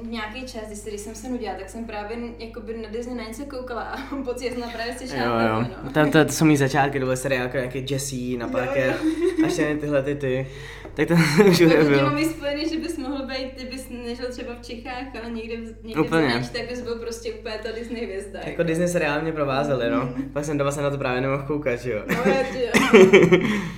nějaký 0.03 0.43
čas, 0.47 0.63
když, 0.67 0.79
když 0.81 1.01
jsem 1.01 1.15
se 1.15 1.29
nudila, 1.29 1.55
tak 1.55 1.69
jsem 1.71 1.85
právě 1.85 2.17
jakoby 2.39 2.75
na 2.83 2.89
Disney 2.89 3.15
na 3.17 3.25
něco 3.25 3.45
koukala 3.45 3.83
a 3.83 3.97
mám 4.15 4.25
pocit, 4.25 4.49
že 4.49 4.55
jsem 4.61 4.71
právě 4.71 4.95
si 4.99 5.17
Jo, 5.17 5.25
jo. 5.25 5.67
no. 5.85 5.91
Tam 5.91 6.11
to, 6.11 6.25
to 6.25 6.33
jsou 6.33 6.45
mý 6.45 6.57
začátky, 6.57 6.99
to 7.01 7.05
byly 7.07 7.17
seriály 7.17 7.45
jako 7.47 7.57
jaký 7.57 7.87
Jessie 7.95 8.39
na 8.39 8.49
parket 8.49 8.97
a 9.45 9.49
všechny 9.49 9.77
tyhle 9.77 10.03
ty 10.03 10.15
ty. 10.15 10.47
Tak 10.95 11.09
to 11.09 11.15
už 11.49 11.59
Pokud 11.59 11.71
tě 11.71 11.85
bylo. 11.85 12.11
mám 12.11 12.25
spojený, 12.25 12.69
že 12.69 12.79
bys 12.79 12.99
mohl 12.99 13.27
být, 13.27 13.53
ty 13.57 13.65
bys 13.65 13.87
nežil 13.91 14.27
třeba 14.31 14.55
v 14.55 14.67
Čechách, 14.67 15.17
ale 15.23 15.31
někde, 15.31 15.57
v- 15.57 15.85
někde 15.85 16.01
Úplně. 16.03 16.41
v 16.41 16.51
tak 16.51 16.69
bys 16.69 16.81
byl 16.81 16.95
prostě 16.99 17.33
úplně 17.35 17.55
ta 17.63 17.73
Disney 17.73 18.05
hvězda. 18.05 18.41
Jako 18.47 18.63
Disney 18.63 18.89
seriály 18.89 19.23
mě 19.23 19.33
provázely, 19.33 19.91
no. 19.91 20.15
Pak 20.33 20.45
jsem 20.45 20.59
doma 20.59 20.71
se 20.71 20.83
na 20.83 20.91
to 20.91 20.99
právě 20.99 21.21
nemohl 21.21 21.43
koukat, 21.43 21.85
jo. 21.87 22.03
No, 22.09 22.33
já 22.33 22.43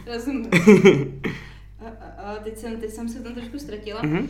rozumím. 0.14 0.50
A, 1.80 1.88
a, 2.00 2.22
a 2.32 2.36
teď, 2.36 2.58
jsem, 2.58 2.76
teď 2.80 2.90
jsem 2.90 3.08
se 3.08 3.22
tam 3.22 3.34
trošku 3.34 3.58
ztratila. 3.58 4.00
Mhm. 4.02 4.18
Um, 4.18 4.28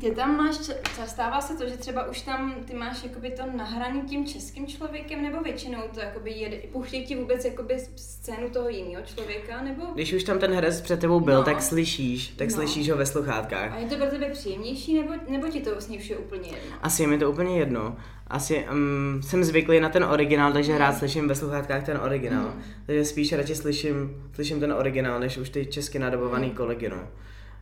ty 0.00 0.10
tam 0.10 0.36
máš, 0.36 0.54
ča- 0.56 1.06
stává 1.06 1.40
se 1.40 1.56
to, 1.56 1.68
že 1.68 1.76
třeba 1.76 2.06
už 2.10 2.20
tam 2.22 2.54
ty 2.64 2.74
máš 2.76 3.04
jakoby 3.04 3.30
to 3.30 3.42
nahraný 3.56 4.00
tím 4.02 4.26
českým 4.26 4.66
člověkem, 4.66 5.22
nebo 5.22 5.40
většinou 5.42 5.78
to 5.94 6.00
jakoby 6.00 6.30
jede, 6.30 6.56
pouštějí 6.72 7.06
ti 7.06 7.16
vůbec 7.16 7.44
jakoby 7.44 7.74
scénu 7.96 8.50
toho 8.50 8.68
jiného 8.68 9.04
člověka, 9.14 9.62
nebo? 9.62 9.82
Když 9.94 10.12
už 10.12 10.24
tam 10.24 10.38
ten 10.38 10.52
herec 10.52 10.80
před 10.80 11.00
tebou 11.00 11.20
byl, 11.20 11.34
No. 11.38 11.44
tak 11.44 11.62
slyšíš, 11.62 12.28
tak 12.28 12.48
No. 12.48 12.54
slyšíš 12.54 12.90
ho 12.90 12.96
ve 12.96 13.06
sluchátkách. 13.06 13.72
A 13.72 13.78
je 13.78 13.86
to 13.88 13.96
pro 13.96 14.06
tebe 14.06 14.30
příjemnější, 14.30 15.00
nebo, 15.00 15.12
nebo 15.28 15.48
ti 15.48 15.60
to 15.60 15.70
vlastně 15.70 15.98
už 15.98 16.10
je 16.10 16.16
úplně 16.16 16.48
jedno? 16.48 16.76
Asi 16.82 17.02
je 17.02 17.08
mi 17.08 17.18
to 17.18 17.30
úplně 17.30 17.58
jedno. 17.58 17.96
Asi 18.26 18.66
um, 18.72 19.20
jsem 19.22 19.44
zvyklý 19.44 19.80
na 19.80 19.88
ten 19.88 20.04
originál, 20.04 20.52
takže 20.52 20.78
rád 20.78 20.92
slyším 20.98 21.28
ve 21.28 21.34
sluchátkách 21.34 21.86
ten 21.86 21.96
originál. 21.96 22.52
Mm. 22.56 22.62
Takže 22.86 23.04
spíš 23.04 23.32
radši 23.32 23.54
slyším, 23.54 24.22
slyším 24.34 24.60
ten 24.60 24.72
originál, 24.72 25.20
než 25.20 25.36
už 25.38 25.50
ty 25.50 25.66
česky 25.66 25.98
nadobovaný 25.98 26.50
kolegy, 26.50 26.88
no. 26.88 27.08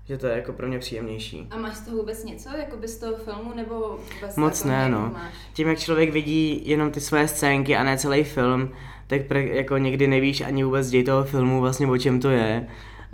Že 0.09 0.19
to 0.19 0.27
je 0.27 0.37
jako 0.37 0.53
pro 0.53 0.69
mě 0.69 0.79
příjemnější. 0.79 1.47
A 1.51 1.57
máš 1.59 1.77
z 1.77 1.81
toho 1.81 1.97
vůbec 1.97 2.25
něco, 2.25 2.49
jakoby 2.57 2.89
z 2.89 2.99
toho 2.99 3.17
filmu, 3.17 3.55
nebo 3.55 3.99
vůbec 4.15 4.37
Moc 4.37 4.59
jako 4.59 4.69
ne, 4.69 4.89
no. 4.89 5.01
nevnímáš? 5.01 5.35
Tím, 5.53 5.69
jak 5.69 5.79
člověk 5.79 6.13
vidí 6.13 6.63
jenom 6.65 6.91
ty 6.91 7.01
své 7.01 7.29
scénky 7.29 7.77
a 7.77 7.85
ne 7.85 7.99
celý 7.99 8.25
film, 8.25 8.71
tak 9.07 9.27
pre, 9.27 9.45
jako 9.45 9.79
někdy 9.79 10.07
nevíš 10.07 10.41
ani 10.41 10.65
vůbec 10.65 10.89
děj 10.89 11.05
toho 11.05 11.25
filmu 11.25 11.61
vlastně 11.61 11.87
o 11.87 11.99
čem 11.99 12.21
to 12.21 12.31
je. 12.31 12.67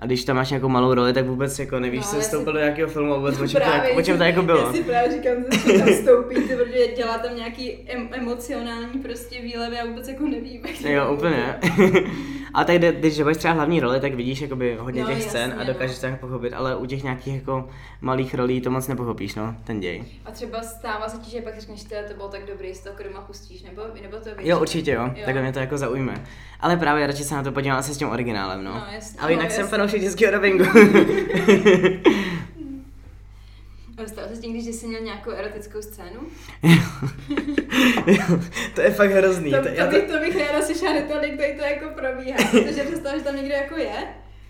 A 0.02 0.06
když 0.06 0.24
tam 0.24 0.36
máš 0.36 0.50
nějakou 0.50 0.68
malou 0.68 0.94
roli, 0.94 1.12
tak 1.12 1.26
vůbec 1.26 1.58
jako 1.58 1.80
nevíš, 1.80 2.00
No, 2.04 2.12
no, 2.12 2.18
já 2.18 2.24
se 2.24 2.38
si- 2.38 2.44
do 2.44 2.52
nějakého 2.52 2.88
filmu 2.88 3.14
vůbec 3.14 3.34
o 3.40 3.46
čem, 3.48 3.60
to, 3.60 3.68
Právě, 3.68 3.88
jako- 3.88 4.00
o 4.00 4.02
čem 4.02 4.18
to 4.18 4.24
jako 4.24 4.42
bylo. 4.42 4.58
Já 4.66 4.72
si 4.72 4.82
právě 4.84 5.12
říkám, 5.12 5.34
že 5.72 5.78
tam 5.78 5.88
vstoupí, 5.88 6.34
ty, 6.48 6.56
protože 6.56 6.86
Dělá 6.96 7.18
tam 7.18 7.36
nějaký 7.36 7.70
em- 7.88 8.08
emocionální 8.12 8.98
prostě 9.02 9.42
výlevy 9.42 9.78
a 9.80 9.86
vůbec 9.86 10.08
jako 10.08 10.26
nevím. 10.26 10.66
jak 10.66 10.78
to 10.82 10.88
Jo, 10.88 11.12
úplně. 11.14 11.54
a 12.54 12.64
tak 12.64 12.76
kdy- 12.76 12.92
když 12.92 13.18
budeš 13.20 13.36
třeba 13.36 13.54
hlavní 13.54 13.80
roli, 13.80 14.00
tak 14.00 14.14
vidíš 14.14 14.40
jakoby 14.40 14.76
hodně 14.80 15.02
No, 15.02 15.06
těch 15.08 15.16
jasně, 15.16 15.30
scén 15.30 15.54
a 15.56 15.64
no. 15.64 15.72
dokážeš 15.72 15.98
to 15.98 16.06
nějak 16.06 16.20
pochopit, 16.20 16.52
ale 16.52 16.76
u 16.76 16.86
těch 16.86 17.02
nějakých 17.02 17.34
jako 17.34 17.68
malých 18.00 18.34
rolí 18.34 18.60
to 18.60 18.70
moc 18.70 18.88
nepochopíš, 18.88 19.34
no, 19.34 19.54
ten 19.64 19.80
děj. 19.80 20.04
A 20.24 20.30
třeba 20.30 20.62
stává 20.62 21.08
se 21.08 21.18
ti, 21.18 21.30
že 21.30 21.40
pak 21.42 21.60
řekneš, 21.60 21.80
že 21.80 22.04
to 22.08 22.14
bylo 22.14 22.28
tak 22.28 22.40
dobrý, 22.46 22.74
z 22.74 22.80
toho 22.80 22.96
doma 23.08 23.20
pustíš, 23.20 23.62
nebo, 23.62 23.82
nebo 24.02 24.16
to 24.16 24.28
víš? 24.38 24.48
Jo, 24.48 24.60
určitě 24.60 24.90
jo, 24.92 25.02
Jo. 25.04 25.22
takhle 25.24 25.42
mě 25.42 25.52
to 25.52 25.58
jako 25.58 25.78
zaujme. 25.78 26.24
Ale 26.60 26.76
právě 26.76 27.06
radši 27.06 27.24
se 27.24 27.34
na 27.34 27.42
to 27.42 27.52
podívám 27.52 27.78
asi 27.78 27.94
s 27.94 27.98
tím 27.98 28.08
originálem, 28.08 28.64
no. 28.64 28.70
No, 28.74 28.84
jasně. 28.94 29.20
Ale 29.20 29.30
jinak 29.32 29.44
No, 29.44 29.50
jsem 29.50 29.60
jasně. 29.60 29.70
Fanoušek 29.92 30.02
českého 30.02 30.32
dubbingu. 30.32 30.64
Stalo 34.06 34.28
se 34.28 34.40
někdy, 34.40 34.62
že 34.62 34.72
jsi 34.72 34.86
měl 34.86 35.00
nějakou 35.00 35.30
erotickou 35.30 35.82
scénu? 35.82 36.20
Jo, 38.06 38.40
to 38.74 38.80
je 38.80 38.90
fakt 38.90 39.10
hrozný. 39.10 39.50
to, 39.50 39.56
To, 39.56 39.62
to, 39.62 39.68
já, 39.68 39.86
bych, 39.86 40.02
to, 40.02 40.12
to 40.12 40.18
bych 40.18 40.36
ráda 40.36 40.62
slyšela 40.66 40.92
detaily, 40.92 41.38
jak 41.40 41.56
to 41.56 41.62
jako 41.64 42.00
probíhá, 42.00 42.38
protože 42.50 42.82
představ, 42.82 43.14
že 43.14 43.20
tam 43.24 43.36
někdo 43.36 43.54
jako 43.54 43.76
je. 43.76 43.92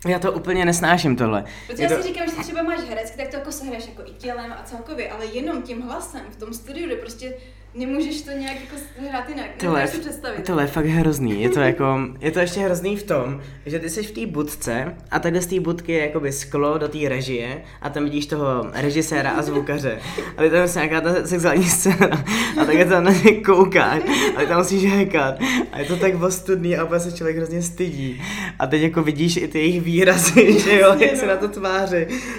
já 0.07 0.19
to 0.19 0.31
úplně 0.31 0.65
nesnáším 0.65 1.15
tohle. 1.15 1.43
Protože 1.67 1.83
já 1.83 1.89
to, 1.89 1.95
si 1.95 2.07
říkám, 2.07 2.29
že 2.29 2.35
třeba 2.35 2.63
máš 2.63 2.79
herecky, 2.79 3.17
tak 3.17 3.27
to 3.27 3.37
jako 3.37 3.51
sehraješ 3.51 3.87
jako 3.87 4.01
i 4.01 4.13
tělem 4.13 4.53
a 4.53 4.63
celkově, 4.63 5.09
ale 5.09 5.25
jenom 5.25 5.61
tím 5.61 5.81
hlasem 5.81 6.21
v 6.29 6.35
tom 6.35 6.53
studiu, 6.53 6.85
kde 6.87 6.95
prostě 6.95 7.33
nemůžeš 7.75 8.21
to 8.21 8.31
nějak 8.31 8.55
jako 8.61 8.75
hrát 9.09 9.29
jinak. 9.29 9.45
tohle, 9.57 9.79
je, 9.79 9.85
Nedokážu 9.85 10.03
si 10.03 10.09
představit. 10.09 10.45
tohle 10.45 10.63
je 10.63 10.67
fakt 10.67 10.85
hrozný. 10.85 11.41
Je 11.41 11.49
to 11.49 11.59
jako, 11.59 11.99
je 12.19 12.31
to 12.31 12.39
ještě 12.39 12.59
hrozný 12.59 12.97
v 12.97 13.03
tom, 13.03 13.41
že 13.65 13.79
ty 13.79 13.89
jsi 13.89 14.03
v 14.03 14.11
té 14.11 14.25
budce 14.25 14.95
a 15.11 15.19
takhle 15.19 15.41
z 15.41 15.47
té 15.47 15.59
budky 15.59 15.91
je 15.91 16.05
jakoby 16.05 16.31
sklo 16.31 16.77
do 16.77 16.87
té 16.87 17.09
režie 17.09 17.61
a 17.81 17.89
tam 17.89 18.03
vidíš 18.03 18.25
toho 18.25 18.67
režiséra 18.73 19.29
a 19.31 19.41
zvukaře. 19.41 19.99
A 20.37 20.41
ty 20.41 20.49
tam 20.49 20.59
je 20.61 20.69
nějaká 20.75 21.01
ta 21.01 21.27
sexuální 21.27 21.63
scéna 21.63 22.25
a 22.61 22.65
tak 22.65 22.75
je 22.75 22.85
tam 22.85 23.03
na 23.03 23.11
ně 23.11 23.31
koukáš 23.31 24.01
a 24.35 24.39
ty 24.39 24.47
tam 24.47 24.57
musíš 24.57 24.91
hekat. 24.91 25.35
A 25.71 25.79
je 25.79 25.85
to 25.85 25.97
tak 25.97 26.21
ostudný 26.23 26.77
a 26.77 26.83
úplně 26.83 26.99
se 26.99 27.11
člověk 27.11 27.37
hrozně 27.37 27.61
stydí. 27.61 28.21
A 28.59 28.67
teď 28.67 28.81
jako 28.81 29.03
vidíš 29.03 29.37
i 29.37 29.47
ty 29.47 29.59
jejich 29.59 29.81
výrazy, 29.81 30.59
že 30.63 30.79
jo, 30.79 30.95
jak 30.99 31.15
se 31.15 31.25
na 31.27 31.35
to 31.37 31.47
tváří. 31.47 31.97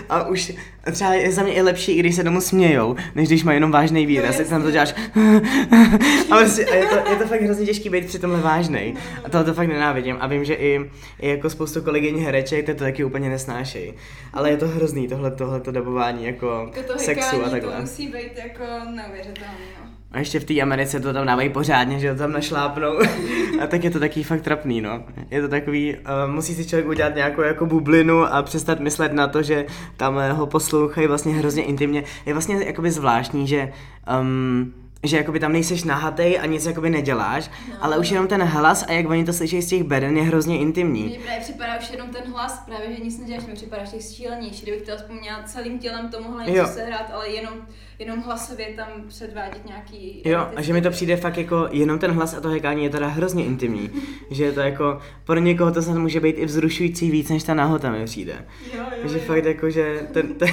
A 0.09 0.29
už 0.29 0.53
třeba 0.93 1.15
je 1.15 1.33
za 1.33 1.43
mě 1.43 1.53
i 1.53 1.63
lepší, 1.63 1.93
i 1.93 2.01
když 2.01 2.15
se 2.15 2.25
tomu 2.25 2.41
smějou, 2.41 2.97
než 3.15 3.29
když 3.29 3.45
mají 3.45 3.57
jenom 3.57 3.71
vážný 3.71 4.07
výraz, 4.07 4.37
tak 4.37 4.49
tam 4.49 4.63
to 4.63 4.71
děláš 4.71 4.95
a, 6.31 6.37
prostě, 6.37 6.65
a 6.67 6.75
je, 6.75 6.87
to, 6.87 7.11
je 7.11 7.17
to 7.17 7.27
fakt 7.27 7.41
hrozně 7.43 7.67
těžký 7.67 7.89
být 7.91 8.07
při 8.07 8.19
tomhle 8.19 8.41
vážnej. 8.41 8.95
A 9.25 9.31
tohle 9.31 9.45
to 9.45 9.55
fakt 9.55 9.69
nenávidím. 9.69 10.17
A 10.21 10.27
vím, 10.27 10.45
že 10.45 10.55
i, 10.55 10.91
i 11.21 11.29
jako 11.29 11.51
spoustu 11.51 11.83
kolegyň 11.83 12.19
hereček 12.25 12.67
to, 12.67 12.75
to 12.75 12.85
taky 12.85 13.05
úplně 13.05 13.29
nesnášejí. 13.29 13.95
Ale 14.33 14.51
je 14.51 14.57
to 14.57 14.69
hrozný, 14.69 15.09
tohle, 15.09 15.31
tohle 15.31 15.61
to 15.61 15.73
dabování 15.73 16.25
jako, 16.25 16.71
Jako 16.77 16.93
to 16.93 16.99
sexu 16.99 17.45
a 17.45 17.49
takhle. 17.51 17.73
to 17.75 17.81
musí 17.81 18.07
být 18.07 18.33
jako 18.45 18.65
neuvěřitelné. 18.91 19.94
A 20.15 20.19
ještě 20.19 20.41
v 20.41 20.45
té 20.45 20.61
Americe 20.61 21.01
to 21.01 21.13
tam 21.13 21.27
dávají 21.27 21.49
pořádně, 21.49 21.99
že 21.99 22.13
to 22.13 22.19
tam 22.19 22.33
našlápnou. 22.33 22.99
a 23.63 23.67
tak 23.67 23.85
je 23.85 23.91
to 23.91 24.01
taky 24.01 24.23
fakt 24.23 24.43
trapný, 24.43 24.81
no. 24.81 25.03
Je 25.31 25.43
to 25.43 25.49
takový, 25.49 25.95
uh, 25.95 26.33
musí 26.33 26.55
si 26.55 26.67
člověk 26.67 26.89
udělat 26.89 27.15
nějakou 27.15 27.43
jako 27.43 27.67
bublinu 27.67 28.25
a 28.25 28.43
přestat 28.43 28.81
myslet 28.81 29.13
na 29.13 29.29
to, 29.29 29.43
že 29.43 29.67
tam 29.97 30.19
eh, 30.19 30.33
ho 30.33 30.47
poslouchají 30.47 31.07
vlastně 31.07 31.35
hrozně 31.35 31.63
intimně. 31.63 32.05
Je 32.27 32.33
vlastně 32.33 32.65
jakoby 32.65 32.91
zvláštní, 32.91 33.47
že 33.47 33.73
um, 34.21 34.75
že 35.05 35.17
jakoby 35.17 35.41
tam 35.41 35.53
nejseš 35.53 35.85
nahatej 35.85 36.39
a 36.41 36.47
nic 36.47 36.67
jakoby 36.67 36.91
neděláš, 36.91 37.51
no. 37.71 37.77
ale 37.81 37.99
už 37.99 38.11
jenom 38.11 38.27
ten 38.27 38.43
hlas 38.43 38.85
a 38.89 38.93
jak 38.93 39.09
oni 39.09 39.25
to 39.25 39.33
slyší 39.33 39.63
z 39.63 39.69
těch 39.69 39.83
beden 39.83 40.17
je 40.17 40.23
hrozně 40.23 40.59
intimní. 40.59 41.03
Mně 41.03 41.19
právě 41.19 41.41
připadá 41.41 41.79
už 41.79 41.91
jenom 41.91 42.09
ten 42.09 42.33
hlas, 42.33 42.63
právě 42.67 42.97
že 42.97 43.05
nic 43.05 43.19
neděláš, 43.19 43.47
mi 43.47 43.53
připadá 43.53 43.85
těch 43.87 44.03
šílenější, 44.03 44.63
kdybych 44.63 44.83
to 44.83 44.93
aspoň 44.93 45.17
měla 45.17 45.43
celým 45.43 45.79
tělem 45.79 46.09
to 46.09 46.23
mohla 46.23 46.45
něco 46.45 46.67
sehrát, 46.67 47.11
ale 47.13 47.29
jenom, 47.29 47.55
jenom 47.99 48.21
hlasově 48.21 48.67
tam 48.77 48.89
předvádět 49.09 49.67
nějaký... 49.67 50.23
Jo, 50.25 50.49
a 50.57 50.63
že 50.63 50.73
mi 50.73 50.83
to 50.83 50.91
přijde 50.91 51.17
fakt 51.17 51.37
jako 51.37 51.69
jenom 51.71 51.99
ten 51.99 52.11
hlas 52.11 52.35
a 52.35 52.41
to 52.41 52.49
hekání 52.49 52.85
je 52.85 52.91
teda 52.91 53.09
hrozně 53.09 53.45
intimní. 53.45 53.91
že 54.31 54.45
je 54.45 54.53
to 54.53 54.61
jako, 54.61 55.01
pro 55.25 55.39
někoho 55.39 55.73
to 55.73 55.83
snad 55.83 55.97
může 55.97 56.21
být 56.21 56.39
i 56.39 56.47
vzrušující 56.47 57.11
víc, 57.11 57.31
než 57.31 57.43
ta 57.43 57.55
nahota 57.55 57.91
mi 57.91 58.05
přijde. 58.05 58.45
Jo, 58.77 58.83
jo, 59.03 59.09
že 59.09 59.19
jo. 59.19 59.25
fakt 59.27 59.45
jako, 59.45 59.71
že 59.71 60.07
ten, 60.13 60.35
ten, 60.35 60.51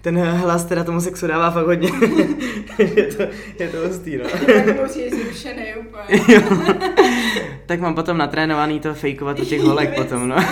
ten 0.00 0.18
hlas 0.18 0.64
teda 0.64 0.84
tomu 0.84 1.00
sexu 1.00 1.26
dává 1.26 1.50
fakt 1.50 1.66
hodně. 1.66 1.90
je 2.78 3.06
to, 3.06 3.22
je 3.58 3.68
to 3.68 3.91
hustý, 3.92 4.16
no. 4.16 4.24
Tak 4.64 4.80
musíš 4.82 5.12
zrušený 5.12 5.74
úplně. 5.74 6.20
jo. 6.34 6.40
tak 7.66 7.80
mám 7.80 7.94
potom 7.94 8.18
natrénovaný 8.18 8.80
to 8.80 8.94
fejkovat 8.94 9.40
u 9.40 9.44
těch 9.44 9.60
holek 9.60 9.94
potom, 10.02 10.28
no. 10.28 10.36
Uh, 10.36 10.42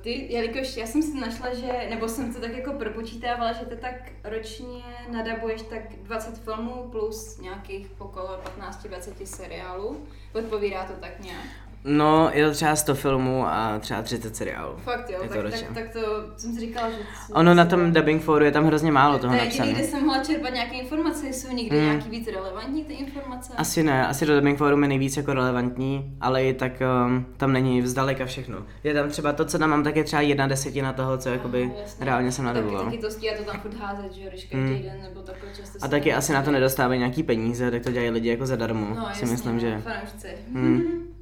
ty, 0.00 0.26
jelikož 0.32 0.76
já 0.76 0.86
jsem 0.86 1.02
si 1.02 1.20
našla, 1.20 1.54
že, 1.54 1.72
nebo 1.90 2.08
jsem 2.08 2.34
to 2.34 2.40
tak 2.40 2.56
jako 2.56 2.72
propočítávala, 2.72 3.52
že 3.52 3.64
ty 3.64 3.76
tak 3.76 3.94
ročně 4.24 4.82
nadabuješ 5.12 5.62
tak 5.62 5.80
20 6.02 6.38
filmů 6.38 6.88
plus 6.92 7.38
nějakých 7.38 7.86
okolo 7.98 8.40
15-20 8.60 9.24
seriálů. 9.24 10.06
Odpovídá 10.32 10.84
to 10.84 10.92
tak 11.00 11.20
nějak. 11.20 11.46
No, 11.86 12.30
je 12.32 12.46
to 12.46 12.52
třeba 12.52 12.76
100 12.76 12.94
filmů 12.94 13.46
a 13.46 13.78
třeba 13.78 14.02
30 14.02 14.36
seriálů. 14.36 14.72
Fakt 14.84 15.10
jo, 15.10 15.18
Je 15.22 15.28
to 15.28 15.34
tak, 15.34 15.42
ročně. 15.42 15.66
tak, 15.74 15.74
tak, 15.74 15.92
to 15.92 16.00
jsem 16.36 16.54
si 16.54 16.60
říkala, 16.60 16.90
že... 16.90 16.96
Ono 17.32 17.54
na 17.54 17.64
tom 17.64 17.92
dubbing 17.92 18.22
foru 18.22 18.44
je 18.44 18.52
tam 18.52 18.64
hrozně 18.66 18.92
málo 18.92 19.18
toho 19.18 19.34
to 19.38 19.44
napsané. 19.44 19.72
kde 19.72 19.84
jsem 19.84 20.06
mohla 20.06 20.24
čerpat 20.24 20.52
nějaké 20.52 20.74
informace, 20.76 21.26
jsou 21.28 21.52
někdy 21.52 21.76
Hmm. 21.78 21.86
nějaký 21.86 22.08
víc 22.10 22.28
relevantní 22.28 22.84
ty 22.84 22.92
informace? 22.92 23.52
Asi 23.56 23.82
ne, 23.82 24.06
asi 24.06 24.26
to 24.26 24.34
dubbing 24.36 24.58
forum 24.58 24.82
je 24.82 24.88
nejvíc 24.88 25.16
jako 25.16 25.34
relevantní, 25.34 26.16
ale 26.20 26.44
i 26.44 26.54
tak 26.54 26.72
um, 27.06 27.26
tam 27.36 27.52
není 27.52 27.80
vzdaleka 27.82 28.26
všechno. 28.26 28.58
Je 28.84 28.94
tam 28.94 29.08
třeba 29.08 29.32
to, 29.32 29.44
co 29.44 29.58
tam 29.58 29.70
mám, 29.70 29.84
tak 29.84 29.96
je 29.96 30.04
třeba 30.04 30.22
jedna 30.22 30.46
desetina 30.46 30.92
toho, 30.92 31.18
co 31.18 31.28
jakoby 31.28 31.62
Aha, 31.64 31.74
jasně. 31.82 32.04
reálně 32.06 32.32
jsem 32.32 32.44
taky, 32.44 32.54
nadaboval. 32.56 32.84
taky 32.84 32.98
to 32.98 33.10
stíhá 33.10 33.34
to 33.36 33.44
tam 33.44 33.60
furt 33.60 33.74
házet, 33.74 34.12
že 34.12 34.22
jo, 34.22 34.28
když 34.30 34.44
každý 34.44 34.66
Hmm. 34.66 34.82
den 34.82 35.02
nebo 35.02 35.20
takhle 35.20 35.48
často 35.56 35.78
A 35.82 35.88
taky 35.88 36.14
asi 36.14 36.32
na 36.32 36.42
to 36.42 36.50
nedostávají 36.50 36.98
nějaký 36.98 37.22
peníze, 37.22 37.70
tak 37.70 37.82
to 37.82 37.90
dělají 37.92 38.10
lidi 38.10 38.28
jako 38.28 38.46
zadarmo, 38.46 38.86
No, 38.88 38.94
si 39.02 39.08
jasně, 39.08 39.26
myslím, 39.26 39.52
no, 39.54 39.58
že... 39.60 39.78
Fanoušci. 39.84 40.28
Hmm. 40.54 40.82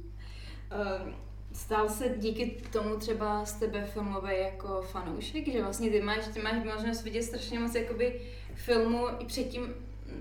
Ehm, 0.75 1.15
Stal 1.53 1.89
se 1.89 2.09
díky 2.17 2.61
tomu 2.71 2.95
třeba 2.97 3.45
z 3.45 3.53
tebe 3.53 3.85
filmový 3.85 4.31
jako 4.37 4.81
fanoušek, 4.81 5.51
že 5.51 5.61
vlastně 5.61 5.89
ty 5.89 6.01
máš, 6.01 6.27
ty 6.33 6.41
máš 6.41 6.63
možnost 6.63 7.03
vidět 7.03 7.23
strašně 7.23 7.59
moc 7.59 7.75
jakoby 7.75 8.21
filmů 8.55 9.07
i 9.19 9.25
předtím, 9.25 9.73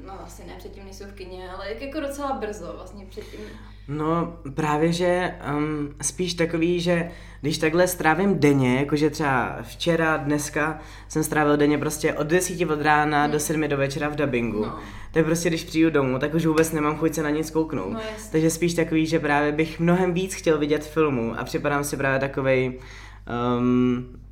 no 0.06 0.14
vlastně 0.18 0.44
ne 0.46 0.54
předtím 0.58 0.84
nejsou 0.84 1.04
v 1.04 1.12
kině, 1.12 1.50
ale 1.50 1.68
jak 1.68 1.82
jako 1.82 2.00
docela 2.00 2.32
brzo 2.32 2.72
vlastně 2.76 3.06
předtím. 3.06 3.40
No 3.88 4.36
právě, 4.54 4.92
že 4.92 5.34
um, 5.56 5.94
spíš 6.02 6.34
takový, 6.34 6.80
že 6.80 7.10
když 7.40 7.58
takhle 7.58 7.88
strávím 7.88 8.38
denně, 8.38 8.78
jakože 8.78 9.10
třeba 9.10 9.58
včera, 9.62 10.16
dneska 10.16 10.78
jsem 11.08 11.24
strávil 11.24 11.56
denně 11.56 11.78
prostě 11.78 12.14
od 12.14 12.26
10 12.26 12.70
od 12.70 12.80
rána 12.80 13.26
do 13.26 13.40
7 13.40 13.68
do 13.68 13.76
večera 13.76 14.08
v 14.08 14.16
dubbingu. 14.16 14.64
No. 14.64 14.78
Tak 15.12 15.24
prostě 15.24 15.48
když 15.48 15.64
přijdu 15.64 15.90
domů, 15.90 16.18
tak 16.18 16.34
už 16.34 16.46
vůbec 16.46 16.72
nemám 16.72 16.96
chuť 16.96 17.14
se 17.14 17.22
na 17.22 17.30
nic 17.30 17.50
kouknout. 17.50 17.92
No. 17.92 18.00
Takže 18.32 18.50
spíš 18.50 18.74
takový, 18.74 19.06
že 19.06 19.18
právě 19.18 19.52
bych 19.52 19.80
mnohem 19.80 20.14
víc 20.14 20.34
chtěl 20.34 20.58
vidět 20.58 20.86
filmů 20.86 21.34
a 21.38 21.44
připadám 21.44 21.84
si 21.84 21.96
právě 21.96 22.20
takovej 22.20 22.78
um, 23.58 24.23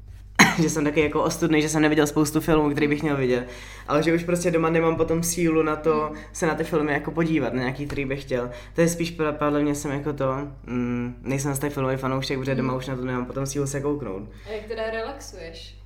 že 0.62 0.70
jsem 0.70 0.84
taky 0.84 1.00
jako 1.00 1.22
ostudný, 1.22 1.62
že 1.62 1.68
jsem 1.68 1.82
neviděl 1.82 2.06
spoustu 2.06 2.40
filmů, 2.40 2.70
který 2.70 2.88
bych 2.88 3.02
měl 3.02 3.16
vidět, 3.16 3.48
ale 3.88 4.02
že 4.02 4.14
už 4.14 4.24
prostě 4.24 4.50
doma 4.50 4.70
nemám 4.70 4.96
potom 4.96 5.22
sílu 5.22 5.62
na 5.62 5.76
to 5.76 6.12
se 6.32 6.46
na 6.46 6.54
ty 6.54 6.64
filmy 6.64 6.92
jako 6.92 7.10
podívat, 7.10 7.52
na 7.52 7.60
nějaký, 7.60 7.86
který 7.86 8.04
bych 8.04 8.22
chtěl. 8.22 8.50
To 8.74 8.80
je 8.80 8.88
spíš 8.88 9.10
podle 9.38 9.62
mě 9.62 9.74
jsem 9.74 9.90
jako 9.90 10.12
to, 10.12 10.34
mm, 10.66 11.14
nejsem 11.22 11.54
zase 11.54 11.70
filmový 11.70 11.96
fanoušek, 11.96 12.38
protože 12.38 12.54
doma 12.54 12.74
už 12.74 12.86
na 12.86 12.96
to 12.96 13.04
nemám 13.04 13.26
potom 13.26 13.46
sílu 13.46 13.66
se 13.66 13.80
kouknout. 13.80 14.28
A 14.48 14.52
jak 14.52 14.64
teda 14.64 14.90
relaxuješ? 14.90 15.76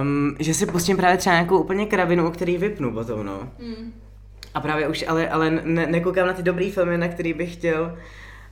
Um, 0.00 0.36
že 0.38 0.54
si 0.54 0.66
pustím 0.66 0.96
právě 0.96 1.16
třeba 1.16 1.34
nějakou 1.34 1.58
úplně 1.58 1.86
kravinu, 1.86 2.26
o 2.26 2.30
který 2.30 2.58
vypnu 2.58 2.92
potom, 2.92 3.26
no. 3.26 3.50
Hmm. 3.60 3.92
A 4.54 4.60
právě 4.60 4.88
už 4.88 5.04
ale, 5.08 5.28
ale 5.28 5.50
ne, 5.50 5.86
nekoukám 5.86 6.26
na 6.26 6.32
ty 6.32 6.42
dobrý 6.42 6.70
filmy, 6.70 6.98
na 6.98 7.08
který 7.08 7.32
bych 7.32 7.52
chtěl, 7.52 7.96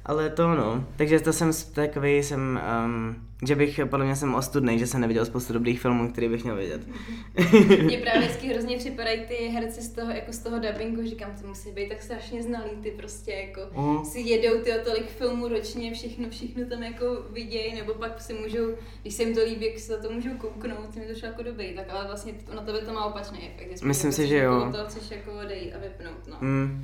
ale 0.07 0.31
to 0.31 0.55
no. 0.55 0.85
Takže 0.97 1.21
to 1.21 1.33
jsem 1.33 1.51
takový, 1.75 2.23
jsem, 2.23 2.61
um, 2.87 3.17
že 3.47 3.57
bych, 3.57 3.81
podle 3.91 4.05
mě 4.05 4.17
jsem 4.17 4.35
ostudný, 4.35 4.79
že 4.79 4.87
jsem 4.87 5.01
neviděl 5.01 5.25
spoustu 5.27 5.53
dobrých 5.53 5.81
filmů, 5.81 6.13
který 6.13 6.29
bych 6.29 6.45
měl 6.45 6.57
vidět. 6.57 6.87
Mně 7.85 7.99
právě 7.99 8.21
vždycky 8.21 8.49
hrozně 8.49 8.77
připadají 8.79 9.21
ty 9.29 9.35
herci 9.35 9.83
z 9.83 9.89
toho, 9.93 10.11
jako 10.11 10.33
z 10.33 10.39
toho 10.39 10.59
dubbingu, 10.59 11.03
říkám, 11.05 11.31
to 11.41 11.47
musí 11.49 11.71
být 11.71 11.89
tak 11.89 12.03
strašně 12.03 12.43
znalý, 12.43 12.71
ty 12.83 12.91
prostě 12.91 13.33
jako 13.33 13.61
Mm. 13.81 14.05
si 14.05 14.21
jedou 14.21 14.59
ty 14.63 14.73
o 14.73 14.85
tolik 14.85 15.07
filmů 15.11 15.49
ročně, 15.49 15.95
všechno, 15.95 16.31
všechno 16.31 16.65
tam 16.67 16.83
jako 16.83 17.05
vidějí, 17.33 17.75
nebo 17.75 17.95
pak 17.95 18.21
si 18.21 18.35
můžou, 18.35 18.67
když 19.03 19.15
se 19.15 19.23
jim 19.23 19.35
to 19.35 19.45
líbí, 19.45 19.67
jak 19.67 19.79
se 19.79 19.97
to 19.99 20.11
můžou 20.11 20.31
kouknout, 20.39 20.97
mi 20.97 21.07
to 21.07 21.15
šlo 21.19 21.29
jako 21.29 21.43
dobrý, 21.43 21.75
tak 21.75 21.85
ale 21.91 22.07
vlastně 22.07 22.35
na 22.55 22.63
tebe 22.63 22.79
to 22.79 22.93
má 22.93 23.05
opačný 23.05 23.39
efekt. 23.55 23.83
Myslím 23.83 24.11
jako 24.11 24.23
si, 24.23 24.27
že 24.29 24.39
jo. 24.39 24.73
To 24.73 24.85
chceš 24.89 25.11
jako 25.11 25.33
odejít 25.33 25.73
a 25.75 25.79
vypnout, 25.79 26.27
no. 26.29 26.37
Mm. 26.41 26.83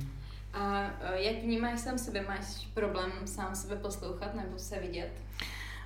A 0.53 0.91
eh, 1.01 1.21
jak 1.21 1.43
vnímáš 1.43 1.79
sám 1.79 1.97
sebe? 1.97 2.25
Máš 2.27 2.67
problém 2.73 3.11
sám 3.25 3.55
sebe 3.55 3.75
poslouchat 3.75 4.35
nebo 4.35 4.59
se 4.59 4.79
vidět? 4.79 5.11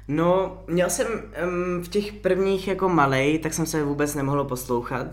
No, 0.07 0.63
měl 0.67 0.89
jsem 0.89 1.07
um, 1.07 1.83
v 1.83 1.87
těch 1.87 2.13
prvních 2.13 2.67
jako 2.67 2.89
malej, 2.89 3.39
tak 3.39 3.53
jsem 3.53 3.65
se 3.65 3.83
vůbec 3.83 4.15
nemohl 4.15 4.43
poslouchat. 4.43 5.07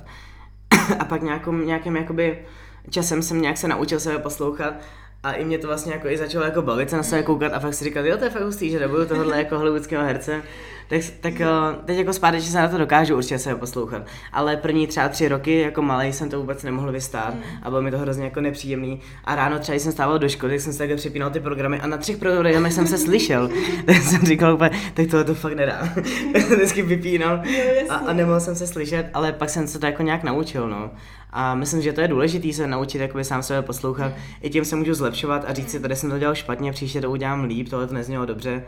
A 0.99 1.05
pak 1.05 1.23
nějakým, 1.23 1.67
nějakým 1.67 1.97
jakoby 1.97 2.47
časem 2.91 3.23
jsem 3.23 3.43
nějak 3.43 3.59
se 3.59 3.69
naučil 3.69 4.01
sebe 4.01 4.19
poslouchat 4.19 4.75
a 5.23 5.33
i 5.33 5.45
mě 5.45 5.59
to 5.59 5.67
vlastně 5.67 5.93
jako 5.93 6.09
i 6.09 6.19
začalo 6.19 6.45
jako 6.45 6.63
bavit 6.63 6.91
se 6.91 6.97
na 6.97 7.03
sebe 7.03 7.23
koukat 7.23 7.53
a 7.53 7.59
fakt 7.61 7.75
si 7.75 7.85
říkat, 7.85 8.07
jo, 8.07 8.17
to 8.17 8.25
je 8.25 8.31
fakt 8.31 8.43
hustý, 8.43 8.71
že 8.71 8.81
nebudu 8.81 9.07
tohle 9.07 9.39
jako 9.39 9.59
hollywoodského 9.59 10.05
herce. 10.05 10.43
Tak, 10.89 11.01
tak 11.21 11.41
eh, 11.41 11.47
teď 11.85 11.99
jako 11.99 12.13
zpátečně 12.13 12.51
se 12.51 12.59
na 12.59 12.69
to 12.69 12.79
dokážu 12.79 13.17
určitě 13.17 13.39
sebe 13.39 13.57
poslouchat. 13.57 14.03
Ale 14.33 14.57
první 14.57 14.87
třeba 14.87 15.09
tři 15.09 15.29
roky 15.29 15.61
jako 15.61 15.83
malý 15.83 16.13
jsem 16.13 16.31
to 16.31 16.39
vůbec 16.41 16.63
nemohl 16.63 16.93
vystát 16.93 17.35
a 17.63 17.71
bylo 17.71 17.83
mi 17.83 17.91
to 17.91 17.99
hrozně 17.99 18.25
jako 18.25 18.41
nepříjemný. 18.41 19.01
A 19.25 19.35
ráno 19.35 19.59
třeba, 19.59 19.75
když 19.75 19.83
jsem 19.83 19.93
stával 19.93 20.19
do 20.19 20.29
školy, 20.29 20.53
tak 20.53 20.61
jsem 20.61 20.73
si 20.73 20.79
takhle 20.79 20.97
přepínal 20.97 21.31
ty 21.31 21.41
programy 21.41 21.81
a 21.81 21.87
na 21.87 21.97
třech 21.97 22.17
programech 22.17 22.73
jsem 22.73 22.87
se 22.87 22.99
slyšel. 22.99 23.51
tak 23.87 23.97
jsem 23.97 24.21
říkal 24.27 24.55
úplně, 24.55 24.71
tak 24.95 25.07
tohle 25.07 25.25
to 25.25 25.35
fakt 25.35 25.55
nedá. 25.55 25.89
tak 26.33 26.43
jsem 26.47 26.57
vždycky 26.57 26.83
vypínal 26.83 27.43
a, 27.89 27.95
a 27.95 28.13
nemohl 28.13 28.41
jsem 28.41 28.55
se 28.55 28.67
slyšet, 28.67 29.11
ale 29.15 29.33
pak 29.33 29.51
jsem 29.51 29.69
se 29.69 29.79
to 29.79 29.87
jako 29.87 30.03
nějak 30.03 30.23
naučil, 30.23 30.69
no. 30.69 30.91
A 31.33 31.55
myslím, 31.55 31.83
že 31.83 31.93
to 31.93 32.01
je 32.01 32.09
důležité 32.09 32.53
se 32.53 32.67
naučit 32.67 32.99
jakoby 32.99 33.25
sám 33.25 33.43
sebe 33.43 33.63
poslouchat. 33.63 34.13
I 34.41 34.51
tím 34.51 34.65
se 34.65 34.77
můžu 34.77 34.95
zlepšovat 34.95 35.45
a 35.47 35.55
říct 35.55 35.71
si, 35.71 35.81
tady 35.81 35.97
jsem 35.97 36.11
to 36.11 36.19
dělal 36.19 36.35
špatně, 36.35 36.73
příště 36.73 37.01
to 37.01 37.11
udělám 37.11 37.45
líp, 37.45 37.69
tohle 37.69 37.87
to 37.87 37.95
neznělo 37.95 38.27
dobře. 38.27 38.65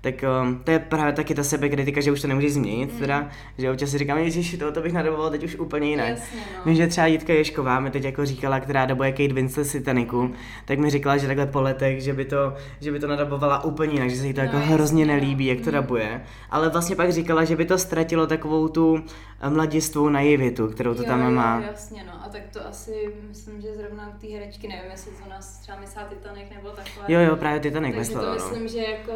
Tak 0.00 0.14
um, 0.42 0.60
to 0.64 0.70
je 0.70 0.78
právě 0.78 1.12
taky 1.12 1.34
ta 1.34 1.44
sebekritika, 1.44 2.00
že 2.00 2.12
už 2.12 2.20
to 2.22 2.28
nemůžeš 2.28 2.52
změnit, 2.54 2.98
teda, 2.98 3.28
že 3.58 3.70
občas 3.70 3.90
si 3.90 3.98
říkám, 3.98 4.18
ježiši, 4.18 4.56
to, 4.58 4.72
to 4.72 4.80
bych 4.80 4.92
nadoboval 4.92 5.30
teď 5.30 5.44
už 5.44 5.56
úplně 5.56 5.88
jinak. 5.90 6.08
Jasně, 6.08 6.40
no. 6.56 6.62
Vím, 6.66 6.74
že 6.74 6.86
třeba 6.86 7.06
Jitka 7.06 7.32
Ješková 7.32 7.80
mi 7.80 7.90
teď 7.90 8.04
jako 8.04 8.26
říkala, 8.26 8.60
která 8.60 8.86
dabuje 8.86 9.12
Kate 9.12 9.34
Winslet 9.34 9.66
z 9.66 9.72
Titanicu, 9.72 10.34
tak 10.64 10.78
mi 10.78 10.90
říkala, 10.90 11.16
že 11.16 11.26
takhle 11.26 11.46
po 11.46 11.60
letech, 11.60 12.00
že 12.02 12.12
by 12.12 12.24
to, 12.24 12.54
že 12.80 12.92
by 12.92 12.98
to 13.00 13.06
nadabovala 13.06 13.64
úplně 13.64 13.92
jinak, 13.92 14.10
že 14.10 14.16
se 14.16 14.26
jí 14.26 14.32
to 14.34 14.40
No, 14.40 14.44
jako 14.44 14.56
jasně, 14.56 14.74
hrozně 14.74 15.06
no. 15.06 15.12
nelíbí, 15.14 15.46
jak 15.46 15.58
to 15.60 15.66
Mm. 15.70 15.72
dabuje. 15.72 16.20
Ale 16.50 16.68
vlastně 16.68 16.96
pak 16.96 17.12
říkala, 17.12 17.44
že 17.44 17.56
by 17.56 17.64
to 17.64 17.78
ztratilo 17.78 18.26
takovou 18.26 18.68
tu 18.68 19.04
eh, 19.40 19.50
mladistvou 19.50 20.08
naivitu, 20.08 20.68
kterou 20.68 20.94
to 20.94 21.02
jo, 21.02 21.08
tam 21.08 21.22
jo, 21.24 21.30
má. 21.30 21.60
jasně, 21.60 22.04
no. 22.06 22.12
A 22.24 22.28
tak 22.28 22.42
to 22.52 22.66
asi, 22.68 23.12
myslím, 23.28 23.60
že 23.60 23.68
zrovna 23.76 24.12
u 24.16 24.18
té 24.20 24.26
herečky, 24.32 24.68
nevím, 24.68 24.90
jestli 24.90 25.10
to 25.12 25.30
nás 25.30 25.58
třeba 25.58 25.80
myslá 25.80 26.02
Titanic 26.04 26.46
nebo 26.56 26.68
takhle. 26.68 27.04
Jo, 27.08 27.20
jo, 27.20 27.36
právě 27.36 27.60
Titanic 27.60 27.96
Takže 27.96 28.12
to 28.12 28.26
no. 28.26 28.34
myslím, 28.34 28.68
že 28.68 28.78
jako... 28.78 29.12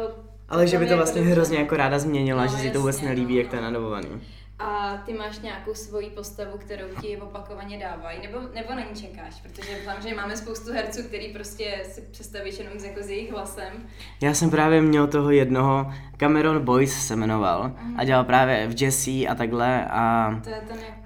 Ale 0.51 0.67
že 0.67 0.79
by 0.79 0.87
to 0.87 0.95
vlastně 0.97 1.21
dobře, 1.21 1.33
hrozně 1.33 1.57
no. 1.57 1.63
jako 1.63 1.77
ráda 1.77 1.99
změnila, 1.99 2.45
No, 2.45 2.51
že 2.51 2.57
si 2.57 2.71
to 2.71 2.79
vůbec 2.79 3.01
nelíbí, 3.01 3.33
no, 3.33 3.39
jak 3.39 3.49
to 3.49 3.55
je 3.55 3.61
no. 3.61 3.67
nadobovaný. 3.67 4.21
A 4.59 4.97
ty 5.05 5.13
máš 5.13 5.39
nějakou 5.39 5.73
svoji 5.73 6.09
postavu, 6.09 6.57
kterou 6.57 6.85
ti 7.01 7.17
opakovaně 7.17 7.79
dávají, 7.79 8.19
nebo, 8.21 8.39
nebo 8.55 8.69
na 8.75 8.79
ní 8.79 9.01
čekáš? 9.01 9.41
Protože 9.41 9.77
že 10.09 10.15
máme 10.15 10.37
spoustu 10.37 10.73
herců, 10.73 11.03
který 11.03 11.33
prostě 11.33 11.83
si 11.91 12.01
představíš 12.01 12.59
jenom 12.59 12.79
s, 12.79 12.83
jako 12.83 13.03
s 13.03 13.09
jejich 13.09 13.31
hlasem. 13.31 13.73
Já 14.21 14.33
jsem 14.33 14.49
právě 14.49 14.81
měl 14.81 15.07
toho 15.07 15.31
jednoho, 15.31 15.93
Cameron 16.17 16.65
Boyce 16.65 16.99
se 17.01 17.15
jmenoval 17.15 17.71
a 17.97 18.03
dělal 18.03 18.23
právě 18.23 18.67
v 18.67 18.81
Jesse 18.81 19.27
a 19.29 19.35
takhle 19.35 19.85
a, 19.85 20.31
To 20.43 20.49
je 20.49 20.61
ten 20.67 20.79
jak... 20.79 21.00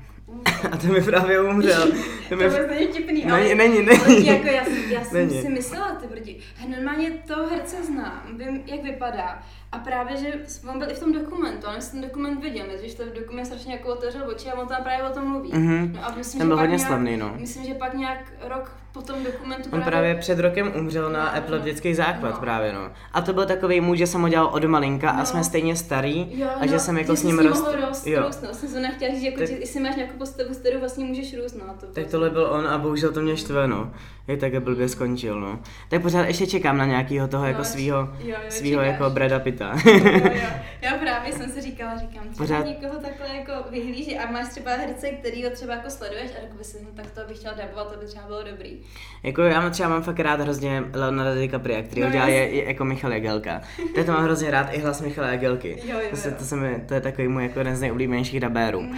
a 0.72 0.78
to 0.78 0.88
mi 0.88 1.02
právě 1.02 1.42
umřel. 1.42 1.88
To 2.30 2.30
To 2.30 2.36
mi, 2.36 2.50
vůbec 2.50 2.68
není 2.70 2.88
vtipný, 2.88 3.14
Není, 3.26 3.32
ale, 3.32 3.56
není, 3.56 3.78
ale 3.90 3.98
není. 4.08 4.26
jako 4.28 4.48
já, 4.48 4.66
jsem- 4.66 4.92
já 4.92 5.04
jsem 5.04 5.28
Není. 5.28 5.42
si 5.42 5.50
myslela, 5.50 5.96
ty 5.96 6.08
brdi, 6.08 6.40
normálně 6.76 7.12
toho 7.12 7.48
herce 7.50 7.76
znám, 7.86 8.22
vím, 8.38 8.62
jak 8.66 8.84
vypadá. 8.84 9.44
A 9.72 9.78
právě, 9.80 10.18
že 10.18 10.34
on 10.70 10.80
byl 10.80 10.92
i 10.92 10.94
v 10.94 11.00
tom 11.00 11.14
dokumentu, 11.14 11.68
ale 11.68 11.82
jsem 11.82 12.02
ten 12.02 12.10
dokument 12.10 12.42
viděl, 12.42 12.66
že 12.84 12.96
to 12.96 13.04
dokument 13.20 13.46
strašně 13.46 13.74
jako 13.74 13.90
otevřel 13.90 14.30
oči 14.30 14.50
a 14.52 14.60
on 14.62 14.68
tam 14.68 14.84
právě 14.84 15.10
o 15.10 15.14
tom 15.14 15.28
mluví. 15.30 15.50
Mhm. 15.54 15.94
No 15.96 16.06
a 16.06 16.16
myslím, 16.18 16.40
Ten 16.40 16.48
byl 16.48 16.58
hodně 16.58 16.80
slavný, 16.80 17.18
no. 17.18 17.34
Myslím, 17.40 17.66
že 17.66 17.74
pak 17.74 17.94
nějak 17.94 18.32
rok 18.42 18.72
po 18.96 19.02
tom 19.02 19.24
dokumentu 19.24 19.70
On 19.74 19.82
právě 19.82 20.16
před 20.16 20.40
rokem 20.40 20.72
umřel 20.76 21.10
na 21.12 21.26
No, 21.32 21.38
epileptický 21.38 21.90
no. 21.90 21.96
záchvat 21.96 22.34
No. 22.34 22.40
právě, 22.40 22.74
no. 22.74 22.92
A 23.14 23.22
to 23.22 23.34
byl 23.34 23.46
takový 23.46 23.82
můj, 23.82 23.98
že 23.98 24.08
jsem 24.08 24.22
ho 24.22 24.30
dělal 24.30 24.46
od 24.48 24.64
malinka 24.64 25.10
a 25.10 25.18
No. 25.20 25.26
jsme 25.26 25.44
stejně 25.44 25.76
starý 25.76 26.40
Jo, 26.40 26.48
a 26.60 26.66
že 26.68 26.74
no, 26.74 26.80
jsem 26.80 26.98
jako 26.98 27.12
že 27.12 27.18
s 27.18 27.24
ním 27.24 27.40
rost... 27.40 27.66
rost, 27.88 28.08
jo. 28.08 28.24
růst, 28.28 28.44
no. 28.44 28.54
Jsem 28.54 28.70
se 28.70 28.88
chtěla 28.96 29.14
říct, 29.14 29.24
jako, 29.24 29.38
Tak- 29.38 29.48
že 29.48 29.54
jestli 29.54 29.80
máš 29.80 29.96
nějakou 29.96 30.18
postavu, 30.18 30.54
s 30.54 30.58
kterou 30.58 30.80
vlastně 30.80 31.06
můžeš 31.06 31.38
růst, 31.38 31.54
no. 31.54 31.74
To 31.80 31.86
Tak 31.86 32.08
tohle 32.08 32.30
byl 32.30 32.48
on 32.52 32.68
a 32.68 32.78
bohužel 32.78 33.12
to 33.12 33.22
mě 33.22 33.38
štve, 33.38 33.68
no. 33.68 33.92
Jak 34.28 34.40
takhle 34.40 34.60
blbě 34.60 34.90
skončil, 34.90 35.40
no. 35.40 35.60
Tak 35.90 36.02
pořád 36.02 36.26
ještě 36.26 36.48
čekám 36.48 36.78
na 36.78 36.86
nějakýho 36.86 37.28
toho 37.28 37.44
No, 37.44 37.48
jako 37.50 37.62
ještě- 37.62 37.74
svýho, 37.74 37.98
jo, 37.98 38.08
jo, 38.28 38.36
svýho 38.50 38.82
čekáš. 38.82 39.00
jako 39.00 39.10
Brada 39.10 39.40
Pitta. 39.40 39.76
jo, 39.86 40.00
jo. 40.14 40.22
Já 40.82 40.94
právě 40.98 41.34
jsem 41.34 41.50
si 41.52 41.62
říkala, 41.62 41.98
říkám, 41.98 42.24
třeba 42.30 42.38
Pořád- 42.38 42.58
Pořád... 42.64 42.82
někoho 42.82 43.00
takhle 43.02 43.28
jako 43.38 43.52
vyhlíží 43.72 44.18
a 44.20 44.32
máš 44.32 44.48
třeba 44.50 44.72
herce, 44.72 45.10
který 45.10 45.44
ho 45.44 45.50
třeba 45.50 45.74
jako 45.74 45.90
sleduješ 45.90 46.32
a 46.38 46.42
řekl 46.42 46.58
by 46.58 46.64
si, 46.64 46.78
no 46.84 46.90
tak 46.96 47.12
to 47.12 47.22
bych 47.28 47.38
chtěla 47.38 47.54
dabovat, 47.54 47.92
to 47.94 48.00
by 48.00 48.06
třeba 48.06 48.26
bylo 48.28 48.44
dobrý. 48.44 48.80
Jako 49.24 49.42
já 49.42 49.62
mám 49.62 49.72
třeba 49.72 49.90
mám 49.90 50.04
fakt 50.04 50.20
rád 50.20 50.42
hrozně 50.42 50.84
Leonardo 50.94 51.42
DiCaprio, 51.42 51.84
který 51.84 52.02
ho 52.02 52.08
No, 52.08 52.14
dělá 52.14 52.28
je, 52.28 52.36
je, 52.50 52.66
jako 52.68 52.86
Michal 52.86 53.12
Jagelka. 53.14 53.62
Tak 53.96 54.06
to 54.06 54.12
mám 54.12 54.24
hrozně 54.24 54.52
rád 54.52 54.68
i 54.74 54.80
hlas 54.80 55.02
Michala 55.02 55.28
Jagelky. 55.28 55.78
Jo, 55.86 56.00
jo, 56.00 56.08
to, 56.10 56.16
se, 56.18 56.30
jo. 56.30 56.36
to, 56.40 56.46
se 56.46 56.56
mi, 56.56 56.82
to 56.88 56.94
je 56.94 57.02
takový 57.02 57.28
můj 57.28 57.44
jako 57.44 57.60
jeden 57.60 57.76
z 57.76 57.82
nejoblíbenějších 57.82 58.40
dabérů. 58.40 58.82
Mm. 58.82 58.98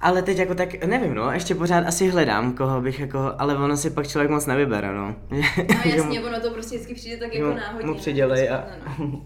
Ale 0.00 0.22
teď 0.22 0.38
jako 0.38 0.54
tak, 0.54 0.84
nevím 0.84 1.14
no, 1.14 1.32
ještě 1.32 1.54
pořád 1.54 1.86
asi 1.86 2.08
hledám, 2.08 2.52
koho 2.52 2.80
bych 2.80 3.00
jako, 3.00 3.32
ale 3.38 3.56
ono 3.56 3.76
si 3.76 3.90
pak 3.90 4.08
člověk 4.08 4.30
moc 4.30 4.46
nevybere, 4.46 4.92
no. 4.94 5.14
No 5.30 5.38
jasně, 5.84 6.20
mu- 6.20 6.26
ono 6.26 6.40
to 6.40 6.50
prostě 6.50 6.76
vždycky 6.76 6.94
přijde 6.94 7.16
tak 7.16 7.28
mu- 7.28 7.34
jako 7.38 7.48
mu 7.50 7.56
náhodně. 7.56 7.86
ne? 7.92 7.94
přidělej 7.94 8.48
To 8.48 8.54
a- 8.54 8.64
no. 8.98 9.22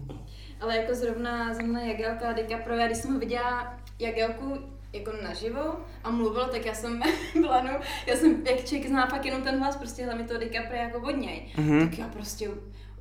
Ale 0.61 0.77
jako 0.77 0.95
zrovna, 0.95 1.53
zrovna 1.53 1.81
Jagelka 1.81 2.33
DiCaprio, 2.33 2.77
já 2.79 2.85
když 2.85 2.97
jsem 2.97 3.13
ho 3.13 3.19
viděla 3.19 3.77
Jagelku 3.99 4.57
jako 4.93 5.11
naživo 5.23 5.61
a 6.03 6.09
mluvil, 6.11 6.47
tak 6.51 6.65
já 6.65 6.73
jsem 6.73 7.01
byla, 7.41 7.61
no, 7.61 7.71
já 8.07 8.15
jsem, 8.15 8.43
jak 8.47 8.65
člověk 8.65 8.87
zná 8.89 9.07
fakt 9.07 9.25
jenom 9.25 9.41
ten 9.41 9.59
hlas, 9.59 9.75
prostě 9.77 10.05
hlavně 10.05 10.23
toho 10.23 10.39
DiCaprio 10.39 10.81
jako 10.81 10.99
od 10.99 11.11
něj, 11.17 11.47
Mhm. 11.57 11.89
tak 11.89 11.97
já 11.99 12.07
prostě 12.07 12.49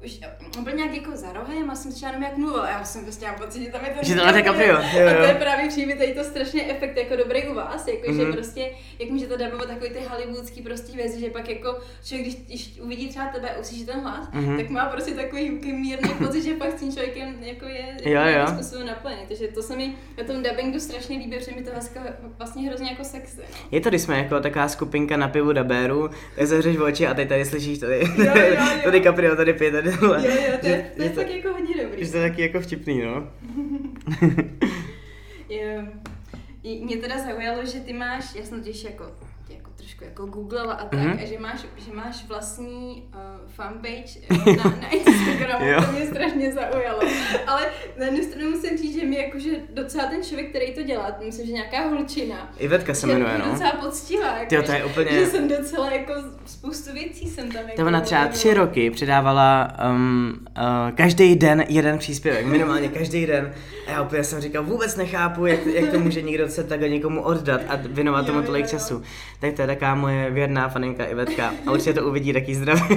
už, 0.04 0.20
on 0.58 0.64
byl 0.64 0.72
nějak 0.72 0.94
jako 0.94 1.16
za 1.16 1.32
rohem 1.32 1.70
a 1.70 1.74
jsem 1.74 1.92
třeba 1.92 2.10
jenom 2.12 2.22
jak 2.22 2.36
mluvil 2.36 2.64
já 2.64 2.84
jsem 2.84 3.02
prostě 3.04 3.24
měla 3.24 3.38
pocit, 3.46 3.62
že 3.64 3.70
tam 3.70 3.84
je 3.84 3.90
ten 3.90 4.04
Že 4.04 4.14
DiCaprio, 4.14 4.72
jo, 4.72 5.08
A 5.10 5.14
to 5.14 5.22
je 5.24 5.34
právě 5.34 5.68
přijde 5.68 5.94
tady 5.96 6.14
to 6.14 6.24
strašně 6.24 6.70
efekt 6.70 6.96
jako 6.96 7.16
dobrý 7.16 7.48
u 7.48 7.54
vás, 7.54 7.86
jako 7.86 8.12
že 8.12 8.22
Mhm. 8.22 8.32
prostě, 8.32 8.70
jak 8.98 9.10
můžete 9.10 9.36
dabovat 9.36 9.68
takový 9.68 9.90
ty 9.90 9.98
hollywoodský 10.10 10.62
prostě 10.62 10.96
věci, 10.96 11.20
že 11.20 11.30
pak 11.30 11.48
jako 11.48 11.78
člověk, 12.04 12.26
když, 12.28 12.36
když 12.46 12.80
uvidí 12.82 13.08
třeba 13.08 13.26
tebe 13.26 13.50
a 13.50 13.60
uslyší 13.60 13.86
ten 13.86 14.00
hlas, 14.00 14.28
Mhm. 14.32 14.56
tak 14.56 14.70
má 14.70 14.86
prostě 14.86 15.10
takový 15.14 15.50
mírný 15.72 16.10
pocit, 16.18 16.42
že 16.42 16.54
pak 16.54 16.70
s 16.70 16.80
tím 16.80 16.92
člověkem 16.92 17.36
jako 17.40 17.64
je 17.64 17.84
jako 18.02 18.08
Jo, 18.08 18.20
jo. 18.40 18.46
způsobem 18.54 18.86
naplněný. 18.86 19.22
Takže 19.28 19.48
to 19.48 19.62
se 19.62 19.76
mi 19.76 19.94
na 20.18 20.24
tom 20.24 20.42
dubbingu 20.42 20.80
strašně 20.80 21.18
líbí, 21.18 21.36
protože 21.38 21.52
mi 21.56 21.62
to 21.62 21.70
vlastně, 21.72 22.00
vlastně 22.38 22.68
hrozně 22.68 22.90
jako 22.90 23.04
sexy. 23.04 23.36
No. 23.38 23.44
Je 23.70 23.80
to, 23.80 23.88
když 23.88 24.02
jsme 24.02 24.18
jako 24.18 24.40
taková 24.40 24.68
skupinka 24.68 25.16
na 25.16 25.28
pivu 25.28 25.52
dabéru, 25.52 26.10
tak 26.36 26.46
zavřeš 26.46 26.76
oči 26.76 27.06
a 27.06 27.14
teď 27.14 27.28
tady 27.28 27.44
slyšíš 27.44 27.78
tady, 27.78 27.98
Jo, 27.98 28.24
jo, 28.36 28.46
jo. 28.50 28.66
to 28.84 28.90
DiCaprio 29.00 29.36
tady 29.36 29.52
pije 29.52 29.70
tady 29.72 29.89
tohle. 29.98 30.26
Jo, 30.28 30.34
jo, 30.52 30.58
to 30.60 30.66
je, 30.66 30.76
Že- 30.76 30.90
to 30.96 31.02
je 31.02 31.08
že 31.08 31.14
fakt 31.14 31.30
jako 31.30 31.48
hodně 31.52 31.82
dobrý. 31.84 32.04
Že 32.04 32.10
to 32.12 32.16
je 32.18 32.28
taky 32.30 32.42
jako 32.42 32.60
vtipný, 32.60 33.02
no. 33.02 33.28
I- 36.62 36.84
mě 36.84 36.96
teda 36.96 37.18
zaujalo, 37.18 37.64
že 37.66 37.80
ty 37.80 37.92
máš, 37.92 38.34
já 38.34 38.42
jsem 38.44 38.58
totiž 38.62 38.84
jako 38.84 39.04
trošku 40.00 40.04
jako 40.04 40.26
googlala 40.26 40.74
a 40.74 40.84
tak, 40.84 41.00
Mhm. 41.00 41.18
a 41.22 41.26
že 41.26 41.38
máš, 41.38 41.60
že 41.76 41.92
máš 41.94 42.24
vlastní 42.28 43.02
uh, 43.14 43.20
fanpage 43.50 44.18
eh, 44.30 44.56
na, 44.56 44.64
na 44.80 44.88
Instagramu, 44.88 45.86
to 45.86 45.92
mě 45.92 46.06
strašně 46.06 46.52
zaujalo. 46.52 47.00
Ale 47.46 47.66
na 47.98 48.04
jednu 48.06 48.22
stranu 48.22 48.50
musím 48.50 48.78
říct, 48.78 49.00
že 49.00 49.06
mi 49.06 49.16
jakože 49.16 49.50
docela 49.74 50.06
ten 50.06 50.22
člověk, 50.22 50.48
který 50.50 50.74
to 50.74 50.82
dělá, 50.82 51.16
myslím, 51.26 51.46
že 51.46 51.52
nějaká 51.52 51.88
holčina, 51.88 52.52
Ivetka 52.58 52.94
se 52.94 53.06
jmenuje, 53.06 53.34
mě 53.34 53.44
no. 53.46 53.52
docela 53.52 53.72
poctivá, 53.72 54.26
jako, 54.36 54.48
Tyjo, 54.48 54.62
to 54.62 54.72
je 54.72 54.84
úplně- 54.84 55.10
Že 55.10 55.26
jsem 55.26 55.48
docela 55.48 55.90
jako 55.90 56.12
spoustu 56.46 56.92
věcí 56.92 57.28
jsem 57.28 57.52
tam 57.52 57.62
jako... 57.62 57.76
To 57.82 57.86
ona 57.86 58.00
třeba 58.00 58.26
tři 58.28 58.54
roky 58.54 58.90
přidávala 58.90 59.72
um, 59.90 60.32
uh, 60.58 60.90
každý 60.96 61.36
den 61.36 61.64
jeden 61.68 61.98
příspěvek, 61.98 62.46
minimálně 62.46 62.88
každý 62.88 63.26
den. 63.26 63.54
A 63.86 63.90
já 63.90 64.02
úplně 64.02 64.24
jsem 64.24 64.40
říkal, 64.40 64.62
vůbec 64.64 64.96
nechápu, 64.96 65.46
jak, 65.46 65.66
jak 65.66 65.90
to 65.90 66.00
může 66.00 66.22
někdo 66.22 66.48
se 66.48 66.64
takhle 66.64 66.88
někomu 66.88 67.22
oddat 67.22 67.60
a 67.68 67.78
věnovat 67.88 68.26
tomu 68.26 68.42
tolik 68.42 68.64
jo. 68.64 68.70
času. 68.70 69.02
Tak 69.40 69.52
to 69.54 69.62
je 69.62 69.66
taková 69.66 69.89
moje 69.94 70.30
věrná 70.30 70.68
faninka 70.68 71.04
Ivetka 71.04 71.54
a 71.66 71.72
určitě 71.72 71.92
to 71.92 72.06
uvidí 72.08 72.32
taky 72.32 72.54
zdraví. 72.54 72.82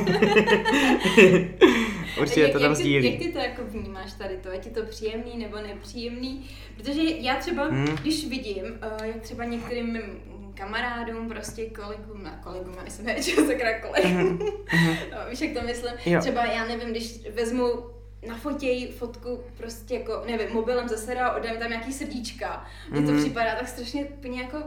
určitě 2.21 2.41
jak, 2.41 2.51
to 2.51 2.59
tam 2.59 2.69
jak, 2.69 2.77
ty, 2.77 2.83
sdílí. 2.83 3.11
jak 3.11 3.21
ty 3.21 3.31
to 3.31 3.39
jako 3.39 3.61
vnímáš 3.67 4.13
tady 4.13 4.37
to? 4.37 4.49
Je 4.49 4.57
ti 4.57 4.69
to 4.69 4.83
příjemný 4.85 5.37
nebo 5.37 5.57
nepříjemný? 5.57 6.49
Protože 6.77 7.01
já 7.03 7.35
třeba, 7.35 7.63
Hmm. 7.65 7.85
když 8.01 8.27
vidím, 8.27 8.63
uh, 8.63 9.05
jak 9.05 9.21
třeba 9.21 9.43
některým 9.43 9.93
mým 9.93 10.01
kamarádům, 10.53 11.29
prostě 11.29 11.65
kolegům, 11.65 12.23
na 12.23 12.31
kolegům, 12.43 12.73
já 12.85 12.91
jsem 12.91 13.05
hečel, 13.05 13.45
sakra 13.47 13.79
kolegům, 13.79 14.39
no, 15.11 15.17
víš, 15.29 15.41
jak 15.41 15.51
to 15.53 15.61
myslím? 15.65 15.93
Jo. 16.05 16.19
Třeba, 16.19 16.45
já 16.45 16.65
nevím, 16.65 16.89
když 16.89 17.19
vezmu 17.35 17.65
nafotěj 18.27 18.87
fotku 18.91 19.39
prostě 19.57 19.93
jako, 19.93 20.23
nevím, 20.27 20.47
mobilem 20.53 20.89
ze 20.89 20.97
seriálu, 20.97 21.39
odem 21.39 21.57
tam 21.57 21.69
nějaký 21.69 21.93
srdíčka. 21.93 22.65
Mně 22.91 23.01
to 23.01 23.11
Mhm. 23.11 23.21
připadá 23.21 23.55
tak 23.55 23.67
strašně 23.67 24.05
úplně 24.05 24.41
jako, 24.41 24.57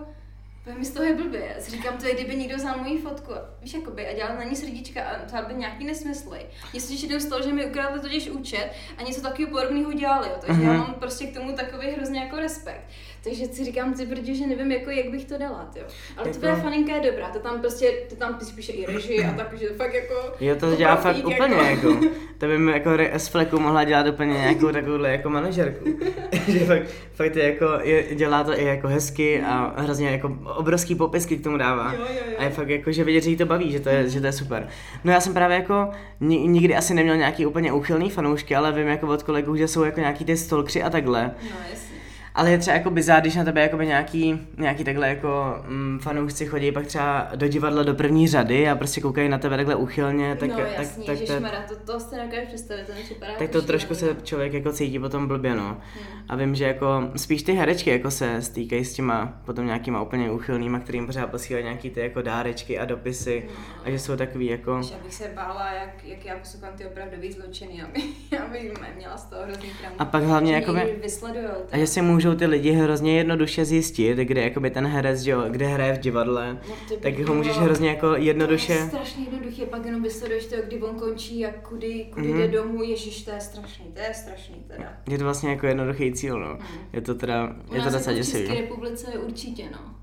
mi 0.74 0.84
z 0.84 0.90
toho 0.90 1.04
je 1.04 1.14
blbě. 1.14 1.52
Já 1.56 1.62
si 1.62 1.70
říkám, 1.70 1.98
to 1.98 2.06
je, 2.06 2.14
kdyby 2.14 2.36
někdo 2.36 2.56
vzal 2.56 2.78
moji 2.78 2.98
fotku, 2.98 3.32
víš, 3.62 3.74
jakoby, 3.74 4.06
a 4.08 4.12
dělal 4.14 4.36
na 4.36 4.44
ní 4.44 4.56
srdíčka 4.56 5.02
a 5.04 5.24
psal 5.26 5.44
by 5.46 5.54
nějaký 5.54 5.84
nesmysly. 5.84 6.46
Mně 6.72 6.80
se 6.80 6.86
totiž 6.86 7.02
jednou 7.02 7.20
stalo, 7.20 7.42
že 7.42 7.52
mi 7.52 7.66
ukradli 7.66 8.00
totiž 8.00 8.28
účet 8.30 8.70
a 8.98 9.02
něco 9.02 9.20
takového 9.20 9.50
podobného 9.50 9.92
dělali, 9.92 10.28
jo. 10.28 10.34
takže 10.40 10.52
Mhm. 10.62 10.66
já 10.72 10.78
mám 10.78 10.94
prostě 10.94 11.26
k 11.26 11.34
tomu 11.34 11.52
takový 11.52 11.86
hrozně 11.90 12.20
jako 12.20 12.36
respekt. 12.36 12.84
Takže 13.28 13.46
si 13.46 13.64
říkám, 13.64 13.94
ty 13.94 14.06
brdě, 14.06 14.34
že 14.34 14.46
nevím, 14.46 14.72
jako, 14.72 14.90
jak 14.90 15.10
bych 15.10 15.24
to 15.24 15.38
dala, 15.38 15.70
jo. 15.76 15.82
Ale 16.16 16.28
Jako- 16.28 16.38
tvoje 16.38 16.56
faninka 16.56 16.94
je 16.96 17.10
dobrá, 17.10 17.28
to 17.28 17.38
tam 17.38 17.60
prostě, 17.60 17.92
to 18.08 18.16
tam 18.16 18.38
spíše 18.40 18.72
i 18.72 18.86
režii 18.86 19.24
a 19.24 19.32
tak, 19.32 19.58
že 19.58 19.68
fakt 19.68 19.94
jako... 19.94 20.14
Jo, 20.40 20.56
to 20.56 20.76
dělá 20.76 20.96
profík, 20.96 21.24
fakt 21.24 21.34
úplně 21.34 21.56
jako. 21.70 21.96
To 22.38 22.46
by 22.46 22.58
mi 22.58 22.72
jako 22.72 22.90
z 23.16 23.28
fleku 23.28 23.60
mohla 23.60 23.84
dělat 23.84 24.06
úplně 24.06 24.32
nějakou 24.32 24.72
takovouhle 24.72 25.12
jako 25.12 25.30
manažerku. 25.30 25.84
že 26.48 26.58
fakt, 26.58 26.82
fakt 27.14 27.36
je 27.36 27.44
jako, 27.44 27.64
je, 27.82 28.14
dělá 28.14 28.44
to 28.44 28.60
i 28.60 28.64
jako 28.64 28.88
hezky 28.88 29.42
a 29.42 29.74
hrozně 29.76 30.10
jako 30.10 30.38
obrovský 30.56 30.94
popisky 30.94 31.36
k 31.36 31.44
tomu 31.44 31.56
dává. 31.56 31.92
Jo, 31.92 32.00
jo, 32.00 32.20
jo. 32.30 32.36
A 32.38 32.44
je 32.44 32.50
fakt 32.50 32.68
jako, 32.68 32.92
že 32.92 33.04
vidět, 33.04 33.20
že 33.20 33.30
jí 33.30 33.36
to 33.36 33.46
baví, 33.46 33.72
že 33.72 33.80
to 33.80 33.88
je, 33.88 34.08
že 34.08 34.20
to 34.20 34.26
je 34.26 34.32
super. 34.32 34.68
No 35.04 35.12
já 35.12 35.20
jsem 35.20 35.34
právě 35.34 35.56
jako 35.56 35.90
ni, 36.20 36.38
nikdy 36.38 36.76
asi 36.76 36.94
neměl 36.94 37.16
nějaký 37.16 37.46
úplně 37.46 37.72
úchylný 37.72 38.10
fanoušky, 38.10 38.56
ale 38.56 38.72
vím 38.72 38.88
jako 38.88 39.06
od 39.06 39.22
kolegů, 39.22 39.56
že 39.56 39.68
jsou 39.68 39.84
jako 39.84 40.00
nějaký 40.00 40.24
ty 40.24 40.36
stolkři 40.36 40.82
a 40.82 40.90
takhle. 40.90 41.30
No, 41.42 41.56
jasně. 41.70 41.95
Ale 42.36 42.50
je 42.50 42.58
třeba 42.58 42.76
jako 42.76 42.90
bizár, 42.90 43.20
když 43.20 43.34
na 43.36 43.44
tebe 43.44 43.60
jakoby 43.60 43.86
nějaký, 43.86 44.40
nějaký 44.58 44.84
takhle 44.84 45.08
jako 45.08 45.62
mm, 45.68 45.98
fanoušci 46.02 46.46
chodí 46.46 46.72
pak 46.72 46.86
třeba 46.86 47.30
do 47.34 47.48
divadla 47.48 47.82
do 47.82 47.94
první 47.94 48.28
řady 48.28 48.68
a 48.68 48.76
prostě 48.76 49.00
koukají 49.00 49.28
na 49.28 49.38
tebe 49.38 49.56
takhle 49.56 49.74
úchylně, 49.74 50.36
tak, 50.40 50.48
no 50.48 50.56
tak, 50.56 50.68
jasně, 50.78 51.04
tak, 51.04 51.06
tak, 51.06 51.20
ježišmarja, 51.20 51.64
to, 51.68 51.92
to 51.92 52.00
si 52.00 52.16
nedokážu 52.16 52.46
představit, 52.46 52.86
to 52.86 52.92
připadá 52.92 53.32
tak 53.32 53.40
jako 53.40 53.52
to 53.52 53.62
trošku 53.62 53.94
se 53.94 54.16
člověk 54.22 54.52
jako 54.52 54.72
cítí 54.72 54.98
potom 54.98 55.28
blbě, 55.28 55.54
no. 55.54 55.64
Hmm. 55.64 56.22
A 56.28 56.36
vím, 56.36 56.54
že 56.54 56.64
jako 56.64 57.10
spíš 57.16 57.42
ty 57.42 57.52
herečky 57.52 57.90
jako 57.90 58.10
se 58.10 58.42
stýkají 58.42 58.84
s 58.84 58.92
těma 58.92 59.40
potom 59.44 59.66
nějakýma 59.66 60.02
úplně 60.02 60.30
úchylnýma, 60.30 60.80
kterým 60.80 61.06
pořád 61.06 61.30
posílají 61.30 61.64
nějaký 61.64 61.90
ty 61.90 62.00
jako 62.00 62.22
dárečky 62.22 62.78
a 62.78 62.84
dopisy 62.84 63.48
a 63.84 63.90
že 63.90 63.98
jsou 63.98 64.16
takový 64.16 64.46
jako... 64.46 64.82
Že 64.82 64.94
abych 64.94 65.14
se 65.14 65.30
bála, 65.34 65.72
jak, 65.72 66.04
jak 66.04 66.24
já 66.24 66.36
poslouchám 66.36 66.72
ty 66.76 66.86
opravdový 66.86 67.32
zločiny, 67.32 67.82
aby, 67.82 68.02
aby 68.44 68.72
měla 68.96 69.16
z 69.16 69.24
toho 69.24 69.42
hrozný 69.42 69.68
trauma. 69.80 69.96
A 69.98 70.04
pak 70.04 70.22
hlavně 70.22 70.52
někdy 70.52 70.98
vysledujou. 71.02 71.50
A 71.72 71.78
že 71.78 71.86
si 71.86 72.02
můžou 72.26 72.38
ty 72.38 72.46
lidi 72.46 72.72
hrozně 72.72 73.16
jednoduše 73.18 73.64
zjistit, 73.64 74.18
kde 74.18 74.42
jakoby 74.42 74.70
ten 74.70 74.86
herec, 74.86 75.20
že 75.20 75.30
jo, 75.30 75.42
kde 75.48 75.66
hraje 75.66 75.94
v 75.94 75.98
divadle, 75.98 76.58
No, 76.68 76.96
tak 77.00 77.18
ho 77.18 77.34
můžeš 77.34 77.56
hrozně 77.56 77.88
jako 77.88 78.08
To 78.10 78.16
je 78.16 78.22
jednoduše... 78.22 78.78
strašně 78.88 79.24
jednoduché, 79.24 79.66
pak 79.66 79.84
jenom 79.86 80.02
vysleduješ 80.02 80.46
to, 80.46 80.56
kdy 80.66 80.82
on 80.82 80.96
končí 80.98 81.46
a 81.46 81.52
kudy, 81.52 82.06
kudy 82.14 82.28
Mhm. 82.28 82.38
jde 82.40 82.48
domů, 82.48 82.82
ježiš, 82.82 83.22
to 83.24 83.30
je 83.30 83.40
strašný, 83.40 83.84
to 83.94 84.00
je 84.00 84.14
strašný 84.14 84.56
teda. 84.68 84.92
Je 85.08 85.18
to 85.18 85.24
vlastně 85.24 85.50
jako 85.50 85.66
jednoduchý 85.66 86.12
cíl, 86.12 86.40
no. 86.40 86.58
Je 86.92 87.00
to 87.00 87.14
teda, 87.14 87.56
je 87.74 87.80
to 87.82 87.90
docela 87.90 87.98
jako 87.98 87.98
v 87.98 88.16
České 88.16 88.38
děsivý. 88.38 88.60
republice 88.60 89.06
určitě, 89.18 89.64
no. 89.72 89.94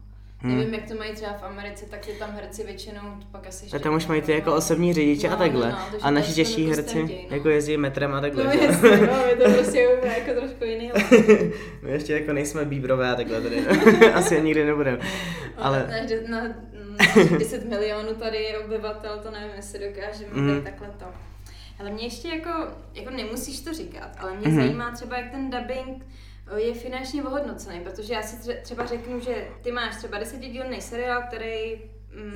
Hmm. 0.44 0.58
Nevím, 0.58 0.74
jak 0.74 0.88
to 0.88 0.96
mají 0.96 1.14
třeba 1.16 1.34
v 1.34 1.44
Americe, 1.44 1.86
tak 1.89 2.06
ty 2.06 2.12
tam 2.12 2.32
herci 2.32 2.64
většinou 2.64 3.02
pak 3.32 3.48
asi 3.48 3.66
ještě... 3.66 3.78
A 3.78 3.80
tam 3.80 3.96
už 3.96 4.08
mají 4.08 4.22
ty 4.22 4.32
jako 4.32 4.56
osobní 4.56 4.94
řidiče 4.94 5.28
No, 5.28 5.34
a 5.34 5.38
takhle. 5.38 5.72
no, 5.72 5.78
no, 5.94 5.98
a 6.02 6.12
naši 6.12 6.34
těžší 6.34 6.62
jako 6.62 6.76
herci 6.76 6.89
strděj, 6.89 7.28
no. 7.30 7.36
jako 7.36 7.50
jezdí 7.50 7.78
metrem 7.78 8.14
a 8.14 8.22
takhle. 8.22 8.44
No 8.44 8.52
jasně, 8.52 8.89
no, 8.98 9.26
je 9.30 9.36
to 9.36 9.52
prostě 9.52 9.80
jako 10.18 10.39
trošku 10.39 10.64
jiný. 10.64 10.91
My 11.82 11.91
ještě 11.91 12.14
jako 12.14 12.34
nejsme 12.34 12.66
bíbrové 12.66 13.10
a 13.10 13.16
takhle 13.16 13.41
tady. 13.41 13.68
Asi 14.14 14.41
nikdy 14.41 14.66
nebudeme. 14.66 14.98
Ale 15.58 15.88
Ale... 15.88 16.08
Na, 16.30 16.38
na, 16.41 16.48
na 17.32 17.38
10 17.38 17.70
milionů 17.70 18.14
tady 18.16 18.38
je 18.38 18.60
obyvatel, 18.60 19.20
to 19.24 19.32
nevím, 19.32 19.52
jestli 19.56 19.80
dokážeme 19.80 20.30
Mm. 20.34 20.62
takhle 20.64 20.88
to. 20.88 21.06
Ale 21.80 21.89
mě 21.91 22.04
ještě 22.04 22.28
jako, 22.28 22.50
jako 22.94 23.10
nemusíš 23.10 23.62
to 23.62 23.74
říkat, 23.74 24.10
ale 24.20 24.32
mě 24.34 24.48
Mhm. 24.48 24.58
mm-hmm. 24.58 24.62
zajímá 24.66 24.91
třeba, 24.91 25.18
jak 25.18 25.32
ten 25.32 25.50
dubbing 25.50 26.06
je 26.56 26.74
finančně 26.74 27.24
ohodnocený, 27.24 27.80
protože 27.80 28.14
já 28.14 28.22
si 28.22 28.36
tře- 28.36 28.62
třeba 28.62 28.86
řeknu, 28.86 29.20
že 29.20 29.48
ty 29.62 29.72
máš 29.72 29.96
třeba 29.96 30.18
desetidílný 30.18 30.82
seriál, 30.82 31.22
který 31.28 31.76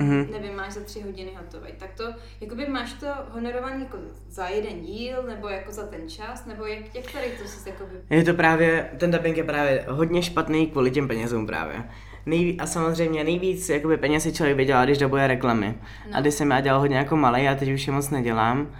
mm, 0.00 0.06
Mhm. 0.08 0.32
nevím, 0.32 0.56
máš 0.56 0.72
za 0.72 0.80
tři 0.80 1.00
hodiny 1.00 1.30
hotový, 1.36 1.72
tak 1.78 1.90
to, 1.96 2.04
jakoby 2.40 2.66
máš 2.68 2.92
to 2.92 3.06
honorovaný 3.30 3.82
jako 3.84 3.98
za 4.28 4.48
jeden 4.48 4.80
díl, 4.80 5.22
nebo 5.22 5.48
jako 5.48 5.72
za 5.72 5.86
ten 5.86 6.08
čas, 6.08 6.46
nebo 6.46 6.66
jak, 6.66 6.94
jak 6.94 7.12
tady 7.12 7.26
to 7.42 7.48
si 7.48 7.68
jakoby... 7.68 7.90
je 8.10 8.24
to 8.24 8.34
právě, 8.34 8.90
ten 8.98 9.10
dubbing 9.10 9.36
je 9.36 9.44
právě 9.44 9.84
hodně 9.88 10.22
špatný 10.22 10.66
kvůli 10.66 10.90
těm 10.90 11.08
penězům 11.08 11.46
právě. 11.46 11.84
Nejví, 12.26 12.60
a 12.60 12.66
samozřejmě 12.66 13.24
nejvíc 13.24 13.68
jakoby 13.68 13.96
peněz 13.96 14.22
si 14.22 14.32
člověk 14.32 14.56
vydělá, 14.56 14.84
když 14.84 14.98
dabuje 14.98 15.26
reklamy. 15.26 15.74
No. 16.10 16.16
A 16.16 16.20
když 16.20 16.34
jsem 16.34 16.50
já 16.50 16.60
dělal 16.60 16.80
hodně 16.80 16.96
jako 16.96 17.16
malý, 17.16 17.44
já 17.44 17.54
teď 17.54 17.70
už 17.70 17.86
je 17.86 17.92
moc 17.92 18.10
nedělám. 18.10 18.76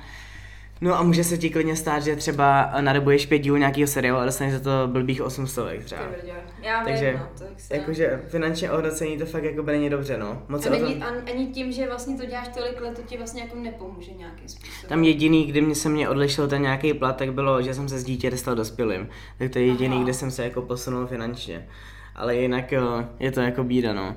No 0.80 0.98
a 0.98 1.02
může 1.02 1.24
se 1.24 1.38
ti 1.38 1.50
klidně 1.50 1.76
stát, 1.76 2.02
že 2.02 2.16
třeba 2.16 2.70
nadabuješ 2.80 3.26
pět 3.26 3.38
dílů 3.38 3.56
nějakého 3.56 3.86
seriálu 3.86 4.20
a 4.20 4.24
dostaneš 4.24 4.54
za 4.54 4.60
to 4.60 4.70
blbých 4.86 5.22
800 5.22 5.84
třeba. 5.84 6.02
Ty 6.02 6.08
brďo. 6.08 6.32
Já 6.62 6.84
Takže, 6.84 7.10
vím, 7.10 7.20
no, 7.40 7.46
se... 7.56 7.76
Jakože 7.76 8.22
finančně 8.28 8.70
ohodnocení 8.70 9.18
to 9.18 9.26
fakt 9.26 9.44
jako 9.44 9.62
není 9.62 9.90
dobře, 9.90 10.18
no. 10.18 10.42
Moc 10.48 10.66
A 10.66 10.70
o 10.70 10.72
tom... 10.72 10.82
není, 10.82 11.02
ani, 11.04 11.46
tím, 11.46 11.72
že 11.72 11.86
vlastně 11.86 12.16
to 12.16 12.26
děláš 12.26 12.48
tolik 12.48 12.80
let, 12.80 12.96
to 12.96 13.02
ti 13.02 13.16
vlastně 13.16 13.42
jako 13.42 13.56
nepomůže 13.56 14.12
nějakým 14.12 14.48
způsobem. 14.48 14.88
Tam 14.88 15.04
jediný, 15.04 15.46
kdy 15.46 15.60
mě 15.60 15.74
se 15.74 15.88
mě 15.88 16.08
odlišil 16.08 16.48
ten 16.48 16.62
nějaký 16.62 16.94
plat, 16.94 17.16
tak 17.16 17.32
bylo, 17.32 17.62
že 17.62 17.74
jsem 17.74 17.88
se 17.88 17.98
z 17.98 18.04
dítě 18.04 18.30
dostal 18.30 18.54
dospělým. 18.54 19.08
Tak 19.38 19.50
to 19.50 19.58
je 19.58 19.66
jediný, 19.66 19.94
Aha. 19.94 20.04
kde 20.04 20.14
jsem 20.14 20.30
se 20.30 20.44
jako 20.44 20.62
posunul 20.62 21.06
finančně. 21.06 21.68
Ale 22.14 22.36
jinak 22.36 22.72
jo, 22.72 23.04
je 23.18 23.32
to 23.32 23.40
jako 23.40 23.64
bída, 23.64 23.92
no. 23.92 24.16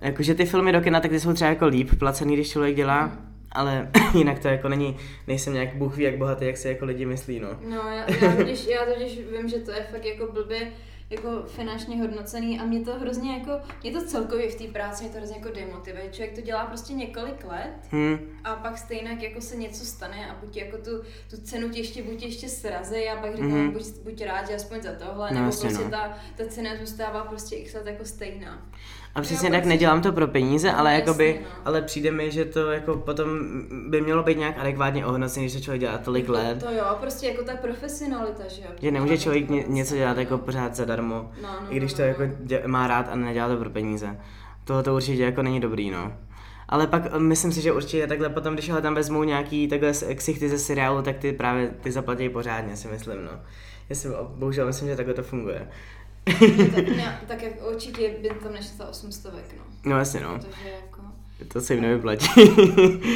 Jakože 0.00 0.34
ty 0.34 0.46
filmy 0.46 0.72
do 0.72 0.80
kina, 0.80 1.00
tak 1.00 1.10
ty 1.10 1.20
jsou 1.20 1.32
třeba 1.32 1.50
jako 1.50 1.66
líp 1.66 1.90
placený, 1.98 2.34
když 2.34 2.50
člověk 2.50 2.76
dělá, 2.76 3.12
ale 3.52 3.90
jinak 4.14 4.38
to 4.38 4.48
jako 4.48 4.68
není, 4.68 4.96
nejsem 5.26 5.54
nějak 5.54 5.74
bůh 5.74 5.96
ví, 5.96 6.04
jak 6.04 6.16
bohatý, 6.18 6.46
jak 6.46 6.56
si 6.56 6.68
jako 6.68 6.84
lidi 6.84 7.06
myslí, 7.06 7.40
no. 7.40 7.48
No, 7.68 7.76
já, 7.76 8.04
já, 8.22 8.36
totiž, 8.36 8.66
já 8.66 8.84
totiž 8.84 9.18
vím, 9.36 9.48
že 9.48 9.58
to 9.58 9.70
je 9.70 9.86
fakt 9.90 10.04
jako 10.04 10.32
blbě 10.32 10.72
jako 11.10 11.42
finančně 11.46 12.00
hodnocený 12.00 12.60
a 12.60 12.64
mě 12.64 12.80
to 12.80 12.94
hrozně 12.94 13.32
jako, 13.38 13.50
mě 13.82 13.92
to 13.92 14.04
celkově 14.06 14.50
v 14.50 14.54
té 14.54 14.64
práci 14.64 15.04
mě 15.04 15.12
to 15.12 15.18
hrozně 15.18 15.36
jako 15.36 15.48
demotivuje. 15.54 16.08
Člověk 16.10 16.34
to 16.34 16.40
dělá 16.40 16.66
prostě 16.66 16.92
několik 16.92 17.44
let 17.44 17.88
Hm, 17.92 18.18
a 18.44 18.56
pak 18.56 18.78
stejně 18.78 19.18
jako 19.20 19.40
se 19.40 19.56
něco 19.56 19.84
stane 19.84 20.30
a 20.30 20.34
buď 20.44 20.56
jako 20.56 20.76
tu, 20.76 21.02
tu 21.30 21.36
cenu 21.42 21.68
ti 21.68 21.78
ještě, 21.78 22.02
buď 22.02 22.22
ještě 22.22 22.48
srazí 22.48 23.08
a 23.08 23.16
pak 23.20 23.36
říkám, 23.36 23.50
mm-hmm. 23.50 23.72
buď, 23.72 23.82
buď 24.04 24.22
rád, 24.22 24.48
že 24.48 24.54
aspoň 24.54 24.82
za 24.82 24.92
tohle, 24.92 25.30
No, 25.30 25.40
nebo 25.40 25.56
prostě 25.56 25.84
no. 25.84 25.90
ta, 25.90 26.18
ta 26.36 26.46
cena 26.48 26.70
zůstává 26.80 27.24
prostě 27.24 27.56
x 27.56 27.74
let 27.74 27.86
jako 27.86 28.04
stejná. 28.04 28.68
A 29.18 29.22
přesně 29.22 29.50
tak 29.50 29.64
nedělám 29.64 30.02
to 30.02 30.12
pro 30.12 30.28
peníze, 30.28 30.72
ale 30.72 30.90
No, 30.90 30.96
jakoby, 30.98 31.40
no. 31.42 31.48
ale 31.64 31.82
přijde 31.82 32.10
mi, 32.10 32.30
že 32.30 32.44
to 32.44 32.70
jako 32.72 32.96
potom 32.96 33.28
by 33.88 34.00
mělo 34.00 34.22
být 34.22 34.38
nějak 34.38 34.58
adekvátně 34.58 35.06
ohodnocený, 35.06 35.46
když 35.46 35.54
to 35.54 35.60
člověk 35.60 35.80
dělá 35.80 35.98
tolik 35.98 36.28
let. 36.28 36.64
To 36.64 36.70
jo, 36.72 36.84
prostě 37.00 37.26
jako 37.26 37.42
ta 37.44 37.56
profesionalita, 37.56 38.42
že 38.48 38.62
jo. 38.62 38.68
Že 38.80 38.90
nemůže 38.90 39.18
člověk 39.18 39.46
to 39.46 39.52
ně, 39.52 39.64
něco 39.68 39.94
dělat 39.96 40.18
jako 40.18 40.38
pořád 40.38 40.74
zadarmo, 40.76 41.30
No, 41.42 41.48
no, 41.60 41.66
i 41.70 41.76
když 41.76 41.92
to 41.92 42.02
no, 42.02 42.08
jako 42.08 42.22
no. 42.22 42.30
dě, 42.40 42.62
má 42.66 42.86
rád 42.86 43.08
a 43.12 43.16
nedělá 43.16 43.48
to 43.48 43.56
pro 43.56 43.70
peníze. 43.70 44.16
Tohle 44.64 44.82
to 44.82 44.94
určitě 44.94 45.22
jako 45.22 45.42
není 45.42 45.60
dobrý, 45.60 45.90
no. 45.90 46.12
Ale 46.68 46.86
pak 46.86 47.02
eh, 47.12 47.18
myslím 47.18 47.52
si, 47.52 47.60
že 47.60 47.72
určitě 47.72 48.06
takhle 48.06 48.28
potom, 48.28 48.54
když 48.54 48.70
ale 48.70 48.82
tam 48.82 48.94
vezmou 48.94 49.24
nějaký 49.24 49.68
takhle 49.68 49.92
ksichty 50.14 50.48
ze 50.48 50.58
seriálu, 50.58 51.02
tak 51.02 51.16
ty 51.18 51.32
právě 51.32 51.68
ty 51.80 51.92
zaplatí 51.92 52.28
pořádně, 52.28 52.76
si 52.76 52.88
myslím, 52.88 53.24
no. 53.24 53.30
Já 53.88 53.96
si 53.96 54.08
bohužel 54.34 54.66
myslím, 54.66 54.88
že 54.88 54.96
takhle 54.96 55.14
to 55.14 55.22
funguje. 55.22 55.68
Tak, 56.74 56.88
ne, 56.96 57.20
tak 57.26 57.42
jak 57.42 57.52
určitě 57.70 58.10
by 58.22 58.28
tam 58.42 58.52
nešlo 58.52 58.76
za 58.76 58.88
800, 58.88 59.32
no. 59.32 59.64
No 59.84 59.98
jasně, 59.98 60.20
no. 60.20 60.38
Protože 60.38 60.68
jako... 60.68 61.02
To 61.52 61.60
se 61.60 61.74
jim 61.74 61.82
nevyplatí. 61.82 62.26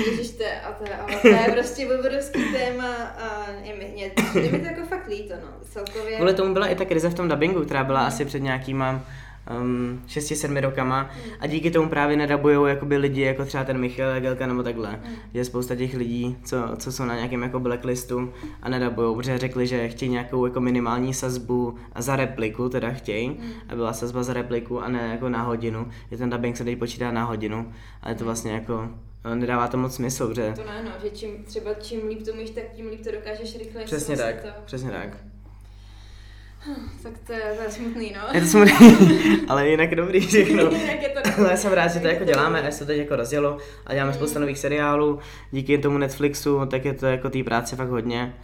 Ježiš, 0.07 0.31
to 0.31 0.43
je, 0.43 0.61
a 0.61 0.73
to 0.73 0.85
je, 0.85 0.97
ale 0.97 1.17
to 1.23 1.29
je 1.29 1.49
prostě 1.53 1.87
obrovský 1.87 2.53
téma 2.53 2.95
a 2.97 3.51
je 3.63 3.75
mi, 3.77 3.93
je, 3.97 4.13
je 4.43 4.53
mi 4.53 4.59
to 4.59 4.67
jako 4.67 4.87
fakt 4.87 5.09
líto, 5.09 5.35
no, 5.35 5.49
celkově. 5.71 6.17
Kvůli 6.17 6.35
tomu 6.35 6.53
byla 6.53 6.67
i 6.67 6.75
ta 6.75 6.85
krize 6.85 7.11
v 7.11 7.15
tom 7.15 7.29
dubbingu, 7.29 7.65
která 7.65 7.85
byla 7.85 8.07
asi 8.07 8.25
před 8.25 8.41
nějakýma 8.41 9.05
um, 9.61 10.03
6-7 10.09 10.61
rokama 10.61 11.11
a 11.41 11.47
díky 11.47 11.71
tomu 11.71 11.89
právě 11.89 12.17
nedabujou 12.17 12.67
jakoby 12.67 12.97
lidi 12.97 13.21
jako 13.23 13.45
třeba 13.45 13.65
ten 13.65 13.79
Michal 13.79 14.21
Gelka 14.21 14.47
nebo 14.47 14.63
takhle. 14.63 14.91
Mm. 14.91 15.13
Je 15.35 15.45
spousta 15.45 15.77
těch 15.77 15.95
lidí, 15.95 16.37
co, 16.45 16.57
co 16.77 16.93
jsou 16.93 17.05
na 17.05 17.15
nějakém 17.15 17.43
jako 17.43 17.61
blacklistu 17.61 18.33
a 18.63 18.69
nedabujou, 18.69 19.15
protože 19.17 19.39
řekli, 19.39 19.67
že 19.67 19.89
chtějí 19.89 20.11
nějakou 20.11 20.47
jako 20.47 20.61
minimální 20.61 21.15
sazbu 21.15 21.75
za 21.99 22.17
repliku, 22.17 22.69
teda 22.69 22.91
chtějí, 22.91 23.29
Mm. 23.29 23.53
a 23.69 23.75
byla 23.75 23.93
sazba 23.93 24.23
za 24.23 24.33
repliku 24.33 24.81
a 24.81 24.89
ne 24.89 25.09
jako 25.13 25.29
na 25.29 25.43
hodinu. 25.43 25.89
Je 26.11 26.19
ten 26.19 26.31
dubbing 26.31 26.57
se 26.57 26.65
teď 26.65 26.79
počítá 26.79 27.11
na 27.13 27.25
hodinu, 27.25 27.73
ale 28.03 28.15
to 28.15 28.25
vlastně 28.25 28.53
jako 28.53 28.89
eh, 29.33 29.37
nedává 29.37 29.69
to 29.69 29.77
moc 29.77 29.95
smysl, 29.95 30.29
protože 30.29 30.53
To 30.57 30.65
ne, 30.65 30.83
no, 30.85 30.91
že 31.03 31.11
čím, 31.11 31.31
třeba 31.45 31.75
čím 31.75 32.09
líp 32.09 32.23
to 32.25 32.33
umíš, 32.33 32.51
tak 32.51 32.65
tím 32.77 32.87
líp 32.91 33.05
to 33.05 33.13
dokážeš 33.13 33.59
rychleji. 33.59 33.87
Přesně 33.87 34.17
tak, 34.17 34.43
To... 34.43 34.49
přesně 34.65 34.91
tak. 34.91 35.17
Tak 37.03 37.13
to 37.27 37.33
je, 37.33 37.55
to 37.57 37.63
je 37.63 37.71
smutný, 37.71 38.13
no. 38.17 38.21
Je 38.35 38.41
to 38.41 38.47
smutný, 38.47 38.97
ale 39.49 39.69
jinak 39.69 39.95
dobrý 39.95 40.21
všechno. 40.27 40.63
Jinak 40.63 41.03
je 41.03 41.09
to 41.09 41.21
Ale 41.39 41.51
já 41.51 41.57
jsem 41.57 41.73
rád, 41.73 41.89
že 41.89 42.01
to 42.01 42.07
jako 42.07 42.25
děláme, 42.25 42.63
až 42.63 42.75
se 42.75 42.79
to 42.81 42.87
teď 42.87 42.99
jako 42.99 43.17
rozjelo 43.17 43.59
a 43.87 43.95
děláme 43.95 44.13
spoustu 44.13 44.39
nových 44.39 44.59
seriálů. 44.59 45.19
Díky 45.51 45.79
tomu 45.79 45.99
Netflixu, 45.99 46.67
tak 46.67 46.85
je 46.85 46.93
to 46.95 47.07
jako 47.07 47.31
té 47.31 47.45
práce 47.45 47.77
fakt 47.77 47.89
hodně. 47.89 48.35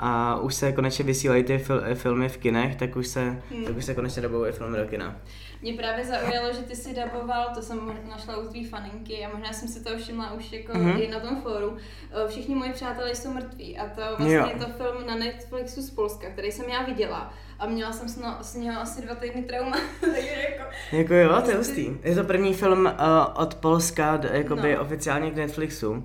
A 0.00 0.36
už 0.40 0.54
se 0.54 0.72
konečně 0.72 1.04
vysílají 1.04 1.42
ty 1.44 1.56
fil- 1.58 1.94
filmy 1.94 2.28
v 2.28 2.36
kinech, 2.36 2.76
tak 2.76 2.96
už 2.96 3.06
se, 3.06 3.20
Hmm. 3.50 3.64
tak 3.64 3.76
už 3.76 3.84
se 3.84 3.94
konečně 3.94 4.22
dobou 4.22 4.44
i 4.46 4.52
filmy 4.52 4.78
do 4.78 4.84
kina. 4.84 5.16
Mě 5.62 5.72
právě 5.72 6.04
zaujalo, 6.04 6.52
že 6.52 6.58
ty 6.58 6.76
si 6.76 6.94
daboval, 6.94 7.48
to 7.54 7.62
jsem 7.62 7.80
našla 8.10 8.36
u 8.36 8.48
tvý 8.48 8.64
faninky 8.64 9.24
a 9.24 9.28
možná 9.36 9.52
jsem 9.52 9.68
si 9.68 9.84
to 9.84 9.98
všimla 9.98 10.32
už 10.32 10.52
jako 10.52 10.78
Mhm. 10.78 10.90
mm-hmm. 10.92 11.02
i 11.02 11.08
na 11.10 11.20
tom 11.20 11.42
fóru. 11.42 11.76
Všichni 12.28 12.54
moji 12.54 12.72
přátelé 12.72 13.14
jsou 13.14 13.30
mrtví 13.32 13.78
a 13.78 13.84
to 13.88 14.02
vlastně 14.18 14.34
Jo. 14.36 14.46
je 14.54 14.64
to 14.64 14.72
film 14.84 15.06
na 15.06 15.14
Netflixu 15.14 15.82
z 15.82 15.90
Polska, 15.90 16.26
který 16.30 16.52
jsem 16.52 16.68
já 16.68 16.82
viděla 16.82 17.34
a 17.58 17.66
měla 17.66 17.92
jsem 17.92 18.08
s, 18.08 18.16
no, 18.16 18.36
s 18.42 18.54
něho 18.54 18.80
asi 18.80 19.02
dva 19.02 19.14
týdny 19.14 19.42
trauma, 19.42 19.76
takže 20.00 20.28
jako... 20.50 20.62
Jako 20.92 21.14
jo, 21.14 21.40
to 21.44 21.50
je 21.50 21.56
hustý. 21.56 21.88
Je 22.02 22.14
to 22.14 22.24
první 22.24 22.54
film 22.54 22.86
uh, 22.86 23.42
od 23.42 23.54
Polska, 23.54 24.20
jakoby 24.32 24.74
No. 24.74 24.80
oficiálně 24.82 25.30
k 25.30 25.36
Netflixu. 25.36 26.04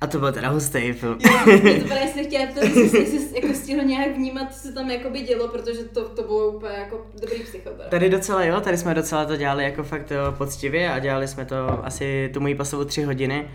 A 0.00 0.06
to 0.06 0.18
byl 0.18 0.32
teda 0.32 0.48
hustý 0.48 0.92
film. 0.92 1.18
Jo, 1.20 1.32
mě 1.62 1.80
to 1.80 1.84
právě 1.88 2.08
jsem 2.08 2.24
chtěla 2.24 2.46
ptat, 2.46 2.64
jestli 2.64 3.06
jsi, 3.06 3.34
jako 3.42 3.54
stihl 3.54 3.82
nějak 3.84 4.16
vnímat, 4.16 4.54
co 4.54 4.60
se 4.60 4.72
tam 4.72 4.90
jakoby 4.90 5.20
dělo, 5.20 5.48
protože 5.48 5.84
to, 5.84 6.08
to 6.08 6.22
bylo 6.22 6.48
úplně 6.48 6.74
jako 6.78 7.06
dobrý 7.20 7.38
psycho 7.42 7.70
teda. 7.70 7.88
Tady 7.88 8.10
docela 8.10 8.44
jo, 8.44 8.60
tady 8.60 8.76
jsme 8.76 8.94
docela 8.94 9.24
to 9.24 9.36
dělali 9.36 9.64
jako 9.64 9.82
fakt 9.82 10.10
jo, 10.10 10.32
poctivě 10.38 10.92
a 10.92 10.98
dělali 10.98 11.28
jsme 11.28 11.44
to 11.44 11.84
asi 11.84 12.30
tu 12.34 12.40
moji 12.40 12.54
pasovou 12.54 12.84
tři 12.84 13.02
hodiny. 13.02 13.48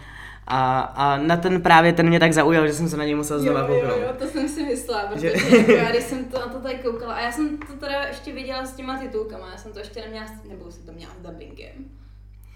A, 0.50 0.80
a 0.80 1.18
na 1.18 1.38
ten 1.38 1.62
právě 1.62 1.94
ten 1.94 2.08
mě 2.08 2.20
tak 2.20 2.34
zaujal, 2.34 2.68
že 2.68 2.74
jsem 2.74 2.90
se 2.90 2.98
na 2.98 3.04
něj 3.06 3.16
musel 3.16 3.40
znova 3.40 3.60
jo, 3.60 3.68
kouknout. 3.68 3.98
jo, 3.98 4.04
jo, 4.08 4.14
to 4.20 4.26
jsem 4.28 4.50
si 4.50 4.64
myslela, 4.64 5.06
protože 5.08 5.38
Že- 5.38 5.58
jako 5.58 5.72
já, 5.72 5.90
když 5.92 6.04
jsem 6.04 6.26
to, 6.26 6.40
na 6.40 6.48
to 6.48 6.60
tady 6.60 6.76
koukala, 6.76 7.14
a 7.14 7.20
já 7.22 7.32
jsem 7.32 7.58
to 7.58 7.74
teda 7.74 8.04
ještě 8.04 8.34
viděla 8.34 8.66
s 8.66 8.74
těma 8.74 8.98
titulkama, 8.98 9.52
já 9.52 9.58
jsem 9.58 9.72
to 9.72 9.80
ještě 9.80 10.02
neměla, 10.02 10.26
nebo 10.50 10.72
jsem 10.72 10.84
to 10.86 10.92
měla 10.92 11.14
s 11.14 11.28
dubbingem. 11.28 11.72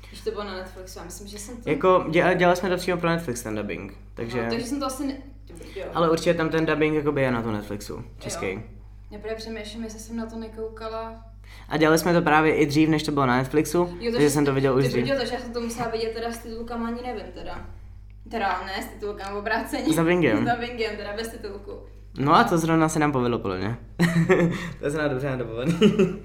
Když 0.09 0.21
to 0.21 0.31
bylo 0.31 0.43
na 0.43 0.53
Netflixu, 0.57 0.99
já 0.99 1.05
myslím, 1.05 1.27
že 1.27 1.39
jsem 1.39 1.57
to... 1.57 1.69
Jako 1.69 2.05
dělali, 2.09 2.35
dělali 2.35 2.57
jsme 2.57 2.69
to 2.69 2.77
přímo 2.77 2.97
pro 2.97 3.09
Netflix 3.09 3.41
ten 3.43 3.55
dubbing, 3.55 3.93
takže... 4.13 4.43
No, 4.43 4.49
takže 4.49 4.65
jsem 4.67 4.79
to 4.79 4.85
asi 4.85 5.07
ne... 5.07 5.13
Jo. 5.75 5.85
Ale 5.93 6.09
určitě 6.09 6.33
tam 6.33 6.49
ten 6.49 6.65
dubbing 6.65 6.95
jakoby 6.95 7.21
je 7.21 7.31
na 7.31 7.41
to 7.41 7.51
Netflixu, 7.51 8.03
český. 8.19 8.45
Jo. 8.51 8.59
Já 9.11 9.19
právě 9.19 9.35
přemýšlím, 9.37 9.83
jestli 9.83 9.99
jsem 9.99 10.15
na 10.17 10.25
to 10.25 10.35
nekoukala. 10.35 11.25
A 11.69 11.77
dělali 11.77 11.97
jsme 11.99 12.13
to 12.13 12.21
právě 12.21 12.55
i 12.55 12.65
dřív, 12.65 12.89
než 12.89 13.03
to 13.03 13.11
bylo 13.11 13.25
na 13.25 13.37
Netflixu, 13.37 13.97
Jo, 13.99 14.11
takže 14.11 14.29
jsem 14.29 14.45
to 14.45 14.53
viděl 14.53 14.75
už 14.77 14.83
dřív. 14.83 14.95
viděl, 14.95 15.17
takže 15.17 15.33
já 15.33 15.39
jsem 15.39 15.53
to 15.53 15.61
musela 15.61 15.87
vidět 15.89 16.13
teda 16.13 16.31
s 16.31 16.37
titulkama, 16.37 16.87
ani 16.87 17.01
nevím 17.01 17.25
teda. 17.33 17.65
Teda 18.29 18.63
ne 18.65 18.83
s 18.83 18.85
titulkama, 18.85 19.39
obráceně. 19.39 19.93
S 19.93 19.95
dubbingem. 19.95 20.47
S 20.47 20.51
dubbingem, 20.51 20.97
teda 20.97 21.13
bez 21.15 21.27
titulku. 21.27 21.71
No 22.19 22.35
a 22.35 22.43
to 22.43 22.57
zrovna 22.57 22.89
se 22.89 22.99
nám 22.99 23.11
povedlo, 23.11 23.39
podle 23.39 23.57
mě. 23.57 23.77
to 24.79 24.85
je 24.85 24.91
zrovna 24.91 25.07
dobře 25.07 25.29
nadobovaný. 25.29 25.79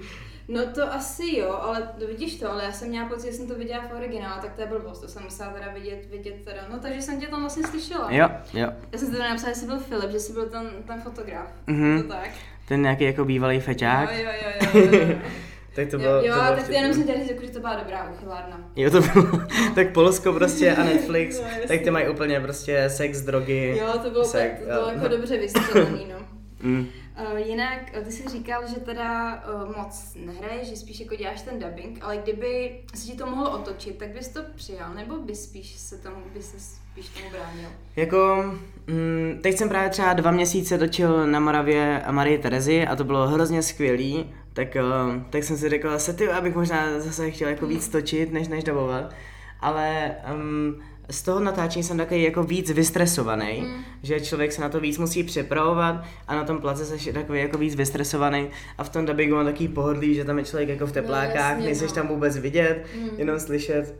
No 0.49 0.61
to 0.65 0.93
asi 0.93 1.37
jo, 1.37 1.59
ale 1.61 1.89
to 1.99 2.07
vidíš 2.07 2.39
to, 2.39 2.51
ale 2.51 2.63
já 2.63 2.71
jsem 2.71 2.89
měla 2.89 3.09
pocit, 3.09 3.27
že 3.31 3.33
jsem 3.33 3.47
to 3.47 3.55
viděla 3.55 3.83
v 3.83 3.95
originálu, 3.97 4.41
tak 4.41 4.53
to 4.53 4.61
je 4.61 4.67
blbost, 4.67 4.99
to 5.01 5.07
jsem 5.07 5.23
musela 5.23 5.51
teda 5.51 5.71
vidět, 5.73 6.07
vidět 6.11 6.35
teda, 6.45 6.61
no 6.71 6.79
takže 6.79 7.01
jsem 7.01 7.19
tě 7.19 7.27
tam 7.27 7.39
vlastně 7.39 7.63
slyšela. 7.67 8.11
jo, 8.11 8.29
jo. 8.53 8.69
Já 8.91 8.99
jsem 8.99 9.11
teda 9.11 9.29
napsala, 9.29 9.53
že 9.53 9.59
jsi 9.59 9.65
byl 9.65 9.79
Filip, 9.79 10.11
že 10.11 10.19
jsi 10.19 10.33
byl 10.33 10.45
ten, 10.49 10.69
ten 10.87 11.01
fotograf. 11.01 11.47
Mhm. 11.67 12.01
To 12.01 12.07
tak. 12.07 12.29
Ten 12.67 12.81
nějaký 12.81 13.03
jako 13.03 13.25
bývalý 13.25 13.59
feťák. 13.59 14.09
Jo, 14.11 14.17
jo, 14.23 14.31
jo, 14.43 14.81
jo, 14.81 14.91
jo, 14.91 15.07
jo. 15.09 15.17
tak 15.77 15.89
to 15.91 15.97
bylo, 15.97 16.11
jo, 16.11 16.21
to 16.21 16.23
bylo 16.23 16.35
tak 16.35 16.49
to 16.49 16.55
vtipný. 16.55 16.75
jenom 16.75 16.93
jsem 16.93 17.03
chtěla 17.03 17.19
říct, 17.19 17.29
jako, 17.29 17.45
že 17.45 17.51
to 17.51 17.59
byla 17.59 17.75
dobrá 17.75 18.09
uchylárna. 18.09 18.69
Jo, 18.75 18.91
to 18.91 19.01
bylo. 19.01 19.41
tak 19.75 19.93
Polsko 19.93 20.33
prostě 20.33 20.75
a 20.75 20.83
Netflix, 20.83 21.41
No, 21.41 21.47
tak 21.67 21.81
ty 21.81 21.91
mají 21.91 22.09
úplně 22.09 22.39
prostě 22.39 22.89
sex, 22.89 23.21
drogy. 23.21 23.77
Jo, 23.77 23.87
to 24.03 24.09
bylo, 24.09 24.27
tak, 24.31 24.59
to 24.59 24.65
bylo 24.65 24.81
jo. 24.81 24.89
jako 24.93 25.07
dobře 25.07 25.37
vystřelený, 25.37 26.07
no. 26.11 26.17
Mm. 26.61 26.87
Uh, 27.31 27.37
jinak, 27.37 27.79
uh, 27.97 28.03
ty 28.03 28.11
jsi 28.11 28.29
říkal, 28.29 28.67
že 28.67 28.75
teda 28.75 29.43
uh, 29.53 29.77
moc 29.77 30.15
nehraješ, 30.15 30.67
že 30.67 30.75
spíš 30.75 30.99
jako 30.99 31.15
děláš 31.15 31.41
ten 31.41 31.59
dubbing, 31.59 31.99
ale 32.01 32.17
kdyby 32.17 32.79
se 32.95 33.05
ti 33.05 33.17
to 33.17 33.25
mohlo 33.25 33.51
otočit, 33.51 33.97
tak 33.97 34.09
bys 34.09 34.27
to 34.27 34.41
přijal, 34.55 34.93
nebo 34.93 35.15
bys 35.17 35.43
spíš 35.43 35.75
se 35.75 35.97
tomu, 35.97 36.15
by 36.33 36.41
se 36.41 36.59
spíš 36.59 37.09
tomu 37.09 37.29
bránil? 37.31 37.69
Jako, 37.95 38.45
mm, 38.87 39.39
teď 39.43 39.57
jsem 39.57 39.69
právě 39.69 39.89
třeba 39.89 40.13
dva 40.13 40.31
měsíce 40.31 40.77
točil 40.77 41.27
na 41.27 41.39
Moravě 41.39 42.03
Marie 42.11 42.37
Terezy 42.37 42.87
a 42.87 42.95
to 42.95 43.03
bylo 43.03 43.27
hrozně 43.27 43.63
skvělý, 43.63 44.33
tak, 44.57 44.77
uh, 45.15 45.21
tak 45.29 45.43
jsem 45.43 45.57
si 45.57 45.69
řekl, 45.69 45.99
se 45.99 46.13
ty, 46.13 46.27
abych 46.29 46.55
možná 46.55 46.99
zase 46.99 47.31
chtěl 47.31 47.49
jako 47.49 47.67
víc 47.67 47.87
točit, 47.89 48.33
než 48.33 48.47
než 48.47 48.63
dabovat, 48.63 49.13
ale 49.59 50.15
um, 50.33 50.75
z 51.09 51.21
toho 51.21 51.39
natáčení 51.39 51.83
jsem 51.83 51.97
takový 51.97 52.23
jako 52.23 52.43
víc 52.43 52.71
vystresovaný, 52.71 53.61
Mm. 53.61 53.83
že 54.03 54.19
člověk 54.19 54.51
se 54.51 54.61
na 54.61 54.69
to 54.69 54.79
víc 54.79 54.97
musí 54.97 55.23
připravovat 55.23 56.03
a 56.27 56.35
na 56.35 56.43
tom 56.43 56.57
place 56.61 56.85
jsi 56.85 57.13
takový 57.13 57.39
jako 57.39 57.57
víc 57.57 57.75
vystresovaný 57.75 58.49
a 58.77 58.83
v 58.83 58.89
tom 58.89 59.05
dubbingu 59.05 59.35
mám 59.35 59.45
takový 59.45 59.67
pohodlí, 59.67 60.15
že 60.15 60.25
tam 60.25 60.37
je 60.37 60.43
člověk 60.45 60.69
jako 60.69 60.85
v 60.87 60.91
teplákách, 60.91 61.35
jasně, 61.51 61.65
nejseš 61.65 61.89
no. 61.89 61.95
tam 61.95 62.07
vůbec 62.07 62.37
vidět, 62.37 62.85
Mm. 63.01 63.09
jenom 63.17 63.39
slyšet. 63.39 63.95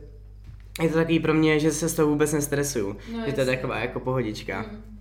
Je 0.82 0.88
to 0.88 0.94
takový 0.94 1.20
pro 1.20 1.34
mě, 1.34 1.60
že 1.60 1.70
se 1.70 1.88
z 1.88 1.94
toho 1.94 2.08
vůbec 2.08 2.32
nestresuju. 2.32 2.96
No, 3.12 3.22
že 3.26 3.32
to 3.32 3.40
je 3.40 3.46
taková 3.46 3.78
jako 3.78 4.00
pohodička. 4.00 4.62
Mm. 4.62 4.97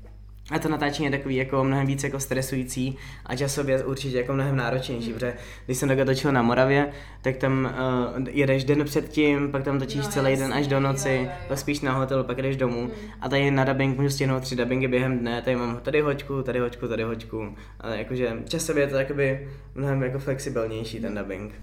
A 0.51 0.59
to 0.59 0.69
natáčení 0.69 1.05
je 1.05 1.11
takový 1.11 1.35
jako 1.35 1.63
mnohem 1.63 1.87
víc 1.87 2.03
jako 2.03 2.19
stresující 2.19 2.97
a 3.25 3.35
časově 3.35 3.83
určitě 3.83 4.17
jako 4.17 4.33
mnohem 4.33 4.55
náročnější, 4.55 5.07
Mm. 5.07 5.13
protože 5.13 5.33
když 5.65 5.77
jsem 5.77 5.87
takhle 5.87 6.05
točil 6.05 6.31
na 6.31 6.41
Moravě, 6.41 6.89
tak 7.21 7.37
tam 7.37 7.73
uh, 8.17 8.27
jedeš 8.31 8.63
den 8.63 8.85
předtím, 8.85 9.51
pak 9.51 9.63
tam 9.63 9.79
točíš 9.79 10.05
No, 10.05 10.11
celý 10.11 10.31
den 10.31 10.39
jasně, 10.39 10.55
až 10.55 10.67
do 10.67 10.79
noci, 10.79 11.09
jo, 11.09 11.15
jo, 11.15 11.21
jo. 11.23 11.31
pak 11.47 11.59
spíš 11.59 11.81
na 11.81 11.93
hotel, 11.93 12.23
pak 12.23 12.41
jdeš 12.41 12.57
domů. 12.57 12.81
Mm. 12.81 12.91
A 13.21 13.29
tady 13.29 13.51
na 13.51 13.63
dubbing 13.63 13.97
můžu 13.97 14.09
stihnout 14.09 14.43
tři 14.43 14.55
dubbingy 14.55 14.87
během 14.87 15.19
dne, 15.19 15.41
tady 15.41 15.55
mám 15.55 15.79
tady 15.83 16.01
hoďku, 16.01 16.43
tady 16.43 16.59
hoďku, 16.59 16.87
tady 16.87 17.03
hoďku. 17.03 17.55
Ale 17.79 17.97
jakože 17.97 18.33
časově 18.49 18.83
je 18.83 18.87
to 18.87 18.95
jakoby 18.95 19.47
mnohem 19.75 20.03
jako 20.03 20.19
flexibilnější 20.19 20.99
ten 20.99 21.15
dubbing. 21.15 21.53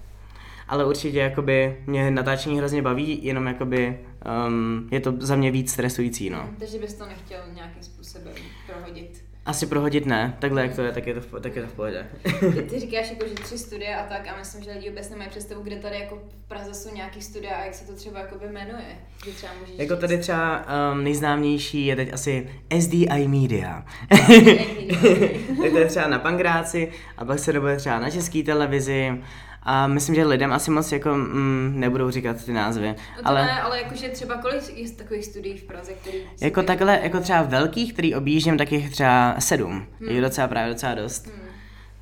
Ale 0.68 0.86
určitě 0.86 1.18
jakoby 1.18 1.76
mě 1.86 2.10
natáčení 2.10 2.58
hrozně 2.58 2.82
baví, 2.82 3.24
jenom 3.24 3.46
jakoby 3.46 4.00
um, 4.46 4.88
je 4.90 5.00
to 5.00 5.14
za 5.18 5.36
mě 5.36 5.50
víc 5.50 5.72
stresující, 5.72 6.30
no. 6.30 6.50
Takže 6.58 6.78
bys 6.78 6.94
to 6.94 7.06
nechtěl 7.06 7.40
nějakým 7.54 7.82
způsobem 7.82 8.34
prohodit. 8.66 9.24
Asi 9.46 9.66
prohodit 9.66 10.06
ne, 10.06 10.36
takhle 10.38 10.62
jak 10.62 10.74
to 10.74 10.82
je, 10.82 10.92
tak 10.92 11.06
je 11.06 11.14
to 11.14 11.20
v, 11.20 11.40
tak 11.40 11.56
je 11.56 11.62
to 11.62 11.68
v 11.68 11.72
pohodě. 11.72 12.06
Ty, 12.40 12.62
ty 12.70 12.80
říkáš 12.80 13.10
jako, 13.10 13.28
že 13.28 13.34
tři 13.34 13.58
studia 13.58 14.00
a 14.00 14.06
tak 14.08 14.28
a 14.28 14.36
myslím, 14.38 14.64
že 14.64 14.72
lidi 14.72 14.88
vůbec 14.88 15.10
nemají 15.10 15.30
představu, 15.30 15.62
kde 15.62 15.76
tady 15.76 16.00
jako 16.00 16.16
v 16.44 16.48
Praze 16.48 16.74
jsou 16.74 16.94
nějaký 16.94 17.22
studia 17.22 17.56
a 17.56 17.64
jak 17.64 17.74
se 17.74 17.86
to 17.86 17.92
třeba 17.94 18.20
jakoby 18.20 18.46
jmenuje. 18.46 18.98
Že 19.24 19.30
třeba 19.32 19.52
můžeš 19.60 19.78
jako 19.78 19.94
říct. 19.94 20.00
tady 20.00 20.18
třeba 20.18 20.66
um, 20.92 21.04
nejznámější 21.04 21.86
je 21.86 21.96
teď 21.96 22.12
asi 22.12 22.48
SDI 22.80 23.28
Media. 23.28 23.84
tak 25.62 25.70
to 25.72 25.78
je 25.78 25.86
třeba 25.86 26.08
na 26.08 26.18
Pangráci 26.18 26.92
a 27.16 27.24
pak 27.24 27.38
se 27.38 27.52
dobuje 27.52 27.76
třeba 27.76 27.98
na 27.98 28.10
české 28.10 28.42
televizi 28.42 29.22
a 29.64 29.86
myslím, 29.86 30.14
že 30.14 30.24
lidem 30.24 30.52
asi 30.52 30.70
moc 30.70 30.92
jako 30.92 31.14
mm, 31.14 31.72
nebudou 31.76 32.10
říkat 32.10 32.44
ty 32.44 32.52
názvy. 32.52 32.88
No 32.88 33.22
to 33.22 33.28
ale... 33.28 33.44
ne, 33.44 33.62
ale 33.62 33.82
jakože 33.82 34.08
třeba 34.08 34.36
kolik 34.36 34.78
je 34.78 34.90
takových 34.90 35.24
studií 35.24 35.58
v 35.58 35.64
Praze, 35.64 35.92
který... 35.92 36.18
Jako 36.40 36.60
ty- 36.60 36.66
takhle, 36.66 37.00
jako 37.02 37.20
třeba 37.20 37.42
velkých, 37.42 37.92
který 37.92 38.14
objíždím, 38.14 38.58
tak 38.58 38.72
jich 38.72 38.90
třeba 38.90 39.36
sedm. 39.38 39.86
Hmm. 40.00 40.08
Je 40.08 40.20
docela 40.20 40.48
právě 40.48 40.72
docela 40.72 40.94
dost. 40.94 41.26
Hmm. 41.26 41.48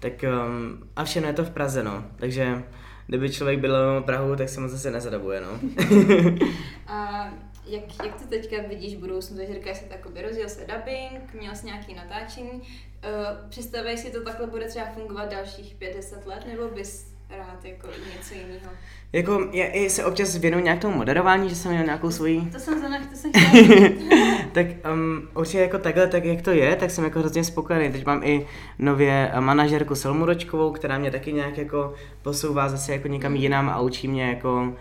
Tak 0.01 0.13
um, 0.23 0.89
a 0.97 1.05
všechno 1.05 1.29
je 1.29 1.35
to 1.35 1.45
v 1.45 1.51
Praze, 1.51 1.83
no. 1.83 2.05
Takže 2.17 2.63
kdyby 3.07 3.31
člověk 3.31 3.61
byl 3.61 4.01
v 4.01 4.05
Prahu, 4.05 4.37
tak 4.37 4.49
se 4.49 4.61
moc 4.61 4.71
zase 4.71 4.91
nezadabuje, 4.91 5.41
no. 5.41 5.61
A 6.87 7.29
jak, 7.67 8.05
jak 8.05 8.15
to 8.15 8.29
teďka 8.29 8.57
vidíš 8.69 8.97
v 8.97 8.99
budoucnu, 8.99 9.37
takže 9.37 9.55
říkáš 9.55 9.77
si 9.77 9.85
takový 9.85 10.23
rozjel 10.23 10.49
se 10.49 10.61
dubbing, 10.61 11.35
měl 11.41 11.55
jsi 11.55 11.67
nějaký 11.67 11.95
natáčení, 11.95 12.51
uh, 12.51 12.63
představej 13.49 13.99
si 13.99 14.11
to 14.11 14.23
takhle 14.25 14.47
bude 14.47 14.69
třeba 14.69 14.87
fungovat 14.87 15.31
dalších 15.31 15.75
50 15.75 16.27
let, 16.27 16.47
nebo 16.47 16.69
bys 16.69 17.12
rád 17.39 17.65
jako 17.65 17.87
něco 17.87 18.35
jiného? 18.35 18.71
Jako 19.13 19.49
já 19.53 19.67
i 19.67 19.91
se 19.91 20.05
občas 20.05 20.37
věnuju 20.37 20.65
nějak 20.65 20.79
tomu 20.79 20.97
moderování, 20.97 21.49
že 21.49 21.55
jsem 21.55 21.73
měl 21.73 21.85
nějakou 21.85 22.11
svoji 22.11 22.41
To 22.41 22.59
jsem 22.59 22.81
zanech, 22.81 23.07
to 23.07 23.17
jsem 23.17 23.33
tak 24.53 24.67
um, 24.93 25.29
určitě 25.35 25.59
jako 25.59 25.79
takhle, 25.79 26.07
tak 26.07 26.25
jak 26.25 26.43
to 26.43 26.51
je, 26.51 26.77
tak 26.77 26.91
jsem 26.91 27.05
jako 27.05 27.19
hrozně 27.19 27.45
spokojený. 27.45 27.93
Teď 27.93 28.07
mám 28.07 28.21
i 28.25 28.47
nově 28.79 29.31
eh, 29.33 29.41
manažerku 29.41 29.95
Selmu 29.95 30.25
Ročkovou, 30.25 30.73
která 30.73 30.99
mě 30.99 31.11
taky 31.11 31.33
nějak 31.33 31.59
jako 31.59 31.95
posouvá 32.23 32.69
zase 32.69 32.93
jako 32.93 33.09
někam 33.09 33.37
jinam 33.37 33.69
a 33.69 33.81
učí 33.81 34.09
mě 34.09 34.29
jako 34.29 34.73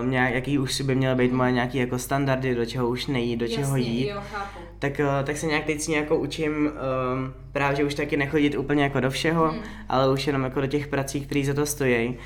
um, 0.00 0.10
nějak, 0.10 0.34
jaký 0.34 0.58
už 0.58 0.74
si 0.74 0.82
by 0.82 0.94
měly 0.94 1.14
být 1.14 1.32
moje 1.32 1.52
nějaký 1.52 1.78
jako 1.78 1.98
standardy, 1.98 2.54
do 2.54 2.66
čeho 2.66 2.88
už 2.88 3.06
nejít, 3.06 3.40
do 3.40 3.48
čeho 3.48 3.76
Jasně, 3.76 3.90
jít. 3.92 4.08
jo, 4.08 4.20
chápu. 4.32 4.58
Tak, 4.78 5.00
eh, 5.00 5.06
tak 5.24 5.36
se 5.36 5.46
nějak 5.46 5.64
teď 5.64 5.80
si 5.80 5.90
nějakou 5.90 6.16
učím 6.16 6.52
um, 6.52 7.34
právě, 7.52 7.76
že 7.76 7.84
už 7.84 7.94
taky 7.94 8.16
nechodit 8.16 8.54
úplně 8.58 8.82
jako 8.82 9.00
do 9.00 9.10
všeho, 9.10 9.48
Hmm. 9.48 9.60
ale 9.88 10.12
už 10.12 10.26
jenom 10.26 10.44
jako 10.44 10.60
do 10.60 10.66
těch 10.66 10.86
prací, 10.86 11.20
které 11.20 11.44
za 11.44 11.54
to 11.54 11.66
stojí. 11.66 12.16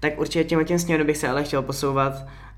tak 0.00 0.20
určitě 0.20 0.44
tím 0.44 0.64
tím 0.64 0.78
směrem 0.78 1.06
bych 1.06 1.16
se 1.16 1.28
ale 1.28 1.44
chtěl 1.44 1.62
posouvat 1.62 2.12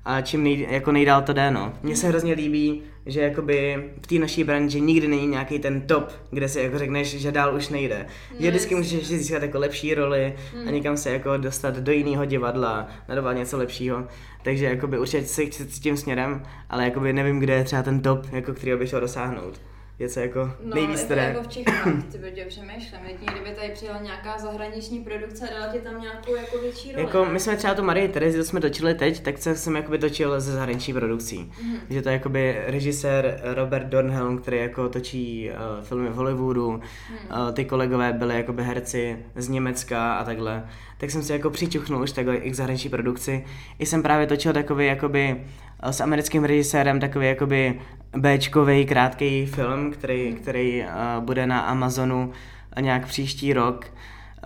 a 0.05 0.21
čím 0.21 0.43
nej, 0.43 0.67
jako 0.69 0.91
nejdál 0.91 1.21
to 1.21 1.33
jde, 1.33 1.51
no. 1.51 1.73
Mně 1.83 1.95
se 1.95 2.07
hrozně 2.07 2.33
líbí, 2.33 2.81
že 3.05 3.21
jakoby 3.21 3.83
v 4.03 4.07
té 4.07 4.15
naší 4.15 4.43
branži 4.43 4.81
nikdy 4.81 5.07
není 5.07 5.27
nějaký 5.27 5.59
ten 5.59 5.81
top, 5.81 6.11
kde 6.31 6.49
si 6.49 6.59
jako 6.59 6.79
řekneš, 6.79 7.07
že 7.21 7.31
dál 7.31 7.55
už 7.55 7.69
nejde. 7.69 8.05
No, 8.31 8.37
že 8.39 8.49
vždycky 8.49 8.75
můžeš 8.75 9.07
získat 9.07 9.41
jako 9.41 9.59
lepší 9.59 9.93
roli 9.93 10.33
a 10.67 10.71
někam 10.71 10.97
se 10.97 11.11
jako 11.11 11.37
dostat 11.37 11.77
do 11.77 11.91
jiného 11.91 12.25
divadla, 12.25 12.87
nadovat 13.09 13.37
něco 13.37 13.57
lepšího. 13.57 14.07
Takže 14.43 14.65
jakoby 14.65 14.99
určitě 14.99 15.23
se 15.23 15.45
chci 15.45 15.63
s 15.63 15.79
tím 15.79 15.97
směrem, 15.97 16.43
ale 16.69 16.83
jakoby 16.83 17.13
nevím, 17.13 17.39
kde 17.39 17.53
je 17.53 17.63
třeba 17.63 17.83
ten 17.83 18.01
top, 18.01 18.25
jako 18.33 18.53
který 18.53 18.75
bych 18.75 18.87
chtěl 18.87 19.01
dosáhnout. 19.01 19.61
Je 19.99 20.09
co 20.09 20.19
jako 20.19 20.39
No, 20.63 20.75
nejvíc 20.75 21.01
které. 21.03 21.23
jako 21.23 21.43
v 21.43 21.47
Čechách, 21.47 21.83
ty 22.11 22.17
bude 22.17 22.45
přemýšlím. 22.47 22.99
Jedině, 23.07 23.31
kdyby 23.31 23.55
tady 23.55 23.69
přijela 23.69 23.99
nějaká 24.01 24.37
zahraniční 24.37 24.99
produkce 25.03 25.49
a 25.49 25.53
dala 25.59 25.73
ti 25.73 25.79
tam 25.79 26.01
nějakou 26.01 26.35
jako 26.35 26.57
větší 26.57 26.91
roli. 26.91 27.03
Jako 27.03 27.25
my 27.25 27.39
jsme 27.39 27.55
třeba 27.57 27.73
tu 27.73 27.83
Marie 27.83 28.07
Terezi, 28.07 28.37
to 28.37 28.43
jsme 28.43 28.59
točili 28.61 28.93
teď, 28.95 29.19
tak 29.23 29.37
se 29.37 29.55
jsem 29.55 29.75
jakoby 29.75 29.97
točil 29.97 30.39
ze 30.41 30.51
zahraniční 30.51 30.93
produkcí. 30.93 31.51
Mhm. 31.63 31.77
Že 31.89 32.01
to 32.01 32.09
je 32.09 32.13
jakoby 32.13 32.57
režisér 32.65 33.39
Robert 33.43 33.85
Dornhelm, 33.87 34.37
který 34.37 34.57
jako 34.57 34.89
točí 34.89 35.49
uh, 35.79 35.83
filmy 35.85 36.09
v 36.09 36.13
Hollywoodu, 36.13 36.71
Mhm. 36.71 36.81
uh, 37.47 37.51
ty 37.53 37.65
kolegové 37.65 38.13
byli 38.13 38.35
jakoby 38.35 38.63
herci 38.63 39.17
z 39.35 39.47
Německa 39.49 40.13
a 40.13 40.23
takhle. 40.23 40.65
Tak 40.97 41.11
jsem 41.11 41.23
si 41.23 41.31
jako 41.31 41.49
přičuchnul 41.49 42.01
už 42.01 42.11
takhle 42.11 42.35
i 42.35 42.51
k 42.51 42.55
zahraniční 42.55 42.89
produkci. 42.89 43.45
I 43.79 43.85
jsem 43.85 44.03
právě 44.03 44.27
točil 44.27 44.53
takový 44.53 44.85
jakoby 44.85 45.43
s 45.83 46.01
americkým 46.01 46.43
režisérem 46.43 46.99
takový 46.99 47.27
jakoby 47.27 47.81
Bčkový 48.17 48.85
krátký 48.85 49.45
film, 49.45 49.91
který, 49.91 50.33
který 50.41 50.83
uh, 50.83 51.23
bude 51.23 51.47
na 51.47 51.59
Amazonu 51.59 52.31
nějak 52.81 53.07
příští 53.07 53.53
rok 53.53 53.85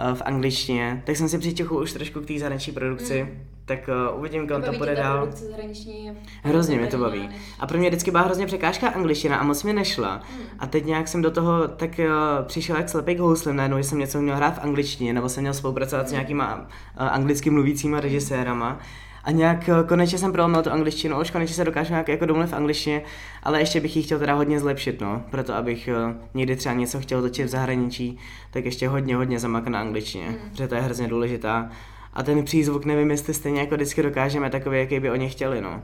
uh, 0.09 0.15
v 0.15 0.21
angličtině. 0.25 1.01
Tak 1.05 1.15
jsem 1.15 1.29
si 1.29 1.37
přičuchl 1.37 1.75
už 1.75 1.93
trošku 1.93 2.21
k 2.21 2.25
té 2.25 2.39
zahraniční 2.39 2.73
produkci. 2.73 3.27
Tak 3.65 3.89
uh, 4.13 4.19
uvidím, 4.19 4.47
kam 4.47 4.61
to 4.61 4.71
bude 4.71 4.95
dál. 4.95 5.27
zahraniční? 5.31 6.11
Hrozně 6.43 6.77
mě 6.77 6.87
to 6.87 6.97
baví. 6.97 7.29
A 7.59 7.67
pro 7.67 7.77
mě 7.77 7.89
vždycky 7.89 8.11
byla 8.11 8.23
hrozně 8.23 8.45
překážka 8.45 8.87
angličtina 8.87 9.37
a 9.37 9.43
moc 9.43 9.63
mi 9.63 9.73
nešla. 9.73 10.21
Hmm. 10.31 10.45
A 10.59 10.67
teď 10.67 10.85
nějak 10.85 11.07
jsem 11.07 11.21
do 11.21 11.31
toho 11.31 11.67
tak 11.67 11.99
uh, 11.99 12.45
přišel 12.45 12.75
jak 12.75 12.89
slepý 12.89 13.15
k 13.15 13.19
houslem 13.19 13.55
najednou, 13.55 13.77
že 13.77 13.83
jsem 13.83 13.99
něco 13.99 14.21
měl 14.21 14.35
hrát 14.35 14.55
v 14.55 14.63
angličtině, 14.63 15.13
nebo 15.13 15.29
jsem 15.29 15.41
měl 15.41 15.53
spolupracovat 15.53 16.09
s 16.09 16.11
nějakýma 16.11 16.55
uh, 16.55 16.63
anglicky 16.97 17.49
mluvícíma 17.49 17.99
režisérama. 17.99 18.79
A 19.25 19.31
nějak 19.31 19.59
uh, 19.67 19.87
konečně 19.87 20.17
jsem 20.17 20.31
prolomil 20.31 20.63
tu 20.63 20.71
angličtinu, 20.71 21.21
už 21.21 21.31
konečně 21.31 21.55
se 21.55 21.63
dokážu 21.65 21.89
nějak 21.93 22.07
jako 22.07 22.25
domluvit 22.25 22.49
v 22.49 22.55
angličtině, 22.55 23.01
ale 23.43 23.59
ještě 23.59 23.79
bych 23.79 23.95
ji 23.95 24.03
chtěl 24.03 24.19
teda 24.19 24.33
hodně 24.33 24.59
zlepšit, 24.59 25.01
no. 25.01 25.21
Proto 25.31 25.53
abych 25.53 25.89
uh, 26.07 26.15
někdy 26.33 26.55
třeba 26.55 26.75
něco 26.75 26.99
chtěl 26.99 27.21
točit 27.21 27.45
v 27.45 27.49
zahraničí, 27.49 28.19
tak 28.51 28.65
ještě 28.65 28.87
hodně, 28.87 29.15
hodně 29.15 29.39
zamak 29.39 29.67
na 29.67 29.79
angličtině, 29.79 30.25
Hmm. 30.25 30.37
protože 30.51 30.67
to 30.67 30.75
je 30.75 30.81
hrozně 30.81 31.07
důležitá. 31.07 31.69
A 32.13 32.23
ten 32.23 32.43
přízvuk 32.43 32.85
nevím, 32.85 33.11
jestli 33.11 33.33
stejně 33.33 33.59
jako 33.59 33.75
vždycky 33.75 34.03
dokážeme 34.03 34.49
takový, 34.49 34.79
jaký 34.79 34.99
by 34.99 35.11
oni 35.11 35.29
chtěli, 35.29 35.61
no. 35.61 35.81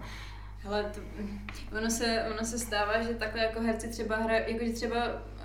Hele, 0.64 0.84
to, 0.96 1.00
ono, 1.78 1.90
se, 1.90 2.24
ono 2.34 2.46
se 2.46 2.60
stává, 2.60 3.02
že 3.02 3.10
takhle 3.14 3.42
jako 3.44 3.62
herci 3.62 3.88
třeba 3.88 4.16
hrají, 4.16 4.44
jako 4.48 4.66
že 4.66 4.72
třeba 4.74 4.98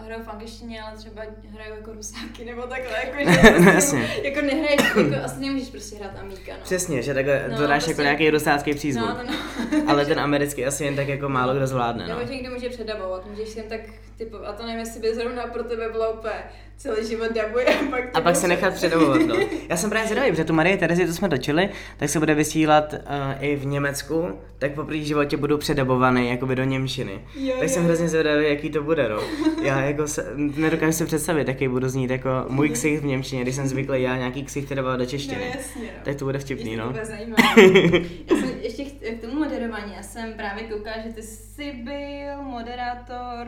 hrajou 0.05 0.23
v 0.23 0.29
angličtině, 0.29 0.83
ale 0.83 0.97
třeba 0.97 1.23
hrajou 1.49 1.75
jako 1.75 1.93
rusáky 1.93 2.45
nebo 2.45 2.63
takhle, 2.63 2.97
jako 3.05 3.31
že 3.31 3.39
prostě, 3.51 3.71
Jasně. 3.71 4.09
jako 4.23 4.41
nehraješ, 4.47 4.81
jako 4.97 5.25
asi 5.25 5.41
nemůžeš 5.41 5.69
prostě 5.69 5.97
hrát 5.97 6.19
Amíka, 6.21 6.53
no. 6.53 6.59
Přesně, 6.63 7.03
že 7.03 7.15
takhle 7.15 7.45
No, 7.49 7.55
no, 7.55 7.61
dodáš 7.61 7.77
prostě- 7.85 7.91
jako 7.91 8.03
nějaký 8.03 8.31
rusácký 8.31 8.75
přízvuk. 8.75 9.09
No, 9.09 9.15
no, 9.15 9.33
no. 9.79 9.85
Ale 9.91 10.07
ten 10.07 10.21
americký 10.21 10.67
asi 10.67 10.85
jen 10.85 10.97
tak 10.97 11.09
jako 11.09 11.29
málo 11.29 11.55
kdo 11.55 11.67
zvládne, 11.67 12.09
no. 12.09 12.15
Nebo 12.15 12.29
tě 12.29 12.35
někdo 12.35 12.51
může 12.51 12.69
předabovat, 12.69 13.27
můžeš 13.27 13.57
jen 13.57 13.67
tak 13.69 13.81
typu, 14.17 14.37
a 14.47 14.53
to 14.53 14.63
nevím, 14.63 14.79
jestli 14.81 15.01
by 15.01 15.15
zrovna 15.15 15.47
pro 15.47 15.65
tebe 15.65 15.89
bylo 15.89 16.13
úplně 16.13 16.35
celý 16.77 17.09
život 17.09 17.33
dabuje 17.33 17.67
a 17.75 17.91
pak 17.91 18.05
A 18.15 18.21
pak 18.21 18.37
se 18.37 18.49
nechat 18.49 18.75
předovovat, 18.75 19.21
no. 19.27 19.37
Já 19.69 19.77
jsem 19.77 19.91
právě 19.91 20.09
zvědavý, 20.09 20.31
protože 20.31 20.45
tu 20.45 20.53
Marie 20.53 20.77
Terezi, 20.77 21.07
to 21.07 21.13
jsme 21.13 21.29
točili, 21.29 21.69
tak 21.97 22.09
se 22.09 22.19
bude 22.19 22.35
vysílat 22.35 22.93
uh, 22.93 22.99
i 23.41 23.57
v 23.57 23.67
Německu, 23.67 24.39
tak 24.59 24.73
po 24.73 24.85
první 24.85 25.05
životě 25.05 25.37
budu 25.37 25.59
předabovaný 25.59 26.31
jakoby 26.31 26.57
do 26.57 26.65
Němčiny. 26.65 27.21
Jo, 27.35 27.57
tak 27.61 27.69
jsem 27.69 27.83
jo. 27.83 27.89
hrozně 27.89 28.09
zvědavý, 28.09 28.49
jaký 28.49 28.71
to 28.71 28.83
bude, 28.83 29.09
no. 29.09 29.21
Já 29.63 29.81
jako 29.81 30.09
se, 30.09 30.33
nedokážu 30.37 30.93
si 30.93 31.07
představit, 31.07 31.49
jaký 31.49 31.69
budu 31.69 31.89
znít 31.89 32.11
jako 32.11 32.29
můj 32.49 32.69
ksich 32.69 33.01
v 33.01 33.05
Němčině, 33.05 33.43
když 33.43 33.55
jsem 33.55 33.67
zvyklý 33.67 34.03
já 34.03 34.17
nějaký 34.17 34.45
ksich 34.45 34.65
předabovat 34.65 34.99
do 34.99 35.07
češtiny. 35.07 35.41
No, 35.41 35.59
jasně, 35.59 35.83
no. 35.83 36.05
Tak 36.05 36.17
to 36.17 36.25
bude 36.25 36.39
vtipný, 36.39 36.77
to 36.77 36.83
no. 36.83 36.91
bude. 36.91 37.01
Já 37.01 38.37
jsem 38.37 38.51
ještě 38.61 38.85
k 38.85 39.21
tomu 39.21 39.35
moderování, 39.35 39.93
já 39.97 40.03
jsem 40.03 40.33
právě 40.33 40.65
koukala, 40.65 40.97
že 41.07 41.13
ty 41.13 41.23
jsi 41.23 41.73
byl 41.73 42.43
moderátor 42.43 43.47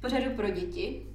pořadu 0.00 0.30
pro 0.36 0.50
děti. 0.50 1.13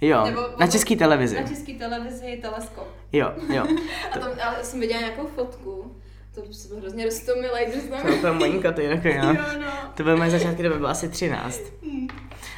Jo, 0.00 0.24
Nebo- 0.24 0.40
na 0.58 0.66
české 0.66 0.96
televizi. 0.96 1.36
Na 1.40 1.48
české 1.48 1.74
televizi 1.74 2.38
Teleskop. 2.42 2.88
Jo, 3.12 3.32
jo. 3.54 3.66
A 4.12 4.18
tam 4.18 4.30
ale 4.44 4.64
jsem 4.64 4.80
viděla 4.80 5.00
nějakou 5.00 5.26
fotku. 5.26 5.96
To 6.34 6.40
byl 6.68 6.80
hrozně 6.80 7.04
rostomilej, 7.04 7.66
když 7.66 7.82
To 8.20 8.26
je 8.26 8.32
malinka, 8.32 8.72
to 8.72 8.80
je 8.80 8.88
takový, 8.96 9.18
no. 9.18 9.28
Jo, 9.34 9.60
no. 9.60 9.72
To 9.94 10.02
byly 10.02 10.16
moje 10.16 10.30
začátky, 10.30 10.62
to 10.62 10.68
by 10.68 10.74
bylo 10.76 10.88
asi 10.88 11.08
13. 11.08 11.60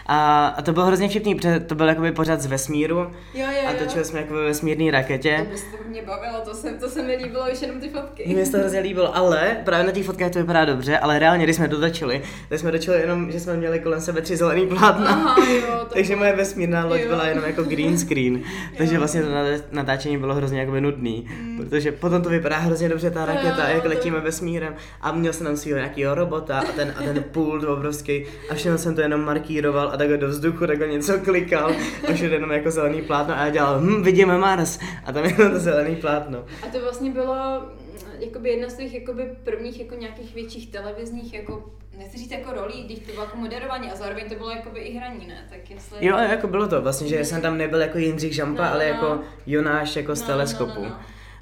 A, 0.09 0.47
a 0.47 0.63
to 0.63 0.73
bylo 0.73 0.87
hrozně 0.87 1.09
vtipný, 1.09 1.35
protože 1.35 1.61
to 1.61 1.75
byl 1.75 1.89
jakoby 1.89 2.13
pořád 2.13 2.41
z 2.41 2.47
vesmíru 2.47 2.97
Jo, 2.99 3.11
jo, 3.35 3.47
a 3.67 3.71
jo. 3.71 3.77
točili 3.79 4.05
jsme 4.05 4.21
jako 4.21 4.35
ve 4.35 4.45
vesmírné 4.45 4.91
raketě. 4.91 5.37
To 5.45 5.51
by 5.51 5.59
se 5.59 5.65
to 5.77 5.89
mě 5.89 6.03
bavilo, 6.03 6.41
to 6.45 6.55
se, 6.55 6.71
to 6.73 6.89
se 6.89 7.03
mi 7.03 7.17
líbilo, 7.17 7.45
už 7.53 7.63
jenom 7.63 7.81
ty 7.81 7.89
fotky. 7.89 8.25
Mně 8.27 8.47
se 8.47 8.53
to 8.53 8.59
hrozně 8.59 8.81
líbilo, 8.81 9.17
ale 9.17 9.57
právě 9.65 9.87
na 9.87 9.93
těch 9.93 10.07
fotkách 10.07 10.31
to 10.31 10.39
vypadá 10.39 10.65
dobře, 10.65 10.99
ale 10.99 11.19
reálně, 11.19 11.45
když 11.45 11.57
jsme 11.57 11.69
to 11.69 11.81
točili, 11.81 12.23
tak 12.49 12.59
jsme 12.59 12.73
točili 12.73 13.01
jenom, 13.01 13.31
že 13.33 13.41
jsme 13.41 13.57
měli 13.57 13.81
kolem 13.81 14.01
sebe 14.01 14.21
tři 14.23 14.37
zelený 14.37 14.67
plátna. 14.67 15.07
Aha, 15.09 15.37
jo, 15.55 15.77
to 15.89 15.95
Takže 15.95 16.17
moje 16.17 16.37
vesmírná 16.37 16.85
loď 16.87 17.01
Jo. 17.01 17.09
byla 17.09 17.27
jenom 17.27 17.45
jako 17.45 17.63
green 17.63 17.99
screen, 17.99 18.41
takže 18.79 18.99
vlastně 18.99 19.23
to 19.23 19.29
nat- 19.29 19.63
natáčení 19.71 20.19
bylo 20.19 20.35
hrozně 20.35 20.61
jakoby 20.61 20.81
nudný, 20.81 21.29
protože 21.57 21.93
potom 21.93 22.23
to 22.23 22.29
vypadá 22.29 22.57
hrozně 22.59 22.89
dobře 22.89 23.11
ta 23.11 23.25
raketa, 23.27 23.47
Mm. 23.57 23.69
Jo, 23.69 23.75
jak 23.75 23.83
to- 23.83 23.89
letíme 23.89 24.21
vesmírem 24.21 24.75
a 25.01 25.13
měl 25.13 25.33
jsem 25.33 25.47
tam 25.47 25.57
svého 25.57 25.77
nějakého 25.77 26.15
robota 26.15 26.59
a 26.59 26.73
ten, 26.73 26.95
a 26.99 27.03
ten 27.03 27.23
pult 27.33 27.65
obrovský 27.65 28.25
a 28.51 28.55
všechno 28.55 28.79
jsem 28.79 28.95
to 28.95 29.01
jenom 29.01 29.21
markíroval 29.25 29.91
a 29.97 29.99
takhle 29.99 30.17
do 30.19 30.29
vzduchu 30.29 30.67
takhle 30.67 30.89
něco 30.89 31.19
klikal 31.19 31.73
a 32.09 32.13
všude 32.13 32.35
jenom 32.35 32.53
jako 32.53 32.71
zelený 32.71 33.03
plátno 33.03 33.35
a 33.35 33.45
já 33.45 33.51
dělal, 33.51 33.81
hm, 33.81 34.03
vidíme 34.03 34.39
Mars 34.39 34.79
a 35.05 35.13
tam 35.13 35.25
jenom 35.25 35.51
to 35.51 35.59
zelený 35.59 35.97
plátno. 35.97 36.45
A 36.63 36.67
to 36.67 36.81
vlastně 36.81 37.11
bylo 37.11 37.35
mm, 37.61 38.21
jakoby 38.21 38.49
jedna 38.49 38.69
z 38.69 38.75
těch 38.75 38.95
jakoby 38.95 39.23
prvních 39.45 39.81
jako 39.81 39.95
nějakých 39.95 40.35
větších 40.35 40.71
televizních 40.71 41.35
jako 41.35 41.65
nechci 41.99 42.19
říct 42.19 42.31
jako 42.31 42.53
rolí, 42.53 42.85
když 42.85 42.99
to 42.99 43.13
bylo 43.13 43.25
jako 43.25 43.37
moderování 43.37 43.91
a 43.91 43.97
zároveň 43.97 44.29
to 44.29 44.35
bylo 44.35 44.51
jakoby 44.51 44.81
i 44.81 44.97
hraní, 44.97 45.27
ne? 45.27 45.47
Tak 45.51 45.71
jestli... 45.71 46.07
Jo, 46.07 46.17
jako 46.17 46.47
bylo 46.47 46.69
to 46.69 46.83
vlastně, 46.83 47.09
že 47.09 47.25
jsem 47.25 47.41
tam 47.43 47.59
nebyl 47.59 47.81
jako 47.81 47.99
Jindřich 47.99 48.35
Žampa, 48.35 48.63
No, 48.65 48.73
ale 48.73 48.85
no. 48.85 48.91
jako 48.91 49.21
Jonáš 49.47 49.97
jako 49.97 50.15
z 50.17 50.21
No, 50.21 50.27
teleskopu. 50.27 50.73
no, 50.83 50.83
no, 50.83 50.89
no. 50.89 50.97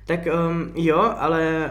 Tak 0.07 0.21
um, 0.51 0.73
jo, 0.75 1.15
ale 1.19 1.71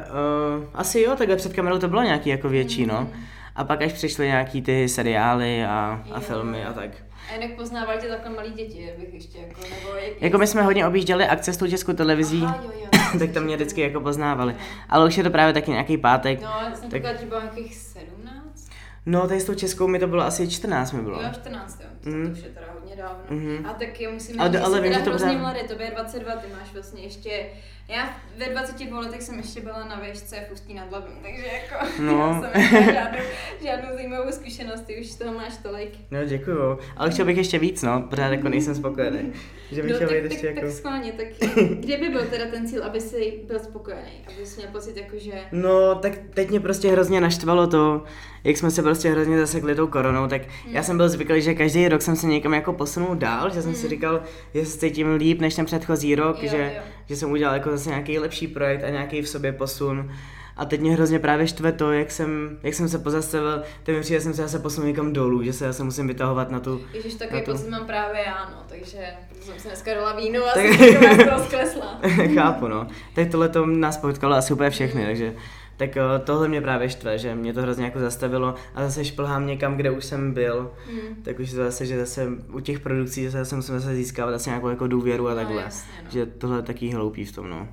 uh, 0.60 0.64
asi 0.74 1.02
jo, 1.02 1.16
takhle 1.16 1.36
před 1.36 1.54
kamerou 1.54 1.80
to 1.80 1.88
bylo 1.88 2.02
nějaký 2.02 2.30
jako 2.30 2.50
větší, 2.50 2.86
no. 2.86 3.10
A 3.56 3.64
pak 3.64 3.82
až 3.82 3.94
přišly 3.94 4.26
nějaký 4.28 4.62
ty 4.62 4.90
seriály 4.90 5.66
a, 5.66 6.04
a 6.12 6.20
filmy 6.20 6.66
a 6.66 6.74
tak. 6.74 6.90
A 7.32 7.34
jinak 7.36 7.58
poznávali 7.58 7.98
tě 8.02 8.08
takhle 8.08 8.30
malí 8.36 8.52
děti, 8.52 8.94
bych 9.00 9.14
ještě 9.14 9.38
jako, 9.38 9.62
nebo 9.62 9.96
jak... 9.96 10.22
Jako 10.22 10.38
my 10.38 10.48
jsme 10.48 10.62
hodně 10.62 10.88
objížděli 10.88 11.28
akce 11.28 11.54
s 11.54 11.58
tou 11.58 11.68
českou 11.68 11.94
televizí, 11.94 12.44
Aha, 12.44 12.60
jo, 12.64 12.72
jo, 12.82 12.88
tak 13.20 13.32
tam 13.32 13.44
mě 13.44 13.56
vždycky 13.56 13.82
jako 13.82 14.00
poznávali. 14.02 14.56
Ale 14.90 15.06
už 15.08 15.18
je 15.18 15.24
to 15.24 15.30
právě 15.30 15.54
taky 15.54 15.72
nějaký 15.72 15.98
pátek. 15.98 16.42
No, 16.42 16.50
já 16.70 16.76
jsem 16.76 16.90
Tak- 16.90 17.20
že 17.20 17.26
bylo 17.26 17.42
nějakých 17.42 17.76
17? 17.76 18.70
No, 19.06 19.28
tady 19.28 19.40
s 19.40 19.46
tou 19.46 19.54
českou 19.54 19.88
mi 19.88 20.00
to 20.00 20.08
bylo 20.08 20.24
asi 20.24 20.48
14 20.48 20.92
mi 20.92 21.02
bylo. 21.02 21.22
Jo, 21.22 21.30
14, 21.34 21.80
jo. 21.82 21.88
To, 22.04 22.10
Mm. 22.10 22.26
to 22.26 22.32
už 22.32 22.38
je 22.38 22.44
teda 22.50 22.66
hodně 22.74 22.83
dávno. 22.98 23.24
Mhm. 23.30 23.66
A 23.66 23.74
tak 23.74 23.90
musím 24.14 24.42
Ale- 24.42 24.50
říct, 24.50 24.60
že 24.60 24.66
ale 24.66 24.78
jsi 24.78 24.84
vím, 24.84 24.92
teda 24.92 25.00
že 25.00 25.04
to 25.06 25.10
hrozně 25.10 25.38
mladý, 25.38 25.60
tobě 25.68 25.86
je 25.86 25.92
22, 25.92 26.36
ty 26.36 26.48
máš 26.60 26.74
vlastně 26.74 27.04
ještě... 27.04 27.46
Já 27.90 28.18
ve 28.38 28.50
22 28.50 29.00
letech 29.00 29.22
jsem 29.22 29.38
ještě 29.38 29.62
byla 29.62 29.84
na 29.86 30.00
výšce 30.00 30.46
v 30.50 30.54
Ústí 30.54 30.74
nad 30.74 30.92
Labem, 30.92 31.14
takže 31.22 31.46
jako 31.48 31.86
No. 32.02 32.42
já 32.54 32.64
jsem 32.70 32.94
žádnou, 32.94 33.20
žádnou 33.64 33.96
zajímavou 33.96 34.32
zkušenost, 34.32 34.82
ty 34.82 35.02
už 35.02 35.16
toho 35.16 35.34
máš 35.34 35.58
tolik. 35.64 35.90
No, 36.12 36.26
děkuju. 36.26 36.80
Ale 36.98 37.12
chtěl 37.12 37.26
bych 37.26 37.38
ještě 37.38 37.60
víc, 37.60 37.82
no, 37.82 38.02
pořád 38.10 38.28
jako 38.32 38.50
nejsem 38.50 38.76
spokojený. 38.76 39.34
Že 39.72 39.82
bych 39.82 39.92
No, 39.92 39.96
chtěl 39.98 40.10
tak, 40.10 40.18
tak, 40.22 40.32
ještě 40.32 40.48
tak, 40.48 40.56
jako... 40.56 40.68
tak 40.68 40.78
schválně, 40.78 41.12
tak 41.12 41.28
kde 41.80 41.98
by 41.98 42.10
byl 42.10 42.26
teda 42.26 42.46
ten 42.52 42.68
cíl, 42.68 42.84
aby 42.84 43.02
jsi 43.02 43.40
byl 43.48 43.60
spokojený, 43.60 44.12
aby 44.28 44.46
jsi 44.46 44.58
měl 44.60 44.72
pocit 44.72 44.98
jako, 44.98 45.18
že... 45.20 45.32
No, 45.52 45.96
tak 45.96 46.14
teď 46.34 46.50
mě 46.50 46.60
prostě 46.60 46.92
hrozně 46.92 47.22
naštvalo 47.22 47.68
to, 47.68 48.04
jak 48.44 48.58
jsme 48.58 48.72
se 48.72 48.82
prostě 48.82 49.10
hrozně 49.12 49.40
zasekli 49.40 49.76
tou 49.76 49.88
koronou, 49.88 50.28
tak 50.28 50.42
já 50.68 50.84
jsem 50.84 50.98
byl 50.98 51.10
zvyklý, 51.10 51.42
že 51.42 51.54
každý 51.54 51.88
rok 51.88 52.02
jsem 52.02 52.16
se 52.16 52.28
někam 52.28 52.54
jako 52.54 52.74
posunul 52.74 53.16
dál, 53.16 53.50
že 53.54 53.62
jsem 53.62 53.76
si 53.76 53.88
říkal, 53.90 54.22
že 54.54 54.66
se 54.66 54.78
cítím 54.78 55.14
líp 55.16 55.42
než 55.42 55.56
ten 55.56 55.66
předchozí 55.66 56.16
rok, 56.16 56.44
Jo, 56.44 56.50
že, 56.52 56.74
jo. 56.76 56.82
že 57.10 57.16
jsem 57.16 57.32
udělal 57.32 57.54
jako 57.56 57.70
zase 57.72 57.90
nějaký 57.90 58.20
lepší 58.20 58.48
projekt 58.48 58.84
a 58.84 58.90
nějaký 58.90 59.22
v 59.22 59.30
sobě 59.30 59.52
posun. 59.52 60.12
A 60.58 60.66
teď 60.66 60.82
mě 60.82 60.94
hrozně 60.94 61.20
právě 61.20 61.48
štve 61.48 61.72
to, 61.72 61.92
jak 61.92 62.12
jsem, 62.12 62.60
jak 62.64 62.74
jsem 62.74 62.90
se 62.90 63.00
pozastavil, 63.00 63.62
teď 63.84 63.96
mi 63.96 64.02
přijde, 64.02 64.20
že 64.20 64.24
jsem 64.24 64.34
se 64.34 64.42
zase 64.42 64.60
posunul 64.60 64.88
někam 64.88 65.14
dolů, 65.14 65.44
že 65.44 65.54
se 65.54 65.66
zase 65.68 65.84
musím 65.84 66.08
vytahovat 66.08 66.52
na 66.52 66.60
tu... 66.60 66.82
Ježiš, 66.94 67.14
takový 67.16 67.40
Na 67.40 67.46
to. 67.46 67.52
pocit 67.52 67.70
mám 67.70 67.86
právě 67.88 68.22
já, 68.26 68.50
no, 68.50 68.64
takže 68.68 68.98
proto 69.30 69.46
jsem 69.46 69.60
si 69.60 69.68
dneska 69.68 69.94
dala 69.94 70.16
víno 70.16 70.46
a 70.46 70.54
Tak- 70.54 70.66
jsem 70.66 71.14
z 71.22 71.26
toho 71.30 71.44
sklesla. 71.46 72.00
Chápu, 72.36 72.68
no. 72.68 72.88
Tak 73.16 73.28
tohle 73.32 73.50
to 73.50 73.66
nás 73.66 73.98
potkalo 73.98 74.36
asi 74.36 74.54
úplně 74.54 74.70
všechny, 74.70 75.06
takže 75.06 75.34
tak 75.88 75.98
eh, 75.98 76.20
tohle 76.24 76.48
mě 76.48 76.62
právě 76.62 76.90
štve, 76.90 77.18
že 77.18 77.36
mě 77.36 77.54
to 77.54 77.62
hrozně 77.62 77.86
jako 77.86 78.00
zastavilo 78.00 78.56
a 78.76 78.84
zase 78.84 79.06
šplhám 79.06 79.48
někam, 79.48 79.76
kde 79.78 79.92
už 79.92 80.06
jsem 80.06 80.34
byl, 80.34 80.72
Hmm. 80.88 81.16
tak 81.24 81.40
už 81.40 81.50
to 81.50 81.56
zase, 81.56 81.86
že 81.86 82.00
zase 82.00 82.28
u 82.54 82.60
těch 82.60 82.80
produkcí 82.80 83.30
zase 83.30 83.56
musím 83.56 83.80
zase 83.80 83.96
získávat 83.96 84.34
asi 84.34 84.50
nějakou 84.50 84.70
jako 84.70 84.88
důvěru 84.88 85.28
a 85.28 85.30
No, 85.30 85.36
takhle, 85.36 85.62
jasně, 85.62 85.92
no. 86.04 86.10
že 86.12 86.26
tohle 86.26 86.58
je 86.58 86.62
taky 86.62 86.90
hloupý 86.90 87.26
v 87.26 87.32
tom, 87.36 87.50
no. 87.50 87.68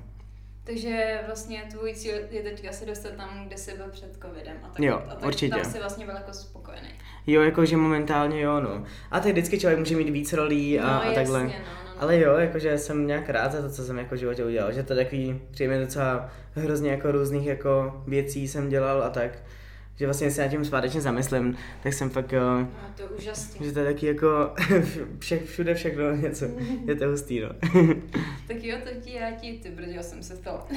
Takže 0.63 1.19
vlastně 1.25 1.63
tvůj 1.71 1.93
cíl 1.93 2.13
je 2.31 2.41
teďka 2.43 2.71
se 2.71 2.85
dostat 2.85 3.11
tam, 3.17 3.43
kde 3.47 3.57
jsi 3.57 3.71
byl 3.77 3.85
před 3.91 4.17
covidem. 4.21 4.53
A 4.63 4.67
tak, 4.67 4.79
Jo, 4.79 4.95
a 5.09 5.15
tak 5.15 5.25
určitě. 5.25 5.55
tam 5.55 5.71
jsi 5.71 5.79
vlastně 5.79 6.05
byl 6.05 6.15
jako 6.15 6.33
spokojený. 6.33 6.87
Jo, 7.27 7.41
jakože 7.41 7.77
momentálně 7.77 8.41
jo, 8.41 8.59
no. 8.61 8.83
A 9.11 9.19
tak 9.19 9.31
vždycky 9.31 9.59
člověk 9.59 9.79
může 9.79 9.95
mít 9.95 10.09
víc 10.09 10.33
rolí 10.33 10.79
a, 10.79 10.87
no, 10.87 10.89
a 11.01 11.05
jasně, 11.05 11.15
takhle. 11.15 11.43
No, 11.43 11.49
no, 11.49 11.55
no. 11.87 11.90
Ale 12.01 12.19
jo, 12.19 12.35
jakože 12.35 12.77
jsem 12.77 13.07
nějak 13.07 13.29
rád 13.29 13.51
za 13.51 13.61
to, 13.61 13.69
co 13.69 13.83
jsem 13.83 13.97
jako 13.97 14.15
v 14.15 14.17
životě 14.17 14.45
udělal, 14.45 14.71
že 14.71 14.83
to 14.83 14.95
takový, 14.95 15.41
přijeme 15.51 15.79
docela 15.79 16.29
hrozně 16.55 16.91
jako 16.91 17.11
různých 17.11 17.47
jako 17.47 18.03
věcí 18.07 18.47
jsem 18.47 18.69
dělal 18.69 19.03
a 19.03 19.09
tak, 19.09 19.31
že 20.01 20.07
vlastně 20.07 20.31
se 20.31 20.41
nad 20.41 20.47
tím 20.47 20.65
zpátečně 20.65 21.01
zamyslím, 21.01 21.57
tak 21.83 21.93
jsem 21.93 22.09
fakt, 22.09 22.31
jo, 22.33 22.41
No, 22.59 22.67
to 22.95 23.01
je 23.03 23.09
úžasný. 23.09 23.65
že 23.67 23.71
to 23.73 23.79
je 23.79 23.85
taky 23.85 24.05
jako 24.05 24.27
vše, 25.19 25.39
všude 25.45 25.73
všechno 25.75 26.15
něco, 26.15 26.45
je 26.85 26.95
to 26.95 27.07
hustý, 27.09 27.39
no. 27.39 27.49
Tak 28.47 28.63
jo, 28.63 28.77
tak 28.83 28.93
ti 29.01 29.13
já 29.13 29.31
ti, 29.31 29.59
ty 29.63 29.69
já 29.87 30.03
jsem 30.03 30.23
se 30.23 30.35
stala. 30.35 30.67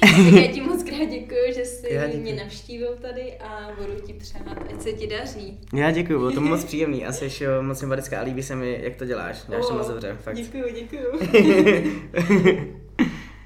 tak 0.00 0.12
já 0.34 0.52
ti 0.52 0.60
moc 0.60 0.82
krát 0.82 1.04
děkuji, 1.10 1.52
že 1.54 1.64
jsi 1.64 1.86
Já 1.94 2.06
děkuji. 2.06 2.20
mě 2.22 2.34
navštívil 2.34 2.96
tady 3.00 3.32
a 3.38 3.68
budu 3.80 4.00
ti 4.06 4.12
přát, 4.12 4.42
ať 4.74 4.82
se 4.82 4.92
ti 4.92 5.06
daří. 5.06 5.58
Já 5.72 5.90
děkuji, 5.90 6.18
bylo 6.18 6.32
to 6.32 6.40
moc 6.40 6.64
příjemný 6.64 7.06
a 7.06 7.12
jsi 7.12 7.44
jo, 7.44 7.62
moc 7.62 7.78
sympatická 7.78 8.20
a 8.20 8.22
líbí 8.22 8.42
se 8.42 8.56
mi, 8.56 8.78
jak 8.82 8.96
to 8.96 9.04
děláš, 9.04 9.36
děláš 9.48 9.66
to 9.66 9.74
O, 9.74 9.78
moc 9.78 9.88
dobře, 9.88 10.16
fakt. 10.22 10.36
Děkuji, 10.36 10.64
děkuji. 10.74 11.00